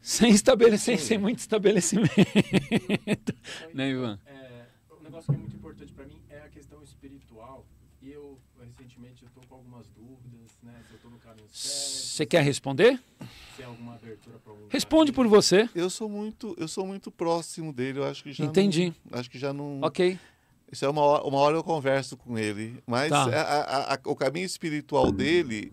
sem 0.00 0.30
estabelecer, 0.30 1.00
sem 1.00 1.18
muito 1.18 1.40
estabelecimento. 1.40 2.14
né, 3.74 3.90
Ivan? 3.90 4.18
É, 4.26 4.66
um 4.98 5.02
negócio 5.02 5.32
que 5.32 5.36
é 5.36 5.40
muito 5.40 5.56
importante 5.56 5.92
para 5.92 6.04
mim 6.06 6.22
é 6.30 6.38
a 6.38 6.48
questão 6.48 6.80
espiritual. 6.84 7.66
E 8.00 8.12
eu, 8.12 8.38
recentemente, 8.60 9.22
eu 9.22 9.30
tô 9.30 9.40
com 9.48 9.54
algumas 9.54 9.86
dúvidas, 9.88 10.50
né? 10.62 10.74
Se 10.86 10.92
eu 10.94 10.98
tô 11.00 11.08
no 11.08 11.18
caminho 11.18 11.48
certo, 11.48 11.52
Você 11.68 12.26
quer 12.26 12.42
responder? 12.42 13.00
Responde 14.68 15.12
por 15.12 15.26
você. 15.26 15.68
Eu 15.74 15.88
sou 15.88 16.08
muito, 16.08 16.54
eu 16.58 16.68
sou 16.68 16.86
muito 16.86 17.10
próximo 17.10 17.72
dele. 17.72 17.98
Eu 18.00 18.04
acho 18.04 18.22
que 18.22 18.32
já. 18.32 18.44
Entendi. 18.44 18.92
Não, 19.10 19.18
acho 19.18 19.30
que 19.30 19.38
já 19.38 19.52
não. 19.52 19.80
Ok. 19.82 20.18
Isso 20.70 20.84
é 20.84 20.88
uma 20.88 21.00
hora, 21.02 21.24
uma 21.24 21.38
hora 21.38 21.56
eu 21.56 21.62
converso 21.64 22.16
com 22.16 22.36
ele. 22.38 22.82
Mas 22.86 23.10
Tá. 23.10 23.24
a- 23.24 23.40
a- 23.42 23.94
a- 23.94 23.98
o 24.06 24.16
caminho 24.16 24.44
espiritual 24.44 25.12
dele 25.12 25.72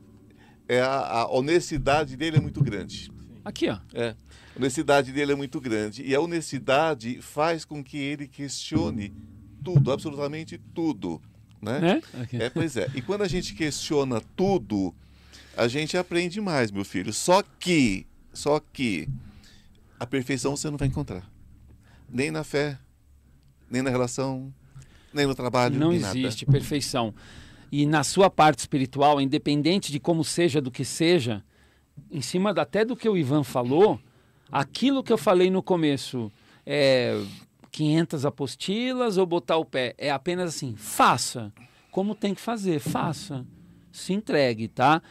é 0.67 0.79
a, 0.79 1.21
a 1.21 1.31
honestidade 1.31 2.15
dele 2.15 2.37
é 2.37 2.39
muito 2.39 2.63
grande. 2.63 3.11
Aqui, 3.43 3.67
ó. 3.69 3.79
É. 3.93 4.09
A 4.55 4.57
honestidade 4.59 5.11
dele 5.11 5.31
é 5.31 5.35
muito 5.35 5.59
grande. 5.59 6.03
E 6.03 6.13
a 6.13 6.21
honestidade 6.21 7.19
faz 7.21 7.65
com 7.65 7.83
que 7.83 7.97
ele 7.97 8.27
questione 8.27 9.13
tudo, 9.63 9.91
absolutamente 9.91 10.59
tudo. 10.73 11.19
Né? 11.61 11.79
Né? 11.79 12.01
Aqui. 12.21 12.37
É, 12.41 12.49
pois 12.49 12.77
é. 12.77 12.87
E 12.93 13.01
quando 13.01 13.21
a 13.23 13.27
gente 13.27 13.53
questiona 13.55 14.21
tudo, 14.35 14.93
a 15.61 15.67
gente 15.67 15.97
aprende 15.97 16.39
mais, 16.41 16.71
meu 16.71 16.83
filho. 16.83 17.13
Só 17.13 17.43
que, 17.59 18.05
só 18.33 18.59
que 18.59 19.07
a 19.99 20.05
perfeição 20.05 20.55
você 20.55 20.69
não 20.69 20.77
vai 20.77 20.87
encontrar. 20.87 21.29
Nem 22.09 22.31
na 22.31 22.43
fé, 22.43 22.77
nem 23.69 23.81
na 23.81 23.89
relação, 23.89 24.53
nem 25.13 25.25
no 25.25 25.35
trabalho, 25.35 25.79
Não 25.79 25.91
nem 25.91 25.99
nada. 25.99 26.17
existe 26.17 26.45
perfeição. 26.45 27.13
E 27.71 27.85
na 27.85 28.03
sua 28.03 28.29
parte 28.29 28.59
espiritual, 28.59 29.21
independente 29.21 29.91
de 29.91 29.99
como 29.99 30.23
seja, 30.23 30.59
do 30.59 30.69
que 30.71 30.83
seja, 30.83 31.43
em 32.09 32.21
cima 32.21 32.53
da- 32.53 32.63
até 32.63 32.83
do 32.83 32.95
que 32.95 33.07
o 33.07 33.15
Ivan 33.17 33.43
falou, 33.43 33.99
aquilo 34.51 35.03
que 35.03 35.13
eu 35.13 35.17
falei 35.17 35.49
no 35.49 35.61
começo, 35.63 36.31
é 36.65 37.13
500 37.71 38.25
apostilas 38.25 39.17
ou 39.17 39.25
botar 39.25 39.55
o 39.57 39.63
pé, 39.65 39.93
é 39.97 40.11
apenas 40.11 40.49
assim, 40.55 40.75
faça. 40.75 41.53
Como 41.91 42.13
tem 42.15 42.33
que 42.33 42.41
fazer, 42.41 42.79
faça. 42.79 43.45
Se 43.91 44.13
entregue, 44.13 44.67
tá? 44.67 45.01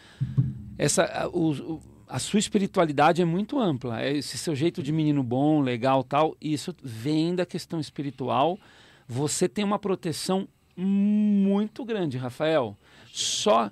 Essa, 0.79 1.05
a, 1.05 1.29
o- 1.29 1.75
o- 1.75 1.83
a 2.09 2.19
sua 2.19 2.39
espiritualidade 2.41 3.23
é 3.23 3.25
muito 3.25 3.59
ampla. 3.59 4.01
É 4.03 4.17
Esse 4.17 4.37
seu 4.39 4.55
jeito 4.55 4.83
de 4.83 4.91
menino 4.93 5.23
bom, 5.23 5.61
legal, 5.61 6.03
tal, 6.03 6.37
isso 6.41 6.75
vem 6.83 7.35
da 7.35 7.47
questão 7.47 7.79
espiritual. 7.79 8.59
Você 9.07 9.49
tem 9.49 9.65
uma 9.65 9.79
proteção 9.79 10.49
muito 10.77 11.85
grande, 11.85 12.17
Rafael. 12.19 12.77
Só 13.13 13.71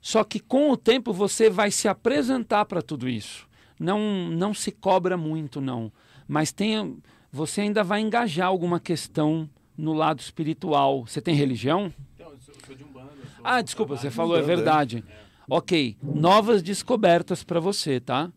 só 0.00 0.24
que 0.24 0.40
com 0.40 0.70
o 0.70 0.76
tempo 0.76 1.12
você 1.12 1.48
vai 1.50 1.70
se 1.70 1.86
apresentar 1.86 2.64
para 2.64 2.82
tudo 2.82 3.08
isso. 3.08 3.46
Não 3.78 4.28
não 4.30 4.52
se 4.52 4.70
cobra 4.72 5.16
muito 5.16 5.60
não, 5.60 5.92
mas 6.26 6.52
tem 6.52 6.98
você 7.32 7.60
ainda 7.62 7.84
vai 7.84 8.00
engajar 8.00 8.48
alguma 8.48 8.80
questão 8.80 9.48
no 9.76 9.92
lado 9.92 10.20
espiritual. 10.20 11.06
Você 11.06 11.20
tem 11.20 11.34
religião? 11.34 11.92
Então, 12.14 12.30
eu 12.32 12.38
sou, 12.40 12.54
eu 12.54 12.60
sou 12.66 12.74
de 12.74 12.82
Umbanda. 12.84 13.10
eu 13.12 13.16
sou 13.16 13.24
Ah, 13.42 13.60
desculpa, 13.62 13.96
você 13.96 14.10
falou, 14.10 14.36
é 14.36 14.42
verdade. 14.42 15.04
Ok, 15.48 15.96
novas 16.02 16.62
descobertas 16.62 17.42
para 17.42 17.58
você, 17.58 17.98
tá? 17.98 18.30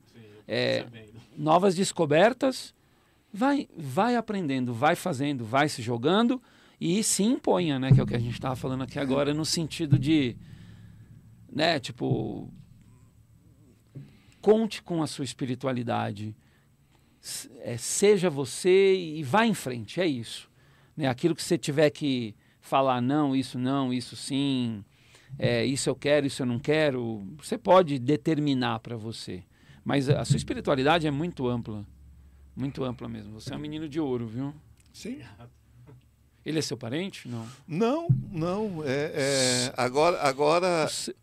É, 0.47 0.85
novas 1.37 1.75
descobertas, 1.75 2.73
vai, 3.31 3.67
vai 3.77 4.15
aprendendo, 4.15 4.73
vai 4.73 4.95
fazendo, 4.95 5.45
vai 5.45 5.69
se 5.69 5.81
jogando 5.81 6.41
e 6.81 7.03
se 7.03 7.23
imponha, 7.23 7.77
né? 7.79 7.91
Que 7.91 7.99
é 7.99 8.03
o 8.03 8.07
que 8.07 8.15
a 8.15 8.19
gente 8.19 8.33
estava 8.33 8.55
falando 8.55 8.83
aqui 8.83 8.97
agora, 8.97 9.33
no 9.33 9.45
sentido 9.45 9.99
de, 9.99 10.35
né? 11.51 11.79
Tipo, 11.79 12.51
conte 14.41 14.81
com 14.81 15.01
a 15.01 15.07
sua 15.07 15.23
espiritualidade, 15.23 16.35
é, 17.61 17.77
seja 17.77 18.29
você 18.29 18.95
e 18.95 19.23
vá 19.23 19.45
em 19.45 19.53
frente, 19.53 20.01
é 20.01 20.05
isso. 20.05 20.51
Né? 20.97 21.07
Aquilo 21.07 21.33
que 21.33 21.41
você 21.41 21.57
tiver 21.57 21.89
que 21.89 22.35
falar, 22.59 23.01
não, 23.01 23.35
isso 23.35 23.57
não, 23.57 23.93
isso 23.93 24.15
sim, 24.15 24.83
é, 25.37 25.65
isso 25.65 25.89
eu 25.89 25.95
quero, 25.95 26.25
isso 26.27 26.41
eu 26.41 26.45
não 26.45 26.59
quero, 26.59 27.23
você 27.37 27.57
pode 27.57 27.99
determinar 27.99 28.79
para 28.79 28.95
você. 28.95 29.43
Mas 29.83 30.07
a 30.09 30.23
sua 30.23 30.37
espiritualidade 30.37 31.05
é 31.07 31.11
muito 31.11 31.47
ampla. 31.47 31.85
Muito 32.55 32.83
ampla 32.83 33.07
mesmo. 33.09 33.33
Você 33.33 33.53
é 33.53 33.57
um 33.57 33.59
menino 33.59 33.89
de 33.89 33.99
ouro, 33.99 34.27
viu? 34.27 34.53
Sim. 34.93 35.19
Ele 36.45 36.59
é 36.59 36.61
seu 36.61 36.77
parente? 36.77 37.27
Não. 37.27 37.47
Não, 37.67 38.07
não. 38.31 38.83
É, 38.85 39.11
é, 39.15 39.73
agora, 39.75 40.21
agora 40.21 40.87
Você- 40.87 41.15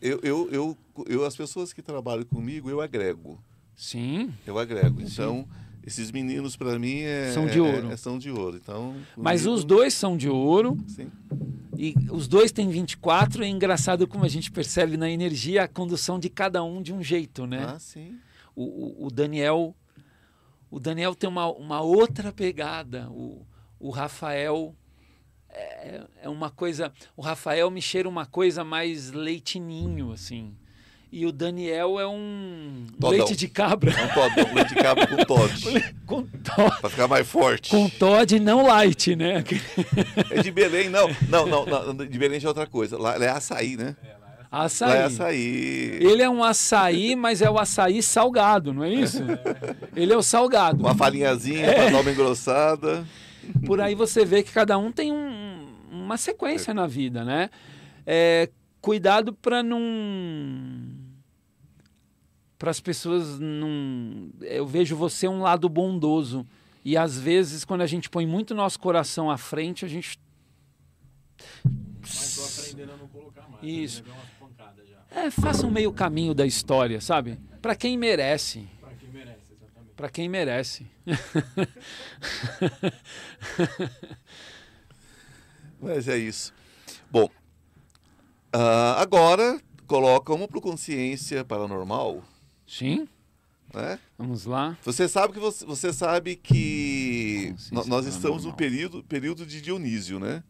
eu, 0.00 0.18
eu, 0.22 0.48
eu, 0.50 0.78
eu, 1.06 1.24
as 1.24 1.36
pessoas 1.36 1.72
que 1.72 1.80
trabalham 1.82 2.24
comigo, 2.24 2.68
eu 2.68 2.80
agrego. 2.80 3.42
Sim. 3.76 4.32
Eu 4.46 4.58
agrego. 4.58 5.00
Então, 5.00 5.46
esses 5.84 6.10
meninos, 6.10 6.56
para 6.56 6.78
mim, 6.78 7.00
é, 7.00 7.32
São 7.32 7.46
de 7.46 7.60
ouro. 7.60 7.90
é- 7.90 7.92
é- 7.92 7.96
são 7.96 8.18
de 8.18 8.30
ouro. 8.30 8.56
Então, 8.56 8.94
Mas 9.16 9.42
comigo, 9.42 9.58
os 9.58 9.64
dois 9.64 9.94
são 9.94 10.16
de 10.16 10.28
ouro 10.28 10.78
Sim. 10.86 11.10
e 11.76 11.94
os 12.10 12.28
dois 12.28 12.52
têm 12.52 12.68
24. 12.68 13.42
É 13.44 13.48
engraçado 13.48 14.06
como 14.06 14.24
a 14.24 14.28
gente 14.28 14.50
percebe 14.50 14.96
na 14.96 15.10
energia 15.10 15.64
a 15.64 15.68
condução 15.68 16.18
de 16.18 16.28
cada 16.28 16.62
um 16.62 16.80
de 16.82 16.92
um 16.92 17.02
jeito, 17.02 17.46
né? 17.46 17.64
Ah, 17.74 17.78
sim. 17.78 18.16
O, 18.54 18.64
o- 18.64 19.06
o 19.06 19.10
Daniel 19.10 19.74
o 20.70 20.80
Daniel 20.80 21.14
tem 21.14 21.28
uma, 21.28 21.46
uma 21.52 21.80
outra 21.82 22.32
pegada. 22.32 23.10
O, 23.10 23.46
o 23.78 23.90
Rafael 23.90 24.74
é, 25.50 26.06
é 26.22 26.28
uma 26.30 26.50
coisa. 26.50 26.90
O 27.14 27.20
Rafael 27.20 27.70
me 27.70 27.82
cheira 27.82 28.08
uma 28.08 28.24
coisa 28.24 28.64
mais 28.64 29.10
leitinho, 29.10 30.12
assim. 30.12 30.54
E 31.14 31.26
o 31.26 31.30
Daniel 31.32 32.00
é 32.00 32.06
um 32.08 32.86
Todão. 32.98 33.10
leite 33.18 33.36
de 33.36 33.46
cabra 33.46 33.92
É 33.92 34.04
um 34.04 34.08
Todd, 34.08 34.50
um 34.50 34.54
leite 34.54 34.68
de 34.70 34.74
cabra 34.76 35.06
com 35.06 35.16
Todd. 35.24 35.94
com, 36.06 36.22
to, 36.22 36.52
Para 36.80 36.88
ficar 36.90 37.06
mais 37.06 37.28
forte. 37.28 37.68
com 37.70 37.86
Todd 37.90 38.40
não 38.40 38.66
light, 38.66 39.14
né? 39.14 39.44
É 40.30 40.42
de 40.42 40.50
Belém, 40.50 40.88
não. 40.88 41.08
Não, 41.28 41.46
não, 41.46 41.66
não, 41.66 41.94
de 42.06 42.18
Belém 42.18 42.40
já 42.40 42.48
é 42.48 42.50
outra 42.50 42.66
coisa. 42.66 42.96
Lá 42.98 43.16
lá 43.18 43.24
é 43.26 43.28
açaí, 43.28 43.76
né? 43.76 43.94
Açaí. 44.50 44.88
Lá 44.88 44.96
é 44.96 45.04
açaí. 45.04 45.98
Ele 46.00 46.22
é 46.22 46.30
um 46.30 46.42
açaí, 46.42 47.14
mas 47.14 47.42
é 47.42 47.50
o 47.50 47.58
açaí 47.58 48.02
salgado, 48.02 48.72
não 48.72 48.82
é 48.82 48.90
isso? 48.92 49.22
Ele 49.94 50.12
é 50.14 50.16
o 50.16 50.22
salgado. 50.22 50.80
Uma 50.82 50.94
farinhazinha 50.94 51.66
É. 51.66 51.74
para 51.74 51.90
dar 51.90 52.00
uma 52.00 52.10
engrossada. 52.10 53.04
Por 53.66 53.80
aí 53.82 53.94
você 53.94 54.24
vê 54.24 54.42
que 54.42 54.50
cada 54.52 54.78
um 54.78 54.90
tem 54.90 55.12
um- 55.12 55.66
uma 55.90 56.16
sequência 56.16 56.72
na 56.72 56.86
vida, 56.86 57.22
né? 57.22 57.50
É, 58.06 58.48
cuidado 58.80 59.32
para 59.32 59.62
não. 59.62 59.78
Para 62.62 62.70
as 62.70 62.78
pessoas 62.78 63.40
não. 63.40 64.30
Eu 64.40 64.64
vejo 64.64 64.94
você 64.94 65.26
um 65.26 65.42
lado 65.42 65.68
bondoso. 65.68 66.46
E 66.84 66.96
às 66.96 67.18
vezes, 67.18 67.64
quando 67.64 67.80
a 67.80 67.88
gente 67.88 68.08
põe 68.08 68.24
muito 68.24 68.54
nosso 68.54 68.78
coração 68.78 69.28
à 69.28 69.36
frente, 69.36 69.84
a 69.84 69.88
gente. 69.88 70.16
Mas 72.00 72.36
tô 72.36 72.44
aprendendo 72.44 72.92
a 72.92 72.96
não 72.98 73.08
colocar 73.08 73.48
mais. 73.48 73.64
Isso. 73.64 74.04
Pancadas 74.38 74.88
já. 74.88 74.98
É, 75.10 75.28
faça 75.28 75.66
um 75.66 75.72
meio 75.72 75.92
caminho 75.92 76.32
da 76.32 76.46
história, 76.46 77.00
sabe? 77.00 77.36
Para 77.60 77.74
quem 77.74 77.98
merece. 77.98 78.68
Pra 78.80 78.94
quem 78.94 79.08
merece, 79.08 79.52
exatamente. 79.52 79.94
Para 79.96 80.08
quem 80.08 80.28
merece. 80.28 80.86
Mas 85.82 86.06
é 86.06 86.16
isso. 86.16 86.54
Bom, 87.10 87.28
ah, 88.52 89.02
agora 89.02 89.60
coloca 89.88 90.32
uma 90.32 90.46
para 90.46 90.60
consciência 90.60 91.44
paranormal, 91.44 92.22
Sim, 92.72 93.06
né? 93.74 93.98
vamos 94.16 94.46
lá. 94.46 94.78
Você 94.82 95.06
sabe 95.08 95.34
que 95.34 95.38
você, 95.40 95.64
você 95.66 95.92
sabe 95.92 96.36
que 96.36 97.48
Consciência 97.50 97.76
no- 97.76 97.84
nós 97.86 98.06
estamos 98.06 98.44
no 98.44 98.52
período, 98.54 99.02
período 99.04 99.44
de 99.44 99.60
Dionísio, 99.60 100.18
né? 100.18 100.42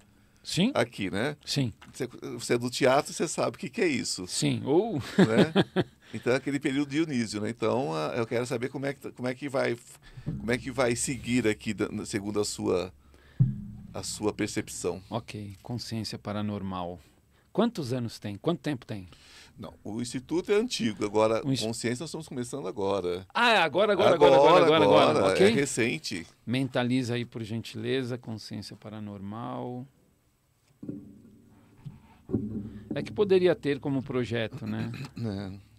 Sim, 0.45 0.71
Aqui, 0.75 1.11
né? 1.11 1.37
sim, 1.45 1.73
Você, 1.93 2.07
você 2.39 2.55
é 2.55 2.59
do 2.59 2.69
teatro, 2.71 3.13
você 3.13 3.27
sabe 3.29 3.57
o 3.57 3.59
que, 3.59 3.69
que 3.69 3.81
é 3.81 3.87
isso, 3.89 4.27
sim. 4.27 4.61
Ou. 4.65 4.95
né? 5.19 5.53
Então 6.15 6.31
é 6.33 6.37
aquele 6.37 6.61
período 6.61 6.91
de 6.91 6.97
Dionísio, 6.97 7.41
né? 7.41 7.49
Então 7.49 7.95
ah, 7.95 8.13
eu 8.17 8.27
quero 8.27 8.45
saber 8.47 8.69
como 8.69 8.85
é 8.85 8.93
que 8.93 9.11
como 9.13 9.27
é 9.29 9.35
que 9.35 9.49
vai 9.49 9.79
como 10.27 10.53
é 10.53 10.59
que 10.59 10.71
vai 10.71 10.95
seguir 10.95 11.49
aqui 11.49 11.75
segundo 12.05 12.39
a 12.39 12.45
sua 12.45 12.93
a 13.95 14.03
sua 14.03 14.31
percepção. 14.33 15.03
Ok, 15.09 15.57
consciência 15.63 16.19
paranormal. 16.19 17.01
Quantos 17.51 17.93
anos 17.95 18.19
tem? 18.19 18.37
Quanto 18.37 18.61
tempo 18.61 18.85
tem? 18.85 19.09
Não, 19.59 19.75
o 19.85 20.01
instituto 20.01 20.51
é 20.51 20.57
antigo, 20.57 21.05
agora 21.05 21.39
O 21.41 21.43
consciência 21.43 22.03
nós 22.03 22.09
estamos 22.09 22.27
começando 22.27 22.67
agora. 22.67 23.27
Ah, 23.33 23.51
é 23.51 23.59
agora, 23.59 23.93
agora, 23.93 24.15
agora, 24.15 24.37
agora, 24.37 24.65
agora, 24.65 24.85
agora, 24.85 25.19
é 25.29 25.33
ok? 25.33 25.51
recente. 25.51 26.27
Mentaliza 26.45 27.15
aí, 27.15 27.25
por 27.25 27.43
gentileza, 27.43 28.19
consciência 28.19 28.77
paranormal. 28.77 29.87
É 32.95 33.03
que 33.03 33.13
poderia 33.13 33.55
ter 33.55 33.79
como 33.79 34.03
projeto, 34.03 34.67
né? 34.67 34.91
né? 35.17 35.59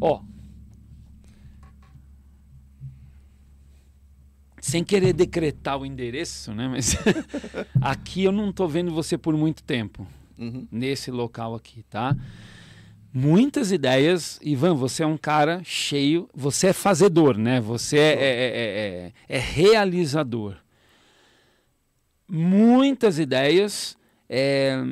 Ó. 0.00 0.22
Sem 4.60 4.84
querer 4.84 5.12
decretar 5.12 5.78
o 5.80 5.86
endereço, 5.86 6.52
né? 6.52 6.68
Mas 6.68 6.96
aqui 7.80 8.24
eu 8.24 8.32
não 8.32 8.52
tô 8.52 8.68
vendo 8.68 8.90
você 8.92 9.16
por 9.18 9.34
muito 9.36 9.62
tempo. 9.62 10.06
Uhum. 10.38 10.66
nesse 10.72 11.10
local 11.10 11.54
aqui, 11.54 11.82
tá? 11.90 12.16
Muitas 13.12 13.70
ideias, 13.72 14.40
Ivan, 14.42 14.74
você 14.74 15.02
é 15.02 15.06
um 15.06 15.18
cara 15.18 15.60
cheio, 15.64 16.30
você 16.34 16.68
é 16.68 16.72
fazedor, 16.72 17.36
né? 17.36 17.60
Você 17.60 17.98
é, 17.98 18.12
é, 18.12 18.14
é, 18.14 19.12
é- 19.28 19.36
é 19.36 19.38
realizador. 19.38 20.56
Muitas 22.28 23.18
ideias. 23.18 23.96
é, 24.28 24.82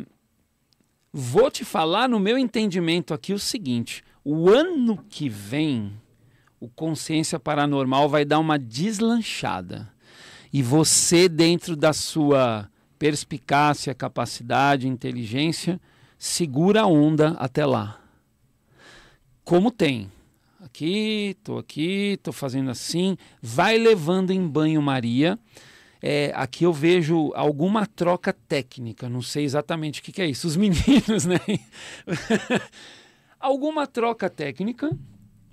Vou 1.10 1.50
te 1.50 1.64
falar 1.64 2.08
no 2.08 2.20
meu 2.20 2.36
entendimento 2.36 3.14
aqui 3.14 3.32
o 3.32 3.38
seguinte: 3.38 4.04
o 4.22 4.50
ano 4.50 5.02
que 5.08 5.28
vem, 5.28 5.92
o 6.60 6.68
consciência 6.68 7.38
paranormal 7.38 8.08
vai 8.08 8.24
dar 8.24 8.38
uma 8.38 8.58
deslanchada. 8.58 9.92
E 10.52 10.62
você, 10.62 11.28
dentro 11.28 11.76
da 11.76 11.92
sua 11.92 12.70
perspicácia, 12.98 13.94
capacidade, 13.94 14.88
inteligência, 14.88 15.80
segura 16.18 16.82
a 16.82 16.86
onda 16.86 17.36
até 17.38 17.64
lá. 17.64 18.00
Como 19.44 19.70
tem. 19.70 20.10
Aqui, 20.60 21.36
estou 21.38 21.58
aqui, 21.58 22.14
estou 22.14 22.32
fazendo 22.32 22.70
assim. 22.70 23.16
Vai 23.40 23.78
levando 23.78 24.30
em 24.30 24.46
banho-maria. 24.46 25.38
É, 26.02 26.32
aqui 26.34 26.64
eu 26.64 26.72
vejo 26.72 27.32
alguma 27.34 27.84
troca 27.86 28.32
técnica, 28.32 29.08
não 29.08 29.20
sei 29.20 29.44
exatamente 29.44 30.00
o 30.00 30.04
que, 30.04 30.12
que 30.12 30.22
é 30.22 30.26
isso. 30.26 30.46
Os 30.46 30.56
meninos, 30.56 31.24
né? 31.24 31.40
alguma 33.38 33.86
troca 33.86 34.30
técnica, 34.30 34.96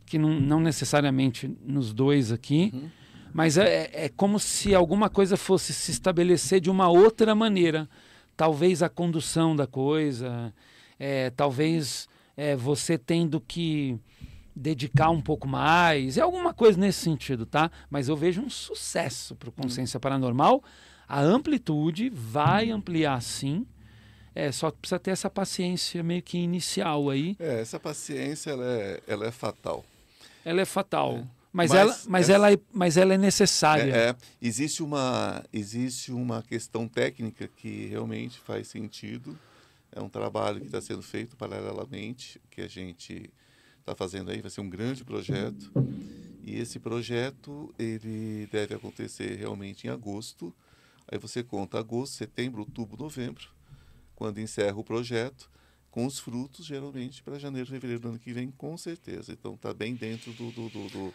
que 0.06 0.18
não, 0.18 0.40
não, 0.40 0.60
necessariamente 0.60 1.50
nos 1.66 1.94
dois 1.94 2.32
aqui, 2.32 2.72
uhum. 2.74 2.90
mas 3.34 3.58
é, 3.58 3.90
é 3.94 4.10
como 4.10 4.40
se 4.40 4.76
alguma 4.76 5.10
coisa 5.10 5.36
fosse 5.36 5.74
se 5.74 5.92
estabelecer 5.92 6.60
de 6.60 6.70
uma 6.70 6.90
outra 6.90 7.34
maneira. 7.34 7.90
Talvez 8.38 8.84
a 8.84 8.90
condução 8.90 9.56
da 9.56 9.66
coisa, 9.66 10.54
é, 11.00 11.30
talvez 11.30 12.08
é, 12.36 12.56
você 12.56 12.98
tendo 12.98 13.40
que 13.40 13.98
dedicar 14.56 15.10
um 15.10 15.22
pouco 15.22 15.48
mais, 15.48 16.18
é 16.18 16.22
alguma 16.22 16.54
coisa 16.54 16.80
nesse 16.80 17.00
sentido, 17.00 17.46
tá? 17.46 17.70
Mas 17.90 18.08
eu 18.08 18.16
vejo 18.16 18.42
um 18.42 18.50
sucesso 18.50 19.36
para 19.36 19.50
o 19.50 19.52
Consciência 19.52 20.00
Paranormal. 20.00 20.64
A 21.08 21.22
amplitude 21.22 22.10
vai 22.10 22.72
ampliar 22.72 23.22
sim. 23.22 23.66
É, 24.34 24.52
só 24.52 24.72
precisa 24.72 25.00
ter 25.00 25.12
essa 25.12 25.30
paciência 25.30 26.02
meio 26.04 26.22
que 26.22 26.38
inicial 26.38 27.10
aí. 27.10 27.36
É, 27.40 27.62
essa 27.62 27.80
paciência 27.80 28.52
ela 28.52 28.66
é, 28.66 29.02
ela 29.08 29.26
é 29.26 29.32
fatal. 29.32 29.84
Ela 30.46 30.62
é 30.62 30.66
fatal. 30.66 31.18
É. 31.18 31.28
Mas, 31.52 31.72
mas, 31.72 31.80
ela, 31.80 32.00
mas, 32.08 32.30
ela 32.30 32.52
é, 32.52 32.60
mas 32.74 32.98
ela 32.98 33.14
é 33.14 33.18
necessária. 33.18 33.96
É, 33.96 34.10
é, 34.10 34.16
existe, 34.42 34.84
uma, 34.84 35.42
existe 35.54 36.12
uma 36.12 36.44
questão 36.44 36.86
técnica 36.86 37.48
que 37.48 37.86
realmente 37.86 38.38
faz 38.40 38.68
sentido. 38.68 39.38
É 39.90 40.02
um 40.02 40.10
trabalho 40.10 40.60
que 40.60 40.66
está 40.66 40.82
sendo 40.82 41.02
feito 41.02 41.38
paralelamente, 41.38 42.42
que 42.52 42.62
a 42.62 42.68
gente 42.68 43.34
está 43.80 43.96
fazendo 43.96 44.32
aí, 44.32 44.42
vai 44.42 44.52
ser 44.52 44.60
um 44.60 44.70
grande 44.70 45.06
projeto. 45.06 45.72
E 46.44 46.58
esse 46.58 46.78
projeto 46.78 47.74
ele 47.80 48.50
deve 48.52 48.76
acontecer 48.76 49.38
realmente 49.38 49.88
em 49.88 49.90
agosto. 49.90 50.54
Aí 51.10 51.18
você 51.18 51.42
conta 51.42 51.80
agosto, 51.80 52.16
setembro, 52.16 52.62
outubro, 52.62 53.02
novembro, 53.02 53.48
quando 54.14 54.40
encerra 54.40 54.78
o 54.78 54.84
projeto, 54.84 55.50
com 55.96 56.06
os 56.06 56.20
frutos 56.20 56.66
geralmente 56.66 57.24
para 57.24 57.40
janeiro, 57.40 57.70
fevereiro 57.70 58.02
do 58.02 58.10
ano 58.10 58.20
que 58.20 58.34
vem, 58.34 58.52
com 58.52 58.78
certeza. 58.78 59.32
Então 59.32 59.54
está 59.54 59.74
bem 59.74 59.96
dentro 59.96 60.34
do, 60.34 60.52
do, 60.52 60.68
do, 60.68 60.90
do 60.90 61.14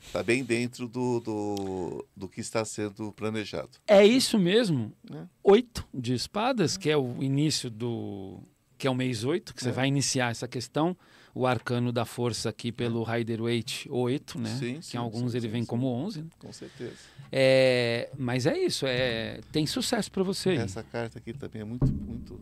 Está 0.00 0.22
bem 0.22 0.44
dentro 0.44 0.86
do, 0.88 1.18
do, 1.18 2.06
do 2.16 2.28
que 2.28 2.40
está 2.40 2.64
sendo 2.64 3.12
planejado. 3.12 3.70
É 3.88 4.06
isso 4.06 4.38
mesmo? 4.38 4.92
É. 5.12 5.24
Oito 5.42 5.86
de 5.92 6.14
espadas, 6.14 6.76
é. 6.76 6.78
que 6.78 6.88
é 6.88 6.96
o 6.96 7.20
início 7.20 7.68
do. 7.68 8.38
que 8.78 8.86
é 8.86 8.90
o 8.90 8.94
mês 8.94 9.24
oito, 9.24 9.52
que 9.52 9.60
é. 9.60 9.64
você 9.64 9.72
vai 9.72 9.88
iniciar 9.88 10.30
essa 10.30 10.46
questão 10.46 10.96
o 11.34 11.46
arcano 11.46 11.92
da 11.92 12.04
força 12.04 12.48
aqui 12.48 12.72
pelo 12.72 13.02
Rider 13.02 13.42
Waite 13.42 13.88
8, 13.90 14.38
né? 14.38 14.50
Sim, 14.50 14.80
sim, 14.80 14.90
que 14.90 14.96
em 14.96 15.00
alguns 15.00 15.32
sim, 15.32 15.38
ele 15.38 15.48
vem 15.48 15.64
como 15.64 15.86
11. 15.88 16.22
Né? 16.22 16.28
Com 16.38 16.52
certeza. 16.52 16.96
É, 17.32 18.10
mas 18.16 18.46
é 18.46 18.58
isso, 18.58 18.86
é, 18.86 19.40
tem 19.52 19.66
sucesso 19.66 20.10
para 20.10 20.22
você. 20.22 20.54
Essa 20.54 20.82
carta 20.82 21.18
aqui 21.18 21.32
também 21.32 21.62
é 21.62 21.64
muito, 21.64 21.86
muito, 21.86 22.40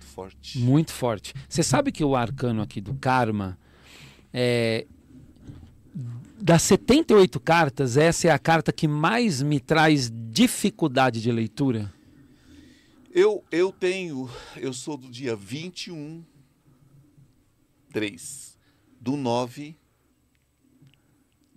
muito 0.00 0.04
forte. 0.06 0.58
Muito 0.58 0.92
forte. 0.92 1.34
Você 1.48 1.62
sabe 1.62 1.92
que 1.92 2.02
o 2.04 2.16
arcano 2.16 2.62
aqui 2.62 2.80
do 2.80 2.94
Karma, 2.94 3.58
é, 4.32 4.86
das 6.40 6.62
78 6.62 7.38
cartas, 7.40 7.96
essa 7.96 8.28
é 8.28 8.30
a 8.30 8.38
carta 8.38 8.72
que 8.72 8.88
mais 8.88 9.42
me 9.42 9.60
traz 9.60 10.10
dificuldade 10.10 11.20
de 11.20 11.30
leitura? 11.30 11.92
Eu, 13.12 13.44
eu 13.50 13.72
tenho, 13.72 14.30
eu 14.56 14.72
sou 14.72 14.96
do 14.96 15.10
dia 15.10 15.34
21 15.34 16.24
3 17.92 18.56
do 19.00 19.16
9 19.16 19.76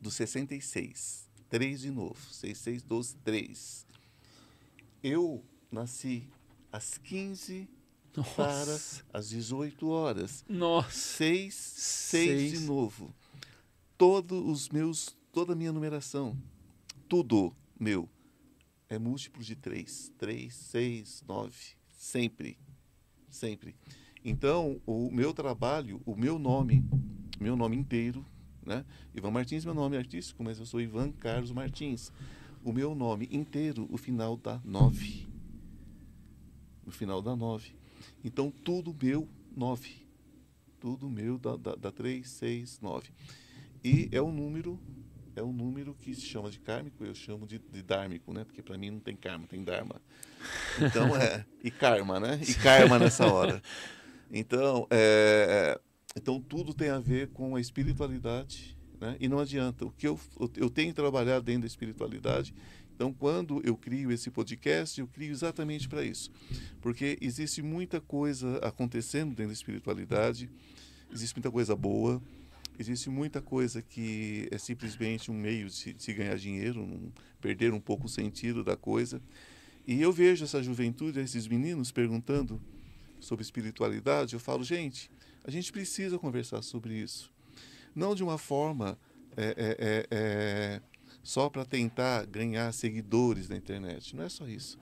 do 0.02 0.10
66. 0.10 1.30
3 1.50 1.82
de 1.82 1.92
novo. 1.92 2.18
6, 2.32 2.58
6, 2.58 2.84
12, 2.84 3.16
3. 3.18 3.86
Eu 5.04 5.44
nasci 5.72 6.28
às 6.72 6.98
15 6.98 7.70
Nossa. 8.22 9.04
para 9.12 9.20
as 9.20 9.30
18 9.30 9.88
horas. 9.90 10.46
Nossa. 10.48 10.92
6, 10.92 11.54
6 11.54 12.52
de 12.52 12.60
novo. 12.66 13.14
Todos 13.98 14.46
os 14.46 14.70
meus, 14.70 15.16
toda 15.32 15.54
a 15.54 15.56
minha 15.56 15.72
numeração, 15.72 16.38
tudo 17.08 17.56
meu 17.80 18.10
é 18.90 18.98
múltiplo 18.98 19.44
de 19.44 19.56
3. 19.56 20.12
3, 20.18 20.54
6, 20.54 21.24
9. 21.28 21.54
Sempre. 21.90 22.58
Sempre. 23.30 23.76
Então, 24.24 24.80
o 24.86 25.10
meu 25.12 25.34
trabalho, 25.34 26.02
o 26.06 26.16
meu 26.16 26.40
nome, 26.40 26.84
meu 27.40 27.56
nome 27.56 27.76
inteiro, 27.76 28.26
né? 28.66 28.86
Ivan 29.14 29.32
Martins, 29.32 29.66
meu 29.66 29.74
nome 29.74 29.96
é 29.96 30.00
artístico, 30.00 30.44
mas 30.44 30.60
eu 30.60 30.66
sou 30.66 30.80
Ivan 30.80 31.12
Carlos 31.12 31.52
Martins. 31.52 32.12
O 32.64 32.72
meu 32.72 32.96
nome 32.96 33.28
inteiro, 33.32 33.88
o 33.92 33.98
final 33.98 34.38
da 34.38 34.62
nove. 34.64 35.28
O 36.86 36.92
final 36.92 37.22
da 37.22 37.36
nove. 37.36 37.76
Então, 38.24 38.52
tudo 38.52 38.96
meu, 39.02 39.28
nove. 39.56 40.08
Tudo 40.80 41.10
meu 41.10 41.38
da 41.38 41.92
três, 41.92 42.30
seis, 42.30 42.80
nove. 42.82 43.10
E 43.84 44.10
é 44.12 44.22
um 44.22 44.32
número 44.32 44.80
é 45.36 45.42
um 45.42 45.52
número 45.52 45.96
que 45.96 46.14
se 46.14 46.22
chama 46.22 46.50
de 46.50 46.60
kármico, 46.60 47.04
eu 47.04 47.16
chamo 47.16 47.48
de, 47.48 47.60
de 47.60 47.82
dármico, 47.82 48.32
né? 48.34 48.44
Porque 48.44 48.62
para 48.62 48.78
mim 48.78 48.92
não 48.92 49.00
tem 49.00 49.16
karma, 49.16 49.48
tem 49.48 49.64
dharma. 49.64 50.00
Então 50.80 51.16
é. 51.18 51.46
E 51.64 51.72
karma, 51.72 52.20
né? 52.20 52.40
E 52.48 52.54
karma 52.54 53.00
nessa 53.00 53.26
hora. 53.26 53.62
Então, 54.32 54.88
é, 54.90 55.76
é, 55.78 55.82
então 56.16 56.40
tudo 56.40 56.74
tem 56.74 56.90
a 56.90 57.00
ver 57.00 57.30
com 57.30 57.56
a 57.56 57.62
espiritualidade, 57.62 58.78
né? 59.00 59.16
E 59.20 59.28
não 59.28 59.40
adianta. 59.40 59.86
O 59.86 59.92
que 59.92 60.08
eu, 60.08 60.20
eu 60.56 60.70
tenho 60.70 60.94
trabalhado 60.94 61.44
dentro 61.44 61.62
da 61.62 61.68
espiritualidade. 61.68 62.54
Então, 62.96 63.12
quando 63.12 63.62
eu 63.66 63.76
crio 63.76 64.12
esse 64.12 64.30
podcast, 64.30 65.00
eu 65.00 65.08
crio 65.08 65.32
exatamente 65.32 65.90
para 65.90 66.04
isso, 66.04 66.32
porque 66.82 67.18
existe 67.22 67.62
muita 67.62 68.00
coisa 68.00 68.58
acontecendo 68.60 69.30
dentro 69.30 69.48
da 69.48 69.54
espiritualidade, 69.54 70.50
existe 71.12 71.36
muita 71.36 71.52
coisa 71.52 71.76
boa, 71.76 72.22
existe 72.78 73.10
muita 73.10 73.42
coisa 73.42 73.82
que 73.82 74.48
é 74.52 74.58
simplesmente 74.58 75.32
um 75.32 75.34
meio 75.34 75.70
de, 75.70 75.94
de 75.94 76.14
ganhar 76.14 76.36
dinheiro, 76.38 76.82
um, 76.82 77.12
perder 77.42 77.74
um 77.74 77.80
pouco 77.80 78.06
o 78.06 78.10
sentido 78.10 78.64
da 78.64 78.76
coisa. 78.76 79.22
E 79.86 80.02
eu 80.02 80.12
vejo 80.12 80.46
essa 80.46 80.62
juventude, 80.62 81.20
esses 81.20 81.48
meninos 81.48 81.92
perguntando 81.92 82.62
sobre 83.20 83.44
espiritualidade, 83.44 84.34
eu 84.34 84.40
falo, 84.40 84.64
gente, 84.64 85.10
a 85.44 85.52
gente 85.52 85.72
precisa 85.72 86.18
conversar 86.20 86.62
sobre 86.62 86.94
isso. 86.96 87.32
Não 87.96 88.16
de 88.16 88.24
uma 88.24 88.38
forma 88.38 88.98
é, 89.36 89.78
é, 89.80 90.08
é 90.12 90.82
só 91.24 91.50
para 91.50 91.66
tentar 91.66 92.26
ganhar 92.26 92.72
seguidores 92.74 93.50
na 93.50 93.56
internet. 93.56 94.16
Não 94.16 94.24
é 94.24 94.30
só 94.30 94.48
isso. 94.48 94.78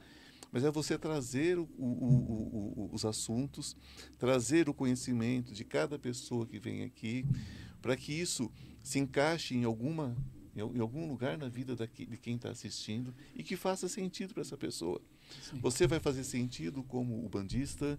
Mas 0.52 0.66
é 0.66 0.72
você 0.72 0.98
trazer 0.98 1.58
o, 1.58 1.70
o, 1.78 2.90
o, 2.90 2.90
os 2.92 3.06
assuntos, 3.06 3.78
trazer 4.18 4.68
o 4.68 4.74
conhecimento 4.74 5.54
de 5.54 5.64
cada 5.64 5.98
pessoa 5.98 6.46
que 6.46 6.60
vem 6.60 6.84
aqui, 6.84 7.26
para 7.82 7.96
que 7.96 8.12
isso 8.12 8.52
se 8.84 9.00
encaixe 9.00 9.56
em 9.56 9.64
alguma 9.64 10.16
em 10.54 10.80
algum 10.82 11.08
lugar 11.08 11.38
na 11.38 11.48
vida 11.48 11.78
daqui, 11.78 12.06
de 12.06 12.18
quem 12.18 12.36
está 12.36 12.50
assistindo 12.50 13.16
e 13.34 13.42
que 13.42 13.56
faça 13.56 13.88
sentido 13.88 14.34
para 14.34 14.42
essa 14.42 14.58
pessoa. 14.58 15.02
Sim. 15.42 15.60
Você 15.62 15.88
vai 15.88 15.98
fazer 15.98 16.26
sentido 16.26 16.84
como 16.84 17.26
o 17.26 17.30
bandista, 17.30 17.98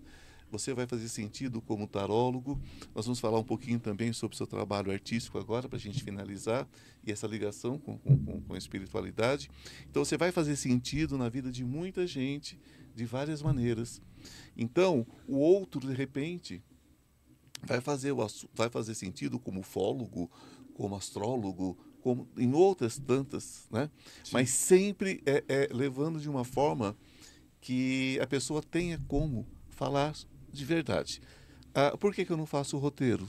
você 0.53 0.75
vai 0.75 0.87
fazer 0.87 1.09
sentido 1.09 1.63
como 1.63 1.89
tarólogo. 1.89 2.61
Nós 2.95 3.07
vamos 3.07 3.19
falar 3.19 3.39
um 3.39 3.45
pouquinho 3.45 3.81
também 3.81 4.13
sobre 4.13 4.35
o 4.35 4.37
seu 4.37 4.47
trabalho 4.47 4.93
artístico 4.93 5.39
agora, 5.39 5.67
para 5.67 5.79
a 5.79 5.81
gente 5.81 6.05
finalizar, 6.05 6.69
e 7.05 7.11
essa 7.11 7.27
ligação 7.27 7.79
com, 7.79 7.97
com, 7.97 8.43
com 8.43 8.55
a 8.55 8.59
espiritualidade. 8.59 9.51
Então, 9.91 10.05
você 10.05 10.19
vai 10.19 10.31
fazer 10.31 10.57
sentido 10.57 11.17
na 11.17 11.31
vida 11.31 11.51
de 11.51 11.65
muita 11.65 12.07
gente, 12.07 12.61
de 12.95 13.07
várias 13.07 13.41
maneiras. 13.41 14.03
Então, 14.55 15.07
o 15.27 15.39
outro, 15.39 15.81
de 15.81 15.95
repente, 15.95 16.63
vai 17.63 17.81
fazer, 17.81 18.13
o, 18.13 18.27
vai 18.55 18.69
fazer 18.69 18.95
sentido 18.95 19.39
como 19.39 19.63
fólogo, 19.63 20.31
como 20.75 20.95
astrólogo, 20.95 21.79
como 22.03 22.29
em 22.37 22.53
outras 22.53 22.99
tantas, 22.99 23.67
né? 23.71 23.89
Mas 24.31 24.51
sempre 24.51 25.23
é, 25.25 25.43
é, 25.49 25.69
levando 25.73 26.21
de 26.21 26.29
uma 26.29 26.45
forma 26.45 26.95
que 27.59 28.19
a 28.21 28.27
pessoa 28.27 28.61
tenha 28.63 29.01
como 29.07 29.47
falar 29.71 30.15
de 30.53 30.65
verdade. 30.65 31.21
Ah, 31.75 31.97
por 31.97 32.15
que, 32.15 32.25
que 32.25 32.31
eu 32.33 32.37
não 32.37 32.47
faço 32.47 32.77
o 32.77 32.81
roteiro? 32.81 33.29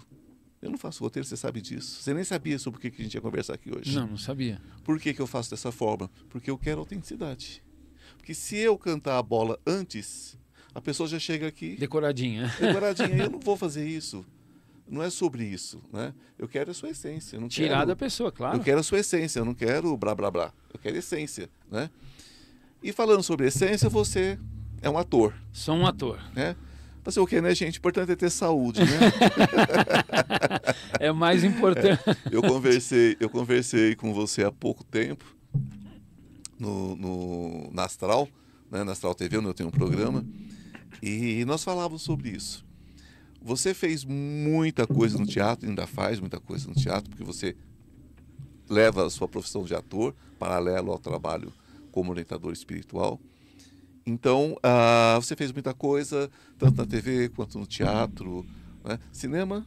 Eu 0.62 0.70
não 0.70 0.78
faço 0.78 1.04
roteiro, 1.04 1.28
você 1.28 1.36
sabe 1.36 1.62
disso. 1.62 2.02
Você 2.02 2.14
nem 2.14 2.24
sabia 2.24 2.58
sobre 2.58 2.78
o 2.78 2.82
que, 2.82 2.90
que 2.92 3.02
a 3.02 3.06
gente 3.06 3.14
ia 3.16 3.22
conversar 3.22 3.54
aqui 3.56 3.70
hoje. 3.76 3.96
Não, 3.96 4.08
não 4.08 4.18
sabia. 4.18 4.62
Por 4.84 5.00
que, 5.00 5.14
que 5.14 5.22
eu 5.22 5.28
faço 5.28 5.50
dessa 5.50 5.72
forma? 5.72 6.10
Porque 6.30 6.50
eu 6.50 6.58
quero 6.58 6.80
autenticidade. 6.80 7.62
Porque 8.18 8.34
se 8.34 8.56
eu 8.58 8.78
cantar 8.78 9.18
a 9.18 9.24
bola 9.24 9.60
antes, 9.68 10.38
a 10.74 10.80
pessoa 10.80 11.08
já 11.10 11.20
chega 11.20 11.48
aqui. 11.48 11.76
Decoradinha. 11.76 12.48
Decoradinha. 12.60 13.24
eu 13.26 13.30
não 13.32 13.40
vou 13.40 13.58
fazer 13.58 13.86
isso. 13.86 14.26
não 14.88 15.04
é 15.04 15.10
sobre 15.10 15.44
isso, 15.44 15.82
né? 15.92 16.14
Eu 16.38 16.48
quero 16.48 16.72
a 16.72 16.74
sua 16.74 16.90
essência, 16.90 17.40
não 17.40 17.50
Tirar 17.50 17.76
quero, 17.80 17.88
da 17.88 17.96
pessoa, 17.96 18.32
claro. 18.32 18.58
eu 18.58 18.64
quero 18.64 18.80
a 18.80 18.84
sua 18.84 19.00
essência, 19.00 19.40
eu 19.40 19.46
não 19.46 19.54
quero 19.54 19.96
blá 19.98 20.14
blá 20.16 20.30
blá, 20.32 20.54
eu 20.74 20.80
quero 20.80 20.96
essência, 20.98 21.50
né? 21.72 21.90
E 22.82 22.92
falando 22.92 23.24
sobre 23.24 23.48
essência, 23.48 23.90
você 23.90 24.38
é 24.82 24.90
um 24.90 24.98
ator, 24.98 25.34
Sou 25.52 25.76
um 25.76 25.86
ator. 25.86 26.22
né? 26.36 26.56
Fazer 27.04 27.20
o 27.20 27.28
quê, 27.28 27.42
né, 27.42 27.54
gente? 27.54 27.76
O 27.76 27.80
importante 27.80 28.12
é 28.12 28.16
ter 28.16 28.30
saúde, 28.30 28.82
né? 28.82 28.88
É 31.00 31.12
mais 31.12 31.44
importante. 31.44 32.02
eu 32.32 32.42
conversei, 32.42 33.18
eu 33.20 33.30
conversei 33.30 33.94
com 33.94 34.14
você 34.14 34.44
há 34.44 34.52
pouco 34.52 34.84
tempo 34.86 35.26
no, 36.58 36.96
no 36.96 37.70
na 37.74 37.84
Astral, 37.84 38.28
né, 38.72 38.84
na 38.84 38.94
Astral 38.94 39.14
TV, 39.14 39.38
onde 39.38 39.48
eu 39.48 39.54
tenho 39.54 39.68
um 39.68 39.72
programa, 39.72 40.26
e 41.02 41.44
nós 41.46 41.64
falávamos 41.64 42.04
sobre 42.04 42.30
isso. 42.30 42.66
Você 43.42 43.74
fez 43.74 44.06
muita 44.06 44.88
coisa 44.88 45.18
no 45.18 45.26
teatro, 45.26 45.68
ainda 45.68 45.86
faz 45.86 46.22
muita 46.22 46.40
coisa 46.40 46.70
no 46.70 46.74
teatro, 46.74 47.10
porque 47.10 47.24
você 47.24 47.56
leva 48.70 49.06
a 49.06 49.10
sua 49.10 49.28
profissão 49.28 49.66
de 49.66 49.76
ator 49.76 50.16
paralelo 50.40 50.92
ao 50.92 50.98
trabalho 50.98 51.52
como 51.92 52.12
orientador 52.12 52.54
espiritual. 52.54 53.20
Então, 54.06 54.58
ah, 54.62 55.18
você 55.22 55.36
fez 55.36 55.52
muita 55.52 55.74
coisa, 55.74 56.30
tanto 56.58 56.78
na 56.78 56.86
TV 56.86 57.30
quanto 57.30 57.58
no 57.58 57.66
teatro. 57.66 58.46
Né? 58.84 59.00
Cinema, 59.12 59.66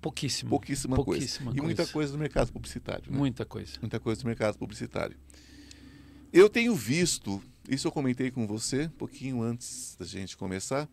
Pouquíssimo. 0.00 0.50
pouquíssima, 0.50 0.94
Pouquíssima 0.96 1.46
coisa. 1.46 1.58
E 1.58 1.62
muita 1.62 1.82
coisa. 1.82 1.92
coisa 1.92 2.12
no 2.12 2.18
mercado 2.18 2.52
publicitário. 2.52 3.10
né? 3.10 3.16
Muita 3.18 3.44
coisa. 3.44 3.72
Muita 3.80 3.98
coisa 3.98 4.22
no 4.22 4.26
mercado 4.28 4.58
publicitário. 4.58 5.16
Eu 6.32 6.48
tenho 6.50 6.74
visto, 6.74 7.42
isso 7.68 7.88
eu 7.88 7.92
comentei 7.92 8.30
com 8.30 8.46
você 8.46 8.84
um 8.84 8.90
pouquinho 8.90 9.42
antes 9.42 9.96
da 9.98 10.04
gente 10.04 10.36
começar, 10.36 10.88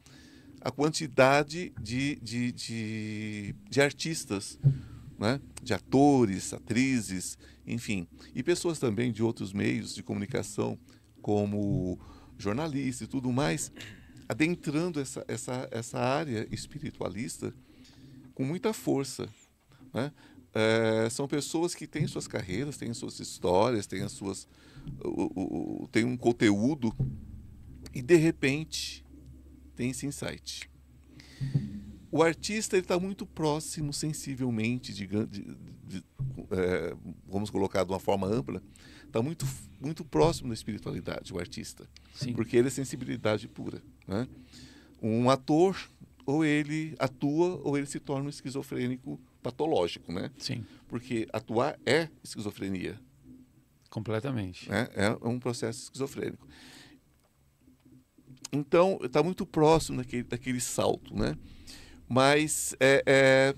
a 0.62 0.72
quantidade 0.72 1.74
de, 1.82 2.16
de, 2.24 2.52
de, 2.54 3.56
de 3.70 3.82
artistas, 3.82 4.58
né? 5.20 5.40
de 5.62 5.74
atores, 5.74 6.54
atrizes, 6.54 7.38
enfim, 7.68 8.08
e 8.34 8.42
pessoas 8.42 8.80
também 8.80 9.12
de 9.12 9.22
outros 9.22 9.52
meios 9.52 9.94
de 9.94 10.02
comunicação, 10.02 10.80
como 11.22 12.00
jornalistas 12.38 13.08
e 13.08 13.10
tudo 13.10 13.32
mais, 13.32 13.72
adentrando 14.28 15.00
essa, 15.00 15.24
essa, 15.28 15.68
essa 15.72 16.00
área 16.00 16.48
espiritualista 16.52 17.54
com 18.34 18.44
muita 18.44 18.74
força. 18.74 19.28
Né? 19.94 20.12
É, 20.54 21.10
são 21.10 21.28
pessoas 21.28 21.74
que 21.74 21.88
têm 21.88 22.08
suas 22.08 22.28
carreiras, 22.28 22.78
têm 22.78 22.94
suas 22.94 23.20
histórias, 23.20 23.88
têm 23.88 24.02
as 24.02 24.12
suas, 24.12 24.48
o, 25.04 25.86
o, 25.86 25.90
um 26.06 26.18
conteúdo 26.18 26.96
e 27.94 28.02
de 28.02 28.16
repente 28.16 29.06
tem 29.76 29.90
esse 29.90 30.06
insight. 30.06 30.70
O 32.12 32.22
artista 32.22 32.78
está 32.78 33.00
muito 33.00 33.26
próximo, 33.26 33.92
sensivelmente, 33.92 34.94
de, 34.94 35.08
de, 35.08 35.58
de, 35.88 36.04
é, 36.52 36.96
vamos 37.34 37.50
colocar 37.50 37.84
de 37.84 37.92
uma 37.92 38.00
forma 38.00 38.28
ampla, 38.28 38.62
está 39.06 39.22
muito, 39.22 39.46
muito 39.82 40.06
próximo 40.06 40.50
da 40.50 40.54
espiritualidade, 40.54 41.34
o 41.34 41.40
artista, 41.40 41.88
Sim. 42.14 42.34
porque 42.34 42.56
ele 42.56 42.68
é 42.68 42.72
sensibilidade 42.72 43.48
pura. 43.48 43.82
Né? 44.08 44.28
Um 45.02 45.30
ator, 45.30 45.78
ou 46.26 46.46
ele 46.46 46.96
atua, 46.98 47.60
ou 47.64 47.78
ele 47.78 47.88
se 47.88 48.00
torna 48.00 48.28
um 48.28 48.30
esquizofrênico 48.30 49.20
patológico, 49.42 50.14
né? 50.14 50.32
Sim. 50.38 50.66
Porque 50.88 51.28
atuar 51.34 51.78
é 51.86 52.08
esquizofrenia, 52.24 52.98
Completamente. 53.90 54.70
né? 54.70 54.88
É 54.96 55.10
um 55.28 55.38
processo 55.40 55.84
esquizofrênico. 55.84 56.48
Então, 58.54 59.00
está 59.04 59.22
muito 59.22 59.46
próximo 59.46 59.98
daquele, 59.98 60.24
daquele 60.24 60.60
salto, 60.62 61.14
né? 61.14 61.36
Mas 62.08 62.76
é, 62.80 63.04
é, 63.06 63.56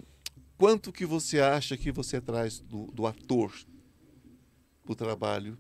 quanto 0.57 0.91
que 0.91 1.05
você 1.05 1.39
acha 1.39 1.77
que 1.77 1.91
você 1.91 2.19
traz 2.21 2.59
do, 2.59 2.87
do 2.91 3.05
ator 3.05 3.51
para 4.83 4.93
o 4.93 4.95
trabalho 4.95 5.57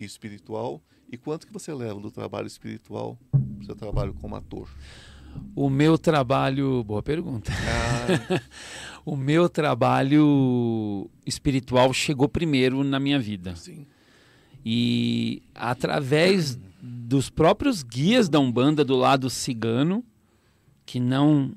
espiritual 0.00 0.82
e 1.10 1.16
quanto 1.16 1.46
que 1.46 1.52
você 1.52 1.72
leva 1.72 2.00
do 2.00 2.10
trabalho 2.10 2.46
espiritual 2.46 3.18
para 3.30 3.62
o 3.62 3.64
seu 3.64 3.76
trabalho 3.76 4.14
como 4.14 4.34
ator? 4.34 4.68
O 5.54 5.70
meu 5.70 5.96
trabalho. 5.96 6.84
Boa 6.84 7.02
pergunta. 7.02 7.52
Ah, 7.52 8.40
O 9.04 9.16
meu 9.16 9.48
trabalho 9.48 11.10
espiritual 11.26 11.92
chegou 11.92 12.28
primeiro 12.28 12.84
na 12.84 13.00
minha 13.00 13.18
vida. 13.18 13.56
sim. 13.56 13.86
E 14.64 15.42
através 15.52 16.56
dos 16.80 17.28
próprios 17.28 17.82
guias 17.82 18.28
da 18.28 18.38
Umbanda 18.38 18.84
do 18.84 18.94
lado 18.94 19.28
cigano, 19.28 20.04
que 20.86 21.00
não 21.00 21.52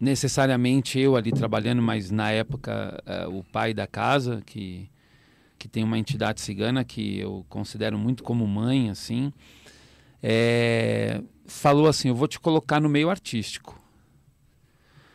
necessariamente 0.00 0.98
eu 0.98 1.16
ali 1.16 1.32
trabalhando, 1.32 1.82
mas 1.82 2.10
na 2.10 2.30
época 2.30 3.02
eh, 3.04 3.26
o 3.26 3.42
pai 3.42 3.74
da 3.74 3.86
casa, 3.86 4.42
que, 4.46 4.88
que 5.58 5.68
tem 5.68 5.82
uma 5.82 5.98
entidade 5.98 6.40
cigana 6.40 6.84
que 6.84 7.18
eu 7.18 7.44
considero 7.48 7.98
muito 7.98 8.22
como 8.22 8.46
mãe, 8.46 8.90
assim, 8.90 9.32
eh, 10.22 11.20
falou 11.46 11.88
assim: 11.88 12.08
Eu 12.08 12.14
vou 12.14 12.28
te 12.28 12.38
colocar 12.38 12.80
no 12.80 12.88
meio 12.88 13.10
artístico. 13.10 13.78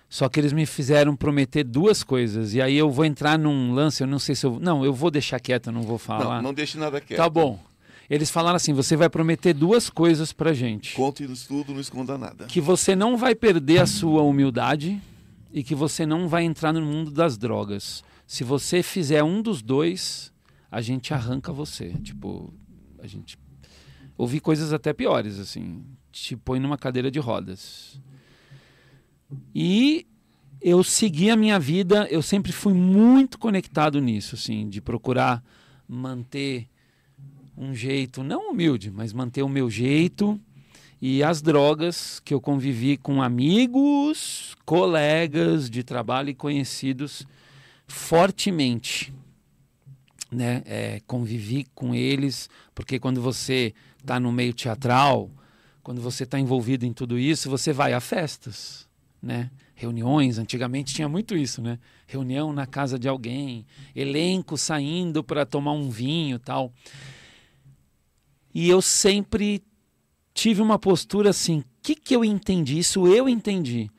Só 0.10 0.30
que 0.30 0.40
eles 0.40 0.54
me 0.54 0.66
fizeram 0.68 1.16
prometer 1.16 1.64
duas 1.64 2.04
coisas. 2.04 2.54
E 2.54 2.62
aí 2.62 2.78
eu 2.78 2.92
vou 2.92 3.04
entrar 3.04 3.36
num 3.40 3.74
lance, 3.74 4.04
eu 4.04 4.08
não 4.08 4.20
sei 4.20 4.36
se 4.36 4.46
eu. 4.46 4.60
Não, 4.60 4.86
eu 4.86 4.94
vou 4.94 5.10
deixar 5.10 5.40
quieto, 5.40 5.68
eu 5.68 5.74
não 5.74 5.82
vou 5.82 5.98
falar. 5.98 6.36
Não, 6.36 6.44
não 6.44 6.54
deixe 6.54 6.78
nada 6.78 7.02
quieto. 7.02 7.18
Tá 7.18 7.28
bom. 7.28 7.60
Eles 8.10 8.30
falaram 8.30 8.56
assim: 8.56 8.74
você 8.74 8.96
vai 8.96 9.10
prometer 9.10 9.54
duas 9.54 9.90
coisas 9.90 10.34
pra 10.34 10.54
gente. 10.54 10.96
Conte 10.96 11.28
tudo, 11.48 11.74
não 11.74 11.80
esconda 11.80 12.18
nada. 12.18 12.46
Que 12.46 12.62
você 12.62 12.96
não 12.96 13.18
vai 13.18 13.34
perder 13.36 13.80
a 13.80 13.86
sua 13.86 14.22
humildade 14.22 15.02
e 15.52 15.64
que 15.64 15.76
você 15.76 16.06
não 16.06 16.28
vai 16.28 16.44
entrar 16.44 16.74
no 16.74 16.82
mundo 16.82 17.12
das 17.12 17.38
drogas. 17.38 18.04
Se 18.26 18.44
você 18.44 18.82
fizer 18.82 19.24
um 19.24 19.42
dos 19.42 19.62
dois, 19.62 20.34
a 20.72 20.82
gente 20.82 21.14
arranca 21.14 21.52
você. 21.54 21.94
Tipo, 22.02 22.54
a 23.00 23.08
gente. 23.08 23.38
Ouvi 24.18 24.40
coisas 24.40 24.74
até 24.74 24.94
piores, 24.94 25.40
assim. 25.40 25.84
Te 26.12 26.36
põe 26.36 26.60
numa 26.60 26.78
cadeira 26.78 27.10
de 27.10 27.20
rodas. 27.20 28.00
E 29.54 30.06
eu 30.62 30.84
segui 30.84 31.30
a 31.30 31.36
minha 31.36 31.60
vida, 31.60 32.08
eu 32.10 32.22
sempre 32.22 32.52
fui 32.52 32.74
muito 32.74 33.38
conectado 33.38 34.00
nisso, 34.00 34.36
assim, 34.36 34.70
de 34.70 34.80
procurar 34.80 35.44
manter 35.88 36.68
um 37.58 37.74
jeito, 37.74 38.24
não 38.24 38.52
humilde, 38.52 38.92
mas 38.92 39.14
manter 39.14 39.44
o 39.44 39.50
meu 39.50 39.70
jeito. 39.70 40.40
E 41.02 41.22
as 41.22 41.42
drogas 41.42 42.20
que 42.20 42.34
eu 42.34 42.40
convivi 42.40 42.96
com 42.96 43.22
amigos, 43.22 44.56
colegas 44.66 45.70
de 45.70 45.84
trabalho 45.84 46.30
e 46.30 46.34
conhecidos 46.34 47.28
fortemente. 47.88 49.14
Né? 50.32 50.64
É, 50.66 51.02
convivi 51.06 51.68
com 51.76 51.94
eles, 51.94 52.50
porque 52.74 53.00
quando 53.00 53.22
você 53.22 53.74
está 54.00 54.20
no 54.20 54.32
meio 54.32 54.54
teatral, 54.54 55.30
quando 55.84 56.02
você 56.02 56.24
está 56.24 56.40
envolvido 56.40 56.86
em 56.86 56.94
tudo 56.94 57.20
isso, 57.20 57.50
você 57.50 57.74
vai 57.74 57.94
a 57.94 58.00
festas, 58.00 58.88
né? 59.22 59.52
Reuniões, 59.76 60.38
antigamente 60.38 60.94
tinha 60.94 61.10
muito 61.10 61.36
isso, 61.36 61.62
né? 61.62 61.78
Reunião 62.08 62.54
na 62.54 62.66
casa 62.66 62.98
de 62.98 63.08
alguém, 63.08 63.66
elenco 63.94 64.58
saindo 64.58 65.22
para 65.24 65.46
tomar 65.46 65.74
um 65.74 65.90
vinho, 65.90 66.40
tal. 66.40 66.72
E 68.54 68.70
eu 68.70 68.82
sempre 68.82 69.64
tive 70.34 70.62
uma 70.62 70.78
postura 70.78 71.30
assim, 71.30 71.60
o 71.60 71.66
que, 71.82 71.96
que 71.96 72.16
eu 72.16 72.24
entendi? 72.24 72.78
Isso 72.78 73.08
eu 73.08 73.28
entendi. 73.28 73.90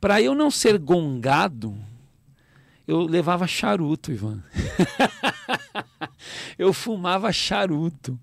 Para 0.00 0.20
eu 0.20 0.34
não 0.34 0.50
ser 0.50 0.78
gongado, 0.78 1.76
eu 2.86 3.02
levava 3.02 3.46
charuto, 3.46 4.12
Ivan. 4.12 4.42
eu 6.58 6.72
fumava 6.72 7.32
charuto. 7.32 8.18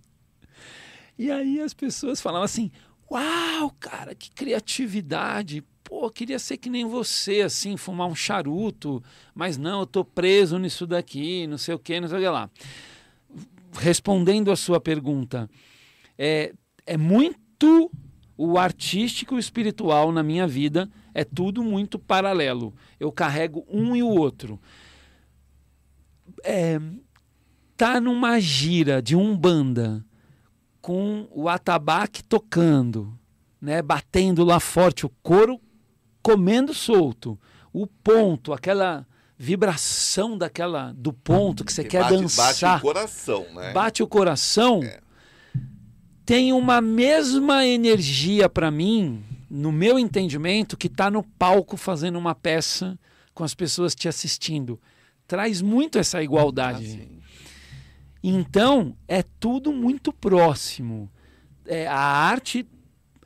E 1.18 1.32
aí 1.32 1.60
as 1.60 1.74
pessoas 1.74 2.22
falavam 2.22 2.46
assim: 2.46 2.72
Uau, 3.12 3.76
cara, 3.80 4.16
que 4.16 4.32
criatividade. 4.32 5.64
Pô, 5.84 6.10
queria 6.10 6.40
ser 6.40 6.58
que 6.58 6.70
nem 6.70 6.86
você, 6.86 7.42
assim, 7.42 7.76
fumar 7.76 8.08
um 8.08 8.16
charuto. 8.16 9.04
Mas 9.36 9.58
não, 9.58 9.82
eu 9.82 9.86
tô 9.86 10.06
preso 10.06 10.58
nisso 10.58 10.88
daqui, 10.88 11.46
não 11.48 11.58
sei 11.58 11.76
o 11.76 11.80
que, 11.80 12.00
não 12.00 12.08
sei 12.08 12.20
o 12.20 12.22
que 12.22 12.30
lá. 12.30 12.50
Respondendo 13.74 14.52
a 14.52 14.56
sua 14.56 14.80
pergunta, 14.80 15.50
é, 16.24 16.54
é 16.86 16.98
muito 16.98 17.92
o 18.38 18.56
artístico 18.60 19.34
e 19.34 19.38
o 19.38 19.40
espiritual 19.40 20.12
na 20.12 20.22
minha 20.22 20.48
vida, 20.48 20.88
é 21.16 21.24
tudo 21.24 21.64
muito 21.64 21.98
paralelo. 21.98 22.76
Eu 23.00 23.12
carrego 23.12 23.66
um 23.68 23.96
e 23.96 24.04
o 24.04 24.08
outro. 24.08 24.60
É, 26.44 26.80
tá 27.76 28.00
numa 28.00 28.40
gira 28.40 29.02
de 29.02 29.16
umbanda 29.16 30.06
com 30.80 31.28
o 31.32 31.50
atabaque 31.50 32.24
tocando, 32.24 33.18
né, 33.60 33.82
batendo 33.82 34.44
lá 34.44 34.60
forte, 34.60 35.08
o 35.08 35.10
couro 35.24 35.60
comendo 36.22 36.72
solto, 36.72 37.40
o 37.74 37.88
ponto, 37.88 38.54
aquela 38.54 39.08
vibração 39.36 40.38
daquela 40.38 40.94
do 40.96 41.12
ponto 41.12 41.66
que 41.66 41.74
você 41.74 41.84
quer 41.84 42.04
bate, 42.04 42.16
dançar, 42.16 42.54
Bate 42.54 42.64
o 42.78 42.82
coração, 42.82 43.54
né? 43.56 43.74
bate 43.74 44.04
o 44.04 44.08
coração, 44.08 44.84
É. 44.84 45.11
tem 46.26 46.54
uma 46.54 46.82
mesma 46.82 47.66
energia 47.66 48.48
para 48.48 48.70
mim, 48.70 49.24
no 49.50 49.72
meu 49.72 49.98
entendimento, 49.98 50.78
que 50.78 50.88
está 50.88 51.10
no 51.10 51.24
palco 51.24 51.76
fazendo 51.76 52.18
uma 52.18 52.36
peça 52.36 52.98
com 53.34 53.44
as 53.44 53.54
pessoas 53.54 53.96
te 53.96 54.08
assistindo. 54.08 54.80
Traz 55.28 55.62
muito 55.62 55.98
essa 55.98 56.22
igualdade. 56.22 56.86
Assim, 56.86 57.20
Então, 58.24 58.96
é 59.08 59.24
tudo 59.24 59.72
muito 59.74 60.14
próximo. 60.14 61.10
É, 61.66 61.88
a 61.88 62.00
arte 62.00 62.68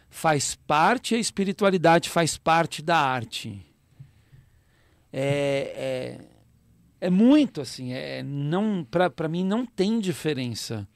faz 0.10 0.56
parte, 0.56 1.16
a 1.16 1.20
espiritualidade 1.20 2.10
faz 2.10 2.38
parte 2.38 2.82
da 2.82 2.98
arte. 2.98 3.62
É, 5.12 6.20
é, 7.02 7.08
é 7.08 7.10
muito 7.10 7.62
assim. 7.62 7.94
É, 7.94 8.24
não 8.24 8.84
Para 8.84 9.28
mim, 9.28 9.44
não 9.44 9.66
tem 9.66 10.00
diferença 10.00 10.88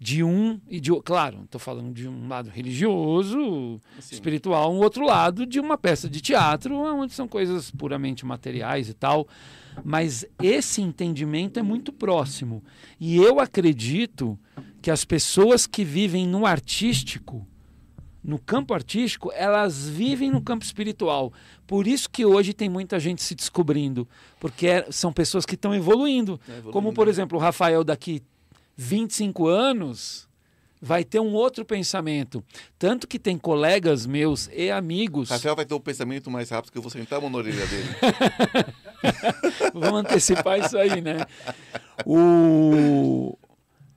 de 0.00 0.22
um 0.22 0.60
e 0.68 0.80
de 0.80 0.90
outro. 0.92 1.04
Claro, 1.06 1.42
estou 1.44 1.60
falando 1.60 1.92
de 1.92 2.08
um 2.08 2.28
lado 2.28 2.50
religioso, 2.50 3.80
assim. 3.98 4.14
espiritual, 4.14 4.72
um 4.72 4.78
outro 4.78 5.04
lado 5.04 5.44
de 5.46 5.58
uma 5.60 5.76
peça 5.76 6.08
de 6.08 6.20
teatro, 6.20 6.74
onde 6.76 7.12
são 7.12 7.26
coisas 7.28 7.70
puramente 7.70 8.24
materiais 8.24 8.88
e 8.88 8.94
tal. 8.94 9.26
Mas 9.84 10.24
esse 10.42 10.82
entendimento 10.82 11.58
é 11.58 11.62
muito 11.62 11.92
próximo. 11.92 12.62
E 12.98 13.16
eu 13.16 13.38
acredito 13.40 14.38
que 14.82 14.90
as 14.90 15.04
pessoas 15.04 15.66
que 15.66 15.84
vivem 15.84 16.26
no 16.26 16.44
artístico, 16.46 17.46
no 18.22 18.38
campo 18.38 18.74
artístico, 18.74 19.30
elas 19.34 19.88
vivem 19.88 20.30
no 20.30 20.40
campo 20.40 20.64
espiritual. 20.64 21.32
Por 21.66 21.86
isso 21.86 22.10
que 22.10 22.24
hoje 22.26 22.52
tem 22.52 22.68
muita 22.68 22.98
gente 22.98 23.22
se 23.22 23.34
descobrindo, 23.34 24.06
porque 24.40 24.66
é- 24.66 24.86
são 24.90 25.12
pessoas 25.12 25.46
que 25.46 25.54
estão 25.54 25.74
evoluindo. 25.74 26.40
É, 26.48 26.52
evoluindo. 26.52 26.72
Como, 26.72 26.92
por 26.92 27.06
exemplo, 27.08 27.38
o 27.38 27.40
Rafael 27.40 27.84
daqui 27.84 28.22
25 28.80 29.48
anos 29.48 30.28
vai 30.80 31.02
ter 31.02 31.18
um 31.18 31.34
outro 31.34 31.64
pensamento. 31.64 32.44
Tanto 32.78 33.08
que 33.08 33.18
tem 33.18 33.36
colegas 33.36 34.06
meus 34.06 34.48
e 34.52 34.70
amigos. 34.70 35.30
Rafael 35.30 35.56
vai 35.56 35.66
ter 35.66 35.74
um 35.74 35.80
pensamento 35.80 36.30
mais 36.30 36.48
rápido 36.48 36.70
que 36.70 36.78
eu 36.78 36.82
vou 36.82 36.90
sentar 36.90 37.18
a 37.18 37.20
mão 37.20 37.28
na 37.28 37.38
orelha 37.38 37.66
dele. 37.66 37.88
Vamos 39.74 40.00
antecipar 40.00 40.60
isso 40.60 40.78
aí, 40.78 41.00
né? 41.00 41.26
O... 42.06 43.36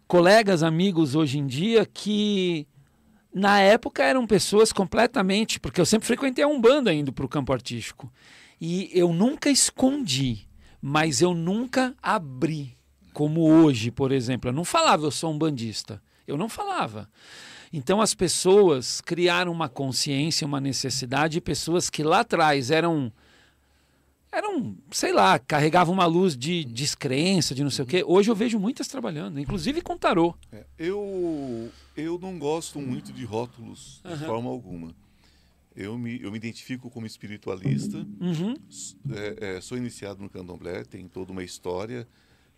Colegas, 0.08 0.64
amigos 0.64 1.14
hoje 1.14 1.38
em 1.38 1.45
dia 1.45 1.86
que 1.86 2.68
na 3.32 3.60
época 3.60 4.03
eram 4.03 4.26
pessoas 4.26 4.74
completamente. 4.74 5.60
Porque 5.60 5.80
eu 5.80 5.86
sempre 5.86 6.08
frequentei 6.08 6.44
a 6.44 6.48
Umbanda 6.48 6.91
indo 6.91 7.14
para 7.14 7.26
o 7.26 7.30
campo 7.30 7.53
artístico. 7.53 8.12
E 8.60 8.90
eu 8.94 9.14
nunca 9.14 9.48
escondi, 9.52 10.48
mas 10.82 11.22
eu 11.22 11.36
nunca 11.36 11.95
abri. 12.02 12.81
Como 13.13 13.41
hoje, 13.41 13.91
por 13.91 14.11
exemplo. 14.11 14.49
Eu 14.49 14.53
não 14.53 14.63
falava, 14.65 15.05
eu 15.05 15.11
sou 15.11 15.31
um 15.31 15.38
bandista. 15.38 16.01
Eu 16.27 16.38
não 16.38 16.47
falava. 16.49 17.09
Então 17.73 18.01
as 18.01 18.13
pessoas 18.13 18.99
criaram 19.01 19.51
uma 19.51 19.69
consciência, 19.69 20.45
uma 20.45 20.59
necessidade, 20.59 21.39
pessoas 21.41 21.89
que 21.89 22.03
lá 22.03 22.19
atrás 22.21 22.69
eram 22.71 23.11
eram, 24.31 24.77
sei 24.91 25.11
lá, 25.11 25.38
carregavam 25.38 25.93
uma 25.93 26.05
luz 26.05 26.38
de 26.38 26.63
descrença, 26.63 27.53
de 27.53 27.63
não 27.63 27.69
sei 27.69 27.83
o 27.83 27.88
quê. 27.88 28.01
Hoje 28.05 28.31
eu 28.31 28.35
vejo 28.35 28.57
muitas 28.57 28.88
trabalhando, 28.88 29.39
inclusive 29.39 29.81
com 29.81 29.97
tarô. 29.97 30.33
É, 30.53 30.65
eu, 30.79 31.69
eu 31.97 32.17
não 32.17 32.39
gosto 32.39 32.79
muito 32.79 33.11
de 33.11 33.25
rótulos 33.25 33.99
de 34.05 34.09
Aham. 34.11 34.25
forma 34.25 34.49
alguma. 34.49 34.95
Eu 35.75 35.97
me, 35.97 36.21
eu 36.21 36.31
me 36.31 36.38
identifico 36.38 36.89
como 36.89 37.05
espiritualista, 37.05 38.05
Uhum. 38.21 38.55
é, 39.09 39.55
é, 39.57 39.61
sou 39.61 39.77
iniciado 39.77 40.21
no 40.21 40.29
candomblé, 40.29 40.83
tem 40.85 41.07
toda 41.09 41.31
uma 41.33 41.43
história. 41.43 42.07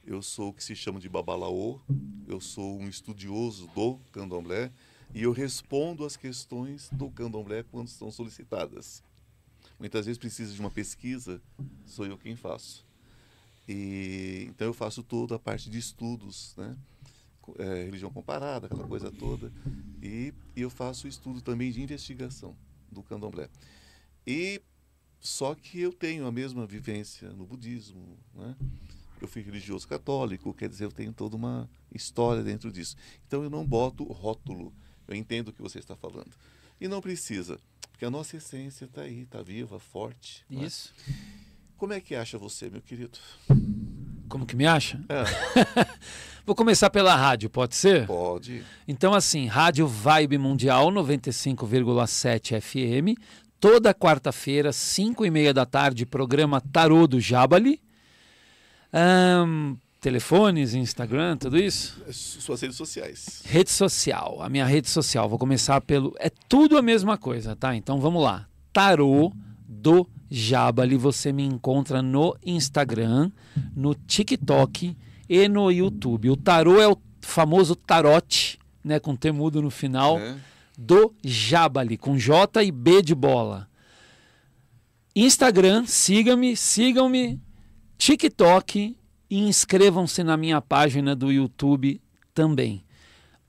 Eu 0.05 0.21
sou 0.21 0.49
o 0.49 0.53
que 0.53 0.63
se 0.63 0.75
chama 0.75 0.99
de 0.99 1.07
babalaô, 1.07 1.80
eu 2.27 2.41
sou 2.41 2.77
um 2.77 2.89
estudioso 2.89 3.67
do 3.67 3.97
candomblé 4.11 4.69
e 5.13 5.23
eu 5.23 5.31
respondo 5.31 6.03
às 6.03 6.17
questões 6.17 6.89
do 6.91 7.09
candomblé 7.09 7.63
quando 7.63 7.88
são 7.88 8.11
solicitadas. 8.11 9.01
Muitas 9.80 10.05
vezes 10.05 10.17
precisa 10.17 10.53
de 10.53 10.59
uma 10.59 10.69
pesquisa, 10.69 11.41
sou 11.85 12.05
eu 12.05 12.17
quem 12.17 12.35
faço. 12.35 12.85
E, 13.67 14.45
então 14.49 14.67
eu 14.67 14.73
faço 14.73 15.01
toda 15.03 15.35
a 15.35 15.39
parte 15.39 15.69
de 15.69 15.77
estudos, 15.77 16.53
né? 16.57 16.77
É, 17.59 17.84
religião 17.85 18.11
comparada, 18.11 18.67
aquela 18.67 18.88
coisa 18.88 19.09
toda. 19.09 19.51
E, 20.01 20.34
e 20.53 20.61
eu 20.61 20.69
faço 20.69 21.07
estudo 21.07 21.41
também 21.41 21.71
de 21.71 21.81
investigação 21.81 22.55
do 22.91 23.01
candomblé. 23.01 23.49
E 24.27 24.61
só 25.19 25.55
que 25.55 25.80
eu 25.80 25.93
tenho 25.93 26.25
a 26.25 26.31
mesma 26.31 26.65
vivência 26.65 27.30
no 27.30 27.45
budismo, 27.45 28.17
né? 28.34 28.55
Eu 29.24 29.28
fui 29.30 29.41
religioso 29.41 29.88
católico, 29.88 30.54
quer 30.54 30.68
dizer, 30.68 30.84
eu 30.84 30.91
tenho 30.91 31.14
toda 31.14 31.38
uma 31.38 31.70
história 31.95 32.44
dentro 32.44 32.70
disso. 32.70 32.98
Então 33.26 33.41
eu 33.41 33.50
não 33.50 33.66
boto 33.66 34.04
rótulo. 34.04 34.74
Eu 35.08 35.16
entendo 35.16 35.48
o 35.48 35.54
que 35.54 35.62
você 35.62 35.80
está 35.80 35.95
falando. 35.95 36.32
E 36.80 36.90
não 36.90 37.00
precisa, 37.00 37.58
porque 37.90 38.04
a 38.04 38.10
nossa 38.10 38.36
essência 38.36 38.84
está 38.84 39.04
aí, 39.04 39.22
está 39.22 39.41
viva, 39.41 39.80
forte. 39.80 40.44
né? 40.50 40.66
Isso. 40.66 40.94
Como 41.78 41.94
é 41.94 42.02
que 42.02 42.16
acha 42.16 42.38
você, 42.38 42.70
meu 42.70 42.82
querido? 42.82 43.18
Como 44.28 44.45
que 44.45 44.58
me 44.58 44.66
acha? 44.66 45.00
É, 45.08 45.24
Vou 46.45 46.54
começar 46.54 46.90
pela 46.90 47.16
rádio, 47.16 47.50
pode 47.50 47.78
ser? 47.78 48.06
pode. 48.06 48.62
Então, 48.86 49.14
assim, 49.14 49.45
Rádio 49.45 49.88
Vibe 49.88 50.38
Mundial 50.38 50.91
95,7 50.91 52.60
FM. 52.60 53.18
Toda 53.58 53.94
quarta-feira, 53.94 54.74
5 54.74 55.26
e 55.26 55.32
meia 55.32 55.54
da 55.54 55.66
tarde, 55.66 56.06
programa 56.06 56.60
Tarô 56.60 57.08
do 57.08 57.22
Jabali. 57.22 57.82
Ahn, 58.94 59.76
telefones, 59.99 60.74
Instagram, 60.76 61.38
tudo 61.38 61.57
isso? 61.57 61.99
Suas 62.11 62.61
redes 62.61 62.78
sociais. 62.78 63.41
Rede 63.45 63.72
social, 63.72 64.38
a 64.41 64.49
minha 64.49 64.65
rede 64.65 64.88
social. 64.90 65.28
Vou 65.28 65.40
começar 65.40 65.82
pelo. 65.82 66.14
É 66.20 66.30
tudo 66.48 66.78
a 66.78 66.82
mesma 66.82 67.18
coisa, 67.18 67.56
tá? 67.56 67.76
Então 67.76 67.99
vamos 67.99 68.22
lá. 68.22 68.48
Tarô 68.72 69.34
do 69.68 70.07
Jabali. 70.30 70.95
Você 70.98 71.32
me 71.34 71.44
encontra 71.44 72.02
no 72.02 72.36
Instagram, 72.45 73.32
no 73.76 73.95
TikTok 73.95 74.95
e 75.28 75.48
no 75.48 75.72
YouTube. 75.72 76.30
O 76.30 76.38
tarô 76.38 76.80
é 76.80 76.88
o 76.88 76.98
famoso 77.22 77.76
tarote, 77.76 78.60
né? 78.84 78.99
Com 78.99 79.15
T 79.15 79.32
mudo 79.32 79.61
no 79.61 79.72
final. 79.72 80.20
né? 80.20 80.40
Do 80.78 81.14
Jabali, 81.24 81.98
com 81.98 82.18
J 82.18 82.64
e 82.64 82.72
B 82.72 83.02
de 83.03 83.14
bola. 83.14 83.68
Instagram, 85.15 85.86
siga-me, 85.86 86.56
sigam-me. 86.57 87.40
TikTok 88.05 88.97
e 89.30 89.39
inscrevam-se 89.39 90.25
na 90.25 90.35
minha 90.35 90.59
página 90.59 91.15
do 91.15 91.31
YouTube 91.31 92.01
também. 92.34 92.84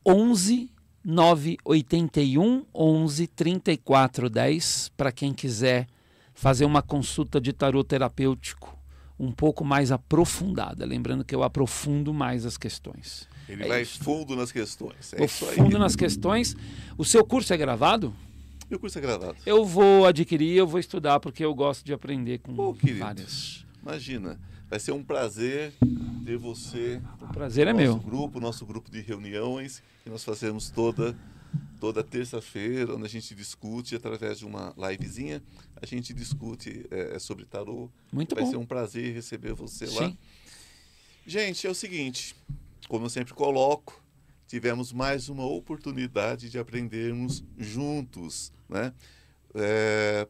11 0.06 0.70
981 1.04 2.64
11 2.72 3.26
34 3.26 4.30
10 4.30 4.92
para 4.96 5.10
quem 5.10 5.34
quiser 5.34 5.88
fazer 6.32 6.66
uma 6.66 6.82
consulta 6.82 7.40
de 7.40 7.52
tarô 7.52 7.82
terapêutico 7.82 8.78
um 9.18 9.32
pouco 9.32 9.64
mais 9.64 9.90
aprofundada. 9.90 10.86
Lembrando 10.86 11.24
que 11.24 11.34
eu 11.34 11.42
aprofundo 11.42 12.14
mais 12.14 12.46
as 12.46 12.56
questões. 12.56 13.28
Ele 13.48 13.64
É 13.64 13.66
vai 13.66 13.82
isso. 13.82 14.04
fundo 14.04 14.36
nas 14.36 14.52
questões. 14.52 15.12
É 15.14 15.26
fundo 15.26 15.80
nas 15.80 15.96
questões. 15.96 16.54
O 16.96 17.04
seu 17.04 17.24
curso 17.24 17.52
é 17.52 17.56
gravado? 17.56 18.14
Meu 18.70 18.78
curso 18.78 18.96
é 18.98 19.00
gravado. 19.00 19.36
Eu 19.44 19.64
vou 19.64 20.06
adquirir, 20.06 20.56
eu 20.56 20.66
vou 20.68 20.78
estudar, 20.78 21.18
porque 21.18 21.44
eu 21.44 21.52
gosto 21.56 21.84
de 21.84 21.92
aprender 21.92 22.38
com 22.38 22.72
querido. 22.74 23.00
várias. 23.00 23.63
Imagina, 23.84 24.40
vai 24.66 24.80
ser 24.80 24.92
um 24.92 25.04
prazer 25.04 25.74
ter 26.24 26.38
você. 26.38 27.02
O 27.20 27.28
prazer 27.28 27.66
é 27.66 27.72
nosso 27.72 27.84
meu. 27.84 27.96
grupo, 27.98 28.40
nosso 28.40 28.64
grupo 28.64 28.90
de 28.90 29.02
reuniões 29.02 29.82
que 30.02 30.08
nós 30.08 30.24
fazemos 30.24 30.70
toda 30.70 31.14
toda 31.78 32.02
terça-feira, 32.02 32.94
onde 32.94 33.04
a 33.04 33.08
gente 33.08 33.34
discute 33.34 33.94
através 33.94 34.38
de 34.38 34.46
uma 34.46 34.74
livezinha, 34.76 35.42
a 35.80 35.84
gente 35.84 36.14
discute 36.14 36.86
é, 36.90 37.18
sobre 37.18 37.44
tarô. 37.44 37.90
Muito 38.10 38.34
vai 38.34 38.42
bom. 38.42 38.50
ser 38.50 38.56
um 38.56 38.64
prazer 38.64 39.12
receber 39.12 39.52
você 39.52 39.84
lá. 39.86 40.08
Sim. 40.08 40.16
Gente, 41.26 41.66
é 41.66 41.70
o 41.70 41.74
seguinte, 41.74 42.34
como 42.88 43.04
eu 43.04 43.10
sempre 43.10 43.34
coloco, 43.34 44.02
tivemos 44.48 44.94
mais 44.94 45.28
uma 45.28 45.44
oportunidade 45.44 46.48
de 46.48 46.58
aprendermos 46.58 47.44
juntos, 47.58 48.50
né? 48.66 48.94
É, 49.54 50.26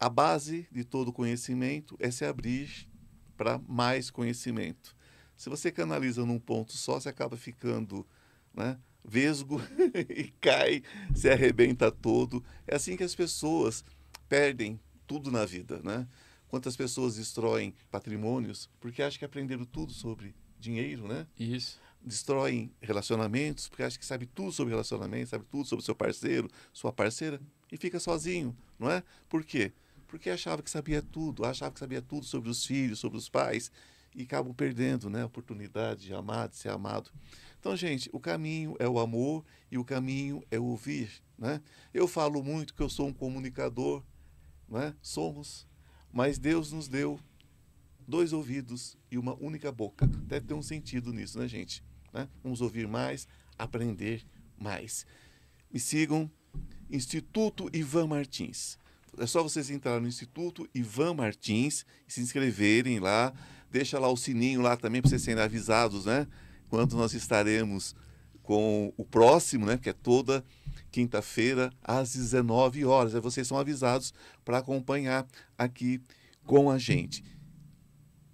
a 0.00 0.08
base 0.08 0.68
de 0.70 0.84
todo 0.84 1.12
conhecimento 1.12 1.96
é 1.98 2.10
se 2.10 2.24
abrir 2.24 2.88
para 3.36 3.58
mais 3.66 4.10
conhecimento. 4.10 4.96
Se 5.36 5.48
você 5.48 5.70
canaliza 5.70 6.24
num 6.24 6.38
ponto 6.38 6.72
só, 6.72 7.00
você 7.00 7.08
acaba 7.08 7.36
ficando, 7.36 8.06
né? 8.52 8.78
Vesgo 9.04 9.60
e 10.10 10.24
cai, 10.40 10.82
se 11.14 11.30
arrebenta 11.30 11.90
todo. 11.90 12.44
É 12.66 12.76
assim 12.76 12.96
que 12.96 13.04
as 13.04 13.14
pessoas 13.14 13.84
perdem 14.28 14.80
tudo 15.06 15.30
na 15.30 15.44
vida, 15.44 15.80
né? 15.82 16.06
Quantas 16.48 16.76
pessoas 16.76 17.16
destroem 17.16 17.74
patrimônios 17.90 18.68
porque 18.80 19.02
acham 19.02 19.18
que 19.18 19.24
aprenderam 19.24 19.64
tudo 19.64 19.92
sobre 19.92 20.34
dinheiro, 20.58 21.06
né? 21.06 21.26
Isso. 21.38 21.80
Destroem 22.00 22.72
relacionamentos 22.80 23.68
porque 23.68 23.82
acham 23.82 23.98
que 23.98 24.06
sabe 24.06 24.26
tudo 24.26 24.52
sobre 24.52 24.72
relacionamento, 24.72 25.30
sabe 25.30 25.44
tudo 25.50 25.66
sobre 25.66 25.84
seu 25.84 25.94
parceiro, 25.94 26.48
sua 26.72 26.92
parceira 26.92 27.40
e 27.70 27.76
fica 27.76 28.00
sozinho, 28.00 28.56
não 28.78 28.90
é? 28.90 29.02
Por 29.28 29.44
quê? 29.44 29.72
Porque 30.08 30.30
achava 30.30 30.62
que 30.62 30.70
sabia 30.70 31.02
tudo, 31.02 31.44
achava 31.44 31.70
que 31.70 31.78
sabia 31.78 32.02
tudo 32.02 32.26
sobre 32.26 32.50
os 32.50 32.64
filhos, 32.64 32.98
sobre 32.98 33.18
os 33.18 33.28
pais 33.28 33.70
e 34.14 34.22
acabam 34.22 34.54
perdendo, 34.54 35.08
né, 35.08 35.22
a 35.22 35.26
oportunidade 35.26 36.06
de 36.06 36.14
amar, 36.14 36.48
de 36.48 36.56
ser 36.56 36.70
amado. 36.70 37.10
Então, 37.60 37.76
gente, 37.76 38.08
o 38.12 38.18
caminho 38.18 38.74
é 38.78 38.88
o 38.88 38.98
amor 38.98 39.44
e 39.70 39.78
o 39.78 39.84
caminho 39.84 40.42
é 40.50 40.58
ouvir, 40.58 41.22
né? 41.36 41.60
Eu 41.92 42.08
falo 42.08 42.42
muito 42.42 42.74
que 42.74 42.82
eu 42.82 42.88
sou 42.88 43.06
um 43.06 43.12
comunicador, 43.12 44.02
né? 44.68 44.94
Somos, 45.02 45.68
mas 46.12 46.38
Deus 46.38 46.72
nos 46.72 46.88
deu 46.88 47.20
dois 48.06 48.32
ouvidos 48.32 48.96
e 49.10 49.18
uma 49.18 49.34
única 49.34 49.70
boca. 49.70 50.06
Deve 50.06 50.46
ter 50.46 50.54
um 50.54 50.62
sentido 50.62 51.12
nisso, 51.12 51.38
né, 51.38 51.46
gente? 51.46 51.84
Né? 52.12 52.28
Vamos 52.42 52.60
ouvir 52.62 52.88
mais, 52.88 53.28
aprender 53.58 54.24
mais. 54.56 55.06
Me 55.70 55.78
sigam, 55.78 56.30
Instituto 56.90 57.68
Ivan 57.72 58.06
Martins. 58.06 58.78
É 59.18 59.26
só 59.26 59.42
vocês 59.42 59.70
entrarem 59.70 60.02
no 60.02 60.08
Instituto 60.08 60.68
Ivan 60.74 61.14
Martins 61.14 61.84
e 62.06 62.12
se 62.12 62.20
inscreverem 62.20 62.98
lá. 62.98 63.32
Deixa 63.70 63.98
lá 63.98 64.08
o 64.08 64.16
sininho 64.16 64.62
lá 64.62 64.76
também 64.76 65.00
para 65.00 65.10
vocês 65.10 65.22
serem 65.22 65.42
avisados, 65.42 66.06
né? 66.06 66.26
Quando 66.68 66.96
nós 66.96 67.12
estaremos 67.14 67.94
com 68.42 68.92
o 68.96 69.04
próximo, 69.04 69.66
né? 69.66 69.76
Que 69.76 69.90
é 69.90 69.92
toda 69.92 70.44
quinta-feira 70.90 71.70
às 71.82 72.14
19 72.14 72.84
horas. 72.84 73.14
Aí 73.14 73.20
vocês 73.20 73.46
são 73.46 73.58
avisados 73.58 74.14
para 74.44 74.58
acompanhar 74.58 75.26
aqui 75.56 76.00
com 76.44 76.70
a 76.70 76.78
gente. 76.78 77.22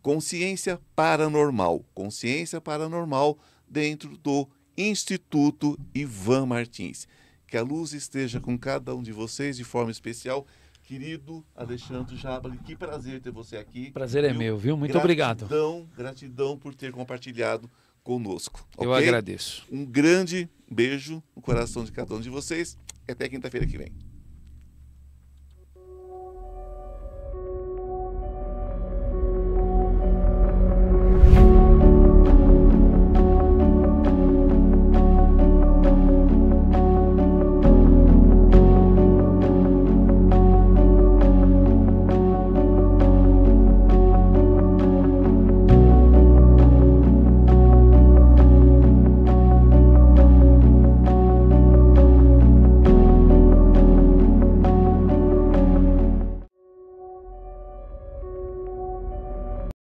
Consciência 0.00 0.80
Paranormal. 0.94 1.84
Consciência 1.94 2.60
Paranormal 2.60 3.38
dentro 3.68 4.16
do 4.18 4.48
Instituto 4.76 5.78
Ivan 5.94 6.46
Martins. 6.46 7.08
Que 7.46 7.56
a 7.56 7.62
luz 7.62 7.92
esteja 7.92 8.40
com 8.40 8.58
cada 8.58 8.94
um 8.94 9.02
de 9.02 9.12
vocês 9.12 9.56
de 9.56 9.64
forma 9.64 9.90
especial. 9.90 10.46
Querido 10.84 11.42
Alexandre 11.56 12.14
Jabali, 12.14 12.58
que 12.58 12.76
prazer 12.76 13.20
ter 13.20 13.30
você 13.30 13.56
aqui. 13.56 13.90
Prazer 13.90 14.22
é 14.22 14.28
viu? 14.28 14.38
meu, 14.38 14.58
viu? 14.58 14.76
Muito 14.76 14.92
gratidão, 14.92 15.78
obrigado. 15.78 15.96
Gratidão 15.96 16.58
por 16.58 16.74
ter 16.74 16.92
compartilhado 16.92 17.70
conosco. 18.02 18.68
Eu 18.78 18.90
ok? 18.90 19.02
agradeço. 19.02 19.66
Um 19.72 19.84
grande 19.84 20.48
beijo 20.70 21.22
no 21.34 21.40
coração 21.40 21.84
de 21.84 21.90
cada 21.90 22.14
um 22.14 22.20
de 22.20 22.28
vocês 22.28 22.76
e 23.08 23.12
até 23.12 23.26
quinta-feira 23.30 23.66
que 23.66 23.78
vem. 23.78 23.92